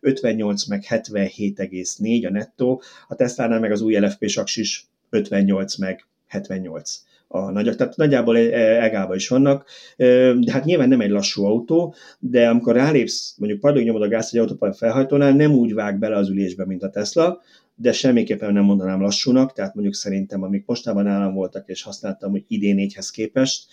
58 0.00 0.66
meg 0.66 0.84
77,4 0.88 2.26
a 2.26 2.30
nettó, 2.30 2.82
a 3.08 3.14
Tesla-nál 3.14 3.60
meg 3.60 3.72
az 3.72 3.80
új 3.80 3.98
LFP 3.98 4.28
saksis 4.28 4.86
58 5.10 5.76
meg 5.76 6.06
78 6.26 7.00
a 7.28 7.50
nagyok, 7.50 7.76
tehát 7.76 7.96
nagyjából 7.96 8.36
egába 8.36 9.14
is 9.14 9.28
vannak, 9.28 9.68
de 9.96 10.52
hát 10.52 10.64
nyilván 10.64 10.88
nem 10.88 11.00
egy 11.00 11.10
lassú 11.10 11.44
autó, 11.44 11.94
de 12.18 12.48
amikor 12.48 12.74
rálépsz, 12.74 13.34
mondjuk 13.38 13.60
padlóg 13.60 13.84
nyomod 13.84 14.02
a 14.02 14.08
gáz 14.08 14.30
egy 14.32 14.40
autópálya 14.40 14.74
felhajtónál, 14.74 15.32
nem 15.32 15.52
úgy 15.52 15.74
vág 15.74 15.98
bele 15.98 16.16
az 16.16 16.28
ülésbe, 16.28 16.66
mint 16.66 16.82
a 16.82 16.90
Tesla, 16.90 17.40
de 17.76 17.92
semmiképpen 17.92 18.52
nem 18.52 18.64
mondanám 18.64 19.00
lassúnak, 19.00 19.52
tehát 19.52 19.74
mondjuk 19.74 19.94
szerintem, 19.94 20.42
amik 20.42 20.66
mostában 20.66 21.04
nálam 21.04 21.34
voltak, 21.34 21.68
és 21.68 21.82
használtam, 21.82 22.30
hogy 22.30 22.44
idén 22.48 22.74
négyhez 22.74 23.10
képest, 23.10 23.66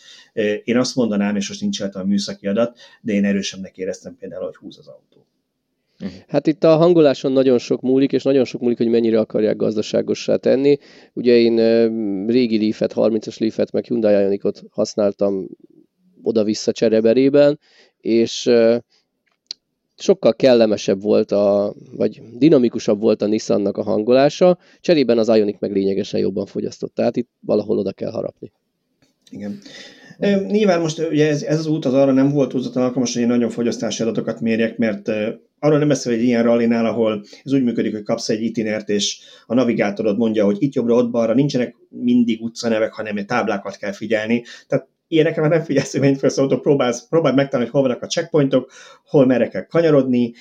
én 0.63 0.77
azt 0.77 0.95
mondanám, 0.95 1.35
és 1.35 1.47
most 1.47 1.61
nincs 1.61 1.81
a 1.81 2.03
műszaki 2.05 2.47
adat, 2.47 2.79
de 3.01 3.13
én 3.13 3.25
erősebbnek 3.25 3.77
éreztem 3.77 4.15
például, 4.15 4.45
hogy 4.45 4.55
húz 4.55 4.77
az 4.77 4.87
autó. 4.87 5.25
Hát 6.27 6.47
itt 6.47 6.63
a 6.63 6.75
hangoláson 6.75 7.31
nagyon 7.31 7.57
sok 7.57 7.81
múlik, 7.81 8.11
és 8.11 8.23
nagyon 8.23 8.45
sok 8.45 8.61
múlik, 8.61 8.77
hogy 8.77 8.87
mennyire 8.87 9.19
akarják 9.19 9.55
gazdaságossá 9.55 10.35
tenni. 10.35 10.77
Ugye 11.13 11.35
én 11.35 11.55
régi 12.27 12.59
Leaf-et, 12.59 12.93
30-as 12.95 13.39
Leaf-et, 13.39 13.71
meg 13.71 13.85
Hyundai 13.85 14.21
Ionicot 14.21 14.63
használtam 14.69 15.47
oda-vissza 16.23 16.71
csereberében, 16.71 17.59
és 17.97 18.49
sokkal 19.97 20.33
kellemesebb 20.33 21.01
volt, 21.01 21.31
a, 21.31 21.73
vagy 21.91 22.21
dinamikusabb 22.37 22.99
volt 22.99 23.21
a 23.21 23.25
Nissannak 23.25 23.77
a 23.77 23.83
hangolása, 23.83 24.57
cserében 24.79 25.17
az 25.17 25.27
Ioniq 25.27 25.57
meg 25.59 25.71
lényegesen 25.71 26.19
jobban 26.19 26.45
fogyasztott, 26.45 26.95
tehát 26.95 27.15
itt 27.15 27.29
valahol 27.39 27.77
oda 27.77 27.91
kell 27.91 28.11
harapni. 28.11 28.51
Igen. 29.29 29.59
Nyilván 30.47 30.81
most 30.81 30.99
ugye 30.99 31.27
ez, 31.27 31.43
ez 31.43 31.59
az 31.59 31.67
út 31.67 31.85
az 31.85 31.93
arra 31.93 32.11
nem 32.11 32.29
volt 32.29 32.49
túlzottan 32.49 32.83
alkalmas, 32.83 33.13
hogy 33.13 33.21
én 33.21 33.27
nagyon 33.27 33.49
fogyasztási 33.49 34.01
adatokat 34.01 34.41
mérjek, 34.41 34.77
mert 34.77 35.09
arról 35.59 35.77
nem 35.77 35.87
beszél 35.87 36.13
egy 36.13 36.23
ilyen 36.23 36.43
rallinál, 36.43 36.85
ahol 36.85 37.23
ez 37.43 37.53
úgy 37.53 37.63
működik, 37.63 37.93
hogy 37.93 38.03
kapsz 38.03 38.29
egy 38.29 38.41
itinert, 38.41 38.89
és 38.89 39.19
a 39.45 39.53
navigátorod 39.53 40.17
mondja, 40.17 40.45
hogy 40.45 40.57
itt 40.59 40.73
jobbra, 40.73 40.95
ott 40.95 41.11
balra, 41.11 41.33
nincsenek 41.33 41.75
mindig 41.89 42.41
utcanevek, 42.41 42.93
hanem 42.93 43.25
táblákat 43.25 43.77
kell 43.77 43.91
figyelni. 43.91 44.43
Tehát 44.67 44.87
ilyenekre 45.11 45.41
már 45.41 45.49
nem 45.49 45.61
figyelsz, 45.61 45.91
hogy 45.91 46.01
mennyit 46.01 46.23
autó, 46.23 46.59
próbálsz, 46.59 47.07
próbáld 47.07 47.35
megtalálni, 47.35 47.71
hogy 47.71 47.79
hol 47.79 47.89
vannak 47.89 48.03
a 48.03 48.07
checkpointok, 48.07 48.71
hol 49.05 49.25
merre 49.25 49.47
kell 49.47 49.65
kanyarodni, 49.65 50.33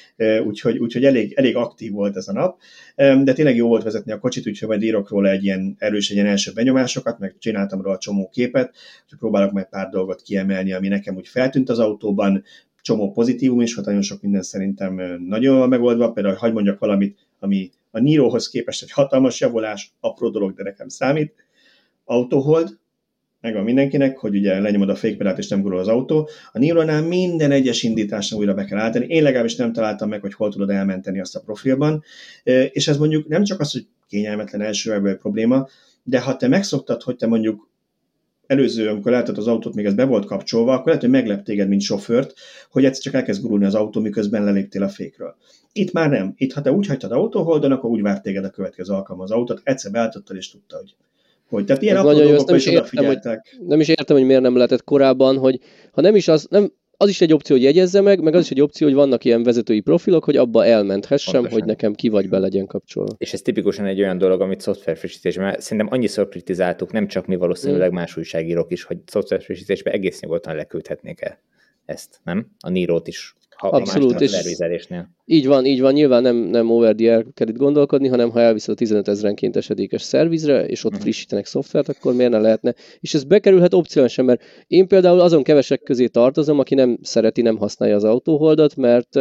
úgyhogy, 0.45 0.79
úgyhogy 0.79 1.05
elég, 1.05 1.33
elég 1.33 1.57
aktív 1.57 1.93
volt 1.93 2.17
ez 2.17 2.29
a 2.29 2.33
nap, 2.33 2.59
de 2.97 3.33
tényleg 3.33 3.57
jó 3.57 3.69
volt 3.69 3.83
vezetni 3.83 4.13
a 4.13 4.19
kocsit, 4.19 4.47
úgyhogy 4.47 4.69
majd 4.69 4.83
írok 4.83 5.09
róla 5.09 5.29
egy 5.29 5.45
ilyen 5.45 5.77
erős, 5.79 6.11
egy 6.11 6.17
ilyen 6.17 6.29
első 6.29 6.53
benyomásokat, 6.55 7.19
meg 7.19 7.35
csináltam 7.39 7.83
róla 7.83 7.99
csomó 7.99 8.29
képet, 8.29 8.75
úgyhogy 9.03 9.19
próbálok 9.19 9.53
majd 9.53 9.69
pár 9.69 9.89
dolgot 9.89 10.23
kiemelni, 10.23 10.73
ami 10.73 10.89
nekem 10.89 11.17
úgy 11.17 11.29
feltűnt 11.29 11.69
az 11.69 11.79
autóban, 11.79 12.45
csomó 12.83 13.13
pozitívum 13.13 13.61
is, 13.61 13.77
hát 13.77 13.85
nagyon 13.85 14.03
sok 14.03 14.23
minden 14.23 14.43
szerintem 14.43 15.25
nagyon 15.27 15.57
jól 15.57 15.69
megoldva, 15.69 16.13
például, 16.13 16.35
hogy 16.35 16.53
mondjak 16.53 16.79
valamit, 16.79 17.19
ami 17.39 17.71
a 17.91 17.99
Nirohoz 17.99 18.49
képest 18.49 18.83
egy 18.83 18.91
hatalmas 18.91 19.41
javulás, 19.41 19.93
apró 20.01 20.29
dolog, 20.29 20.55
de 20.55 20.63
nekem 20.63 20.89
számít. 20.89 21.35
Autohold, 22.05 22.79
megvan 23.41 23.65
mindenkinek, 23.65 24.19
hogy 24.19 24.37
ugye 24.37 24.61
lenyomod 24.61 24.89
a 24.89 24.95
fékpedát 24.95 25.39
és 25.39 25.49
nem 25.49 25.63
gurul 25.63 25.79
az 25.79 25.89
autó. 25.89 26.29
A 26.53 26.59
Niro-nál 26.59 27.03
minden 27.03 27.51
egyes 27.51 27.83
indításra 27.83 28.37
újra 28.37 28.55
be 28.55 28.65
kell 28.65 28.79
állítani. 28.79 29.07
Én 29.07 29.23
legalábbis 29.23 29.57
nem 29.57 29.73
találtam 29.73 30.09
meg, 30.09 30.21
hogy 30.21 30.35
hol 30.35 30.51
tudod 30.51 30.71
elmenteni 30.71 31.21
azt 31.21 31.37
a 31.37 31.41
profilban. 31.41 32.03
És 32.73 32.89
ez 32.89 32.97
mondjuk 32.97 33.29
nem 33.29 33.45
csak 33.45 33.61
az, 33.61 33.73
hogy 33.73 33.87
kényelmetlen 34.09 34.61
első 34.61 35.17
probléma, 35.21 35.69
de 36.03 36.21
ha 36.21 36.37
te 36.37 36.49
megszoktad, 36.49 37.03
hogy 37.03 37.17
te 37.17 37.27
mondjuk 37.27 37.69
előző, 38.47 38.89
amikor 38.89 39.13
látod 39.13 39.39
az 39.39 39.47
autót, 39.47 39.75
még 39.75 39.85
ez 39.85 39.95
be 39.95 40.05
volt 40.05 40.25
kapcsolva, 40.25 40.73
akkor 40.73 40.87
lehet, 40.87 41.01
hogy 41.01 41.11
meglep 41.11 41.43
téged, 41.43 41.69
mint 41.69 41.81
sofőrt, 41.81 42.33
hogy 42.71 42.85
egyszer 42.85 43.03
csak 43.03 43.15
elkezd 43.15 43.43
gurulni 43.43 43.65
az 43.65 43.75
autó, 43.75 44.01
miközben 44.01 44.45
leléptél 44.45 44.83
a 44.83 44.89
fékről. 44.89 45.37
Itt 45.73 45.93
már 45.93 46.11
nem. 46.11 46.33
Itt, 46.37 46.53
ha 46.53 46.61
te 46.61 46.73
úgy 46.73 46.87
hagytad 46.87 47.13
autóholdon, 47.13 47.73
akkor 47.73 47.91
úgy 47.91 48.03
várt 48.03 48.23
téged 48.23 48.45
a 48.45 48.51
következő 48.51 48.93
alkalom 48.95 49.21
az 49.21 49.31
autót, 49.31 49.61
egyszer 49.65 49.91
beálltottad 49.91 50.37
és 50.37 50.51
tudta, 50.51 50.77
hogy 50.77 50.97
hogy 51.51 51.65
tehát 51.65 51.83
ilyen 51.83 51.97
apró 51.97 52.11
nagyon 52.11 52.45
nem 52.47 52.57
is, 52.57 52.67
értem, 52.67 53.05
hogy, 53.05 53.19
nem 53.67 53.81
is 53.81 53.89
értem, 53.89 54.17
hogy 54.17 54.27
miért 54.27 54.43
nem 54.43 54.55
lehetett 54.55 54.85
korábban, 54.85 55.39
hogy 55.39 55.59
ha 55.93 56.01
nem 56.01 56.15
is 56.15 56.29
az, 56.29 56.47
nem, 56.51 56.73
az 56.97 57.09
is 57.09 57.21
egy 57.21 57.33
opció, 57.33 57.57
hogy 57.57 57.65
jegyezze 57.65 58.01
meg, 58.01 58.21
meg 58.21 58.35
az 58.35 58.43
is 58.45 58.51
egy 58.51 58.61
opció, 58.61 58.87
hogy 58.87 58.97
vannak 58.97 59.25
ilyen 59.25 59.43
vezetői 59.43 59.81
profilok, 59.81 60.25
hogy 60.25 60.37
abba 60.37 60.65
elmenthessem, 60.65 61.33
Pontosan. 61.33 61.59
hogy 61.59 61.69
nekem 61.69 61.95
ki 61.95 62.09
vagy 62.09 62.29
be 62.29 62.39
legyen 62.39 62.67
kapcsolva. 62.67 63.15
És 63.19 63.33
ez 63.33 63.43
tipikusan 63.43 63.87
egy 63.87 64.01
olyan 64.01 64.19
dolog, 64.19 64.41
amit 64.41 64.61
szoftverfrissítésben, 64.61 65.57
szerintem 65.59 65.93
annyiszor 65.93 66.29
kritizáltuk, 66.29 66.93
nem 66.93 67.07
csak 67.07 67.27
mi 67.27 67.37
valószínűleg 67.37 67.91
mm. 67.91 67.95
más 67.95 68.17
újságírók 68.17 68.73
is, 68.73 68.83
hogy 68.83 68.97
szoftverfrissítésben 69.07 69.93
egész 69.93 70.21
nyugodtan 70.21 70.55
leküldhetnék 70.55 71.21
el 71.21 71.39
ezt, 71.85 72.21
nem? 72.25 72.47
A 72.61 72.69
Nírót 72.69 73.09
is 73.09 73.35
ha 73.61 73.69
Abszolút, 73.69 74.21
és 74.21 74.31
így 75.25 75.47
van, 75.47 75.65
így 75.65 75.81
van, 75.81 75.93
nyilván 75.93 76.23
nem, 76.23 76.37
nem 76.37 76.71
over 76.71 76.95
the 76.95 77.15
air 77.15 77.27
kell 77.35 77.49
itt 77.49 77.57
gondolkodni, 77.57 78.09
hanem 78.09 78.31
ha 78.31 78.41
elviszed 78.41 78.75
a 78.75 78.77
15 78.77 79.09
ezrenként 79.09 79.57
esedékes 79.57 80.03
szervizre, 80.03 80.67
és 80.67 80.85
ott 80.85 80.91
uh-huh. 80.91 81.03
frissítenek 81.05 81.47
szoftvert, 81.47 81.89
akkor 81.89 82.15
miért 82.15 82.31
ne 82.31 82.39
lehetne? 82.39 82.75
És 83.01 83.15
ez 83.15 83.25
bekerülhet 83.25 83.75
opcionálisan, 83.75 84.25
mert 84.25 84.43
én 84.67 84.89
például 84.89 85.21
azon 85.21 85.43
kevesek 85.43 85.83
közé 85.83 86.07
tartozom, 86.07 86.59
aki 86.59 86.75
nem 86.75 86.99
szereti, 87.03 87.43
nem 87.43 87.57
használja 87.57 87.97
az 87.97 88.05
autóholdat, 88.05 88.77
mert 88.77 89.19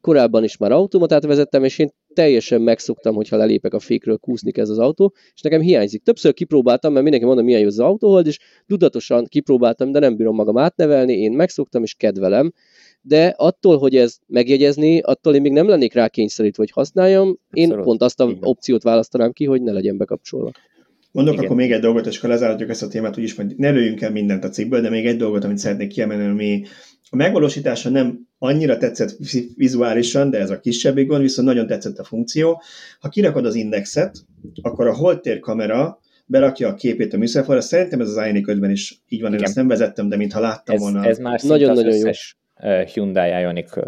korábban 0.00 0.44
is 0.44 0.56
már 0.56 0.72
automatát 0.72 1.24
vezettem, 1.24 1.64
és 1.64 1.78
én 1.78 1.90
teljesen 2.14 2.60
megszoktam, 2.60 3.14
hogyha 3.14 3.36
lelépek 3.36 3.74
a 3.74 3.78
fékről, 3.78 4.16
kúszni 4.16 4.52
ez 4.54 4.68
az 4.68 4.78
autó, 4.78 5.14
és 5.34 5.40
nekem 5.40 5.60
hiányzik. 5.60 6.02
Többször 6.02 6.34
kipróbáltam, 6.34 6.90
mert 6.90 7.02
mindenki 7.02 7.26
mondom, 7.26 7.44
milyen 7.44 7.60
jó 7.60 7.66
az 7.66 7.78
autóhold, 7.78 8.26
és 8.26 8.38
tudatosan 8.66 9.24
kipróbáltam, 9.24 9.92
de 9.92 9.98
nem 9.98 10.16
bírom 10.16 10.34
magam 10.34 10.58
átnevelni, 10.58 11.12
én 11.12 11.32
megszoktam 11.32 11.82
és 11.82 11.94
kedvelem, 11.94 12.52
de 13.06 13.34
attól, 13.36 13.78
hogy 13.78 13.96
ez 13.96 14.18
megjegyezni, 14.26 15.00
attól 15.00 15.34
én 15.34 15.40
még 15.40 15.52
nem 15.52 15.68
lennék 15.68 15.92
rá 15.92 16.08
kényszerítve, 16.08 16.62
hogy 16.62 16.70
használjam, 16.70 17.38
én 17.50 17.64
Abszolút. 17.64 17.84
pont 17.84 18.02
azt 18.02 18.20
a 18.20 18.24
Igen. 18.24 18.38
opciót 18.40 18.82
választanám 18.82 19.32
ki, 19.32 19.44
hogy 19.44 19.62
ne 19.62 19.72
legyen 19.72 19.96
bekapcsolva. 19.96 20.50
Mondok 21.12 21.34
Igen. 21.34 21.44
akkor 21.44 21.56
még 21.56 21.72
egy 21.72 21.80
dolgot, 21.80 22.06
és 22.06 22.18
akkor 22.18 22.30
lezáratjuk 22.30 22.70
ezt 22.70 22.82
a 22.82 22.88
témát, 22.88 23.18
úgyis 23.18 23.34
majd 23.34 23.58
ne 23.58 23.70
lőjünk 23.70 24.00
el 24.00 24.10
mindent 24.10 24.44
a 24.44 24.48
cikkből, 24.48 24.80
de 24.80 24.90
még 24.90 25.06
egy 25.06 25.16
dolgot, 25.16 25.44
amit 25.44 25.58
szeretnék 25.58 25.88
kiemelni, 25.88 26.24
ami 26.24 26.64
a 27.10 27.16
megvalósítása 27.16 27.90
nem 27.90 28.28
annyira 28.38 28.76
tetszett 28.76 29.16
vizuálisan, 29.56 30.30
de 30.30 30.38
ez 30.38 30.50
a 30.50 30.60
kisebbik 30.60 31.06
gond, 31.06 31.22
viszont 31.22 31.48
nagyon 31.48 31.66
tetszett 31.66 31.98
a 31.98 32.04
funkció. 32.04 32.62
Ha 33.00 33.08
kirakod 33.08 33.46
az 33.46 33.54
indexet, 33.54 34.16
akkor 34.62 34.86
a 34.86 34.94
holtér 34.94 35.38
kamera 35.38 35.98
berakja 36.26 36.68
a 36.68 36.74
képét 36.74 37.12
a 37.12 37.16
műszerfalra. 37.16 37.60
Szerintem 37.60 38.00
ez 38.00 38.08
az 38.08 38.26
Ioniq 38.26 38.50
5 38.50 38.70
is 38.70 39.02
így 39.08 39.20
van, 39.20 39.34
én 39.34 39.42
ezt 39.42 39.54
nem 39.54 39.68
vezettem, 39.68 40.08
de 40.08 40.16
mintha 40.16 40.40
láttam 40.40 40.74
ez, 40.74 40.80
volna. 40.80 41.04
Ez 41.04 41.18
már 41.18 41.40
nagyon-nagyon 41.42 41.96
jó 41.96 42.10
Hyundai 42.94 43.40
Ioniq, 43.40 43.80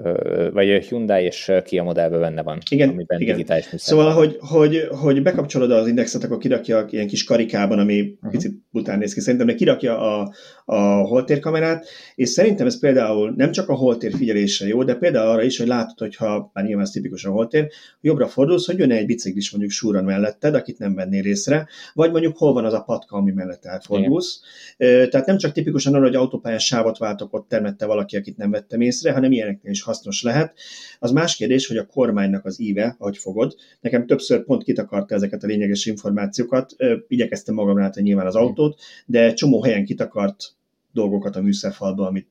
vagy 0.52 0.84
Hyundai 0.84 1.24
és 1.24 1.52
Kia 1.64 1.82
modellben 1.82 2.20
benne 2.20 2.42
van, 2.42 2.58
igen, 2.70 2.88
amiben 2.88 3.20
igen. 3.20 3.34
digitális 3.36 3.68
Szóval, 3.76 4.12
hogy, 4.12 4.36
hogy, 4.40 4.88
hogy 4.90 5.22
bekapcsolod 5.22 5.70
az 5.70 5.86
indexet, 5.88 6.24
akkor 6.24 6.38
kirakja 6.38 6.86
ilyen 6.90 7.06
kis 7.06 7.24
karikában, 7.24 7.78
ami 7.78 8.00
uh-huh. 8.00 8.30
picit 8.30 8.52
bután 8.70 8.98
néz 8.98 9.14
ki, 9.14 9.20
szerintem, 9.20 9.46
de 9.48 9.54
kirakja 9.54 9.98
a, 9.98 10.32
a 10.64 10.76
holtérkamerát, 10.80 11.86
és 12.14 12.28
szerintem 12.28 12.66
ez 12.66 12.80
például 12.80 13.32
nem 13.36 13.50
csak 13.50 13.68
a 13.68 13.74
holtér 13.74 14.14
figyelése 14.14 14.66
jó, 14.66 14.84
de 14.84 14.94
például 14.94 15.30
arra 15.30 15.42
is, 15.42 15.58
hogy 15.58 15.66
látod, 15.66 15.98
hogyha 15.98 16.50
már 16.54 16.64
nyilván 16.64 16.84
ez 16.84 16.90
tipikus 16.90 17.24
a 17.24 17.30
holtér, 17.30 17.68
jobbra 18.00 18.26
fordulsz, 18.26 18.66
hogy 18.66 18.78
jön 18.78 18.90
egy 18.90 19.06
biciklis 19.06 19.50
mondjuk 19.50 19.72
súran 19.72 20.04
melletted, 20.04 20.54
akit 20.54 20.78
nem 20.78 20.94
vennél 20.94 21.22
részre, 21.22 21.68
vagy 21.94 22.10
mondjuk 22.10 22.36
hol 22.36 22.52
van 22.52 22.64
az 22.64 22.72
a 22.72 22.82
patka, 22.82 23.16
ami 23.16 23.30
mellett 23.30 23.64
elfordulsz. 23.64 24.40
Igen. 24.76 25.10
Tehát 25.10 25.26
nem 25.26 25.38
csak 25.38 25.52
tipikusan 25.52 25.94
arra, 25.94 26.04
hogy 26.04 26.14
autópályán 26.14 26.58
sávot 26.58 26.98
váltok, 26.98 27.34
ott 27.34 27.48
termette 27.48 27.86
valaki, 27.86 28.16
akit 28.16 28.36
nem 28.36 28.54
vettem 28.56 28.80
észre, 28.80 29.12
hanem 29.12 29.32
ilyeneknél 29.32 29.72
is 29.72 29.82
hasznos 29.82 30.22
lehet. 30.22 30.58
Az 30.98 31.10
más 31.10 31.36
kérdés, 31.36 31.66
hogy 31.66 31.76
a 31.76 31.86
kormánynak 31.86 32.44
az 32.44 32.60
íve, 32.60 32.96
ahogy 32.98 33.16
fogod. 33.18 33.54
Nekem 33.80 34.06
többször 34.06 34.44
pont 34.44 34.62
kitakarta 34.62 35.14
ezeket 35.14 35.42
a 35.42 35.46
lényeges 35.46 35.86
információkat, 35.86 36.76
igyekeztem 37.08 37.54
magamra 37.54 37.82
látni 37.82 38.02
nyilván 38.02 38.26
az 38.26 38.34
autót, 38.34 38.80
de 39.06 39.32
csomó 39.32 39.62
helyen 39.62 39.84
kitakart 39.84 40.44
dolgokat 40.92 41.36
a 41.36 41.42
műszerfalba, 41.42 42.06
amit 42.06 42.28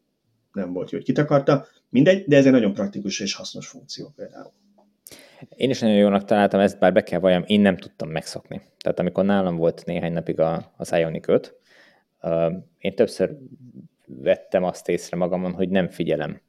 nem 0.53 0.73
volt 0.73 0.91
jó, 0.91 0.97
hogy 0.97 1.07
kitakarta. 1.07 1.65
Mindegy, 1.89 2.23
de 2.28 2.38
ez 2.38 2.45
egy 2.45 2.51
nagyon 2.51 2.73
praktikus 2.73 3.19
és 3.19 3.34
hasznos 3.34 3.67
funkció 3.67 4.13
például. 4.15 4.51
Én 5.55 5.69
is 5.69 5.80
nagyon 5.80 5.95
jónak 5.95 6.26
találtam 6.26 6.59
ezt, 6.59 6.80
bár 6.80 6.93
be 6.93 7.03
kell 7.03 7.19
valljam, 7.19 7.43
én 7.47 7.61
nem 7.61 7.78
tudtam 7.78 8.09
megszokni. 8.09 8.61
Tehát 8.78 8.99
amikor 8.99 9.26
nálam 9.26 9.55
volt 9.55 9.86
néhány 9.86 10.13
napig 10.13 10.39
a, 10.39 10.73
az 10.78 10.93
Ioniq 10.93 11.32
5, 11.32 11.55
uh, 12.21 12.53
én 12.78 12.95
többször 12.95 13.38
vettem 14.08 14.64
azt 14.64 14.89
észre 14.89 15.18
magamon, 15.18 15.51
hogy 15.51 15.70
nem 15.70 15.88
figyelem. 15.88 16.41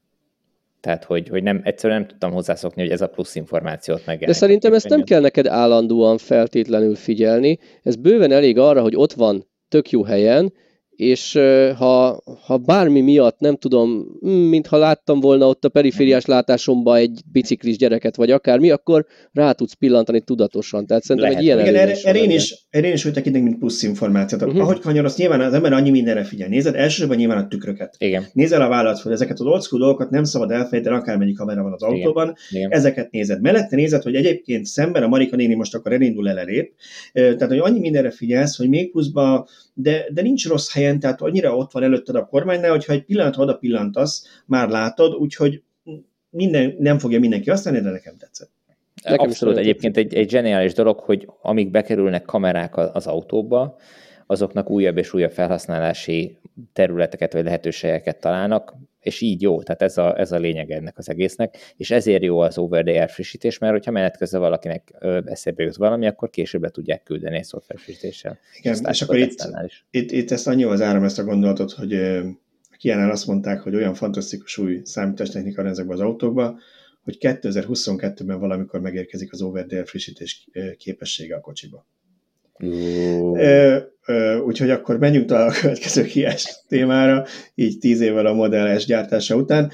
Tehát, 0.80 1.04
hogy, 1.04 1.28
hogy 1.28 1.42
nem, 1.42 1.60
egyszerűen 1.64 1.98
nem 1.98 2.08
tudtam 2.08 2.32
hozzászokni, 2.32 2.82
hogy 2.82 2.90
ez 2.90 3.00
a 3.00 3.08
plusz 3.08 3.34
információt 3.34 4.06
meg. 4.06 4.24
De 4.24 4.32
szerintem 4.32 4.74
ezt 4.74 4.88
nem 4.88 5.02
kell 5.02 5.20
neked 5.20 5.46
állandóan 5.46 6.18
feltétlenül 6.18 6.94
figyelni. 6.94 7.58
Ez 7.82 7.96
bőven 7.96 8.32
elég 8.32 8.58
arra, 8.58 8.82
hogy 8.82 8.96
ott 8.96 9.12
van 9.12 9.46
tök 9.68 9.90
jó 9.90 10.04
helyen, 10.04 10.52
és 10.96 11.38
ha, 11.76 12.22
ha 12.40 12.56
bármi 12.56 13.00
miatt, 13.00 13.38
nem 13.38 13.56
tudom, 13.56 14.06
mintha 14.20 14.76
láttam 14.76 15.20
volna 15.20 15.46
ott 15.46 15.64
a 15.64 15.68
perifériás 15.68 16.22
mhm. 16.24 16.32
látásomba 16.32 16.96
egy 16.96 17.20
biciklis 17.32 17.76
gyereket, 17.76 18.16
vagy 18.16 18.30
akármi, 18.30 18.70
akkor 18.70 19.06
rá 19.32 19.52
tudsz 19.52 19.72
pillantani 19.72 20.20
tudatosan. 20.20 20.86
Tehát 20.86 21.02
szerintem 21.02 21.30
Lehet. 21.30 21.44
egy 21.44 21.48
ilyen 21.48 21.60
Igen, 21.60 21.74
erre, 21.74 21.96
erre, 22.02 22.18
én 22.18 22.30
is, 22.30 22.66
erre 22.70 22.86
én 22.86 22.92
is 22.92 23.04
úgy 23.04 23.12
tekintek, 23.12 23.42
mint 23.42 23.58
plusz 23.58 23.82
információt. 23.82 24.42
Uh-huh. 24.42 24.60
Ahogy 24.60 24.78
kanyarodsz, 24.78 25.16
nyilván 25.16 25.40
az 25.40 25.54
ember 25.54 25.72
annyi 25.72 25.90
mindenre 25.90 26.24
figyel. 26.24 26.48
Nézed 26.48 26.74
elsősorban 26.74 27.16
nyilván 27.16 27.38
a 27.38 27.48
tükröket. 27.48 27.94
Igen. 27.98 28.26
Nézel 28.32 28.60
a 28.60 28.68
vállalat, 28.68 29.00
hogy 29.00 29.12
ezeket 29.12 29.40
az 29.40 29.46
old 29.46 29.62
school 29.62 29.80
dolgokat 29.80 30.10
nem 30.10 30.24
szabad 30.24 30.50
elfejteni, 30.50 30.96
akármennyi 30.96 31.32
kamera 31.32 31.62
van 31.62 31.72
az 31.72 31.82
Igen. 31.82 31.94
autóban. 31.94 32.34
Igen. 32.50 32.70
Ezeket 32.70 33.10
nézed. 33.10 33.40
Mellette 33.40 33.76
nézed, 33.76 34.02
hogy 34.02 34.14
egyébként 34.14 34.64
szemben 34.64 35.02
a 35.02 35.08
Marika 35.08 35.36
néni 35.36 35.54
most 35.54 35.74
akkor 35.74 35.92
elindul 35.92 36.28
el 36.28 36.38
elép. 36.38 36.72
Tehát, 37.12 37.48
hogy 37.48 37.58
annyi 37.58 37.78
mindenre 37.78 38.10
figyelsz, 38.10 38.56
hogy 38.56 38.68
még 38.68 38.90
pluszban 38.90 39.46
de, 39.78 40.06
de 40.12 40.22
nincs 40.22 40.48
rossz 40.48 40.72
helyen, 40.86 41.00
tehát 41.00 41.20
annyira 41.20 41.56
ott 41.56 41.72
van 41.72 41.82
előtted 41.82 42.14
a 42.14 42.26
kormánynál, 42.26 42.70
hogyha 42.70 42.92
egy 42.92 43.04
pillanat 43.04 43.36
oda 43.36 43.56
pillantasz, 43.56 44.42
már 44.46 44.68
látod, 44.68 45.14
úgyhogy 45.14 45.62
minden, 46.30 46.76
nem 46.78 46.98
fogja 46.98 47.18
mindenki 47.18 47.50
használni, 47.50 47.80
de 47.80 47.90
nekem 47.90 48.16
tetszett. 48.18 48.50
Nekem 49.02 49.26
Abszolút 49.26 49.56
egyébként 49.56 49.96
egy, 49.96 50.14
egy 50.14 50.30
zseniális 50.30 50.72
dolog, 50.72 50.98
hogy 50.98 51.28
amíg 51.42 51.70
bekerülnek 51.70 52.24
kamerák 52.24 52.76
az 52.76 53.06
autóba, 53.06 53.76
azoknak 54.26 54.70
újabb 54.70 54.96
és 54.96 55.14
újabb 55.14 55.32
felhasználási 55.32 56.38
területeket 56.72 57.32
vagy 57.32 57.44
lehetőségeket 57.44 58.20
találnak, 58.20 58.74
és 59.00 59.20
így 59.20 59.42
jó, 59.42 59.62
tehát 59.62 59.82
ez 59.82 59.98
a, 59.98 60.18
ez 60.18 60.32
a 60.32 60.38
lényeg 60.38 60.70
ennek 60.70 60.98
az 60.98 61.08
egésznek, 61.08 61.56
és 61.76 61.90
ezért 61.90 62.22
jó 62.22 62.38
az 62.38 62.58
over 62.58 62.84
the 62.84 62.98
air 62.98 63.10
frissítés, 63.10 63.58
mert 63.58 63.72
hogyha 63.72 63.90
menet 63.90 64.16
közben 64.16 64.40
valakinek 64.40 64.94
eszébe 65.24 65.62
jut 65.62 65.76
valami, 65.76 66.06
akkor 66.06 66.30
később 66.30 66.62
le 66.62 66.68
tudják 66.68 67.02
küldeni 67.02 67.36
egy 67.36 67.44
szoftver 67.44 67.78
frissítéssel. 67.78 68.38
Igen, 68.58 68.74
és, 68.74 68.80
és 68.88 69.02
akkor 69.02 69.16
itt, 69.16 69.48
itt, 69.90 70.10
itt, 70.10 70.30
ezt 70.30 70.46
az 70.46 70.80
áram 70.80 71.04
ezt 71.04 71.18
a 71.18 71.24
gondolatot, 71.24 71.72
hogy 71.72 71.94
a 71.94 72.76
Kiánál 72.78 73.10
azt 73.10 73.26
mondták, 73.26 73.60
hogy 73.60 73.74
olyan 73.74 73.94
fantasztikus 73.94 74.58
új 74.58 74.80
számítástechnika 74.84 75.62
van 75.62 75.70
ezekben 75.70 75.96
az 75.96 76.02
autókban, 76.02 76.58
hogy 77.04 77.16
2022-ben 77.20 78.38
valamikor 78.38 78.80
megérkezik 78.80 79.32
az 79.32 79.42
over 79.42 79.64
the 79.64 79.76
air 79.76 79.86
frissítés 79.86 80.48
képessége 80.78 81.36
a 81.36 81.40
kocsiba. 81.40 81.86
Úgyhogy 84.44 84.70
akkor 84.70 84.98
menjünk 84.98 85.26
tovább 85.26 85.48
a 85.48 85.60
következő 85.60 86.04
kiás 86.04 86.62
témára, 86.68 87.24
így 87.54 87.78
tíz 87.78 88.00
évvel 88.00 88.26
a 88.26 88.34
modelles 88.34 88.84
gyártása 88.84 89.36
után, 89.36 89.70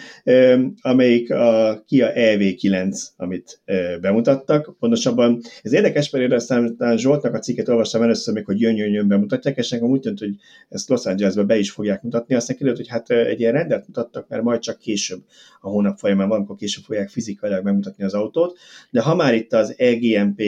amelyik 0.81 1.31
a 1.31 1.83
Kia 1.87 2.11
EV9, 2.15 2.97
amit 3.17 3.61
bemutattak. 4.01 4.77
Pontosabban 4.79 5.41
ez 5.63 5.73
érdekes, 5.73 6.11
mert 6.11 6.33
aztán 6.33 6.77
Zsoltnak 6.97 7.35
a 7.35 7.39
cikket 7.39 7.69
olvastam 7.69 8.03
először 8.03 8.35
még, 8.35 8.45
hogy 8.45 8.61
jön, 8.61 8.77
jön, 8.77 8.93
jön 8.93 9.09
bemutatják, 9.09 9.57
és 9.57 9.71
nekem 9.71 9.89
úgy 9.89 10.01
tűnt, 10.01 10.19
hogy 10.19 10.35
ezt 10.69 10.89
Los 10.89 11.07
Angelesbe 11.07 11.43
be 11.43 11.59
is 11.59 11.71
fogják 11.71 12.03
mutatni. 12.03 12.35
Aztán 12.35 12.57
kiderült, 12.57 12.81
hogy 12.81 12.91
hát 12.91 13.11
egy 13.11 13.41
ilyen 13.41 13.53
rendet 13.53 13.87
mutattak, 13.87 14.29
mert 14.29 14.43
majd 14.43 14.61
csak 14.61 14.79
később 14.79 15.21
a 15.61 15.69
hónap 15.69 15.99
folyamán, 15.99 16.29
valamikor 16.29 16.57
később 16.57 16.85
fogják 16.85 17.09
fizikailag 17.09 17.65
bemutatni 17.65 18.05
az 18.05 18.15
autót. 18.15 18.59
De 18.91 19.01
ha 19.01 19.15
már 19.15 19.35
itt 19.35 19.53
az 19.53 19.75
EGMP 19.77 20.43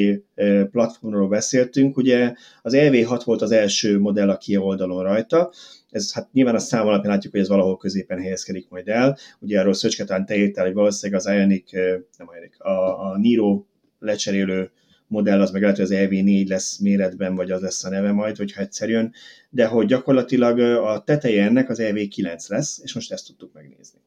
platformról 0.70 1.28
beszéltünk, 1.28 1.96
ugye 1.96 2.32
az 2.62 2.72
EV6 2.76 3.20
volt 3.24 3.42
az 3.42 3.50
első 3.50 3.72
első 3.74 3.98
modell 3.98 4.30
a 4.30 4.36
Kia 4.36 4.60
oldalon 4.60 5.02
rajta. 5.02 5.52
Ez 5.90 6.12
hát 6.12 6.32
nyilván 6.32 6.54
a 6.54 6.58
szám 6.58 6.86
alapján 6.86 7.12
látjuk, 7.12 7.32
hogy 7.32 7.42
ez 7.42 7.48
valahol 7.48 7.76
középen 7.76 8.18
helyezkedik 8.18 8.68
majd 8.68 8.88
el. 8.88 9.16
Ugye 9.38 9.60
arról 9.60 9.74
Szöcsketán 9.74 10.26
te 10.26 10.36
írtál, 10.36 10.64
hogy 10.64 10.74
valószínűleg 10.74 11.20
az 11.20 11.32
Ionic, 11.32 11.72
nem 12.18 12.28
Ionic, 12.34 12.64
a, 12.64 13.10
a 13.10 13.16
Niro 13.18 13.64
lecserélő 13.98 14.70
modell 15.06 15.40
az 15.40 15.50
meg 15.50 15.60
lehet, 15.60 15.76
hogy 15.76 15.84
az 15.84 15.92
EV4 15.94 16.48
lesz 16.48 16.78
méretben, 16.78 17.34
vagy 17.34 17.50
az 17.50 17.60
lesz 17.60 17.84
a 17.84 17.88
neve 17.88 18.12
majd, 18.12 18.36
hogyha 18.36 18.60
egyszer 18.60 18.88
jön, 18.88 19.12
de 19.50 19.66
hogy 19.66 19.86
gyakorlatilag 19.86 20.58
a 20.58 21.02
teteje 21.04 21.44
ennek 21.44 21.68
az 21.68 21.78
EV9 21.82 22.48
lesz, 22.48 22.80
és 22.82 22.94
most 22.94 23.12
ezt 23.12 23.26
tudtuk 23.26 23.52
megnézni. 23.52 23.98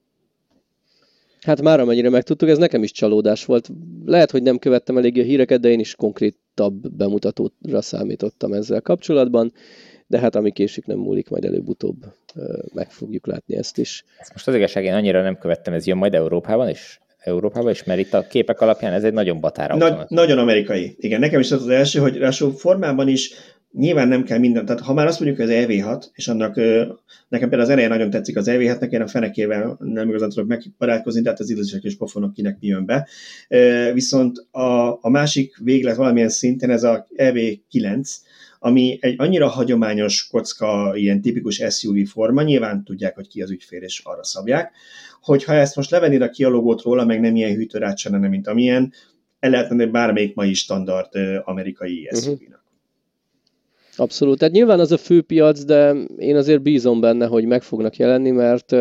Hát 1.42 1.62
már 1.62 1.80
amennyire 1.80 2.10
megtudtuk, 2.10 2.50
ez 2.50 2.58
nekem 2.58 2.84
is 2.84 2.92
csalódás 2.92 3.46
volt. 3.46 3.70
Lehet, 4.06 4.32
hogy 4.32 4.44
nem 4.44 4.58
követtem 4.58 4.98
eléggé 4.98 5.22
a 5.22 5.24
híreket, 5.24 5.60
de 5.60 5.70
én 5.70 5.80
is 5.80 5.96
konkrétabb 5.96 6.92
bemutatóra 6.92 7.82
számítottam 7.82 8.54
ezzel 8.54 8.82
kapcsolatban, 8.82 9.54
de 10.08 10.20
hát 10.20 10.36
ami 10.36 10.52
késik 10.52 10.86
nem 10.86 10.98
múlik, 10.98 11.30
majd 11.30 11.46
előbb-utóbb 11.46 11.96
meg 12.74 12.92
fogjuk 12.92 13.28
látni 13.28 13.56
ezt 13.56 13.78
is. 13.78 14.04
Ezt 14.20 14.34
most 14.34 14.48
az 14.48 14.56
igazság, 14.56 14.84
én 14.84 14.94
annyira 14.94 15.22
nem 15.22 15.38
követtem, 15.38 15.74
ez 15.74 15.86
jön 15.86 15.98
majd 15.98 16.14
Európában 16.14 16.70
is? 16.70 17.00
Európában 17.18 17.72
is, 17.72 17.84
mert 17.84 18.00
itt 18.00 18.14
a 18.14 18.28
képek 18.28 18.62
alapján 18.62 18.94
ez 18.94 19.04
egy 19.04 19.14
nagyon 19.14 19.40
batára. 19.40 19.76
Nagy, 19.76 19.96
nagyon 20.08 20.38
amerikai. 20.38 20.96
Igen, 21.00 21.20
nekem 21.20 21.40
is 21.40 21.52
az 21.52 21.62
az 21.62 21.68
első, 21.68 22.00
hogy 22.00 22.14
ráadásul 22.14 22.52
formában 22.52 23.08
is 23.08 23.32
nyilván 23.72 24.08
nem 24.08 24.24
kell 24.24 24.38
minden, 24.38 24.66
tehát 24.66 24.82
ha 24.82 24.94
már 24.94 25.08
azt 25.08 25.20
mondjuk, 25.20 25.42
hogy 25.42 25.56
az 25.56 25.66
EV6, 25.66 26.06
és 26.14 26.28
annak 26.28 26.56
nekem 27.28 27.50
például 27.50 27.62
az 27.62 27.70
ereje 27.70 27.88
nagyon 27.88 28.10
tetszik 28.10 28.38
az 28.38 28.48
EV7-nek, 28.50 28.90
én 28.90 29.02
a 29.02 29.08
fenekével 29.08 29.78
nem 29.80 30.10
igazán 30.10 30.30
tudok 30.30 30.48
megbarátkozni, 30.48 31.22
de 31.22 31.30
hát 31.30 31.40
az 31.40 31.52
ízlések 31.52 31.84
és 31.84 31.98
pofonok 31.98 32.34
kinek 32.34 32.58
mi 32.60 32.68
jön 32.68 32.86
be. 32.86 33.08
Viszont 33.94 34.48
a, 34.52 34.98
a 35.02 35.10
másik 35.10 35.58
véglet 35.58 35.96
valamilyen 35.96 36.30
szinten 36.30 36.70
ez 36.70 36.84
a 36.84 37.08
EV9, 37.18 38.10
ami 38.60 38.98
egy 39.02 39.16
annyira 39.18 39.48
hagyományos 39.48 40.28
kocka, 40.28 40.92
ilyen 40.96 41.22
tipikus 41.22 41.62
SUV 41.70 41.98
forma, 42.06 42.42
nyilván 42.42 42.84
tudják, 42.84 43.16
hogy 43.16 43.28
ki 43.28 43.42
az 43.42 43.52
ügyfél, 43.52 43.82
és 43.82 44.02
arra 44.04 44.24
szabják, 44.24 44.72
hogyha 45.22 45.54
ezt 45.54 45.76
most 45.76 45.92
levennéd 45.92 46.22
a 46.22 46.30
kialogót 46.30 46.82
róla, 46.82 47.06
meg 47.06 47.20
nem 47.20 47.36
ilyen 47.36 47.56
hűtőrács 47.56 48.10
nem 48.10 48.22
mint 48.22 48.48
amilyen, 48.48 48.94
el 49.40 49.50
lehetne 49.50 49.86
bármelyik 49.86 50.36
mai 50.36 50.54
standard 50.54 51.10
amerikai 51.44 52.10
SUV-nak. 52.14 52.40
Uh-huh. 52.40 52.57
Abszolút. 53.98 54.38
Tehát 54.38 54.54
nyilván 54.54 54.80
az 54.80 54.92
a 54.92 54.98
fő 54.98 55.22
piac, 55.22 55.64
de 55.64 55.94
én 56.18 56.36
azért 56.36 56.62
bízom 56.62 57.00
benne, 57.00 57.26
hogy 57.26 57.46
meg 57.46 57.62
fognak 57.62 57.96
jelenni, 57.96 58.32
mert 58.32 58.76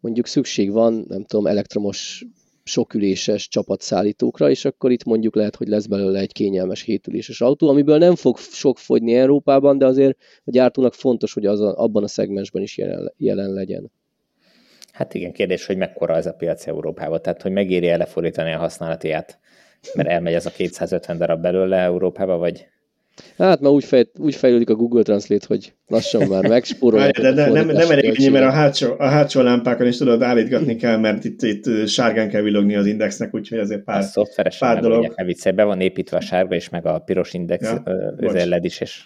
mondjuk 0.00 0.26
szükség 0.26 0.72
van, 0.72 1.04
nem 1.08 1.24
tudom, 1.24 1.46
elektromos 1.46 2.24
soküléses 2.64 3.48
csapatszállítókra, 3.48 4.50
és 4.50 4.64
akkor 4.64 4.90
itt 4.90 5.04
mondjuk 5.04 5.34
lehet, 5.34 5.56
hogy 5.56 5.68
lesz 5.68 5.86
belőle 5.86 6.20
egy 6.20 6.32
kényelmes 6.32 6.82
hétüléses 6.82 7.40
autó, 7.40 7.68
amiből 7.68 7.98
nem 7.98 8.14
fog 8.14 8.38
sok 8.38 8.78
fogyni 8.78 9.14
Európában, 9.14 9.78
de 9.78 9.86
azért 9.86 10.18
a 10.44 10.50
gyártónak 10.50 10.94
fontos, 10.94 11.32
hogy 11.32 11.46
az 11.46 11.60
a, 11.60 11.74
abban 11.76 12.02
a 12.02 12.08
szegmensben 12.08 12.62
is 12.62 12.78
jelen, 12.78 13.12
jelen 13.16 13.52
legyen. 13.52 13.90
Hát 14.92 15.14
igen, 15.14 15.32
kérdés, 15.32 15.66
hogy 15.66 15.76
mekkora 15.76 16.16
ez 16.16 16.26
a 16.26 16.32
piac 16.32 16.66
Európában, 16.66 17.22
tehát 17.22 17.42
hogy 17.42 17.52
megéri 17.52 17.88
e 17.88 17.96
lefordítani 17.96 18.52
a 18.52 18.58
használatiját, 18.58 19.38
mert 19.94 20.08
elmegy 20.08 20.34
ez 20.34 20.46
a 20.46 20.50
250 20.50 21.18
darab 21.18 21.42
belőle 21.42 21.76
Európába, 21.76 22.36
vagy 22.36 22.66
Hát 23.38 23.60
már 23.60 23.72
úgy, 23.72 23.84
fej, 23.84 24.10
úgy 24.18 24.34
fejlődik 24.34 24.70
a 24.70 24.74
Google 24.74 25.02
Translate, 25.02 25.46
hogy 25.48 25.72
lassan 25.86 26.28
már 26.28 26.48
megspórolják. 26.48 27.20
de, 27.20 27.32
de 27.32 27.50
nem, 27.50 27.66
nem 27.66 27.90
elég 27.90 28.04
ennyi, 28.04 28.28
mert 28.28 28.44
a 28.44 28.50
hátsó, 28.50 28.94
a 28.98 29.06
hátsó 29.06 29.40
lámpákon 29.40 29.86
is 29.86 29.96
tudod 29.96 30.22
állítgatni 30.22 30.76
kell, 30.76 30.96
mert 30.96 31.24
itt, 31.24 31.42
itt 31.42 31.88
sárgán 31.88 32.28
kell 32.28 32.42
villogni 32.42 32.76
az 32.76 32.86
indexnek, 32.86 33.34
úgyhogy 33.34 33.58
azért 33.58 33.84
pár, 33.84 33.98
a 33.98 34.02
szoftveresen 34.02 34.68
pár 34.68 34.82
dolog. 34.82 35.12
Ne 35.16 35.24
vicce, 35.24 35.52
be 35.52 35.64
van 35.64 35.80
építve 35.80 36.16
a 36.16 36.20
sárga 36.20 36.54
és 36.54 36.68
meg 36.68 36.86
a 36.86 36.98
piros 36.98 37.34
index 37.34 37.72
ja, 38.18 38.46
led 38.46 38.64
is, 38.64 38.80
és 38.80 39.02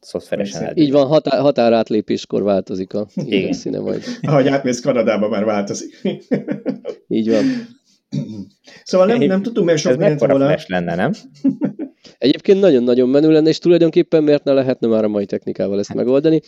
szoftveresen 0.00 0.64
el. 0.64 0.76
Így 0.76 0.92
van, 0.92 1.06
határ, 1.06 1.40
határátlépéskor 1.40 2.42
változik 2.42 2.94
a 2.94 3.06
index 3.14 3.56
színe 3.56 3.78
majd. 3.78 4.02
Ahogy 4.22 4.48
átmész 4.48 4.80
Kanadába, 4.80 5.28
már 5.28 5.44
változik. 5.44 6.00
Így 7.08 7.30
van. 7.30 7.44
Szóval 8.84 9.06
nem, 9.06 9.18
nem 9.18 9.42
tudtunk 9.42 9.66
meg 9.66 9.76
sok 9.76 9.90
mindent 9.90 10.22
róla. 10.22 10.56
lenne, 10.66 10.94
nem? 10.94 11.12
Egyébként 12.18 12.60
nagyon-nagyon 12.60 13.08
menő 13.08 13.30
lenne, 13.30 13.48
és 13.48 13.58
tulajdonképpen 13.58 14.22
miért 14.22 14.44
ne 14.44 14.52
lehetne 14.52 14.88
már 14.88 15.04
a 15.04 15.08
mai 15.08 15.26
technikával 15.26 15.78
ezt 15.78 15.88
hát, 15.88 15.96
megoldani? 15.96 16.40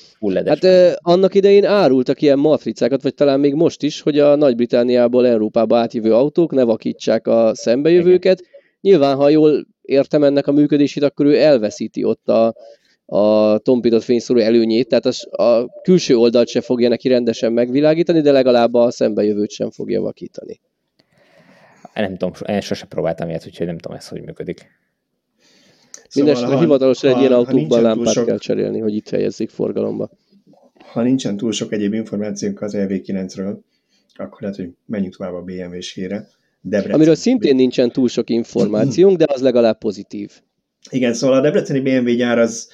Hát 0.46 0.64
eh, 0.64 0.92
annak 0.96 1.34
idején 1.34 1.64
árultak 1.64 2.22
ilyen 2.22 2.38
matricákat, 2.38 3.02
vagy 3.02 3.14
talán 3.14 3.40
még 3.40 3.54
most 3.54 3.82
is, 3.82 4.00
hogy 4.00 4.18
a 4.18 4.36
Nagy-Britániából 4.36 5.26
Európába 5.26 5.78
átjövő 5.78 6.14
autók 6.14 6.52
ne 6.52 6.62
vakítsák 6.62 7.26
a 7.26 7.54
szembejövőket. 7.54 8.40
Igen. 8.40 8.52
Nyilván, 8.80 9.16
ha 9.16 9.28
jól 9.28 9.66
értem 9.82 10.24
ennek 10.24 10.46
a 10.46 10.52
működését, 10.52 11.02
akkor 11.02 11.26
ő 11.26 11.38
elveszíti 11.38 12.04
ott 12.04 12.28
a, 12.28 12.54
a 13.06 13.58
tompított 13.58 14.02
fényszóró 14.02 14.40
előnyét, 14.40 14.88
tehát 14.88 15.06
az, 15.06 15.26
a 15.30 15.80
külső 15.82 16.16
oldalt 16.16 16.48
se 16.48 16.60
fogja 16.60 16.88
neki 16.88 17.08
rendesen 17.08 17.52
megvilágítani, 17.52 18.20
de 18.20 18.32
legalább 18.32 18.74
a 18.74 18.90
szembejövőt 18.90 19.50
sem 19.50 19.70
fogja 19.70 20.00
vakítani. 20.00 20.60
Nem 21.94 22.16
tudom, 22.16 22.32
én 22.46 22.60
sose 22.60 22.86
próbáltam 22.86 23.28
ilyet, 23.28 23.46
úgyhogy 23.46 23.66
nem 23.66 23.78
tudom 23.78 23.96
ez, 23.96 24.08
hogy 24.08 24.22
működik. 24.22 24.68
Szóval, 26.10 26.32
Mindenesetre 26.32 26.58
hivatalosan 26.58 27.14
egy 27.14 27.20
ilyen 27.20 27.32
autókban 27.32 27.82
lámpát 27.82 28.12
sok, 28.12 28.26
kell 28.26 28.38
cserélni, 28.38 28.78
hogy 28.78 28.94
itt 28.94 29.08
helyezzék 29.08 29.50
forgalomba. 29.50 30.10
Ha 30.92 31.02
nincsen 31.02 31.36
túl 31.36 31.52
sok 31.52 31.72
egyéb 31.72 31.92
információnk 31.92 32.60
az 32.60 32.74
EV9-ről, 32.76 33.56
akkor 34.16 34.40
lehet, 34.40 34.56
hogy 34.56 34.70
menjünk 34.86 35.16
tovább 35.16 35.34
a 35.34 35.40
BMW-s 35.40 35.92
híre. 35.92 36.28
Debrecen. 36.60 36.94
Amiről 36.94 37.14
szintén 37.14 37.54
nincsen 37.54 37.90
túl 37.90 38.08
sok 38.08 38.30
információnk, 38.30 39.16
de 39.16 39.24
az 39.28 39.42
legalább 39.42 39.78
pozitív. 39.78 40.30
Igen, 40.90 41.14
szóval 41.14 41.36
a 41.36 41.40
debreceni 41.40 41.80
BMW 41.80 42.14
gyár 42.14 42.38
az 42.38 42.68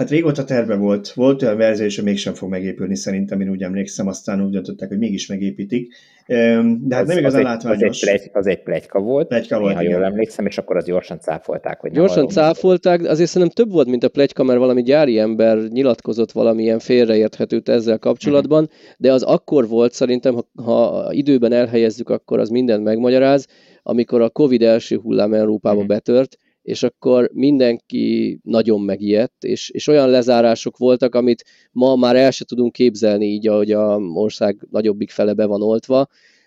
Hát 0.00 0.10
régóta 0.10 0.44
terve 0.44 0.74
volt. 0.74 1.12
Volt 1.12 1.42
olyan 1.42 1.56
verzió, 1.56 1.84
és 1.84 2.00
mégsem 2.00 2.34
fog 2.34 2.50
megépülni 2.50 2.96
szerintem, 2.96 3.40
én 3.40 3.50
úgy 3.50 3.62
emlékszem, 3.62 4.06
aztán 4.06 4.44
úgy 4.44 4.50
döntöttek, 4.50 4.88
hogy 4.88 4.98
mégis 4.98 5.26
megépítik. 5.26 5.94
De 6.26 6.94
hát 6.94 7.02
az, 7.02 7.08
nem 7.08 7.18
igazán 7.18 7.42
látványos. 7.42 7.82
Az 7.82 8.08
egy, 8.08 8.18
plegy, 8.18 8.30
az 8.32 8.46
egy 8.46 8.62
plegyka 8.62 9.00
volt, 9.00 9.28
plegyka 9.28 9.58
volt 9.58 9.74
ha 9.74 9.82
jól 9.82 10.04
emlékszem, 10.04 10.46
és 10.46 10.58
akkor 10.58 10.76
az 10.76 10.84
gyorsan 10.84 11.20
cáfolták. 11.20 11.80
Hogy 11.80 11.90
gyorsan 11.90 12.28
cáfolták, 12.28 13.00
azért 13.02 13.28
szerintem 13.28 13.64
több 13.64 13.74
volt, 13.74 13.88
mint 13.88 14.04
a 14.04 14.08
plegyka, 14.08 14.42
mert 14.42 14.58
valami 14.58 14.82
gyári 14.82 15.18
ember 15.18 15.58
nyilatkozott 15.58 16.32
valamilyen 16.32 16.78
félreérthetőt 16.78 17.68
ezzel 17.68 17.98
kapcsolatban, 17.98 18.62
uh-huh. 18.62 18.78
de 18.98 19.12
az 19.12 19.22
akkor 19.22 19.68
volt 19.68 19.92
szerintem, 19.92 20.34
ha, 20.34 20.62
ha 20.62 21.08
időben 21.12 21.52
elhelyezzük, 21.52 22.08
akkor 22.08 22.38
az 22.38 22.48
mindent 22.48 22.84
megmagyaráz, 22.84 23.46
amikor 23.82 24.20
a 24.20 24.30
Covid 24.30 24.62
első 24.62 24.96
hullám 24.96 25.34
Európába 25.34 25.74
uh-huh. 25.74 25.88
betört, 25.88 26.36
és 26.62 26.82
akkor 26.82 27.30
mindenki 27.32 28.38
nagyon 28.42 28.80
megijedt, 28.80 29.44
és, 29.44 29.70
és 29.70 29.86
olyan 29.86 30.08
lezárások 30.08 30.76
voltak, 30.76 31.14
amit 31.14 31.44
ma 31.72 31.96
már 31.96 32.16
el 32.16 32.30
se 32.30 32.44
tudunk 32.44 32.72
képzelni, 32.72 33.26
így 33.26 33.48
ahogy 33.48 33.72
a 33.72 33.96
ország 33.96 34.66
nagyobbik 34.70 35.10
fele 35.10 35.32
be 35.32 35.46
van 35.46 35.62
oltva. 35.62 36.06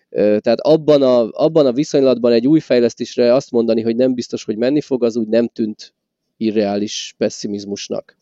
Tehát 0.09 0.59
abban 0.59 1.01
a, 1.01 1.29
abban 1.31 1.65
a 1.65 1.71
viszonylatban 1.71 2.31
egy 2.31 2.47
új 2.47 2.59
fejlesztésre 2.59 3.33
azt 3.33 3.51
mondani, 3.51 3.81
hogy 3.81 3.95
nem 3.95 4.13
biztos, 4.13 4.43
hogy 4.43 4.57
menni 4.57 4.81
fog, 4.81 5.03
az 5.03 5.17
úgy 5.17 5.27
nem 5.27 5.47
tűnt 5.47 5.93
irreális 6.37 7.15
pessimizmusnak. 7.17 8.17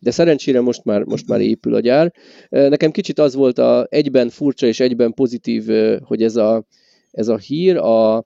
De 0.00 0.10
szerencsére 0.10 0.60
most 0.60 0.84
már, 0.84 1.02
most 1.02 1.28
már 1.28 1.40
épül 1.40 1.74
a 1.74 1.80
gyár. 1.80 2.12
Nekem 2.48 2.90
kicsit 2.90 3.18
az 3.18 3.34
volt 3.34 3.58
a 3.58 3.86
egyben 3.90 4.28
furcsa 4.28 4.66
és 4.66 4.80
egyben 4.80 5.14
pozitív, 5.14 5.66
hogy 6.02 6.22
ez 6.22 6.36
a, 6.36 6.64
ez 7.10 7.28
a 7.28 7.36
hír 7.36 7.76
a, 7.76 8.24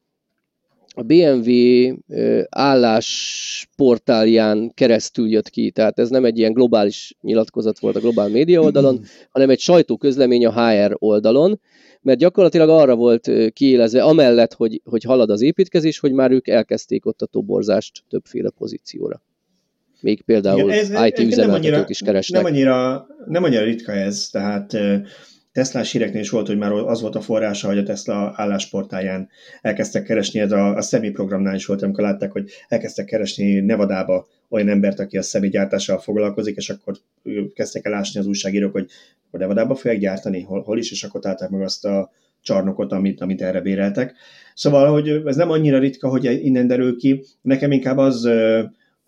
a 0.95 1.03
BMW 1.03 1.51
állásportálján 2.49 4.73
keresztül 4.75 5.31
jött 5.31 5.49
ki, 5.49 5.71
tehát 5.71 5.99
ez 5.99 6.09
nem 6.09 6.25
egy 6.25 6.39
ilyen 6.39 6.53
globális 6.53 7.17
nyilatkozat 7.21 7.79
volt 7.79 7.97
a 7.97 8.01
globál 8.01 8.29
média 8.29 8.61
oldalon, 8.61 9.01
hanem 9.33 9.51
egy 9.51 9.59
sajtóközlemény 9.59 10.47
a 10.47 10.69
HR 10.69 10.97
oldalon, 10.99 11.61
mert 12.03 12.19
gyakorlatilag 12.19 12.69
arra 12.69 12.95
volt 12.95 13.31
kiélezve, 13.53 14.03
amellett, 14.03 14.55
hogy, 14.55 14.81
hogy 14.85 15.03
halad 15.03 15.31
az 15.31 15.43
építkezés, 15.43 15.99
hogy 15.99 16.13
már 16.13 16.31
ők 16.31 16.49
elkezdték 16.49 17.07
ott 17.07 17.23
a 17.23 17.27
toborzást 17.27 18.03
többféle 18.09 18.51
pozícióra. 18.59 19.23
Még 20.01 20.23
például 20.23 20.73
Igen, 20.73 20.79
ez, 20.79 21.07
IT 21.07 21.19
üzemeltetőt 21.19 21.91
is 21.91 21.99
keresnek. 21.99 22.43
Nem 22.43 22.53
annyira, 22.53 23.07
nem 23.27 23.45
annyira 23.45 23.65
ritka 23.65 23.93
ez, 23.93 24.29
tehát 24.29 24.77
Teslás 25.61 25.93
híreknél 25.93 26.21
is 26.21 26.31
volt, 26.31 26.47
hogy 26.47 26.59
már 26.59 26.73
az 26.73 27.01
volt 27.01 27.15
a 27.15 27.21
forrása, 27.21 27.69
hogy 27.69 27.79
a 27.79 27.83
Tesla 27.83 28.33
állásportáján 28.37 29.29
elkezdtek 29.61 30.03
keresni, 30.03 30.41
ez 30.41 30.53
a, 30.53 30.77
a 30.77 30.83
SEMI 30.83 31.11
programnál 31.11 31.55
is 31.55 31.67
volt, 31.67 31.83
amikor 31.83 32.05
látták, 32.05 32.33
hogy 32.33 32.51
elkezdtek 32.69 33.05
keresni 33.05 33.61
Nevadába 33.61 34.27
olyan 34.49 34.69
embert, 34.69 35.01
aki 35.01 35.17
a 35.17 35.23
SEMI 35.23 35.49
gyártással 35.49 35.99
foglalkozik, 35.99 36.57
és 36.57 36.71
akkor 36.71 36.97
kezdtek 37.55 37.85
el 37.85 37.95
ásni 37.95 38.21
az 38.21 38.27
újságírók, 38.27 38.73
hogy 38.73 38.87
a 39.31 39.37
Nevadába 39.37 39.75
fogják 39.75 40.01
gyártani, 40.01 40.43
hol, 40.43 40.63
hol 40.63 40.79
is, 40.79 40.91
és 40.91 41.05
akkor 41.05 41.21
találták 41.21 41.51
meg 41.51 41.63
azt 41.63 41.85
a 41.85 42.11
csarnokot, 42.43 42.93
amit, 42.93 43.21
amit 43.21 43.43
erre 43.43 43.61
béreltek. 43.61 44.15
Szóval, 44.55 44.93
hogy 44.93 45.23
ez 45.27 45.37
nem 45.37 45.51
annyira 45.51 45.79
ritka, 45.79 46.09
hogy 46.09 46.25
innen 46.25 46.67
derül 46.67 46.97
ki. 46.97 47.25
Nekem 47.43 47.73
inkább 47.73 47.99
az 47.99 48.29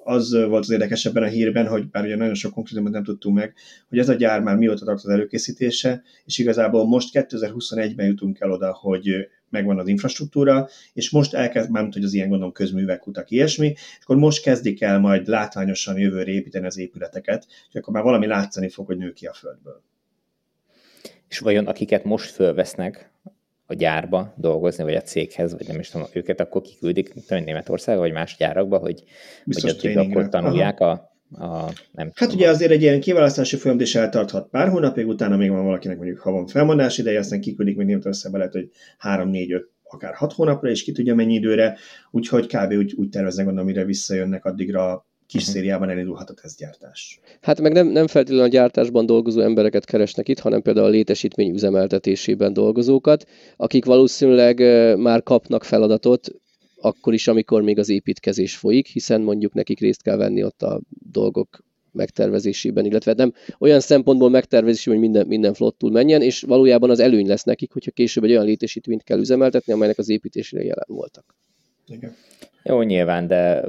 az 0.04 0.32
volt 0.32 0.62
az 0.62 0.70
érdekes 0.70 1.04
ebben 1.04 1.22
a 1.22 1.26
hírben, 1.26 1.66
hogy 1.66 1.90
bár 1.90 2.04
ugye 2.04 2.16
nagyon 2.16 2.34
sok 2.34 2.52
konkrétumot 2.52 2.92
nem 2.92 3.04
tudtunk 3.04 3.36
meg, 3.36 3.54
hogy 3.88 3.98
ez 3.98 4.08
a 4.08 4.14
gyár 4.14 4.40
már 4.42 4.56
mióta 4.56 4.84
tart 4.84 4.98
az 5.04 5.08
előkészítése, 5.08 6.02
és 6.24 6.38
igazából 6.38 6.86
most 6.86 7.08
2021-ben 7.12 8.06
jutunk 8.06 8.40
el 8.40 8.50
oda, 8.50 8.72
hogy 8.72 9.28
megvan 9.48 9.78
az 9.78 9.88
infrastruktúra, 9.88 10.68
és 10.92 11.10
most 11.10 11.34
elkezd, 11.34 11.70
már 11.70 11.88
hogy 11.92 12.04
az 12.04 12.12
ilyen 12.12 12.28
gondolom 12.28 12.52
közművek, 12.52 12.98
kutak, 12.98 13.30
ilyesmi, 13.30 13.66
és 13.68 13.98
akkor 14.02 14.16
most 14.16 14.42
kezdik 14.42 14.82
el 14.82 14.98
majd 14.98 15.26
látványosan 15.26 15.98
jövőre 15.98 16.30
építeni 16.30 16.66
az 16.66 16.78
épületeket, 16.78 17.46
és 17.68 17.74
akkor 17.74 17.94
már 17.94 18.02
valami 18.02 18.26
látszani 18.26 18.68
fog, 18.68 18.86
hogy 18.86 18.96
nő 18.96 19.12
ki 19.12 19.26
a 19.26 19.32
földből. 19.32 19.82
És 21.28 21.38
vajon 21.38 21.66
akiket 21.66 22.04
most 22.04 22.30
fölvesznek, 22.30 23.10
a 23.72 23.74
gyárba 23.74 24.34
dolgozni, 24.36 24.84
vagy 24.84 24.94
a 24.94 25.00
céghez, 25.00 25.52
vagy 25.52 25.66
nem 25.66 25.78
is 25.78 25.88
tudom, 25.88 26.06
őket 26.12 26.40
akkor 26.40 26.62
kiküldik 26.62 27.14
Németország, 27.28 27.98
vagy 27.98 28.12
más 28.12 28.36
gyárakba, 28.36 28.78
hogy, 28.78 29.02
Biztos 29.44 29.80
hogy 29.80 29.96
akkor 29.96 30.28
tanulják 30.28 30.80
a, 30.80 30.90
a 31.38 31.72
nem 31.92 32.06
Hát 32.14 32.28
tudom. 32.28 32.34
ugye 32.34 32.48
azért 32.48 32.70
egy 32.70 32.82
ilyen 32.82 33.00
kiválasztási 33.00 33.56
folyamat 33.56 33.82
is 33.82 33.94
eltarthat 33.94 34.48
pár 34.48 34.68
hónapig, 34.68 35.06
utána 35.06 35.36
még 35.36 35.50
van 35.50 35.64
valakinek 35.64 35.96
mondjuk 35.96 36.18
ha 36.18 36.30
van 36.30 36.46
felmondás 36.46 36.98
ideje, 36.98 37.18
aztán 37.18 37.40
kiküldik 37.40 37.76
még 37.76 37.86
Németországba, 37.86 38.38
lehet, 38.38 38.52
hogy 38.52 38.70
3, 38.98 39.28
4, 39.28 39.52
5, 39.52 39.70
akár 39.82 40.14
6 40.14 40.32
hónapra, 40.32 40.70
és 40.70 40.82
ki 40.82 40.92
tudja 40.92 41.14
mennyi 41.14 41.34
időre, 41.34 41.76
úgyhogy 42.10 42.46
kb. 42.46 42.72
úgy, 42.72 42.94
úgy 42.96 43.08
terveznek, 43.08 43.44
gondolom, 43.44 43.68
mire 43.68 43.84
visszajönnek, 43.84 44.44
addigra 44.44 45.06
kis 45.32 45.40
uh-huh. 45.40 45.56
szériában 45.56 45.90
elindulhat 45.90 46.30
a 46.30 46.34
tesztgyártás. 46.34 47.20
Hát 47.40 47.60
meg 47.60 47.72
nem, 47.72 47.86
nem 47.86 48.06
feltétlenül 48.06 48.44
a 48.44 48.48
gyártásban 48.48 49.06
dolgozó 49.06 49.40
embereket 49.40 49.84
keresnek 49.84 50.28
itt, 50.28 50.38
hanem 50.38 50.62
például 50.62 50.86
a 50.86 50.90
létesítmény 50.90 51.50
üzemeltetésében 51.50 52.52
dolgozókat, 52.52 53.26
akik 53.56 53.84
valószínűleg 53.84 54.58
már 54.98 55.22
kapnak 55.22 55.64
feladatot, 55.64 56.30
akkor 56.80 57.14
is, 57.14 57.28
amikor 57.28 57.62
még 57.62 57.78
az 57.78 57.88
építkezés 57.88 58.56
folyik, 58.56 58.86
hiszen 58.86 59.20
mondjuk 59.20 59.54
nekik 59.54 59.80
részt 59.80 60.02
kell 60.02 60.16
venni 60.16 60.44
ott 60.44 60.62
a 60.62 60.80
dolgok 61.10 61.64
megtervezésében, 61.92 62.84
illetve 62.84 63.12
nem 63.12 63.32
olyan 63.58 63.80
szempontból 63.80 64.30
megtervezésében, 64.30 64.98
hogy 64.98 65.08
minden, 65.08 65.26
minden 65.26 65.54
flottul 65.54 65.90
menjen, 65.90 66.22
és 66.22 66.42
valójában 66.42 66.90
az 66.90 67.00
előny 67.00 67.26
lesz 67.26 67.44
nekik, 67.44 67.72
hogyha 67.72 67.90
később 67.90 68.24
egy 68.24 68.30
olyan 68.30 68.44
létesítményt 68.44 69.02
kell 69.02 69.18
üzemeltetni, 69.18 69.72
amelynek 69.72 69.98
az 69.98 70.08
építésére 70.08 70.62
jelen 70.62 70.86
voltak. 70.86 71.36
Igen. 71.86 72.14
Jó, 72.64 72.82
nyilván, 72.82 73.26
de 73.26 73.64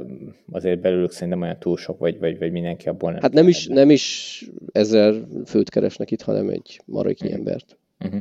azért 0.50 0.80
belőlük 0.80 1.10
szerintem 1.10 1.42
olyan 1.42 1.58
túl 1.58 1.76
sok, 1.76 1.98
vagy, 1.98 2.18
vagy, 2.18 2.38
vagy 2.38 2.52
mindenki 2.52 2.88
abból 2.88 3.10
nem. 3.10 3.20
Hát 3.22 3.32
nem 3.32 3.48
is, 3.48 3.66
nem 3.66 3.90
is 3.90 4.44
ezer 4.72 5.14
főt 5.46 5.70
keresnek 5.70 6.10
itt, 6.10 6.22
hanem 6.22 6.48
egy 6.48 6.80
maradéknyi 6.84 7.26
uh-huh. 7.26 7.40
embert. 7.40 7.78
Uh-huh. 8.04 8.20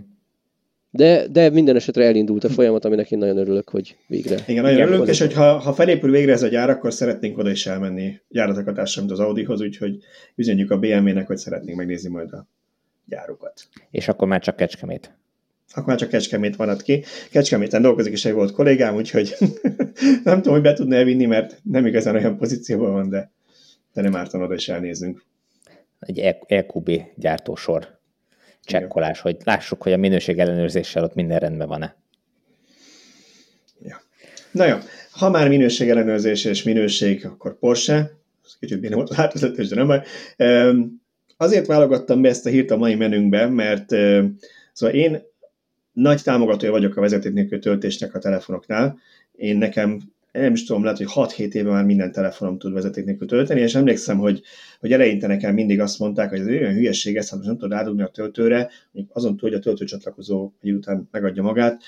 De, 0.89 1.27
de 1.27 1.49
minden 1.49 1.75
esetre 1.75 2.05
elindult 2.05 2.43
a 2.43 2.49
folyamat, 2.49 2.85
aminek 2.85 3.11
én 3.11 3.17
nagyon 3.17 3.37
örülök, 3.37 3.69
hogy 3.69 3.97
végre. 4.07 4.37
Igen, 4.47 4.63
nagyon 4.63 4.81
örülök, 4.81 5.07
és 5.07 5.19
hogy 5.19 5.33
ha, 5.33 5.57
ha 5.57 5.73
felépül 5.73 6.11
végre 6.11 6.31
ez 6.31 6.43
a 6.43 6.47
gyár, 6.47 6.69
akkor 6.69 6.93
szeretnénk 6.93 7.37
oda 7.37 7.49
is 7.49 7.65
elmenni 7.67 8.19
gyáratokat 8.29 8.95
mint 8.95 9.11
az 9.11 9.19
Audihoz, 9.19 9.61
úgyhogy 9.61 9.97
üzenjük 10.35 10.71
a 10.71 10.77
BMW-nek, 10.77 11.27
hogy 11.27 11.37
szeretnénk 11.37 11.77
megnézni 11.77 12.09
majd 12.09 12.33
a 12.33 12.47
gyárukat. 13.05 13.67
És 13.91 14.07
akkor 14.07 14.27
már 14.27 14.41
csak 14.41 14.55
Kecskemét 14.55 15.17
akkor 15.71 15.87
már 15.87 15.97
csak 15.97 16.09
Kecskemét 16.09 16.57
maradt 16.57 16.81
ki. 16.81 17.03
Kecskeméten 17.31 17.81
dolgozik 17.81 18.13
is 18.13 18.25
egy 18.25 18.33
volt 18.33 18.51
kollégám, 18.51 18.95
úgyhogy 18.95 19.35
nem 20.23 20.35
tudom, 20.35 20.53
hogy 20.53 20.61
be 20.61 20.73
tudna 20.73 20.95
elvinni, 20.95 21.25
mert 21.25 21.59
nem 21.63 21.85
igazán 21.85 22.15
olyan 22.15 22.37
pozícióban 22.37 22.91
van, 22.91 23.09
de, 23.09 23.31
de 23.93 24.01
nem 24.01 24.15
ártan 24.15 24.41
oda 24.41 24.53
is 24.53 24.69
elnézünk. 24.69 25.23
Egy 25.99 26.19
EQB 26.47 26.91
gyártósor 27.15 27.99
csekkolás, 28.63 29.19
hogy 29.19 29.37
lássuk, 29.43 29.83
hogy 29.83 29.93
a 29.93 29.97
minőség 29.97 30.39
ellenőrzéssel 30.39 31.03
ott 31.03 31.13
minden 31.13 31.39
rendben 31.39 31.67
van-e. 31.67 31.95
Ja. 33.81 34.01
Na 34.51 34.65
jó, 34.65 34.77
ha 35.11 35.29
már 35.29 35.47
minőség 35.47 35.89
ellenőrzés 35.89 36.45
és 36.45 36.63
minőség, 36.63 37.25
akkor 37.25 37.59
Porsche, 37.59 38.11
ez 38.45 38.57
kicsit 38.59 38.79
béna 38.79 38.95
volt 38.95 39.15
látozatos, 39.15 39.67
de 39.67 39.75
nem 39.75 39.87
baj. 39.87 40.01
Azért 41.37 41.65
válogattam 41.65 42.21
be 42.21 42.29
ezt 42.29 42.45
a 42.45 42.49
hírt 42.49 42.71
a 42.71 42.77
mai 42.77 42.95
menünkbe, 42.95 43.47
mert 43.47 43.89
szóval 44.73 44.95
én 44.95 45.21
nagy 45.93 46.21
támogatója 46.21 46.71
vagyok 46.71 46.95
a 46.95 47.01
vezeték 47.01 47.33
nélkül 47.33 47.59
töltésnek 47.59 48.15
a 48.15 48.19
telefonoknál. 48.19 48.99
Én 49.35 49.57
nekem 49.57 49.99
nem 50.31 50.53
is 50.53 50.63
tudom, 50.63 50.83
lehet, 50.83 50.97
hogy 50.97 51.07
6-7 51.13 51.53
éve 51.53 51.71
már 51.71 51.85
minden 51.85 52.11
telefonom 52.11 52.57
tud 52.57 52.73
vezeték 52.73 53.05
nélkül 53.05 53.27
tölteni, 53.27 53.61
és 53.61 53.75
emlékszem, 53.75 54.17
hogy, 54.17 54.41
hogy 54.79 54.91
eleinte 54.91 55.27
nekem 55.27 55.53
mindig 55.53 55.79
azt 55.79 55.99
mondták, 55.99 56.29
hogy 56.29 56.39
ez 56.39 56.47
olyan 56.47 56.73
hülyeség, 56.73 57.15
ezt 57.15 57.29
hát 57.29 57.43
nem 57.43 57.57
tudod 57.57 57.71
rádugni 57.71 58.01
a 58.01 58.07
töltőre, 58.07 58.69
azon 59.09 59.37
túl, 59.37 59.49
hogy 59.49 59.57
a 59.57 59.61
töltőcsatlakozó 59.61 60.51
egy 60.61 60.71
után 60.71 61.07
megadja 61.11 61.43
magát 61.43 61.81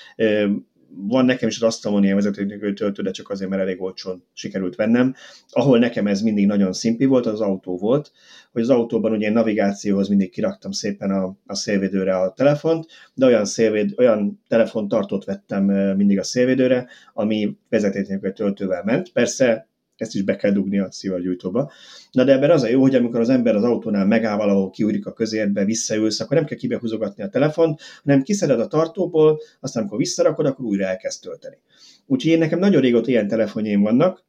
van 0.88 1.24
nekem 1.24 1.48
is 1.48 1.56
az 1.56 1.62
asztalon 1.62 2.04
ilyen 2.04 2.16
vezetőnélkül 2.16 2.74
töltő, 2.74 3.02
de 3.02 3.10
csak 3.10 3.30
azért, 3.30 3.50
mert 3.50 3.62
elég 3.62 3.82
olcsón 3.82 4.24
sikerült 4.32 4.74
vennem. 4.74 5.14
Ahol 5.48 5.78
nekem 5.78 6.06
ez 6.06 6.20
mindig 6.20 6.46
nagyon 6.46 6.72
szimpi 6.72 7.04
volt, 7.04 7.26
az, 7.26 7.40
autó 7.40 7.78
volt, 7.78 8.12
hogy 8.52 8.62
az 8.62 8.70
autóban 8.70 9.12
ugye 9.12 9.30
navigációhoz 9.30 10.08
mindig 10.08 10.30
kiraktam 10.30 10.70
szépen 10.70 11.10
a, 11.10 11.36
a 11.46 11.54
szélvédőre 11.54 12.16
a 12.16 12.32
telefont, 12.32 12.86
de 13.14 13.26
olyan, 13.26 13.44
szélvéd, 13.44 13.94
olyan 13.96 14.42
telefontartót 14.48 15.24
vettem 15.24 15.64
mindig 15.96 16.18
a 16.18 16.24
szélvédőre, 16.24 16.86
ami 17.12 17.56
vezeték 17.68 18.32
töltővel 18.32 18.82
ment. 18.84 19.12
Persze 19.12 19.68
ezt 19.96 20.14
is 20.14 20.22
be 20.22 20.36
kell 20.36 20.52
dugni 20.52 20.78
a 20.78 20.90
szivargyújtóba. 20.90 21.72
Na 22.10 22.24
de 22.24 22.32
ebben 22.32 22.50
az 22.50 22.62
a 22.62 22.68
jó, 22.68 22.80
hogy 22.80 22.94
amikor 22.94 23.20
az 23.20 23.28
ember 23.28 23.56
az 23.56 23.62
autónál 23.62 24.06
megáll 24.06 24.36
valahol, 24.36 24.70
kiúrik 24.70 25.06
a 25.06 25.12
közértbe, 25.12 25.64
visszaülsz, 25.64 26.20
akkor 26.20 26.36
nem 26.36 26.46
kell 26.46 26.58
kibehúzogatni 26.58 27.22
a 27.22 27.28
telefont, 27.28 27.80
hanem 28.04 28.22
kiszeded 28.22 28.60
a 28.60 28.66
tartóból, 28.66 29.40
aztán 29.60 29.82
amikor 29.82 29.98
visszarakod, 29.98 30.46
akkor 30.46 30.64
újra 30.64 30.84
elkezd 30.84 31.22
tölteni. 31.22 31.56
Úgyhogy 32.06 32.30
én 32.30 32.38
nekem 32.38 32.58
nagyon 32.58 32.80
régóta 32.80 33.10
ilyen 33.10 33.28
telefonjaim 33.28 33.82
vannak, 33.82 34.24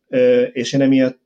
és 0.53 0.73
én 0.73 0.81
emiatt 0.81 1.19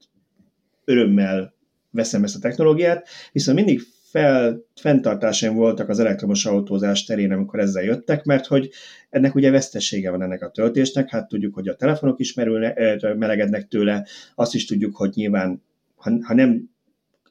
örömmel 0.86 1.54
veszem 1.92 2.24
ezt 2.24 2.36
a 2.36 2.40
technológiát, 2.40 3.08
viszont 3.32 3.58
mindig 3.58 3.82
fel, 4.12 4.66
fenntartásaim 4.76 5.54
voltak 5.54 5.90
az 5.90 6.00
elektromos 6.00 6.46
autózás 6.46 7.04
terén, 7.04 7.32
amikor 7.32 7.60
ezzel 7.60 7.84
jöttek, 7.84 8.24
mert 8.24 8.46
hogy 8.46 8.70
ennek 9.10 9.36
ugye 9.36 9.52
vesztesége 9.52 10.12
van 10.12 10.22
ennek 10.22 10.42
a 10.42 10.50
töltésnek, 10.50 11.10
hát 11.10 11.28
tudjuk, 11.28 11.54
hogy 11.54 11.68
a 11.68 11.76
telefonok 11.76 12.20
is 12.20 12.34
merülne, 12.34 12.74
melegednek 13.14 13.68
tőle, 13.68 14.08
azt 14.36 14.56
is 14.56 14.66
tudjuk, 14.66 14.96
hogy 14.96 15.12
nyilván, 15.14 15.64
ha, 15.96 16.12
ha 16.22 16.34
nem 16.34 16.70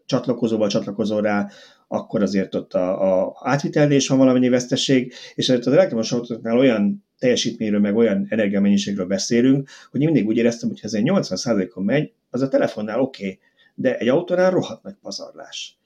csatlakozóval 0.07 0.69
csatlakozol 0.69 1.23
rá, 1.23 1.49
akkor 1.89 2.23
azért 2.23 2.55
ott 2.55 2.75
a, 2.75 3.25
a 3.25 3.37
átvitelnél 3.41 3.97
is 3.97 4.09
van 4.09 4.19
valamennyi 4.19 4.49
veszteség, 4.49 5.13
és 5.35 5.49
az 5.49 5.67
elektromos 5.67 6.13
autóknál 6.13 6.59
olyan 6.59 7.05
teljesítményről, 7.19 7.81
meg 7.81 7.97
olyan 7.97 8.27
energiamennyiségről 8.29 9.07
beszélünk, 9.07 9.69
hogy 9.91 10.01
mindig 10.01 10.27
úgy 10.27 10.37
éreztem, 10.37 10.69
hogy 10.69 10.81
ha 10.81 10.87
ez 10.87 10.93
egy 10.93 11.11
80%-on 11.11 11.85
megy, 11.85 12.13
az 12.31 12.43
a 12.43 12.49
telefonnál 12.49 13.01
oké, 13.01 13.25
okay, 13.25 13.39
de 13.81 13.99
egy 13.99 14.09
autónál 14.09 14.51
rohadt 14.51 14.83
nagy 14.83 14.97
pazarlás. 15.03 15.79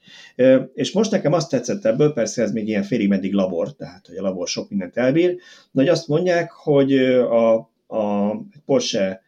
És 0.73 0.91
most 0.91 1.11
nekem 1.11 1.33
azt 1.33 1.49
tetszett 1.49 1.85
ebből, 1.85 2.13
persze 2.13 2.41
ez 2.41 2.51
még 2.51 2.67
ilyen 2.67 2.83
félig 2.83 3.07
meddig 3.07 3.33
labor, 3.33 3.75
tehát 3.75 4.07
hogy 4.07 4.17
a 4.17 4.21
labor 4.21 4.47
sok 4.47 4.69
mindent 4.69 4.97
elbír, 4.97 5.35
de 5.71 5.81
hogy 5.81 5.87
azt 5.87 6.07
mondják, 6.07 6.51
hogy 6.51 6.97
a, 7.17 7.53
a 7.87 8.35
Porsche 8.65 9.21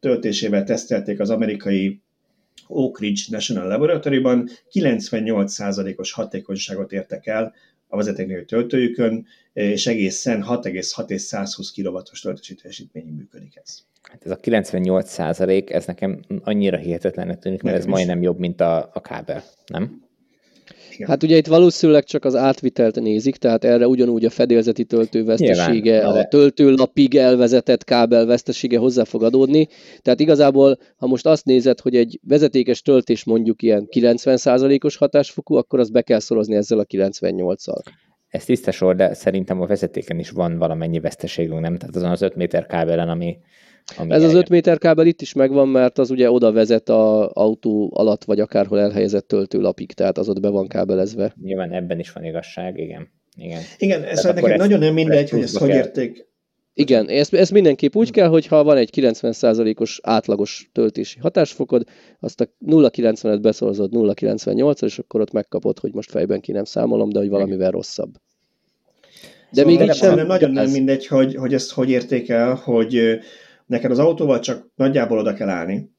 töltésével 0.00 0.64
tesztelték 0.64 1.20
az 1.20 1.30
amerikai 1.30 2.02
Oak 2.66 3.00
Ridge 3.00 3.22
National 3.28 3.68
Laboratory-ban, 3.68 4.48
98%-os 4.72 6.12
hatékonyságot 6.12 6.92
értek 6.92 7.26
el 7.26 7.54
a 7.94 7.96
vezetéknélkül 7.96 8.46
töltőjükön, 8.46 9.26
és 9.52 9.86
egészen 9.86 10.44
6,6 10.48 11.08
és 11.08 11.20
120 11.20 11.72
kW-os 11.72 12.20
töltési 12.20 12.54
teljesítményig 12.54 13.12
működik 13.12 13.60
ez. 13.64 13.78
Hát 14.02 14.24
ez 14.24 14.30
a 14.30 14.36
98 14.36 15.10
százalék, 15.10 15.70
ez 15.70 15.86
nekem 15.86 16.20
annyira 16.42 16.76
hihetetlennek 16.76 17.38
tűnik, 17.38 17.62
mert 17.62 17.76
nekem 17.76 17.92
ez 17.92 17.98
is. 17.98 18.06
majdnem 18.06 18.22
jobb, 18.22 18.38
mint 18.38 18.60
a, 18.60 18.90
a 18.92 19.00
kábel, 19.00 19.42
nem? 19.66 20.03
Igen. 20.94 21.08
Hát 21.08 21.22
ugye 21.22 21.36
itt 21.36 21.46
valószínűleg 21.46 22.04
csak 22.04 22.24
az 22.24 22.34
átvitelt 22.34 23.00
nézik, 23.00 23.36
tehát 23.36 23.64
erre 23.64 23.86
ugyanúgy 23.86 24.24
a 24.24 24.30
fedélzeti 24.30 24.84
töltő 24.84 25.24
vesztesége, 25.24 25.92
Nyilván, 25.92 26.16
a 26.16 26.24
töltőlapig 26.24 27.16
elvezetett 27.16 27.84
kábel 27.84 28.26
vesztesége 28.26 28.78
hozzá 28.78 29.04
fog 29.04 29.22
adódni. 29.22 29.68
Tehát 30.02 30.20
igazából, 30.20 30.78
ha 30.96 31.06
most 31.06 31.26
azt 31.26 31.44
nézed, 31.44 31.80
hogy 31.80 31.96
egy 31.96 32.20
vezetékes 32.22 32.82
töltés 32.82 33.24
mondjuk 33.24 33.62
ilyen 33.62 33.88
90%-os 33.90 34.96
hatásfokú, 34.96 35.54
akkor 35.54 35.78
az 35.78 35.90
be 35.90 36.02
kell 36.02 36.18
szorozni 36.18 36.54
ezzel 36.54 36.78
a 36.78 36.84
98-szal. 36.84 37.82
Ez 38.28 38.44
tiszta 38.44 38.70
sor, 38.70 38.96
de 38.96 39.14
szerintem 39.14 39.60
a 39.60 39.66
vezetéken 39.66 40.18
is 40.18 40.30
van 40.30 40.58
valamennyi 40.58 41.00
veszteségünk, 41.00 41.60
nem? 41.60 41.76
Tehát 41.76 41.96
azon 41.96 42.10
az 42.10 42.22
5 42.22 42.34
méter 42.34 42.66
kábelen, 42.66 43.08
ami, 43.08 43.36
ami 43.96 44.12
Ez 44.12 44.22
az 44.22 44.34
5 44.34 44.48
méter 44.48 44.78
kábel 44.78 45.06
itt 45.06 45.20
is 45.20 45.32
megvan, 45.32 45.68
mert 45.68 45.98
az 45.98 46.10
ugye 46.10 46.30
oda 46.30 46.52
vezet 46.52 46.88
a 46.88 47.30
autó 47.30 47.92
alatt, 47.94 48.24
vagy 48.24 48.40
akárhol 48.40 48.80
elhelyezett 48.80 49.28
töltőlapig, 49.28 49.92
tehát 49.92 50.18
az 50.18 50.28
ott 50.28 50.40
be 50.40 50.48
van 50.48 50.68
kábelezve. 50.68 51.34
Nyilván 51.42 51.72
ebben 51.72 51.98
is 51.98 52.12
van 52.12 52.24
igazság, 52.24 52.78
igen. 52.78 53.08
Igen, 53.36 53.60
igen 53.78 54.02
ez 54.02 54.24
nekem 54.24 54.56
nagyon 54.56 54.78
nem 54.78 54.94
mindegy, 54.94 55.30
hogy 55.30 55.42
ezt 55.42 55.58
hogy 55.58 55.68
érték. 55.68 56.32
Igen, 56.76 57.08
ezt, 57.08 57.34
ezt 57.34 57.52
mindenképp 57.52 57.94
úgy 57.94 58.10
kell, 58.10 58.28
hogy 58.28 58.46
ha 58.46 58.64
van 58.64 58.76
egy 58.76 58.90
90%-os 58.96 60.00
átlagos 60.02 60.70
töltési 60.72 61.18
hatásfokod, 61.18 61.84
azt 62.20 62.40
a 62.40 62.44
0,90-et 62.66 63.38
beszorzod 63.42 63.90
0,98 63.92 64.84
és 64.84 64.98
akkor 64.98 65.20
ott 65.20 65.32
megkapod, 65.32 65.78
hogy 65.78 65.92
most 65.94 66.10
fejben 66.10 66.40
ki 66.40 66.52
nem 66.52 66.64
számolom, 66.64 67.10
de 67.10 67.18
hogy 67.18 67.28
valamivel 67.28 67.70
rosszabb. 67.70 68.12
De 69.50 69.60
szóval 69.60 69.76
még 69.76 69.88
így 69.88 69.94
sem... 69.94 70.26
Nagyon 70.26 70.50
nem 70.50 70.70
mindegy, 70.70 71.06
hogy, 71.06 71.34
hogy 71.34 71.54
ezt 71.54 71.72
hogy 71.72 71.90
értékel, 71.90 72.54
hogy 72.54 73.18
neked 73.74 73.90
az 73.90 73.98
autóval 73.98 74.38
csak 74.38 74.68
nagyjából 74.74 75.18
oda 75.18 75.34
kell 75.34 75.48
állni, 75.48 75.92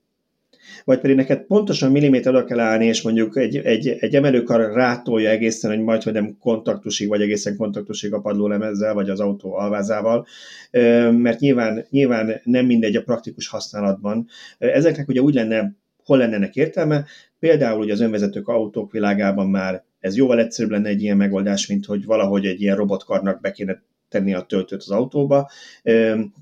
vagy 0.83 0.99
pedig 0.99 1.15
neked 1.15 1.41
pontosan 1.41 1.91
milliméter 1.91 2.35
oda 2.35 2.45
kell 2.45 2.59
állni, 2.59 2.85
és 2.85 3.01
mondjuk 3.01 3.37
egy, 3.37 3.57
egy, 3.57 3.87
egy 3.87 4.15
emelőkar 4.15 4.73
rátolja 4.73 5.29
egészen, 5.29 5.71
hogy 5.71 5.79
majd, 5.83 6.03
hogy 6.03 6.13
nem 6.13 6.37
kontaktusig, 6.39 7.07
vagy 7.07 7.21
egészen 7.21 7.55
kontaktusig 7.55 8.13
a 8.13 8.19
padlólemezzel, 8.19 8.93
vagy 8.93 9.09
az 9.09 9.19
autó 9.19 9.55
alvázával, 9.55 10.25
mert 11.11 11.39
nyilván, 11.39 11.85
nyilván 11.89 12.41
nem 12.43 12.65
mindegy 12.65 12.95
a 12.95 13.03
praktikus 13.03 13.47
használatban. 13.47 14.27
Ezeknek 14.57 15.07
ugye 15.07 15.21
úgy 15.21 15.33
lenne, 15.33 15.73
hol 16.03 16.17
lenne 16.17 16.35
ennek 16.35 16.55
értelme, 16.55 17.05
például 17.39 17.79
ugye 17.79 17.93
az 17.93 17.99
önvezetők 17.99 18.47
autók 18.47 18.91
világában 18.91 19.49
már 19.49 19.83
ez 19.99 20.15
jóval 20.15 20.39
egyszerűbb 20.39 20.71
lenne 20.71 20.89
egy 20.89 21.01
ilyen 21.01 21.17
megoldás, 21.17 21.67
mint 21.67 21.85
hogy 21.85 22.05
valahogy 22.05 22.45
egy 22.45 22.61
ilyen 22.61 22.75
robotkarnak 22.75 23.41
be 23.41 23.51
kéne 23.51 23.81
tenni 24.09 24.33
a 24.33 24.41
töltőt 24.41 24.81
az 24.81 24.91
autóba, 24.91 25.49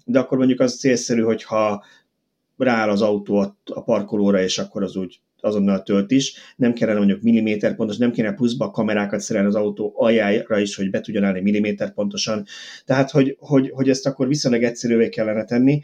de 0.05 0.19
akkor 0.19 0.37
mondjuk 0.37 0.59
az 0.59 0.79
célszerű, 0.79 1.21
hogyha 1.21 1.83
rááll 2.57 2.89
az 2.89 3.01
autó 3.01 3.55
a 3.65 3.83
parkolóra, 3.83 4.41
és 4.41 4.57
akkor 4.57 4.83
az 4.83 4.95
úgy 4.95 5.19
azonnal 5.43 5.83
tölt 5.83 6.11
is, 6.11 6.35
nem 6.55 6.73
kellene 6.73 6.97
mondjuk 6.97 7.21
milliméter 7.21 7.75
pontos, 7.75 7.97
nem 7.97 8.11
kéne 8.11 8.33
pluszba 8.33 8.71
kamerákat 8.71 9.19
szerelni 9.19 9.47
az 9.47 9.55
autó 9.55 9.93
aljára 9.95 10.59
is, 10.59 10.75
hogy 10.75 10.89
be 10.89 11.01
tudjon 11.01 11.23
állni 11.23 11.41
milliméter 11.41 11.93
pontosan. 11.93 12.45
Tehát, 12.85 13.11
hogy, 13.11 13.35
hogy, 13.39 13.69
hogy 13.73 13.89
ezt 13.89 14.05
akkor 14.05 14.27
viszonylag 14.27 14.63
egyszerűvé 14.63 15.09
kellene 15.09 15.45
tenni. 15.45 15.81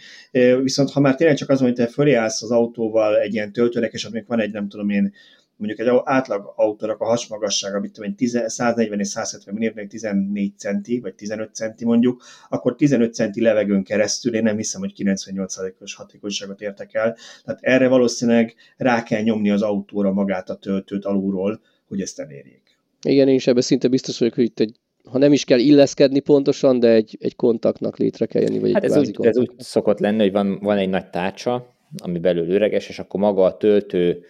Viszont 0.61 0.91
ha 0.91 0.99
már 0.99 1.15
tényleg 1.15 1.37
csak 1.37 1.49
az, 1.49 1.59
hogy 1.59 1.73
te 1.73 1.87
fölé 1.87 2.13
állsz 2.13 2.41
az 2.41 2.51
autóval 2.51 3.17
egy 3.17 3.33
ilyen 3.33 3.51
töltőnek, 3.51 3.93
és 3.93 4.05
amikor 4.05 4.37
van 4.37 4.45
egy, 4.45 4.51
nem 4.51 4.69
tudom 4.69 4.89
én, 4.89 5.13
mondjuk 5.59 5.87
egy 5.87 6.01
átlag 6.03 6.53
autónak 6.55 7.01
a 7.01 7.05
hasmagassága, 7.05 7.79
mit 7.79 7.91
tudom 7.91 8.15
én, 8.19 8.27
140 8.47 8.99
és 8.99 9.07
170 9.07 9.55
mm, 9.55 9.87
14 9.87 10.53
centi, 10.57 10.99
vagy 10.99 11.15
15 11.15 11.55
centi 11.55 11.85
mondjuk, 11.85 12.23
akkor 12.49 12.75
15 12.75 13.13
centi 13.13 13.41
levegőn 13.41 13.83
keresztül 13.83 14.35
én 14.35 14.43
nem 14.43 14.57
hiszem, 14.57 14.81
hogy 14.81 14.93
98%-os 14.97 15.95
hatékonyságot 15.95 16.61
értek 16.61 16.93
el. 16.93 17.17
Tehát 17.43 17.59
erre 17.61 17.87
valószínűleg 17.87 18.55
rá 18.77 19.03
kell 19.03 19.21
nyomni 19.21 19.49
az 19.49 19.61
autóra 19.61 20.11
magát 20.11 20.49
a 20.49 20.55
töltőt 20.55 21.05
alulról, 21.05 21.61
hogy 21.87 22.01
ezt 22.01 22.19
elérjék. 22.19 22.77
Igen, 23.01 23.27
én 23.27 23.35
is 23.35 23.47
ebben 23.47 23.61
szinte 23.61 23.87
biztos 23.87 24.19
vagyok, 24.19 24.33
hogy 24.33 24.43
itt 24.43 24.59
egy 24.59 24.75
ha 25.03 25.17
nem 25.17 25.33
is 25.33 25.45
kell 25.45 25.59
illeszkedni 25.59 26.19
pontosan, 26.19 26.79
de 26.79 26.89
egy, 26.89 27.17
egy 27.19 27.35
kontaktnak 27.35 27.97
létre 27.97 28.25
kell 28.25 28.41
jönni, 28.41 28.59
vagy 28.59 28.73
hát 28.73 28.83
egy 28.83 28.91
ez 28.91 28.97
úgy, 28.97 29.25
ez 29.25 29.37
úgy 29.37 29.51
szokott 29.57 29.99
lenni, 29.99 30.19
hogy 30.19 30.31
van, 30.31 30.59
van 30.61 30.77
egy 30.77 30.89
nagy 30.89 31.09
tárcsa, 31.09 31.73
ami 31.97 32.19
belül 32.19 32.49
üreges, 32.49 32.89
és 32.89 32.99
akkor 32.99 33.19
maga 33.19 33.43
a 33.43 33.57
töltő 33.57 34.23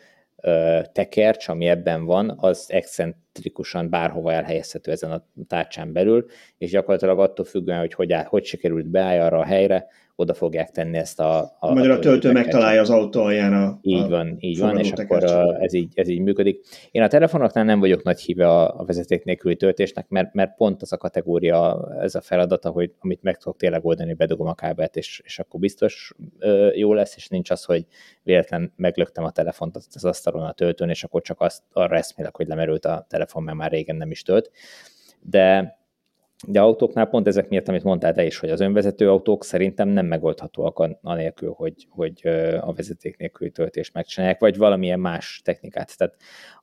tekercs, 0.91 1.47
ami 1.47 1.67
ebben 1.67 2.05
van, 2.05 2.33
az 2.37 2.65
excentrikusan 2.71 3.89
bárhova 3.89 4.31
elhelyezhető 4.31 4.91
ezen 4.91 5.11
a 5.11 5.25
tárcsán 5.47 5.93
belül, 5.93 6.25
és 6.57 6.71
gyakorlatilag 6.71 7.19
attól 7.19 7.45
függően, 7.45 7.79
hogy 7.79 7.93
hogy, 7.93 8.11
áll, 8.11 8.23
hogy 8.23 8.45
sikerült 8.45 8.87
beállja 8.87 9.25
arra 9.25 9.39
a 9.39 9.45
helyre, 9.45 9.87
oda 10.19 10.33
fogják 10.33 10.71
tenni 10.71 10.97
ezt 10.97 11.19
a... 11.19 11.57
a 11.59 11.73
Magyar 11.73 11.91
a 11.91 11.99
töltő 11.99 12.31
megtalálja 12.31 12.81
az 12.81 12.89
autó 12.89 13.21
alján 13.21 13.53
a 13.53 13.79
Így 13.81 14.09
van, 14.09 14.35
így 14.39 14.59
van, 14.59 14.77
és 14.77 14.91
akkor 14.91 15.23
a, 15.23 15.61
ez, 15.61 15.73
így, 15.73 15.91
ez 15.95 16.07
így 16.07 16.19
működik. 16.19 16.65
Én 16.91 17.01
a 17.01 17.07
telefonoknál 17.07 17.63
nem 17.63 17.79
vagyok 17.79 18.03
nagy 18.03 18.19
híve 18.19 18.47
a, 18.47 18.79
a 18.79 18.85
vezeték 18.85 19.23
nélküli 19.23 19.55
töltésnek, 19.55 20.09
mert, 20.09 20.33
mert 20.33 20.55
pont 20.55 20.81
az 20.81 20.93
a 20.93 20.97
kategória, 20.97 21.87
ez 21.99 22.15
a 22.15 22.21
feladata, 22.21 22.69
hogy 22.69 22.93
amit 22.99 23.21
meg 23.21 23.37
tudok 23.37 23.57
tényleg 23.57 23.85
oldani, 23.85 24.13
bedugom 24.13 24.47
a 24.47 24.53
kábelt, 24.53 24.95
és, 24.95 25.21
és 25.25 25.39
akkor 25.39 25.59
biztos 25.59 26.13
ö, 26.39 26.69
jó 26.73 26.93
lesz, 26.93 27.15
és 27.15 27.27
nincs 27.27 27.49
az, 27.49 27.63
hogy 27.63 27.85
véletlen 28.23 28.73
meglöktem 28.75 29.23
a 29.23 29.31
telefont 29.31 29.75
az 29.75 30.05
asztalon 30.05 30.43
a 30.43 30.53
töltőn, 30.53 30.89
és 30.89 31.03
akkor 31.03 31.21
csak 31.21 31.41
azt 31.41 31.63
arra 31.73 31.95
eszmélek, 31.95 32.35
hogy 32.35 32.47
lemerült 32.47 32.85
a 32.85 33.05
telefon, 33.09 33.43
mert 33.43 33.57
már 33.57 33.71
régen 33.71 33.95
nem 33.95 34.11
is 34.11 34.21
tölt. 34.21 34.51
De 35.21 35.77
de 36.47 36.61
autóknál 36.61 37.05
pont 37.05 37.27
ezek 37.27 37.49
miatt, 37.49 37.67
amit 37.67 37.83
mondtál 37.83 38.13
te 38.13 38.25
is, 38.25 38.37
hogy 38.39 38.49
az 38.49 38.59
önvezető 38.59 39.09
autók 39.09 39.43
szerintem 39.43 39.87
nem 39.87 40.05
megoldhatóak 40.05 40.97
anélkül, 41.01 41.53
hogy, 41.55 41.87
hogy 41.89 42.27
a 42.59 42.73
vezeték 42.73 43.17
nélküli 43.17 43.51
töltést 43.51 43.93
megcsinálják, 43.93 44.39
vagy 44.39 44.57
valamilyen 44.57 44.99
más 44.99 45.41
technikát. 45.43 45.97
Tehát 45.97 46.15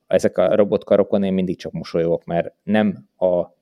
ezek 0.06 0.38
a 0.38 0.54
robotkarokon 0.54 1.22
én 1.22 1.32
mindig 1.32 1.56
csak 1.56 1.72
mosolyogok, 1.72 2.24
mert 2.24 2.54
nem 2.62 3.08
a 3.16 3.55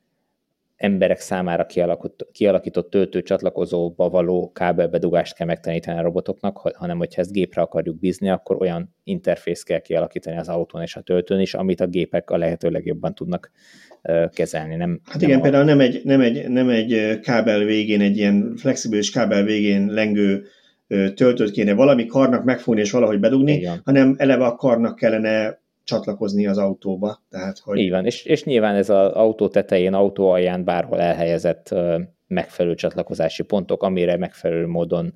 emberek 0.77 1.21
számára 1.21 1.67
kialakított, 1.67 2.31
kialakított 2.33 2.91
töltőcsatlakozóba 2.91 4.09
való 4.09 4.53
kábelbedugást 4.53 5.35
kell 5.35 5.47
megtanítani 5.47 5.99
a 5.99 6.03
robotoknak, 6.03 6.59
hanem 6.59 6.99
hogyha 6.99 7.21
ezt 7.21 7.33
gépre 7.33 7.63
akarjuk 7.63 7.99
bízni, 7.99 8.31
akkor 8.31 8.57
olyan 8.61 8.95
interfész 9.05 9.63
kell 9.63 9.79
kialakítani 9.79 10.37
az 10.37 10.49
autón 10.49 10.83
és 10.83 10.97
a 10.97 11.01
töltőn 11.01 11.41
is, 11.41 11.55
amit 11.55 11.81
a 11.81 11.87
gépek 11.87 12.31
a 12.31 12.37
lehető 12.37 12.71
legjobban 12.71 13.15
tudnak 13.15 13.51
kezelni. 14.33 14.77
Nem, 14.77 15.01
hát 15.05 15.23
igen, 15.23 15.31
nem 15.31 15.39
a... 15.39 15.43
például 15.43 15.65
nem 15.65 15.81
egy, 15.81 16.01
nem, 16.05 16.21
egy, 16.21 16.49
nem 16.49 16.69
egy 16.69 17.21
kábel 17.21 17.65
végén, 17.65 18.01
egy 18.01 18.17
ilyen 18.17 18.55
flexibilis 18.57 19.11
kábel 19.11 19.43
végén 19.43 19.87
lengő 19.87 20.45
töltőt 21.15 21.51
kéne 21.51 21.73
valami 21.75 22.07
karnak 22.07 22.45
megfogni 22.45 22.81
és 22.81 22.91
valahogy 22.91 23.21
bedugni, 23.21 23.53
igen. 23.53 23.81
hanem 23.85 24.15
eleve 24.19 24.45
a 24.45 24.55
karnak 24.55 24.97
kellene 24.97 25.63
csatlakozni 25.85 26.47
az 26.47 26.59
autóba. 26.59 27.23
Tehát, 27.31 27.59
hogy... 27.59 27.79
Így 27.79 27.91
van, 27.91 28.05
és, 28.05 28.25
és 28.25 28.45
nyilván 28.45 28.75
ez 28.75 28.91
az 28.91 29.13
autó 29.13 29.49
tetején, 29.49 29.95
autó 29.95 30.31
alján 30.31 30.65
bárhol 30.65 31.01
elhelyezett 31.01 31.75
megfelelő 32.27 32.75
csatlakozási 32.75 33.43
pontok, 33.43 33.83
amire 33.83 34.17
megfelelő 34.17 34.67
módon 34.67 35.15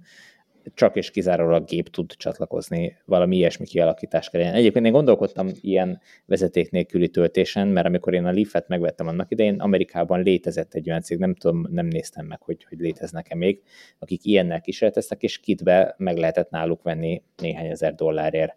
csak 0.74 0.96
és 0.96 1.10
kizárólag 1.10 1.64
gép 1.64 1.88
tud 1.88 2.12
csatlakozni, 2.12 2.96
valami 3.04 3.36
ilyesmi 3.36 3.66
kialakítás 3.66 4.30
kell. 4.30 4.42
Egyébként 4.42 4.86
én 4.86 4.92
gondolkodtam 4.92 5.48
ilyen 5.60 6.00
vezeték 6.26 6.70
nélküli 6.70 7.08
töltésen, 7.08 7.68
mert 7.68 7.86
amikor 7.86 8.14
én 8.14 8.24
a 8.24 8.32
Leaf-et 8.32 8.68
megvettem 8.68 9.06
annak 9.06 9.30
idején, 9.30 9.60
Amerikában 9.60 10.22
létezett 10.22 10.74
egy 10.74 10.88
olyan 10.88 11.02
cég, 11.02 11.18
nem 11.18 11.34
tudom, 11.34 11.66
nem 11.70 11.86
néztem 11.86 12.26
meg, 12.26 12.42
hogy, 12.42 12.64
hogy 12.68 12.78
léteznek-e 12.78 13.34
még, 13.34 13.62
akik 13.98 14.24
ilyennel 14.24 14.60
kísérleteztek, 14.60 15.22
és 15.22 15.38
kitbe 15.38 15.94
meg 15.98 16.16
lehetett 16.16 16.50
náluk 16.50 16.82
venni 16.82 17.22
néhány 17.36 17.66
ezer 17.66 17.94
dollárért 17.94 18.56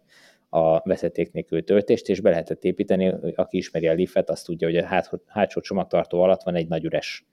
a 0.54 0.82
vezeték 0.84 1.32
nélkül 1.32 1.64
töltést, 1.64 2.10
és 2.10 2.20
be 2.20 2.30
lehetett 2.30 2.64
építeni, 2.64 3.14
aki 3.36 3.58
ismeri 3.58 3.88
a 3.88 3.94
Leaf-et, 3.94 4.30
azt 4.30 4.46
tudja, 4.46 4.68
hogy 4.68 4.78
a 4.78 4.86
hát, 4.86 5.10
hátsó 5.28 5.62
csomagtartó 5.62 6.22
alatt 6.22 6.44
van 6.44 6.56
egy 6.56 6.68
nagy 6.68 6.84
üres 6.84 7.26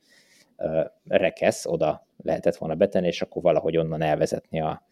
rekesz, 1.04 1.66
oda 1.66 2.06
lehetett 2.16 2.56
volna 2.56 2.74
betenni, 2.74 3.06
és 3.06 3.22
akkor 3.22 3.42
valahogy 3.42 3.76
onnan 3.76 4.02
elvezetni 4.02 4.60
a, 4.60 4.82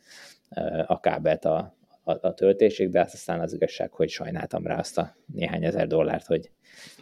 a 0.86 1.00
kábelt 1.00 1.44
a, 1.44 1.76
a, 2.04 2.26
a 2.26 2.34
töltésig, 2.34 2.90
de 2.90 3.00
aztán 3.00 3.40
az 3.40 3.52
igazság, 3.52 3.92
hogy 3.92 4.08
sajnáltam 4.08 4.66
rá 4.66 4.78
azt 4.78 4.98
a 4.98 5.16
néhány 5.34 5.64
ezer 5.64 5.86
dollárt, 5.86 6.26
hogy 6.26 6.50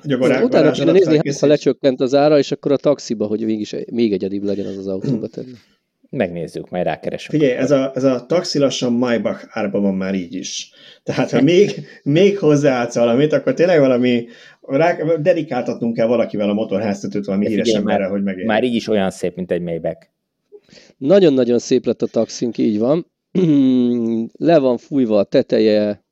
hogy 0.01 0.13
a 0.13 0.19
garázs, 0.19 0.43
Utána 0.43 0.71
kéne 0.71 0.93
nézni, 0.93 1.33
ha 1.41 1.47
lecsökkent 1.47 2.01
az 2.01 2.15
ára, 2.15 2.39
és 2.39 2.53
akkor 2.53 2.73
a 2.73 2.77
taxiba, 2.77 3.27
hogy 3.27 3.45
mégis 3.45 3.75
még 3.93 4.13
egyedibb 4.13 4.43
legyen 4.43 4.67
az 4.67 4.77
az 4.77 4.87
autóba 4.87 5.29
tenni. 5.29 5.55
Megnézzük, 6.15 6.71
majd 6.71 6.85
rákeresünk. 6.85 7.41
Figyelj, 7.41 7.59
ez 7.59 7.71
a, 7.71 7.93
ez 7.95 8.05
a 8.05 8.27
taxi 8.27 8.59
lassan 8.59 8.93
Maybach 8.93 9.45
árban 9.49 9.83
van 9.83 9.95
már 9.95 10.15
így 10.15 10.35
is. 10.35 10.71
Tehát 11.03 11.31
ha 11.31 11.43
még, 11.43 11.87
még 12.03 12.39
hozzáadsz 12.39 12.95
valamit, 12.95 13.33
akkor 13.33 13.55
tényleg 13.55 13.79
valami, 13.79 14.27
rá, 14.61 14.97
dedikáltatnunk 15.21 15.95
kell 15.95 16.07
valakivel 16.07 16.51
a 16.51 16.55
motorháztetőt 16.55 17.25
valami 17.25 17.47
híres 17.47 17.71
emberre, 17.71 18.07
hogy 18.07 18.23
megérje. 18.23 18.47
Már 18.47 18.65
így 18.65 18.75
is 18.75 18.89
olyan 18.89 19.11
szép, 19.11 19.37
mint 19.37 19.51
egy 19.51 19.63
Maybach. 19.63 20.07
Nagyon-nagyon 20.97 21.59
szép 21.59 21.87
lett 21.87 22.03
a 22.03 22.07
taxink, 22.07 22.59
így 22.59 22.79
van. 22.79 23.13
Le 24.49 24.59
van 24.59 24.77
fújva 24.77 25.19
a 25.19 25.25
teteje, 25.25 26.04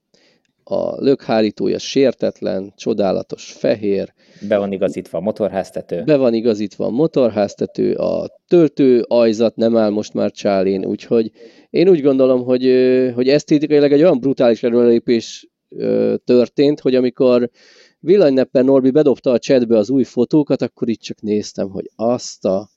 a 0.64 1.02
lökhárítója 1.02 1.78
sértetlen, 1.78 2.72
csodálatos 2.76 3.52
fehér. 3.52 4.12
Be 4.48 4.56
van 4.56 4.72
igazítva 4.72 5.18
a 5.18 5.20
motorháztető. 5.20 6.02
Be 6.04 6.16
van 6.16 6.34
igazítva 6.34 6.84
a 6.84 6.90
motorháztető, 6.90 7.94
a 7.94 8.30
töltő 8.48 9.04
ajzat 9.08 9.56
nem 9.56 9.76
áll 9.76 9.90
most 9.90 10.14
már 10.14 10.30
csálén, 10.30 10.84
úgyhogy 10.84 11.30
én 11.70 11.88
úgy 11.88 12.02
gondolom, 12.02 12.44
hogy, 12.44 12.62
hogy 13.14 13.28
esztétikailag 13.28 13.92
egy 13.92 14.02
olyan 14.02 14.20
brutális 14.20 14.62
erőlépés 14.62 15.50
történt, 16.24 16.80
hogy 16.80 16.94
amikor 16.94 17.50
Villanynepper 17.98 18.64
Norbi 18.64 18.90
bedobta 18.90 19.30
a 19.30 19.38
chatbe 19.38 19.76
az 19.76 19.90
új 19.90 20.04
fotókat, 20.04 20.62
akkor 20.62 20.88
itt 20.88 21.00
csak 21.00 21.20
néztem, 21.20 21.70
hogy 21.70 21.90
azt 21.96 22.44
a 22.44 22.70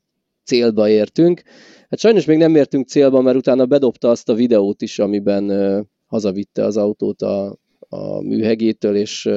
célba 0.44 0.90
értünk. 0.90 1.42
Hát 1.90 2.00
sajnos 2.00 2.26
még 2.26 2.38
nem 2.38 2.56
értünk 2.56 2.88
célba, 2.88 3.22
mert 3.22 3.38
utána 3.38 3.66
bedobta 3.66 4.10
azt 4.10 4.30
a 4.30 4.34
videót 4.34 4.82
is, 4.82 5.00
amiben 5.00 5.52
hazavitte 6.06 6.64
az 6.64 6.78
autót 6.78 7.22
a, 7.22 7.58
a 7.96 8.22
műhegétől, 8.22 8.96
és, 8.96 9.30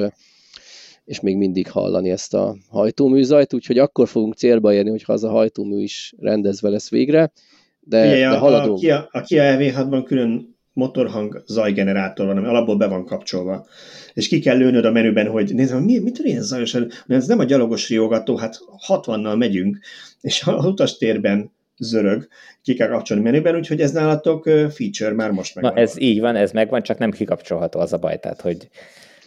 és 1.04 1.20
még 1.20 1.36
mindig 1.36 1.70
hallani 1.70 2.10
ezt 2.10 2.34
a 2.34 2.56
hajtóműzajt, 2.70 3.54
úgyhogy 3.54 3.78
akkor 3.78 4.08
fogunk 4.08 4.34
célba 4.34 4.72
érni, 4.72 4.90
hogyha 4.90 5.12
az 5.12 5.24
a 5.24 5.30
hajtómű 5.30 5.82
is 5.82 6.14
rendezve 6.18 6.68
lesz 6.68 6.90
végre. 6.90 7.32
De, 7.80 8.06
Ugye, 8.06 8.28
de 8.28 8.36
haladunk. 8.36 8.76
A 8.76 8.80
Kia, 8.80 9.08
a 9.12 9.20
Kia 9.20 9.56
EV6-ban 9.56 10.02
külön 10.04 10.56
motorhang 10.72 11.42
zajgenerátor 11.46 12.26
van, 12.26 12.36
ami 12.36 12.46
alapból 12.46 12.76
be 12.76 12.86
van 12.86 13.04
kapcsolva. 13.04 13.66
És 14.14 14.28
ki 14.28 14.38
kell 14.38 14.56
lőnöd 14.56 14.84
a 14.84 14.90
menüben, 14.90 15.26
hogy 15.26 15.54
nézd, 15.54 15.84
mi, 15.84 15.98
mitől 15.98 16.26
ilyen 16.26 16.42
zajos? 16.42 16.76
Ez 17.06 17.26
nem 17.26 17.38
a 17.38 17.44
gyalogos 17.44 17.88
riogató, 17.88 18.36
hát 18.36 18.58
60-nal 18.88 19.38
megyünk, 19.38 19.78
és 20.20 20.42
az 20.46 20.64
utastérben 20.64 21.50
zörög, 21.78 22.28
ki 22.62 22.74
kell 22.74 22.88
kapcsolni 22.88 23.22
menüben, 23.22 23.56
úgyhogy 23.56 23.80
ez 23.80 23.92
nálatok 23.92 24.42
feature 24.70 25.12
már 25.12 25.30
most 25.30 25.54
megvan. 25.54 25.74
Na 25.74 25.80
ez 25.80 26.00
így 26.00 26.20
van, 26.20 26.36
ez 26.36 26.52
megvan, 26.52 26.82
csak 26.82 26.98
nem 26.98 27.10
kikapcsolható 27.10 27.80
az 27.80 27.92
a 27.92 27.98
baj, 27.98 28.18
tehát 28.18 28.40
hogy 28.40 28.68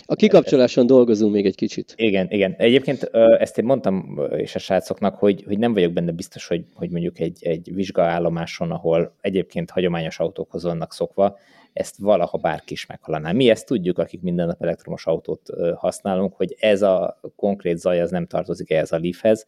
a 0.06 0.15
kikapcsoláson 0.15 0.86
dolgozunk 0.86 1.34
még 1.34 1.45
egy 1.45 1.56
kicsit. 1.56 1.94
Igen, 1.95 2.28
igen. 2.30 2.56
Egyébként 2.57 3.03
ezt 3.40 3.57
én 3.57 3.65
mondtam 3.65 4.19
és 4.36 4.56
a 4.56 4.60
srácoknak, 4.60 5.15
hogy, 5.15 5.44
hogy 5.48 5.57
nem 5.57 5.73
vagyok 5.73 5.91
benne 5.91 6.11
biztos, 6.11 6.48
hogy, 6.48 6.65
hogy 6.73 6.90
mondjuk 6.90 7.19
egy, 7.19 7.38
egy 7.41 7.73
vizsgaállomáson, 7.73 8.72
ahol 8.72 9.15
egyébként 9.22 9.69
hagyományos 9.69 10.19
autókhoz 10.19 10.64
vannak 10.64 10.94
szokva, 10.94 11.38
ezt 11.73 11.95
valaha 11.98 12.38
bárki 12.38 12.73
is 12.73 12.86
meghalaná. 12.86 13.32
Mi 13.32 13.49
ezt 13.49 13.65
tudjuk, 13.65 13.98
akik 13.98 14.22
minden 14.22 14.48
nap 14.48 14.64
elektromos 14.64 15.06
autót 15.06 15.49
használunk, 15.76 16.34
hogy 16.34 16.56
ez 16.60 16.82
a 16.82 17.19
konkrét 17.36 17.78
zaj 17.78 18.02
az 18.02 18.11
nem 18.11 18.28
tartozik 18.28 18.72
ehhez 18.72 18.91
a 18.91 18.99
Leafhez, 18.99 19.48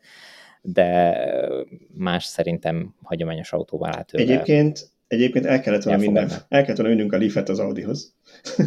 de 0.65 1.18
más 1.94 2.23
szerintem 2.23 2.95
hagyományos 3.02 3.53
autóval 3.53 3.90
át. 3.95 4.10
Egyébként 4.14 4.91
Egyébként 5.07 5.45
el 5.45 5.61
kellett 5.61 5.84
volna 5.84 5.99
minden, 5.99 6.30
el 6.49 6.61
kellett 6.61 6.77
volna 6.77 6.94
ünnünk 6.94 7.14
a 7.14 7.18
Leaf-et 7.18 7.49
az 7.49 7.60
Audihoz. 7.60 8.14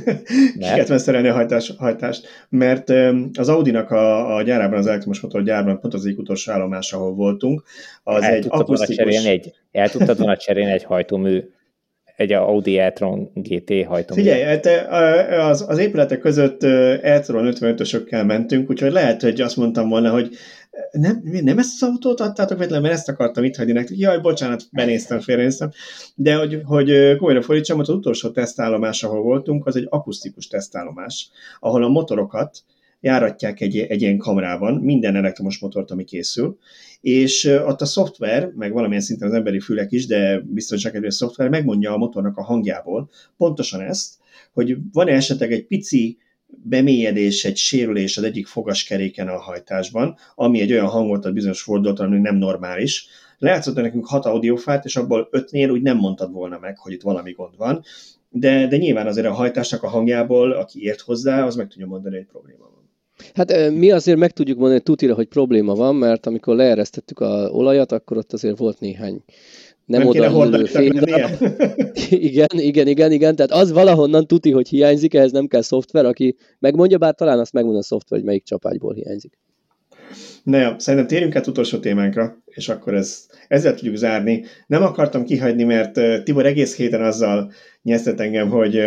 Ki 0.59 0.59
kellett 0.59 0.99
szerelni 0.99 1.29
a 1.29 1.33
hajtás, 1.33 1.73
hajtást, 1.79 2.27
mert 2.49 2.93
az 3.39 3.49
Audinak 3.49 3.91
a, 3.91 4.35
a 4.37 4.43
gyárában, 4.43 4.79
az 4.79 4.87
elektromos 4.87 5.21
motor 5.21 5.43
gyárban, 5.43 5.81
pont 5.81 5.95
az 5.95 6.05
egyik 6.05 6.19
utolsó 6.19 6.53
állomás, 6.53 6.93
ahol 6.93 7.15
voltunk, 7.15 7.63
az 8.03 8.23
el 8.23 8.33
egy 8.33 8.47
akusztikus... 8.49 9.25
Egy, 9.25 9.55
el 9.73 9.91
tudtad 9.91 10.19
volna 10.19 10.37
cserélni 10.37 10.73
egy 10.73 10.85
hajtómű 10.85 11.43
egy 12.17 12.33
Audi 12.33 12.79
e-tron 12.79 13.31
GT 13.35 13.85
hajtómű. 13.87 14.21
Figyelj, 14.21 14.43
hát, 14.43 14.67
az, 15.51 15.65
az 15.69 15.79
épületek 15.79 16.19
között 16.19 16.63
e-tron 17.03 17.55
55-ösökkel 17.55 18.27
mentünk, 18.27 18.71
úgyhogy 18.71 18.93
lehet, 18.93 19.23
hogy 19.23 19.41
azt 19.41 19.57
mondtam 19.57 19.89
volna, 19.89 20.11
hogy 20.11 20.37
nem, 20.91 21.23
nem 21.23 21.59
ezt 21.59 21.83
az 21.83 21.89
autót 21.89 22.21
adtátok 22.21 22.57
véletlenül, 22.57 22.87
mert 22.87 22.99
ezt 22.99 23.09
akartam 23.09 23.45
itt 23.45 23.57
hagyni 23.57 23.73
nektek. 23.73 23.99
Jaj, 23.99 24.21
bocsánat, 24.21 24.63
benéztem, 24.73 25.21
félrenéztem. 25.21 25.71
De 26.15 26.37
hogy, 26.37 26.61
hogy 26.65 27.17
komolyra 27.17 27.43
fordítsam, 27.43 27.79
az 27.79 27.89
utolsó 27.89 28.31
tesztállomás, 28.31 29.03
ahol 29.03 29.23
voltunk, 29.23 29.67
az 29.67 29.77
egy 29.77 29.87
akusztikus 29.91 30.47
tesztállomás, 30.47 31.31
ahol 31.61 31.85
a 31.85 31.89
motorokat 31.89 32.65
járatják 33.01 33.61
egy, 33.61 33.79
egy 33.79 34.03
ilyen 34.03 34.19
kamerában, 34.19 34.75
minden 34.75 35.17
elektromos 35.17 35.59
motort, 35.59 35.91
ami 35.91 36.05
készül, 36.05 36.59
és 37.01 37.45
ott 37.45 37.81
a 37.81 37.87
szoftver, 37.87 38.53
meg 38.57 38.73
valamilyen 38.73 39.03
szinten 39.03 39.29
az 39.29 39.35
emberi 39.35 39.61
fülek 39.61 39.93
is, 39.93 40.07
de 40.07 40.41
biztonságkedvéért 40.41 41.15
a 41.15 41.17
szoftver 41.17 41.49
megmondja 41.49 41.93
a 41.93 41.97
motornak 41.97 42.37
a 42.37 42.43
hangjából 42.43 43.11
pontosan 43.37 43.81
ezt, 43.81 44.15
hogy 44.53 44.77
van-e 44.93 45.13
esetleg 45.13 45.53
egy 45.53 45.67
pici 45.67 46.19
bemélyedés, 46.47 47.45
egy 47.45 47.57
sérülés 47.57 48.17
az 48.17 48.23
egyik 48.23 48.47
fogaskeréken 48.47 49.29
a 49.29 49.39
hajtásban, 49.39 50.17
ami 50.35 50.61
egy 50.61 50.73
olyan 50.73 50.87
hangot 50.87 51.25
ad 51.25 51.33
bizonyos 51.33 51.63
fordulaton, 51.63 52.07
ami 52.07 52.19
nem 52.19 52.37
normális. 52.37 53.09
Lejátszott 53.39 53.75
nekünk 53.75 54.07
hat 54.07 54.25
audiofát, 54.25 54.85
és 54.85 54.97
abból 54.97 55.29
ötnél 55.31 55.71
úgy 55.71 55.83
nem 55.83 55.97
mondtad 55.97 56.33
volna 56.33 56.59
meg, 56.59 56.79
hogy 56.79 56.93
itt 56.93 57.03
valami 57.03 57.33
gond 57.33 57.57
van, 57.57 57.83
de, 58.29 58.67
de 58.67 58.77
nyilván 58.77 59.07
azért 59.07 59.27
a 59.27 59.33
hajtásnak 59.33 59.83
a 59.83 59.89
hangjából, 59.89 60.53
aki 60.53 60.83
ért 60.83 61.01
hozzá, 61.01 61.45
az 61.45 61.57
meg 61.57 61.69
tudja 61.69 61.87
mondani, 61.87 62.17
hogy 62.17 62.27
probléma 62.27 62.59
van. 62.59 62.91
Hát 63.35 63.71
mi 63.71 63.91
azért 63.91 64.19
meg 64.19 64.31
tudjuk 64.31 64.59
mondani 64.59 64.81
tutira, 64.81 65.15
hogy 65.15 65.27
probléma 65.27 65.75
van, 65.75 65.95
mert 65.95 66.27
amikor 66.27 66.57
leeresztettük 66.57 67.21
a 67.21 67.49
olajat, 67.51 67.93
akkor 67.93 68.17
ott 68.17 68.33
azért 68.33 68.59
volt 68.59 68.81
néhány 68.81 69.23
nem, 69.87 70.09
nem 70.09 70.35
oda 70.35 70.67
fény. 70.67 70.93
igen, 72.11 72.49
igen, 72.51 72.87
igen, 72.87 73.13
igen. 73.13 73.37
Tehát 73.37 73.51
az 73.51 73.73
valahonnan 73.73 74.27
tuti, 74.27 74.51
hogy 74.51 74.69
hiányzik, 74.69 75.15
ehhez 75.15 75.33
nem 75.33 75.47
kell 75.47 75.63
szoftver, 75.63 76.05
aki 76.05 76.37
megmondja, 76.59 76.99
bár 76.99 77.15
talán 77.15 77.39
azt 77.39 77.53
megmondja 77.53 77.81
a 77.81 77.85
szoftver, 77.85 78.19
hogy 78.19 78.29
melyik 78.29 78.45
csapágyból 78.45 78.95
hiányzik. 78.95 79.39
Na 80.43 80.59
jó, 80.59 80.79
szerintem 80.79 81.09
térjünk 81.09 81.37
át 81.37 81.47
utolsó 81.47 81.79
témánkra, 81.79 82.43
és 82.45 82.69
akkor 82.69 82.95
ez, 82.95 83.27
ezzel 83.49 83.75
tudjuk 83.75 83.97
zárni. 83.97 84.45
Nem 84.67 84.83
akartam 84.83 85.25
kihagyni, 85.25 85.65
mert 85.65 86.23
Tibor 86.25 86.47
egész 86.47 86.77
héten 86.77 87.03
azzal 87.03 87.53
nyesztett 87.83 88.21
engem, 88.21 88.49
hogy 88.49 88.83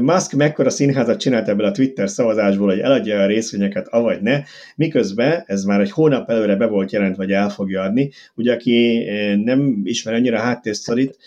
Musk 0.00 0.32
mekkora 0.32 0.70
színházat 0.70 1.20
csinált 1.20 1.48
ebből 1.48 1.66
a 1.66 1.70
Twitter 1.70 2.08
szavazásból, 2.08 2.68
hogy 2.68 2.78
eladja 2.78 3.20
a 3.20 3.26
részvényeket, 3.26 3.88
avagy 3.88 4.20
ne, 4.20 4.42
miközben 4.76 5.42
ez 5.46 5.64
már 5.64 5.80
egy 5.80 5.90
hónap 5.90 6.30
előre 6.30 6.56
be 6.56 6.66
volt 6.66 6.92
jelent, 6.92 7.16
vagy 7.16 7.32
el 7.32 7.48
fogja 7.48 7.82
adni. 7.82 8.10
Ugye, 8.34 8.52
aki 8.52 9.06
eh, 9.08 9.36
nem 9.36 9.80
ismer 9.84 10.14
annyira 10.14 10.38
háttérszorít, 10.38 11.18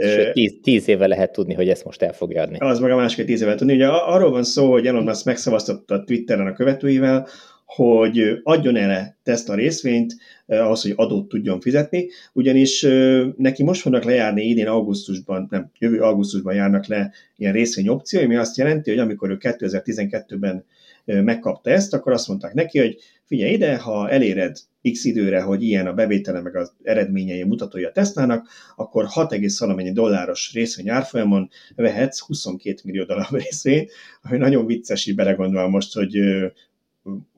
Sőt, 0.00 0.32
tíz, 0.32 0.54
tíz 0.62 0.88
éve 0.88 1.06
lehet 1.06 1.32
tudni, 1.32 1.54
hogy 1.54 1.68
ezt 1.68 1.84
most 1.84 2.02
el 2.02 2.12
fogja 2.12 2.42
adni. 2.42 2.58
Az 2.58 2.78
meg 2.78 2.90
a 2.90 2.96
másik 2.96 3.26
tíz 3.26 3.42
éve 3.42 3.54
tudni. 3.54 3.74
Ugye 3.74 3.86
arról 3.86 4.30
van 4.30 4.44
szó, 4.44 4.70
hogy 4.70 4.86
Elon 4.86 5.02
Musk 5.02 5.24
megszavaztatta 5.24 5.94
a 5.94 6.04
Twitteren 6.04 6.46
a 6.46 6.52
követőivel, 6.52 7.26
hogy 7.74 8.40
adjon 8.42 8.76
el 8.76 9.16
Tesla 9.22 9.54
részvényt 9.54 10.16
eh, 10.46 10.64
ahhoz, 10.64 10.82
hogy 10.82 10.92
adót 10.96 11.28
tudjon 11.28 11.60
fizetni, 11.60 12.08
ugyanis 12.32 12.82
eh, 12.82 13.26
neki 13.36 13.62
most 13.62 13.80
fognak 13.80 14.04
lejárni 14.04 14.42
idén 14.42 14.66
augusztusban, 14.66 15.46
nem, 15.50 15.70
jövő 15.78 16.00
augusztusban 16.00 16.54
járnak 16.54 16.86
le 16.86 17.12
ilyen 17.36 17.52
részvényopció, 17.52 18.20
ami 18.20 18.36
azt 18.36 18.56
jelenti, 18.56 18.90
hogy 18.90 18.98
amikor 18.98 19.30
ő 19.30 19.36
2012-ben 19.40 20.64
eh, 21.04 21.22
megkapta 21.22 21.70
ezt, 21.70 21.94
akkor 21.94 22.12
azt 22.12 22.28
mondták 22.28 22.54
neki, 22.54 22.78
hogy 22.78 22.98
figyelj 23.24 23.52
ide, 23.52 23.76
ha 23.76 24.10
eléred 24.10 24.56
x 24.92 25.04
időre, 25.04 25.40
hogy 25.40 25.62
ilyen 25.62 25.86
a 25.86 25.92
bevétele 25.92 26.40
meg 26.40 26.56
az 26.56 26.72
eredményei 26.82 27.42
mutatója 27.42 27.88
a 27.88 27.92
Teslának, 27.92 28.48
akkor 28.76 29.04
6, 29.06 29.34
valamennyi 29.58 29.92
dolláros 29.92 30.52
részvény 30.52 30.88
árfolyamon 30.88 31.50
vehetsz 31.76 32.18
22 32.18 32.80
millió 32.84 33.04
dollár 33.04 33.28
részvényt, 33.42 33.90
ami 34.22 34.38
nagyon 34.38 34.66
vicces 34.66 35.06
így 35.06 35.14
belegondolva 35.14 35.68
most, 35.68 35.94
hogy 35.94 36.18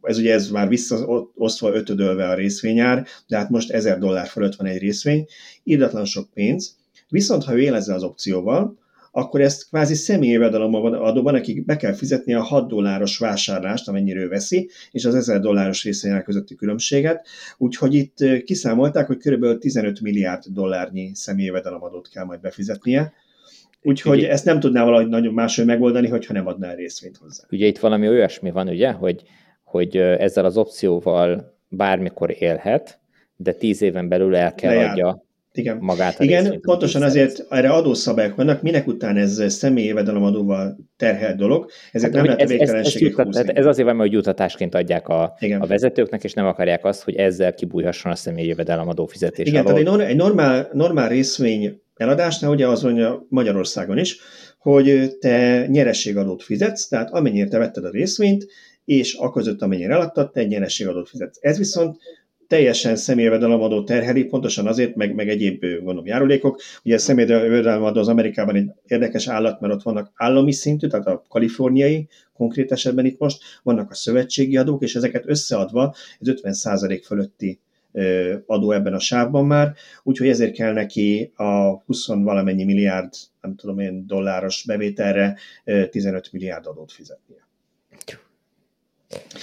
ez 0.02 0.18
ugye 0.18 0.32
ez 0.32 0.50
már 0.50 0.68
visszaosztva 0.68 1.74
ötödölve 1.74 2.28
a 2.28 2.34
részvényár, 2.34 3.06
de 3.26 3.36
hát 3.36 3.50
most 3.50 3.70
1000 3.70 3.98
dollár 3.98 4.26
fölött 4.26 4.54
van 4.54 4.66
egy 4.66 4.78
részvény, 4.78 5.26
írdatlan 5.64 6.04
sok 6.04 6.28
pénz, 6.34 6.76
viszont 7.08 7.44
ha 7.44 7.54
ő 7.54 7.60
él 7.60 7.74
ezzel 7.74 7.94
az 7.94 8.02
opcióval, 8.02 8.78
akkor 9.12 9.40
ezt 9.40 9.68
kvázi 9.68 9.94
személyi 9.94 10.36
adóban 10.36 11.32
nekik 11.32 11.64
be 11.64 11.76
kell 11.76 11.92
fizetni 11.92 12.34
a 12.34 12.42
6 12.42 12.68
dolláros 12.68 13.18
vásárlást, 13.18 13.88
amennyire 13.88 14.20
ő 14.20 14.28
veszi, 14.28 14.70
és 14.90 15.04
az 15.04 15.14
1000 15.14 15.40
dolláros 15.40 15.84
részvényár 15.84 16.22
közötti 16.22 16.54
különbséget. 16.54 17.26
Úgyhogy 17.58 17.94
itt 17.94 18.44
kiszámolták, 18.44 19.06
hogy 19.06 19.16
kb. 19.16 19.58
15 19.58 20.00
milliárd 20.00 20.44
dollárnyi 20.46 21.10
személyi 21.14 21.52
kell 22.12 22.24
majd 22.24 22.40
befizetnie. 22.40 23.12
Úgyhogy 23.82 24.18
ugye, 24.18 24.30
ezt 24.30 24.44
nem 24.44 24.60
tudná 24.60 24.84
valahogy 24.84 25.08
nagyon 25.08 25.34
máshogy 25.34 25.64
megoldani, 25.66 26.08
hogyha 26.08 26.32
nem 26.32 26.46
adná 26.46 26.74
részvényt 26.74 27.16
hozzá. 27.16 27.44
Ugye 27.50 27.66
itt 27.66 27.78
valami 27.78 28.08
olyasmi 28.08 28.50
van, 28.50 28.68
ugye, 28.68 28.90
hogy 28.90 29.22
hogy 29.70 29.96
ezzel 29.96 30.44
az 30.44 30.56
opcióval 30.56 31.58
bármikor 31.68 32.34
élhet, 32.38 32.98
de 33.36 33.52
tíz 33.52 33.82
éven 33.82 34.08
belül 34.08 34.36
el 34.36 34.54
kell 34.54 34.74
Lejár. 34.74 34.90
adja 34.90 35.24
igen. 35.52 35.76
magát 35.80 36.20
a 36.20 36.24
Igen, 36.24 36.60
pontosan 36.60 37.02
azért 37.02 37.46
erre 37.48 37.68
adószabályok 37.68 38.36
vannak, 38.36 38.62
minek 38.62 38.86
után 38.86 39.16
ez 39.16 39.52
személyi 39.52 39.86
jövedelemadóval 39.86 40.76
terhelt 40.96 41.36
dolog, 41.36 41.70
ezért 41.92 42.14
hát, 42.14 42.22
nem 42.22 42.24
lehet 42.24 42.50
a 42.50 42.56
végtelenségig 42.56 43.14
ez, 43.18 43.26
ez, 43.28 43.36
ez, 43.36 43.56
ez 43.56 43.66
azért 43.66 43.88
van, 43.88 43.98
hogy 43.98 44.12
jutatásként 44.12 44.74
adják 44.74 45.08
a, 45.08 45.36
a 45.58 45.66
vezetőknek, 45.66 46.24
és 46.24 46.32
nem 46.32 46.46
akarják 46.46 46.84
azt, 46.84 47.02
hogy 47.02 47.14
ezzel 47.14 47.54
kibújhasson 47.54 48.12
a 48.12 48.14
személyi 48.14 48.48
jövedelemadó 48.48 49.06
fizetés 49.06 49.46
Igen, 49.46 49.66
alól. 49.66 49.84
tehát 49.84 50.08
egy 50.08 50.16
normál, 50.16 50.68
normál 50.72 51.08
részvény 51.08 51.80
eladásnál 51.96 52.50
ugye 52.50 52.68
az 52.68 52.82
mondja 52.82 53.26
Magyarországon 53.28 53.98
is, 53.98 54.18
hogy 54.58 55.16
te 55.20 55.66
nyerességadót 55.66 56.42
fizetsz, 56.42 56.88
tehát 56.88 57.10
amennyire 57.10 57.48
te 57.48 57.58
vetted 57.58 57.84
a 57.84 57.90
részvényt, 57.90 58.46
és 58.90 59.14
a 59.14 59.30
között, 59.30 59.62
amennyire 59.62 59.94
eladtad, 59.94 60.32
te 60.32 60.40
egy 60.40 60.48
nyerességadót 60.48 61.08
fizetsz. 61.08 61.38
Ez 61.40 61.58
viszont 61.58 61.96
teljesen 62.46 62.96
személyjövedelemadó 62.96 63.84
terheli, 63.84 64.24
pontosan 64.24 64.66
azért, 64.66 64.94
meg, 64.94 65.14
meg 65.14 65.28
egyéb 65.28 65.60
gondolom 65.60 66.06
járulékok. 66.06 66.60
Ugye 66.84 66.94
a 66.94 66.98
személyjövedelemadó 66.98 68.00
az 68.00 68.08
Amerikában 68.08 68.54
egy 68.54 68.70
érdekes 68.86 69.28
állat, 69.28 69.60
mert 69.60 69.72
ott 69.74 69.82
vannak 69.82 70.12
állami 70.14 70.52
szintű, 70.52 70.86
tehát 70.86 71.06
a 71.06 71.24
kaliforniai, 71.28 72.08
konkrét 72.32 72.72
esetben 72.72 73.04
itt 73.04 73.18
most, 73.18 73.42
vannak 73.62 73.90
a 73.90 73.94
szövetségi 73.94 74.56
adók, 74.56 74.82
és 74.82 74.94
ezeket 74.94 75.28
összeadva 75.28 75.94
ez 76.20 76.34
50% 76.42 77.00
fölötti 77.04 77.60
adó 78.46 78.72
ebben 78.72 78.94
a 78.94 79.00
sávban 79.00 79.46
már, 79.46 79.74
úgyhogy 80.02 80.28
ezért 80.28 80.54
kell 80.54 80.72
neki 80.72 81.32
a 81.36 81.82
20 81.86 82.06
valamennyi 82.06 82.64
milliárd, 82.64 83.12
nem 83.40 83.54
tudom 83.54 83.78
én, 83.78 84.06
dolláros 84.06 84.64
bevételre 84.66 85.36
15 85.90 86.32
milliárd 86.32 86.66
adót 86.66 86.92
fizetnie. 86.92 87.48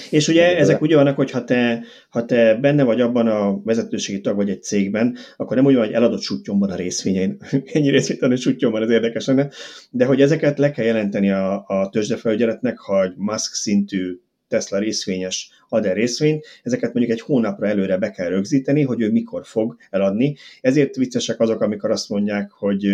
És 0.09 0.27
ugye 0.27 0.51
Én 0.51 0.57
ezek 0.57 0.81
úgy 0.81 0.93
vannak, 0.93 1.15
hogy 1.15 1.31
ha 1.31 1.43
te, 1.43 1.83
ha 2.09 2.25
te 2.25 2.55
benne 2.55 2.83
vagy 2.83 3.01
abban 3.01 3.27
a 3.27 3.61
vezetőségi 3.63 4.21
tag 4.21 4.35
vagy 4.35 4.49
egy 4.49 4.63
cégben, 4.63 5.17
akkor 5.37 5.55
nem 5.55 5.65
úgy 5.65 5.75
van, 5.75 5.85
hogy 5.85 5.93
eladott 5.93 6.21
sutyomban 6.21 6.69
a 6.69 6.75
részvényein. 6.75 7.37
Ennyi 7.73 7.89
részvényt 7.89 8.21
a 8.21 8.35
sutyomban, 8.35 8.81
az 8.81 8.89
érdekes 8.89 9.25
lenne. 9.25 9.49
De 9.91 10.05
hogy 10.05 10.21
ezeket 10.21 10.57
le 10.57 10.71
kell 10.71 10.85
jelenteni 10.85 11.31
a, 11.31 11.63
a 11.67 11.89
tőzsdefelügyeletnek, 11.89 12.77
ha 12.77 13.03
egy 13.03 13.13
Musk 13.15 13.53
szintű 13.53 14.19
Tesla 14.47 14.79
részvényes 14.79 15.49
ad 15.69 15.85
el 15.85 15.93
részvényt, 15.93 16.45
ezeket 16.63 16.93
mondjuk 16.93 17.17
egy 17.17 17.23
hónapra 17.25 17.67
előre 17.67 17.97
be 17.97 18.11
kell 18.11 18.27
rögzíteni, 18.27 18.81
hogy 18.81 19.01
ő 19.01 19.11
mikor 19.11 19.45
fog 19.45 19.75
eladni. 19.89 20.35
Ezért 20.61 20.95
viccesek 20.95 21.39
azok, 21.39 21.61
amikor 21.61 21.91
azt 21.91 22.09
mondják, 22.09 22.51
hogy 22.51 22.85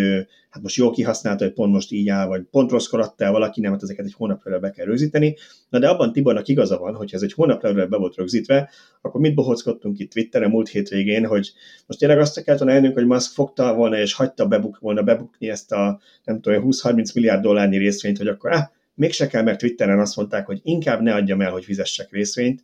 hát 0.50 0.62
most 0.62 0.76
jól 0.76 0.92
kihasználta, 0.92 1.44
hogy 1.44 1.52
pont 1.52 1.72
most 1.72 1.92
így 1.92 2.08
áll, 2.08 2.26
vagy 2.26 2.42
pont 2.50 2.70
rosszkor 2.70 3.00
adta 3.00 3.24
el 3.24 3.32
valaki, 3.32 3.60
nem, 3.60 3.72
hát 3.72 3.82
ezeket 3.82 4.04
egy 4.04 4.14
hónapra 4.16 4.50
előre 4.50 4.66
be 4.66 4.70
kell 4.70 4.86
rögzíteni. 4.86 5.36
Na 5.68 5.78
de 5.78 5.88
abban 5.88 6.12
Tibornak 6.12 6.48
igaza 6.48 6.78
van, 6.78 6.94
hogy 6.94 7.10
ez 7.14 7.22
egy 7.22 7.32
hónapra 7.32 7.68
előre 7.68 7.86
be 7.86 7.96
volt 7.96 8.16
rögzítve, 8.16 8.70
akkor 9.00 9.20
mit 9.20 9.34
bohockodtunk 9.34 9.98
itt 9.98 10.10
Twitteren 10.10 10.50
múlt 10.50 10.68
hétvégén, 10.68 11.26
hogy 11.26 11.52
most 11.86 11.98
tényleg 11.98 12.18
azt 12.18 12.44
volna 12.44 12.72
elnünk, 12.72 12.94
hogy 12.94 13.06
Musk 13.06 13.32
fogta 13.32 13.74
volna 13.74 13.98
és 13.98 14.14
hagyta 14.14 14.46
bebuk, 14.46 14.78
volna 14.78 15.02
bebukni 15.02 15.48
ezt 15.48 15.72
a 15.72 16.00
nem 16.24 16.40
tudom, 16.40 16.62
20-30 16.66 17.14
milliárd 17.14 17.42
dollárnyi 17.42 17.78
részvényt, 17.78 18.18
hogy 18.18 18.28
akkor 18.28 18.52
ah, 18.52 18.64
mégse 18.94 19.26
kell, 19.26 19.42
mert 19.42 19.58
Twitteren 19.58 19.98
azt 19.98 20.16
mondták, 20.16 20.46
hogy 20.46 20.60
inkább 20.62 21.00
ne 21.00 21.14
adjam 21.14 21.40
el, 21.40 21.50
hogy 21.50 21.64
fizessek 21.64 22.10
részvényt, 22.10 22.62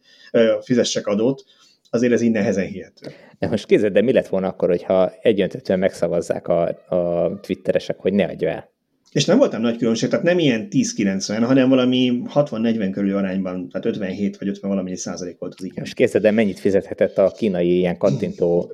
fizessek 0.60 1.06
adót, 1.06 1.44
azért 1.90 2.12
ez 2.12 2.20
így 2.20 2.30
nehezen 2.30 2.66
hihető. 2.66 3.10
De 3.38 3.48
most 3.48 3.66
képzeld, 3.66 3.92
de 3.92 4.02
mi 4.02 4.12
lett 4.12 4.28
volna 4.28 4.48
akkor, 4.48 4.68
hogyha 4.68 5.12
egyöntetően 5.22 5.78
megszavazzák 5.78 6.48
a, 6.48 6.62
a 6.88 7.38
twitteresek, 7.40 7.98
hogy 7.98 8.12
ne 8.12 8.24
adja 8.24 8.48
el? 8.48 8.70
És 9.12 9.24
nem 9.24 9.38
voltam 9.38 9.60
nagy 9.60 9.76
különbség, 9.76 10.08
tehát 10.08 10.24
nem 10.24 10.38
ilyen 10.38 10.68
10-90, 10.70 11.42
hanem 11.46 11.68
valami 11.68 12.22
60-40 12.34 12.88
körül 12.92 13.16
arányban, 13.16 13.68
tehát 13.68 13.86
57 13.86 14.36
vagy 14.38 14.48
50 14.48 14.70
valamennyi 14.70 14.96
százalék 14.96 15.38
volt 15.38 15.54
az 15.56 15.64
igen. 15.64 15.76
Most 15.78 15.94
képzeld, 15.94 16.22
de 16.22 16.30
mennyit 16.30 16.58
fizethetett 16.58 17.18
a 17.18 17.32
kínai 17.36 17.76
ilyen 17.76 17.96
kattintó 17.96 18.72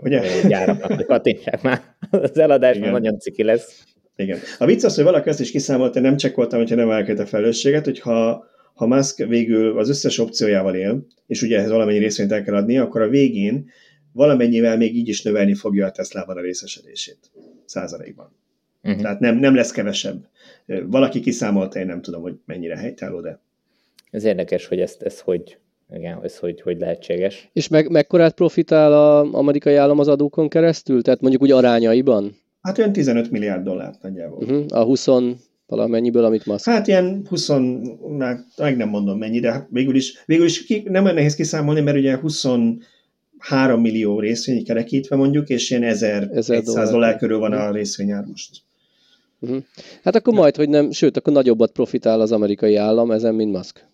gyáraknak, 0.49 0.93
hogy 0.93 1.05
kattintsák 1.05 1.63
már, 1.63 1.83
az 2.11 2.39
eladás 2.39 2.79
nagyon 2.79 3.19
ciki 3.19 3.43
lesz. 3.43 3.85
Igen. 4.17 4.39
A 4.59 4.67
vicc 4.67 4.85
az, 4.85 4.95
hogy 4.95 5.05
valaki 5.05 5.29
ezt 5.29 5.41
is 5.41 5.51
kiszámolta, 5.51 6.01
nem 6.01 6.17
csekkoltam, 6.17 6.59
hogyha 6.59 6.75
nem 6.75 6.91
elkezdte 6.91 7.23
a 7.23 7.27
felelősséget, 7.27 7.85
hogy 7.85 8.01
ha, 8.01 8.47
Musk 8.75 9.27
végül 9.27 9.79
az 9.79 9.89
összes 9.89 10.19
opciójával 10.19 10.75
él, 10.75 11.07
és 11.27 11.43
ugye 11.43 11.59
ehhez 11.59 11.71
valamennyi 11.71 11.99
részvényt 11.99 12.33
el 12.33 12.43
kell 12.43 12.55
adni, 12.55 12.79
akkor 12.79 13.03
a 13.03 13.09
végén 13.09 13.71
valamennyivel 14.13 14.77
még 14.77 14.97
így 14.97 15.09
is 15.09 15.23
növelni 15.23 15.55
fogja 15.55 15.87
a 15.87 15.91
Teslában 15.91 16.37
a 16.37 16.41
részesedését 16.41 17.31
százalékban. 17.65 18.37
Uh-huh. 18.83 19.03
Tehát 19.03 19.21
nem, 19.21 19.37
nem 19.37 19.55
lesz 19.55 19.71
kevesebb. 19.71 20.29
Valaki 20.67 21.21
kiszámolta, 21.21 21.79
én 21.79 21.87
nem 21.87 22.03
tudom, 22.03 22.23
hogy 22.23 22.35
mennyire 22.45 22.77
helytálló, 22.77 23.21
de... 23.21 23.41
Ez 24.11 24.25
érdekes, 24.25 24.67
hogy 24.67 24.81
ezt, 24.81 25.03
ezt 25.03 25.21
hogy, 25.21 25.59
igen, 25.95 26.19
ez 26.23 26.39
hogy, 26.39 26.61
hogy 26.61 26.79
lehetséges. 26.79 27.49
És 27.53 27.69
meg, 27.69 27.91
mekkorát 27.91 28.35
profitál 28.35 28.93
az 28.93 29.29
amerikai 29.33 29.75
állam 29.75 29.99
az 29.99 30.09
adókon 30.09 30.49
keresztül? 30.49 31.03
Tehát 31.03 31.21
mondjuk 31.21 31.43
úgy 31.43 31.51
arányaiban? 31.51 32.37
Hát 32.67 32.79
olyan 32.79 32.93
15 32.93 33.31
milliárd 33.31 33.65
dollárt 33.65 34.03
nagyjából. 34.03 34.39
Uh-huh. 34.43 34.65
A 34.69 34.85
20 34.85 35.07
valamennyiből, 35.67 36.25
amit 36.25 36.47
Musk. 36.47 36.65
Hát 36.65 36.87
ilyen 36.87 37.27
20, 37.29 37.49
meg 38.57 38.77
nem 38.77 38.89
mondom 38.89 39.19
mennyi, 39.19 39.41
de 39.41 39.67
végül 39.71 39.95
is, 39.97 40.23
végül 40.27 40.45
is 40.45 40.65
ki, 40.65 40.83
nem 40.89 41.03
olyan 41.03 41.15
nehéz 41.15 41.35
kiszámolni, 41.35 41.81
mert 41.81 41.97
ugye 41.97 42.17
23 42.17 43.81
millió 43.81 44.21
részvény 44.21 44.65
kerekítve 44.65 45.17
mondjuk, 45.17 45.49
és 45.49 45.71
ilyen 45.71 45.83
1100 45.83 46.65
dollár, 46.65 46.91
dollár 46.91 47.17
körül 47.17 47.39
van 47.39 47.53
a 47.53 47.71
részvényár 47.71 48.25
most. 48.25 48.57
Uh-huh. 49.41 49.63
Hát 50.03 50.15
akkor 50.15 50.35
ja. 50.35 50.41
majd, 50.41 50.57
hogy 50.57 50.69
nem, 50.69 50.91
sőt, 50.91 51.17
akkor 51.17 51.33
nagyobbat 51.33 51.73
profitál 51.73 52.21
az 52.21 52.33
amerikai 52.33 52.77
állam 52.77 53.11
ezen, 53.11 53.35
mint 53.35 53.53
Musk. 53.53 53.85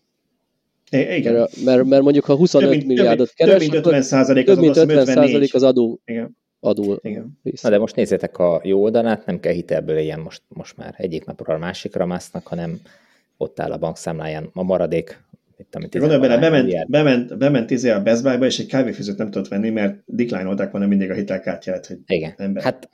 É, 0.90 1.16
igen. 1.16 1.32
Mert, 1.32 1.64
mert, 1.64 1.84
mert 1.84 2.02
mondjuk 2.02 2.24
ha 2.24 2.34
25 2.34 2.70
több, 2.70 2.84
milliárdot 2.84 3.32
keres, 3.34 3.52
több 3.52 3.60
mint 3.60 3.74
50 3.86 4.02
százalék 4.02 4.48
az, 4.48 4.54
több 4.54 4.64
mint 4.64 4.76
50 4.76 5.04
százalék 5.04 5.54
az 5.54 5.62
adó 5.62 6.00
igen 6.04 6.40
adó 6.64 6.98
Igen. 7.02 7.38
Na 7.62 7.70
de 7.70 7.78
most 7.78 7.96
nézzétek 7.96 8.38
a 8.38 8.60
jó 8.64 8.82
oldalát, 8.82 9.26
nem 9.26 9.40
kell 9.40 9.52
hitelből 9.52 9.96
éljen 9.96 10.20
most, 10.20 10.42
most 10.48 10.76
már 10.76 10.94
egyik 10.96 11.24
napról 11.24 11.56
a 11.56 11.58
másikra 11.58 12.06
másznak, 12.06 12.46
hanem 12.46 12.80
ott 13.36 13.60
áll 13.60 13.72
a 13.72 13.78
bankszámláján 13.78 14.50
a 14.52 14.62
maradék, 14.62 15.22
itt, 15.58 15.74
amit 15.74 15.98
Gondolj 15.98 16.20
bele, 16.20 16.38
bement, 16.38 16.90
bement, 16.90 17.38
bement 17.38 17.70
izé 17.70 17.90
a 17.90 18.02
Best 18.02 18.22
Buy-ba, 18.22 18.44
és 18.44 18.58
egy 18.58 18.66
kávéfőzőt 18.66 19.16
nem 19.16 19.30
tudott 19.30 19.48
venni, 19.48 19.70
mert 19.70 20.02
decline-olták 20.04 20.70
volna 20.70 20.86
mindig 20.86 21.10
a 21.10 21.14
hitelkártyát, 21.14 21.86
hogy 21.86 21.98
Igen. 22.06 22.34
Ember. 22.36 22.62
Hát 22.62 22.88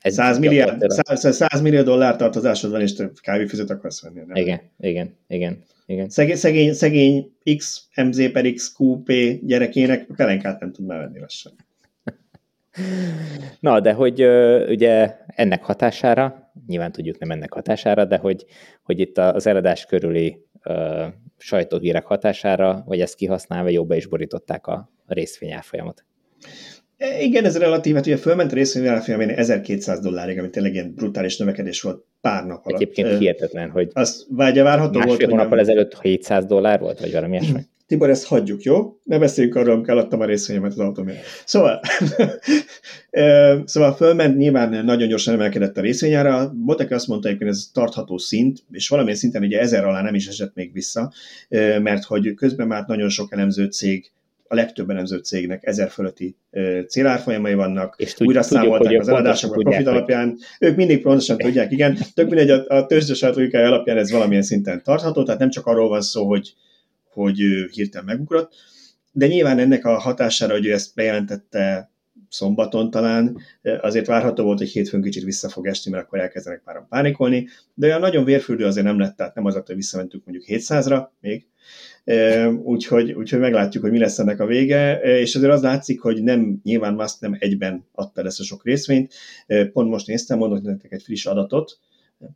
ez 0.00 0.14
100 0.14 0.38
milliárd, 0.38 0.90
100, 0.90 1.36
100 1.36 1.60
millió 1.60 1.82
dollár 1.82 2.16
tartozásod 2.16 2.70
van, 2.70 2.80
és 2.80 2.92
több 2.92 3.18
kávéfőzőt 3.20 3.70
akarsz 3.70 4.02
venni. 4.02 4.20
Nem? 4.26 4.36
Igen, 4.36 4.60
igen, 4.80 5.16
igen. 5.28 5.64
igen. 5.86 6.08
Szegény, 6.08 6.36
szegény, 6.36 6.72
szegény 6.72 7.32
X, 7.56 7.88
MZ 7.94 8.30
per 8.32 8.52
X, 8.52 8.72
QP 8.78 9.12
gyerekének 9.42 10.06
pelenkát 10.16 10.60
nem 10.60 10.72
tud 10.72 10.86
venni 10.86 11.18
lassan. 11.18 11.52
Na, 13.60 13.80
de 13.80 13.92
hogy 13.92 14.22
ugye 14.68 15.16
ennek 15.26 15.62
hatására, 15.62 16.52
nyilván 16.66 16.92
tudjuk 16.92 17.18
nem 17.18 17.30
ennek 17.30 17.52
hatására, 17.52 18.04
de 18.04 18.16
hogy, 18.16 18.44
hogy 18.82 19.00
itt 19.00 19.18
az 19.18 19.46
eladás 19.46 19.84
körüli 19.84 20.44
uh, 20.64 21.04
sajtóhírek 21.38 22.04
hatására, 22.04 22.82
vagy 22.86 23.00
ezt 23.00 23.14
kihasználva 23.14 23.68
jobban 23.68 23.96
is 23.96 24.06
borították 24.06 24.66
a 24.66 24.90
részvényárfolyamot. 25.06 26.04
E, 26.96 27.20
igen, 27.20 27.44
ez 27.44 27.58
relatív, 27.58 27.94
hát 27.94 28.06
ugye 28.06 28.16
fölment 28.16 28.52
a 28.52 28.54
részvényárfolyam 28.54 29.20
1200 29.20 30.00
dollárig, 30.00 30.38
ami 30.38 30.50
tényleg 30.50 30.72
ilyen 30.72 30.92
brutális 30.94 31.38
növekedés 31.38 31.80
volt 31.80 32.04
pár 32.20 32.44
nap 32.44 32.66
alatt. 32.66 32.80
Egyébként 32.80 33.18
hihetetlen, 33.18 33.70
hogy 33.70 33.90
az 33.92 34.26
vágya 34.30 34.62
várható 34.62 34.98
másfél 34.98 35.16
volt. 35.16 35.30
hónappal 35.30 35.58
ezelőtt 35.58 36.00
700 36.00 36.44
dollár 36.44 36.80
volt, 36.80 37.00
vagy 37.00 37.12
valami 37.12 37.32
ilyesmi. 37.36 37.60
Tibor, 37.92 38.10
ezt 38.10 38.26
hagyjuk, 38.26 38.62
jó? 38.62 38.98
Ne 39.04 39.18
beszéljünk 39.18 39.56
arról, 39.56 39.74
amikor 39.74 39.90
eladtam 39.90 40.20
a 40.20 40.24
részvényemet 40.24 40.70
az 40.70 40.78
autómért. 40.78 41.24
Szóval, 41.44 41.80
szóval 43.64 43.94
fölment, 43.94 44.36
nyilván 44.36 44.84
nagyon 44.84 45.08
gyorsan 45.08 45.34
emelkedett 45.34 45.76
a 45.76 45.80
részvényára. 45.80 46.52
Botek 46.54 46.90
azt 46.90 47.06
mondta, 47.06 47.28
hogy 47.28 47.46
ez 47.46 47.70
tartható 47.72 48.18
szint, 48.18 48.58
és 48.70 48.88
valamilyen 48.88 49.18
szinten 49.18 49.42
ugye 49.42 49.60
ezer 49.60 49.84
alá 49.84 50.02
nem 50.02 50.14
is 50.14 50.26
esett 50.26 50.54
még 50.54 50.72
vissza, 50.72 51.12
mert 51.82 52.04
hogy 52.04 52.34
közben 52.34 52.66
már 52.66 52.84
nagyon 52.86 53.08
sok 53.08 53.32
elemző 53.32 53.64
cég 53.64 54.10
a 54.48 54.54
legtöbb 54.54 54.90
elemző 54.90 55.18
cégnek 55.18 55.66
ezer 55.66 55.90
fölötti 55.90 56.36
célárfolyamai 56.88 57.54
vannak, 57.54 57.94
és 57.98 58.14
tud, 58.14 58.26
újra 58.26 58.42
számolták 58.42 59.00
az 59.00 59.08
eladásokat 59.08 59.58
a 59.58 59.60
profit 59.60 59.86
alapján, 59.86 60.28
hogy... 60.28 60.68
ők 60.68 60.76
mindig 60.76 61.02
pontosan 61.02 61.36
tudják, 61.36 61.72
igen, 61.72 61.98
tök 62.14 62.28
mindegy, 62.28 62.50
a, 62.50 62.64
a 62.68 62.86
tőzsdes 62.86 63.22
alapján 63.22 63.96
ez 63.96 64.10
valamilyen 64.10 64.42
szinten 64.42 64.82
tartható, 64.82 65.22
tehát 65.22 65.40
nem 65.40 65.50
csak 65.50 65.66
arról 65.66 65.88
van 65.88 66.00
szó, 66.02 66.26
hogy 66.26 66.54
hogy 67.12 67.40
ő 67.40 67.68
hirtelen 67.72 68.06
megugrott, 68.06 68.54
de 69.12 69.26
nyilván 69.26 69.58
ennek 69.58 69.84
a 69.84 69.98
hatására, 69.98 70.52
hogy 70.52 70.66
ő 70.66 70.72
ezt 70.72 70.94
bejelentette 70.94 71.90
szombaton 72.28 72.90
talán, 72.90 73.38
azért 73.80 74.06
várható 74.06 74.44
volt, 74.44 74.58
hogy 74.58 74.68
hétfőn 74.68 75.02
kicsit 75.02 75.24
vissza 75.24 75.48
fog 75.48 75.66
esni, 75.66 75.90
mert 75.90 76.04
akkor 76.04 76.18
elkezdenek 76.18 76.62
már 76.64 76.86
pánikolni, 76.88 77.48
de 77.74 77.86
olyan 77.86 78.00
nagyon 78.00 78.24
vérfürdő 78.24 78.64
azért 78.64 78.86
nem 78.86 78.98
lett, 78.98 79.16
tehát 79.16 79.34
nem 79.34 79.44
az, 79.44 79.54
hogy 79.54 79.74
visszamentünk 79.74 80.24
mondjuk 80.24 80.46
700-ra 80.48 81.06
még, 81.20 81.46
úgyhogy, 82.62 83.12
úgyhogy 83.12 83.38
meglátjuk, 83.38 83.82
hogy 83.82 83.92
mi 83.92 83.98
lesz 83.98 84.18
ennek 84.18 84.40
a 84.40 84.46
vége, 84.46 85.00
és 85.00 85.34
azért 85.34 85.52
az 85.52 85.62
látszik, 85.62 86.00
hogy 86.00 86.22
nem, 86.22 86.60
nyilván 86.62 86.94
Musk 86.94 87.20
nem 87.20 87.36
egyben 87.38 87.86
adta 87.92 88.22
ezt 88.22 88.40
a 88.40 88.44
sok 88.44 88.64
részvényt, 88.64 89.14
pont 89.72 89.90
most 89.90 90.06
néztem, 90.06 90.38
mondok 90.38 90.62
nektek 90.62 90.92
egy 90.92 91.02
friss 91.02 91.26
adatot, 91.26 91.78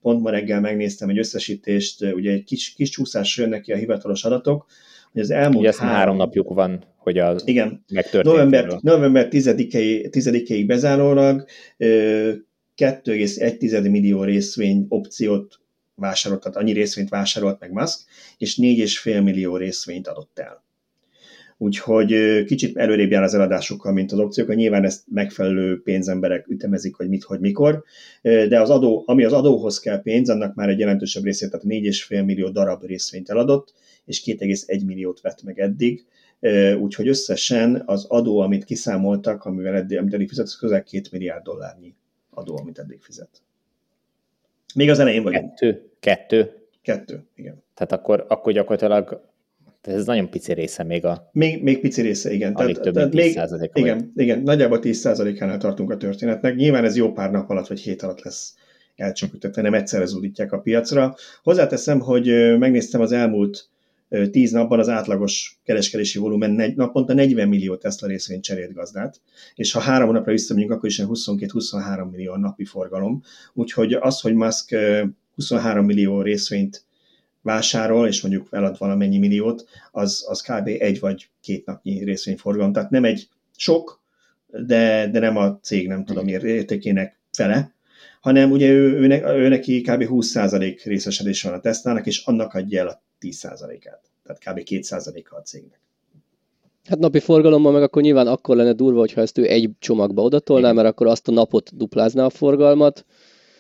pont 0.01 0.23
ma 0.23 0.31
reggel 0.31 0.61
megnéztem 0.61 1.09
egy 1.09 1.19
összesítést, 1.19 2.03
ugye 2.03 2.33
egy 2.33 2.45
kis, 2.45 2.75
kis 2.75 2.89
csúszás 2.89 3.37
jönnek 3.37 3.61
ki 3.61 3.73
a 3.73 3.77
hivatalos 3.77 4.25
adatok, 4.25 4.67
hogy 5.13 5.21
az 5.21 5.31
elmúlt 5.31 5.59
ugye 5.59 5.73
három, 5.79 5.95
három 5.95 6.17
napjuk 6.17 6.49
van, 6.49 6.85
hogy 6.97 7.19
a 7.19 7.37
igen, 7.45 7.85
november, 8.23 8.79
november 8.81 9.29
10-ig, 9.31 10.11
10 10.11 10.67
bezárólag 10.67 11.45
2,1 11.79 13.91
millió 13.91 14.23
részvény 14.23 14.87
opciót 14.89 15.61
vásárolt, 15.95 16.43
tehát 16.43 16.57
annyi 16.57 16.73
részvényt 16.73 17.09
vásárolt 17.09 17.61
meg 17.61 17.73
Musk, 17.73 18.01
és 18.39 18.59
4,5 18.63 19.23
millió 19.23 19.57
részvényt 19.57 20.09
adott 20.09 20.39
el 20.39 20.65
úgyhogy 21.59 22.45
kicsit 22.45 22.77
előrébb 22.77 23.11
jár 23.11 23.23
az 23.23 23.35
eladásokkal, 23.35 23.93
mint 23.93 24.13
az 24.13 24.19
opciók, 24.19 24.55
nyilván 24.55 24.85
ezt 24.85 25.03
megfelelő 25.11 25.83
pénzemberek 25.83 26.49
ütemezik, 26.49 26.95
hogy 26.95 27.09
mit, 27.09 27.23
hogy 27.23 27.41
mikor, 27.41 27.85
de 28.23 28.61
az 28.61 28.71
adó, 28.71 29.03
ami 29.07 29.25
az 29.25 29.33
adóhoz 29.33 29.79
kell 29.79 30.03
pénz, 30.03 30.29
annak 30.29 30.55
már 30.55 30.69
egy 30.69 30.79
jelentősebb 30.79 31.25
részét, 31.25 31.51
tehát 31.51 31.67
4,5 31.67 32.25
millió 32.25 32.49
darab 32.49 32.85
részvényt 32.85 33.31
eladott, 33.31 33.75
és 34.05 34.23
2,1 34.25 34.87
milliót 34.87 35.21
vett 35.21 35.43
meg 35.43 35.59
eddig, 35.59 36.05
úgyhogy 36.81 37.09
összesen 37.09 37.83
az 37.87 38.05
adó, 38.09 38.39
amit 38.39 38.65
kiszámoltak, 38.65 39.45
amivel 39.45 39.75
eddig, 39.75 39.99
amit 39.99 40.15
eddig 40.15 40.29
fizet, 40.29 40.57
közel 40.59 40.83
2 40.83 41.03
milliárd 41.13 41.43
dollárnyi 41.43 41.95
adó, 42.31 42.59
amit 42.59 42.79
eddig 42.79 43.01
fizet. 43.01 43.43
Még 44.75 44.91
az 44.91 44.99
elején 44.99 45.23
vagyunk. 45.23 45.55
Kettő? 45.55 45.91
Kettő? 46.01 46.53
Kettő, 46.83 47.25
igen. 47.35 47.63
Tehát 47.75 47.93
akkor, 47.93 48.25
akkor 48.29 48.53
gyakorlatilag 48.53 49.35
tehát 49.87 50.01
ez 50.01 50.07
nagyon 50.07 50.31
pici 50.31 50.53
része 50.53 50.83
még 50.83 51.05
a... 51.05 51.29
Még, 51.33 51.63
még 51.63 51.81
pici 51.81 52.03
része, 52.03 52.33
igen. 52.33 52.53
Alig 52.53 52.77
tehát, 52.77 52.93
több 52.93 53.13
mint 53.13 53.35
10 53.35 53.51
még, 53.59 53.71
Igen, 53.73 54.13
igen, 54.17 54.43
nagyjából 54.43 54.79
10%-ánál 54.83 55.59
tartunk 55.59 55.91
a 55.91 55.97
történetnek. 55.97 56.55
Nyilván 56.57 56.85
ez 56.85 56.97
jó 56.97 57.13
pár 57.13 57.31
nap 57.31 57.51
alatt, 57.51 57.67
vagy 57.67 57.81
hét 57.81 58.03
alatt 58.03 58.23
lesz 58.23 58.55
elcsökkentve, 58.97 59.63
nem 59.63 59.75
egyszerre 59.75 60.05
zúdítják 60.05 60.53
a 60.53 60.59
piacra. 60.59 61.15
Hozzáteszem, 61.43 62.01
hogy 62.01 62.59
megnéztem 62.59 63.01
az 63.01 63.13
elmúlt 63.13 63.69
10 64.31 64.51
napban 64.51 64.79
az 64.79 64.89
átlagos 64.89 65.61
kereskedési 65.65 66.19
volumen 66.19 66.73
naponta 66.77 67.15
40 67.15 67.49
millió 67.49 67.77
Tesla 67.77 68.09
részvény 68.09 68.41
cserélt 68.41 68.73
gazdát, 68.73 69.21
és 69.55 69.73
ha 69.73 69.81
három 69.81 70.13
napra 70.13 70.33
visszamegyünk, 70.33 70.73
akkor 70.73 70.89
is 70.89 71.03
22-23 71.05 72.11
millió 72.11 72.33
a 72.33 72.39
napi 72.39 72.65
forgalom. 72.65 73.23
Úgyhogy 73.55 73.93
az, 73.93 74.21
hogy 74.21 74.35
Musk 74.35 74.77
23 75.35 75.85
millió 75.85 76.23
részvényt 76.23 76.85
vásárol, 77.47 78.07
és 78.07 78.23
mondjuk 78.23 78.49
elad 78.51 78.79
valamennyi 78.79 79.19
milliót, 79.19 79.65
az, 79.93 80.25
az 80.29 80.41
kb. 80.41 80.67
egy 80.67 81.01
vagy 81.01 81.29
két 81.41 81.67
napnyi 81.67 82.05
részvényforgalom. 82.05 82.73
Tehát 82.73 82.91
nem 82.91 83.05
egy 83.05 83.29
sok, 83.57 84.03
de, 84.47 85.09
de 85.11 85.19
nem 85.19 85.37
a 85.37 85.59
cég, 85.63 85.89
nem 85.89 86.05
tudom, 86.05 86.29
értékének 86.29 87.19
fele, 87.33 87.75
hanem 88.21 88.51
ugye 88.51 88.69
ő, 88.69 88.93
ő, 88.93 89.23
ő 89.25 89.49
neki 89.49 89.81
kb. 89.81 90.05
20% 90.09 90.81
részesedés 90.85 91.43
van 91.43 91.53
a 91.53 91.61
Tesla-nak, 91.61 92.07
és 92.07 92.23
annak 92.25 92.55
adja 92.55 92.81
el 92.81 92.89
a 92.89 93.03
10%-át. 93.21 94.01
Tehát 94.23 94.43
kb. 94.45 94.69
2%-a 94.71 95.37
a 95.37 95.43
cégnek. 95.43 95.81
Hát 96.85 96.99
napi 96.99 97.21
forgalommal 97.21 97.73
meg 97.73 97.83
akkor 97.83 98.03
nyilván 98.03 98.27
akkor 98.27 98.57
lenne 98.57 98.73
durva, 98.73 98.99
hogyha 98.99 99.21
ezt 99.21 99.39
ő 99.39 99.49
egy 99.49 99.71
csomagba 99.79 100.23
odatolná, 100.23 100.73
mert 100.73 100.89
akkor 100.89 101.07
azt 101.07 101.29
a 101.29 101.33
napot 101.33 101.77
duplázná 101.77 102.25
a 102.25 102.31
forgalmat, 102.31 103.05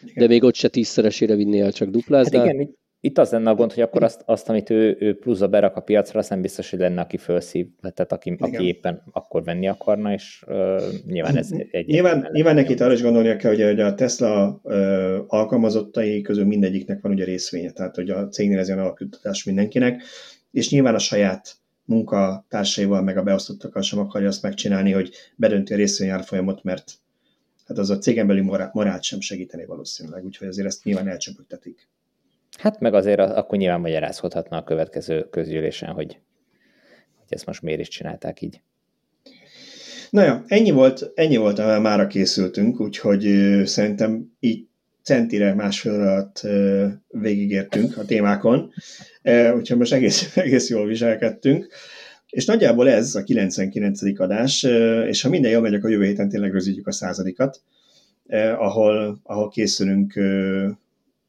igen. 0.02 0.14
de 0.16 0.26
még 0.26 0.44
ott 0.44 0.54
se 0.54 0.68
tízszeresére 0.68 1.34
vinné 1.34 1.60
el, 1.60 1.72
csak 1.72 1.88
duplázná. 1.88 2.38
Hát 2.38 2.52
igen, 2.52 2.76
itt 3.06 3.18
az 3.18 3.30
lenne 3.30 3.50
a 3.50 3.54
gond, 3.54 3.72
hogy 3.72 3.82
akkor 3.82 4.02
azt, 4.02 4.22
azt 4.24 4.48
amit 4.48 4.70
ő, 4.70 4.96
ő 5.00 5.18
pluszba 5.18 5.46
berak 5.46 5.76
a 5.76 5.80
piacra, 5.80 6.18
azt 6.18 6.30
nem 6.30 6.40
biztos, 6.40 6.70
hogy 6.70 6.78
lenne, 6.78 7.00
aki 7.00 7.16
felszív, 7.16 7.66
tehát 7.80 8.12
aki, 8.12 8.36
aki 8.38 8.66
éppen 8.66 9.02
akkor 9.12 9.44
venni 9.44 9.68
akarna, 9.68 10.12
és 10.12 10.44
uh, 10.46 10.82
nyilván 11.06 11.36
ez 11.36 11.50
egy... 11.70 11.86
Nyilván, 11.86 12.28
nyilván 12.32 12.54
neki 12.54 12.74
arra 12.74 12.92
is 12.92 13.02
gondolnia 13.02 13.36
kell, 13.36 13.50
hogy 13.50 13.80
a 13.80 13.94
Tesla 13.94 14.60
uh, 14.62 14.74
alkalmazottai 15.26 16.20
közül 16.20 16.44
mindegyiknek 16.44 17.00
van 17.00 17.12
ugye 17.12 17.24
részvénye, 17.24 17.70
tehát 17.70 17.94
hogy 17.94 18.10
a 18.10 18.28
cégnél 18.28 18.58
ez 18.58 18.66
ilyen 18.66 18.78
alapjutatás 18.78 19.44
mindenkinek, 19.44 20.02
és 20.50 20.70
nyilván 20.70 20.94
a 20.94 20.98
saját 20.98 21.56
munkatársaival, 21.84 23.02
meg 23.02 23.16
a 23.16 23.22
beosztottakkal 23.22 23.82
sem 23.82 23.98
akarja 23.98 24.28
azt 24.28 24.42
megcsinálni, 24.42 24.92
hogy 24.92 25.10
bedönti 25.36 25.72
a 25.72 25.76
részvényárfolyamot, 25.76 26.62
mert 26.62 26.92
hát 27.66 27.78
az 27.78 27.90
a 27.90 27.98
cégen 27.98 28.26
belül 28.26 28.70
morált 28.72 29.02
sem 29.02 29.20
segíteni 29.20 29.64
valószínűleg, 29.64 30.24
úgyhogy 30.24 30.48
azért 30.48 30.66
ezt 30.66 30.84
nyilván 30.84 31.08
elcsöpögtetik. 31.08 31.88
Hát 32.58 32.80
meg 32.80 32.94
azért 32.94 33.20
akkor 33.20 33.58
nyilván 33.58 33.80
magyarázhatna 33.80 34.56
a 34.56 34.64
következő 34.64 35.28
közgyűlésen, 35.30 35.88
hogy, 35.88 36.18
hogy 37.18 37.28
ezt 37.28 37.46
most 37.46 37.62
miért 37.62 37.80
is 37.80 37.88
csinálták 37.88 38.40
így. 38.40 38.60
Na 40.10 40.22
ja, 40.22 40.44
ennyi 40.46 40.70
volt, 40.70 41.12
ennyi 41.14 41.36
volt, 41.36 41.58
amivel 41.58 41.80
mára 41.80 42.06
készültünk, 42.06 42.80
úgyhogy 42.80 43.22
szerintem 43.64 44.32
így 44.40 44.66
centire 45.02 45.54
másfél 45.54 45.92
alatt 45.92 46.46
végigértünk 47.08 47.96
a 47.96 48.04
témákon, 48.04 48.72
úgyhogy 49.54 49.78
most 49.78 49.92
egész, 49.92 50.36
egész 50.36 50.70
jól 50.70 50.86
viselkedtünk. 50.86 51.68
És 52.30 52.44
nagyjából 52.44 52.88
ez 52.88 53.14
a 53.14 53.22
99. 53.22 54.20
adás, 54.20 54.62
és 55.06 55.22
ha 55.22 55.28
minden 55.28 55.50
jól 55.50 55.60
megy, 55.60 55.74
akkor 55.74 55.90
jövő 55.90 56.04
héten 56.04 56.28
tényleg 56.28 56.52
rögzítjük 56.52 56.86
a 56.86 56.92
századikat, 56.92 57.60
ahol, 58.58 59.20
ahol 59.22 59.48
készülünk 59.48 60.20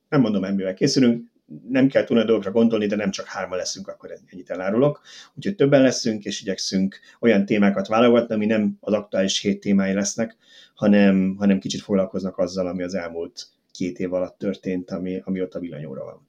nem 0.09 0.21
mondom, 0.21 0.43
amivel 0.43 0.73
készülünk, 0.73 1.25
nem 1.69 1.88
kell 1.88 2.03
túl 2.03 2.23
dolgokra 2.23 2.51
gondolni, 2.51 2.85
de 2.85 2.95
nem 2.95 3.11
csak 3.11 3.25
hárma 3.25 3.55
leszünk, 3.55 3.88
akkor 3.88 4.11
ennyit 4.31 4.49
elárulok. 4.49 5.01
Úgyhogy 5.35 5.55
többen 5.55 5.81
leszünk, 5.81 6.25
és 6.25 6.41
igyekszünk 6.41 6.99
olyan 7.19 7.45
témákat 7.45 7.88
válogatni, 7.88 8.34
ami 8.34 8.45
nem 8.45 8.77
az 8.79 8.93
aktuális 8.93 9.39
hét 9.39 9.59
témái 9.59 9.93
lesznek, 9.93 10.35
hanem, 10.75 11.35
hanem 11.38 11.59
kicsit 11.59 11.81
foglalkoznak 11.81 12.38
azzal, 12.38 12.67
ami 12.67 12.84
az 12.84 12.93
elmúlt 12.93 13.47
két 13.71 13.99
év 13.99 14.13
alatt 14.13 14.38
történt, 14.38 14.91
ami, 14.91 15.21
ami 15.23 15.41
ott 15.41 15.53
a 15.53 15.59
villanyóra 15.59 16.03
van. 16.03 16.27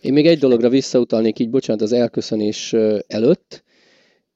Én 0.00 0.12
még 0.12 0.26
egy 0.26 0.38
dologra 0.38 0.68
visszautalnék 0.68 1.38
így, 1.38 1.50
bocsánat, 1.50 1.82
az 1.82 1.92
elköszönés 1.92 2.72
előtt. 3.06 3.64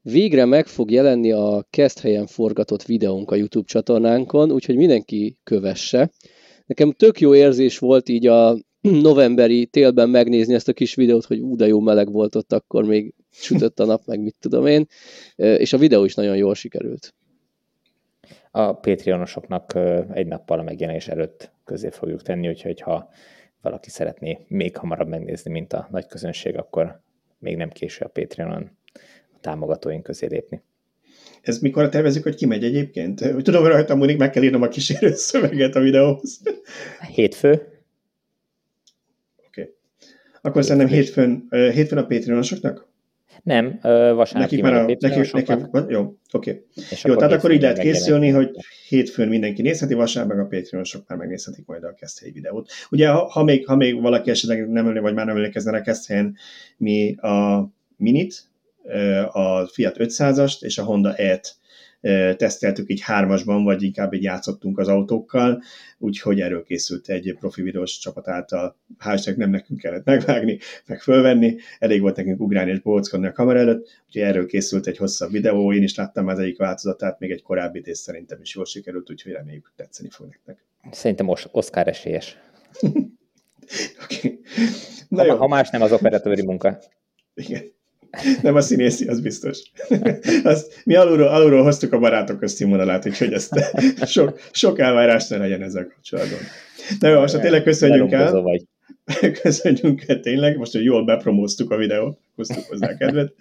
Végre 0.01 0.45
meg 0.45 0.67
fog 0.67 0.91
jelenni 0.91 1.31
a 1.31 1.67
kezdhelyen 1.69 2.27
forgatott 2.27 2.83
videónk 2.83 3.31
a 3.31 3.35
YouTube 3.35 3.67
csatornánkon, 3.67 4.51
úgyhogy 4.51 4.75
mindenki 4.75 5.37
kövesse. 5.43 6.11
Nekem 6.65 6.91
tök 6.91 7.19
jó 7.19 7.35
érzés 7.35 7.79
volt 7.79 8.09
így 8.09 8.27
a 8.27 8.57
novemberi 8.81 9.65
télben 9.65 10.09
megnézni 10.09 10.53
ezt 10.53 10.67
a 10.67 10.73
kis 10.73 10.95
videót, 10.95 11.25
hogy 11.25 11.39
ú, 11.39 11.63
jó 11.63 11.79
meleg 11.79 12.11
volt 12.11 12.35
ott, 12.35 12.53
akkor 12.53 12.85
még 12.85 13.13
sütött 13.31 13.79
a 13.79 13.85
nap, 13.85 14.05
meg 14.05 14.19
mit 14.19 14.35
tudom 14.39 14.65
én, 14.65 14.85
és 15.35 15.73
a 15.73 15.77
videó 15.77 16.03
is 16.03 16.15
nagyon 16.15 16.37
jól 16.37 16.55
sikerült. 16.55 17.13
A 18.51 18.73
Patreonosoknak 18.73 19.75
egy 20.13 20.27
nappal 20.27 20.59
a 20.59 20.63
megjelenés 20.63 21.07
előtt 21.07 21.51
közé 21.63 21.89
fogjuk 21.89 22.21
tenni, 22.21 22.47
úgyhogy 22.47 22.81
ha 22.81 23.09
valaki 23.61 23.89
szeretné 23.89 24.45
még 24.47 24.77
hamarabb 24.77 25.07
megnézni, 25.07 25.51
mint 25.51 25.73
a 25.73 25.87
nagy 25.91 26.07
közönség, 26.07 26.57
akkor 26.57 27.01
még 27.39 27.57
nem 27.57 27.69
késő 27.69 28.05
a 28.05 28.07
Patreonon 28.07 28.77
a 29.33 29.39
támogatóink 29.41 30.03
közé 30.03 30.27
lépni. 30.27 30.61
Ez 31.45 31.59
mikor 31.59 31.89
tervezik, 31.89 32.23
hogy 32.23 32.35
kimegy 32.35 32.63
egyébként? 32.63 33.33
Tudom, 33.43 33.61
hogy 33.61 33.71
rajta 33.71 33.95
múlik, 33.95 34.17
meg 34.17 34.29
kell 34.29 34.43
írnom 34.43 34.61
a 34.61 34.67
kísérő 34.67 35.13
szöveget 35.29 35.75
a 35.75 35.79
videóhoz. 35.79 36.41
Hétfő. 37.13 37.51
Oké. 39.47 39.61
Okay. 39.61 39.73
Akkor 40.41 40.61
hétfő. 40.61 40.61
szerintem 40.61 40.87
hétfőn, 40.87 41.47
hétfőn 41.49 41.97
a 41.97 42.05
Patreonosoknak? 42.05 42.87
Nem, 43.43 43.79
vasárnap 43.81 44.49
nekik 44.49 44.61
már 44.61 44.73
a, 44.73 44.85
nekik, 44.99 45.31
nekik, 45.31 45.65
jó, 45.87 46.01
oké. 46.31 46.51
Okay. 46.51 46.63
Jó, 47.03 47.15
tehát 47.15 47.31
akkor 47.31 47.51
így 47.51 47.61
lehet 47.61 47.79
készülni, 47.79 48.29
hogy 48.29 48.49
hétfőn 48.87 49.27
mindenki 49.27 49.61
nézheti, 49.61 49.93
vasárnap 49.93 50.35
meg 50.35 50.45
a 50.45 50.47
Patreonosok 50.47 51.07
már 51.07 51.17
megnézhetik 51.17 51.65
majd 51.65 51.83
a 51.83 51.93
keszthelyi 51.93 52.31
videót. 52.31 52.71
Ugye, 52.89 53.09
ha, 53.09 53.29
ha, 53.29 53.43
még, 53.43 53.67
ha 53.67 53.75
még 53.75 54.01
valaki 54.01 54.29
esetleg 54.29 54.69
nem 54.69 54.87
emlék, 54.87 55.01
vagy 55.01 55.13
már 55.13 55.25
nem 55.25 55.35
emlékezne 55.35 55.77
a 55.77 55.81
keszthelyen, 55.81 56.35
mi 56.77 57.15
a 57.15 57.67
minit, 57.97 58.43
a 59.31 59.67
Fiat 59.67 59.95
500-ast 59.99 60.63
és 60.63 60.77
a 60.77 60.83
Honda 60.83 61.15
E-t 61.15 61.57
teszteltük 62.37 62.89
így 62.89 63.01
hármasban, 63.01 63.63
vagy 63.63 63.83
inkább 63.83 64.13
így 64.13 64.23
játszottunk 64.23 64.79
az 64.79 64.87
autókkal, 64.87 65.63
úgyhogy 65.97 66.39
erről 66.39 66.63
készült 66.63 67.09
egy 67.09 67.35
profi 67.39 67.61
videós 67.61 67.97
csapat 67.97 68.27
által. 68.27 68.77
Hálság 68.97 69.37
nem 69.37 69.49
nekünk 69.49 69.79
kellett 69.79 70.05
megvágni, 70.05 70.59
meg 70.85 71.01
fölvenni, 71.01 71.57
elég 71.79 72.01
volt 72.01 72.15
nekünk 72.15 72.39
ugrálni 72.39 72.71
és 72.71 72.79
bóckodni 72.79 73.27
a 73.27 73.31
kamera 73.31 73.59
előtt, 73.59 73.87
úgyhogy 74.05 74.21
erről 74.21 74.45
készült 74.45 74.87
egy 74.87 74.97
hosszabb 74.97 75.31
videó, 75.31 75.73
én 75.73 75.83
is 75.83 75.95
láttam 75.95 76.27
az 76.27 76.39
egyik 76.39 76.57
változatát, 76.57 77.19
még 77.19 77.31
egy 77.31 77.41
korábbi 77.41 77.81
és 77.83 77.97
szerintem 77.97 78.41
is 78.41 78.55
jól 78.55 78.65
sikerült, 78.65 79.09
úgyhogy 79.11 79.31
reméljük 79.31 79.73
tetszeni 79.75 80.09
fog 80.09 80.27
nektek. 80.27 80.65
Szerintem 80.91 81.27
Oscar 81.51 81.87
esélyes. 81.87 82.37
okay. 84.03 84.39
Na 85.07 85.21
ha, 85.21 85.25
jó. 85.25 85.35
ha 85.35 85.47
más 85.47 85.69
nem 85.69 85.81
az 85.81 85.91
operatőri 85.91 86.45
munka. 86.45 86.79
Igen. 87.33 87.74
Nem 88.41 88.55
a 88.55 88.61
színészi, 88.61 89.07
az 89.07 89.19
biztos. 89.19 89.59
Azt, 90.43 90.81
mi 90.83 90.95
alulról, 90.95 91.27
alulról 91.27 91.63
hoztuk 91.63 91.93
a 91.93 91.99
barátok 91.99 92.39
közt 92.39 92.55
színvonalát, 92.55 93.05
úgyhogy 93.05 93.33
ezt 93.33 93.53
sok, 94.13 94.39
sok 94.51 94.79
elvárás 94.79 95.27
ne 95.27 95.37
legyen 95.37 95.61
ezzel 95.61 95.87
kapcsolatban. 95.87 96.39
De 96.99 97.09
jó, 97.09 97.19
most 97.19 97.39
tényleg 97.39 97.63
köszönjünk 97.63 98.11
el. 98.11 98.41
Vagy. 98.41 98.63
Köszönjünk 99.41 100.03
el 100.07 100.19
tényleg, 100.19 100.57
most, 100.57 100.71
hogy 100.71 100.83
jól 100.83 101.05
bepromóztuk 101.05 101.71
a 101.71 101.77
videót, 101.77 102.19
hoztuk 102.35 102.63
hozzá 102.63 102.97
kedvet, 102.97 103.33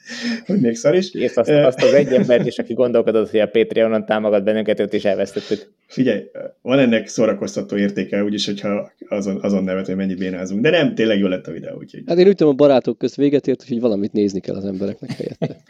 hogy 0.47 0.61
még 0.61 0.77
szar 0.77 0.95
is. 0.95 1.15
És 1.15 1.35
azt, 1.35 1.51
azt 1.51 1.83
az 1.83 1.93
egy 1.93 2.13
embert 2.13 2.47
is, 2.47 2.59
aki 2.59 2.75
gondolkodott, 2.75 3.31
hogy 3.31 3.41
a 3.41 3.47
Patreonon 3.47 4.05
támogat 4.05 4.45
bennünket, 4.45 4.81
őt 4.81 4.93
is 4.93 5.05
elvesztettük. 5.05 5.73
Figyelj, 5.87 6.23
van 6.63 6.79
ennek 6.79 7.07
szórakoztató 7.07 7.77
értéke, 7.77 8.25
úgyis, 8.25 8.47
hogyha 8.47 8.93
azon, 9.09 9.39
azon 9.43 9.65
nevet, 9.65 9.87
hogy 9.87 9.97
mennyit 9.97 10.19
bénázunk. 10.19 10.63
De 10.63 10.71
nem, 10.71 10.95
tényleg 10.95 11.19
jó 11.19 11.27
lett 11.27 11.47
a 11.47 11.53
videó. 11.53 11.77
Úgyhogy... 11.77 12.03
Hát 12.07 12.19
én 12.19 12.27
úgy 12.27 12.37
tudom, 12.37 12.53
a 12.53 12.57
barátok 12.57 12.99
közt 12.99 13.17
véget 13.17 13.47
ért, 13.47 13.69
hogy 13.69 13.81
valamit 13.81 14.13
nézni 14.13 14.41
kell 14.41 14.57
az 14.57 14.65
embereknek 14.65 15.11
helyette. 15.11 15.63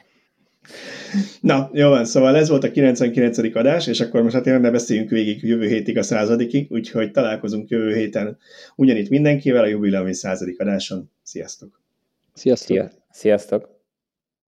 Na, 1.40 1.70
jó 1.72 1.88
van, 1.88 2.04
szóval 2.04 2.36
ez 2.36 2.48
volt 2.48 2.64
a 2.64 2.70
99. 2.70 3.56
adás, 3.56 3.86
és 3.86 4.00
akkor 4.00 4.22
most 4.22 4.34
hát 4.34 4.42
tényleg 4.42 4.62
ne 4.62 4.70
beszéljünk 4.70 5.10
végig 5.10 5.42
jövő 5.42 5.66
hétig 5.66 5.98
a 5.98 6.02
századikig, 6.02 6.70
úgyhogy 6.70 7.10
találkozunk 7.10 7.68
jövő 7.68 7.94
héten 7.94 8.38
ugyanitt 8.76 9.08
mindenkivel 9.08 9.62
a 9.62 9.66
jubileumi 9.66 10.14
századik 10.14 10.60
adáson. 10.60 11.10
Sziasztok! 11.22 11.80
Sziasztok! 12.34 12.90
Sziasztok! 13.10 13.73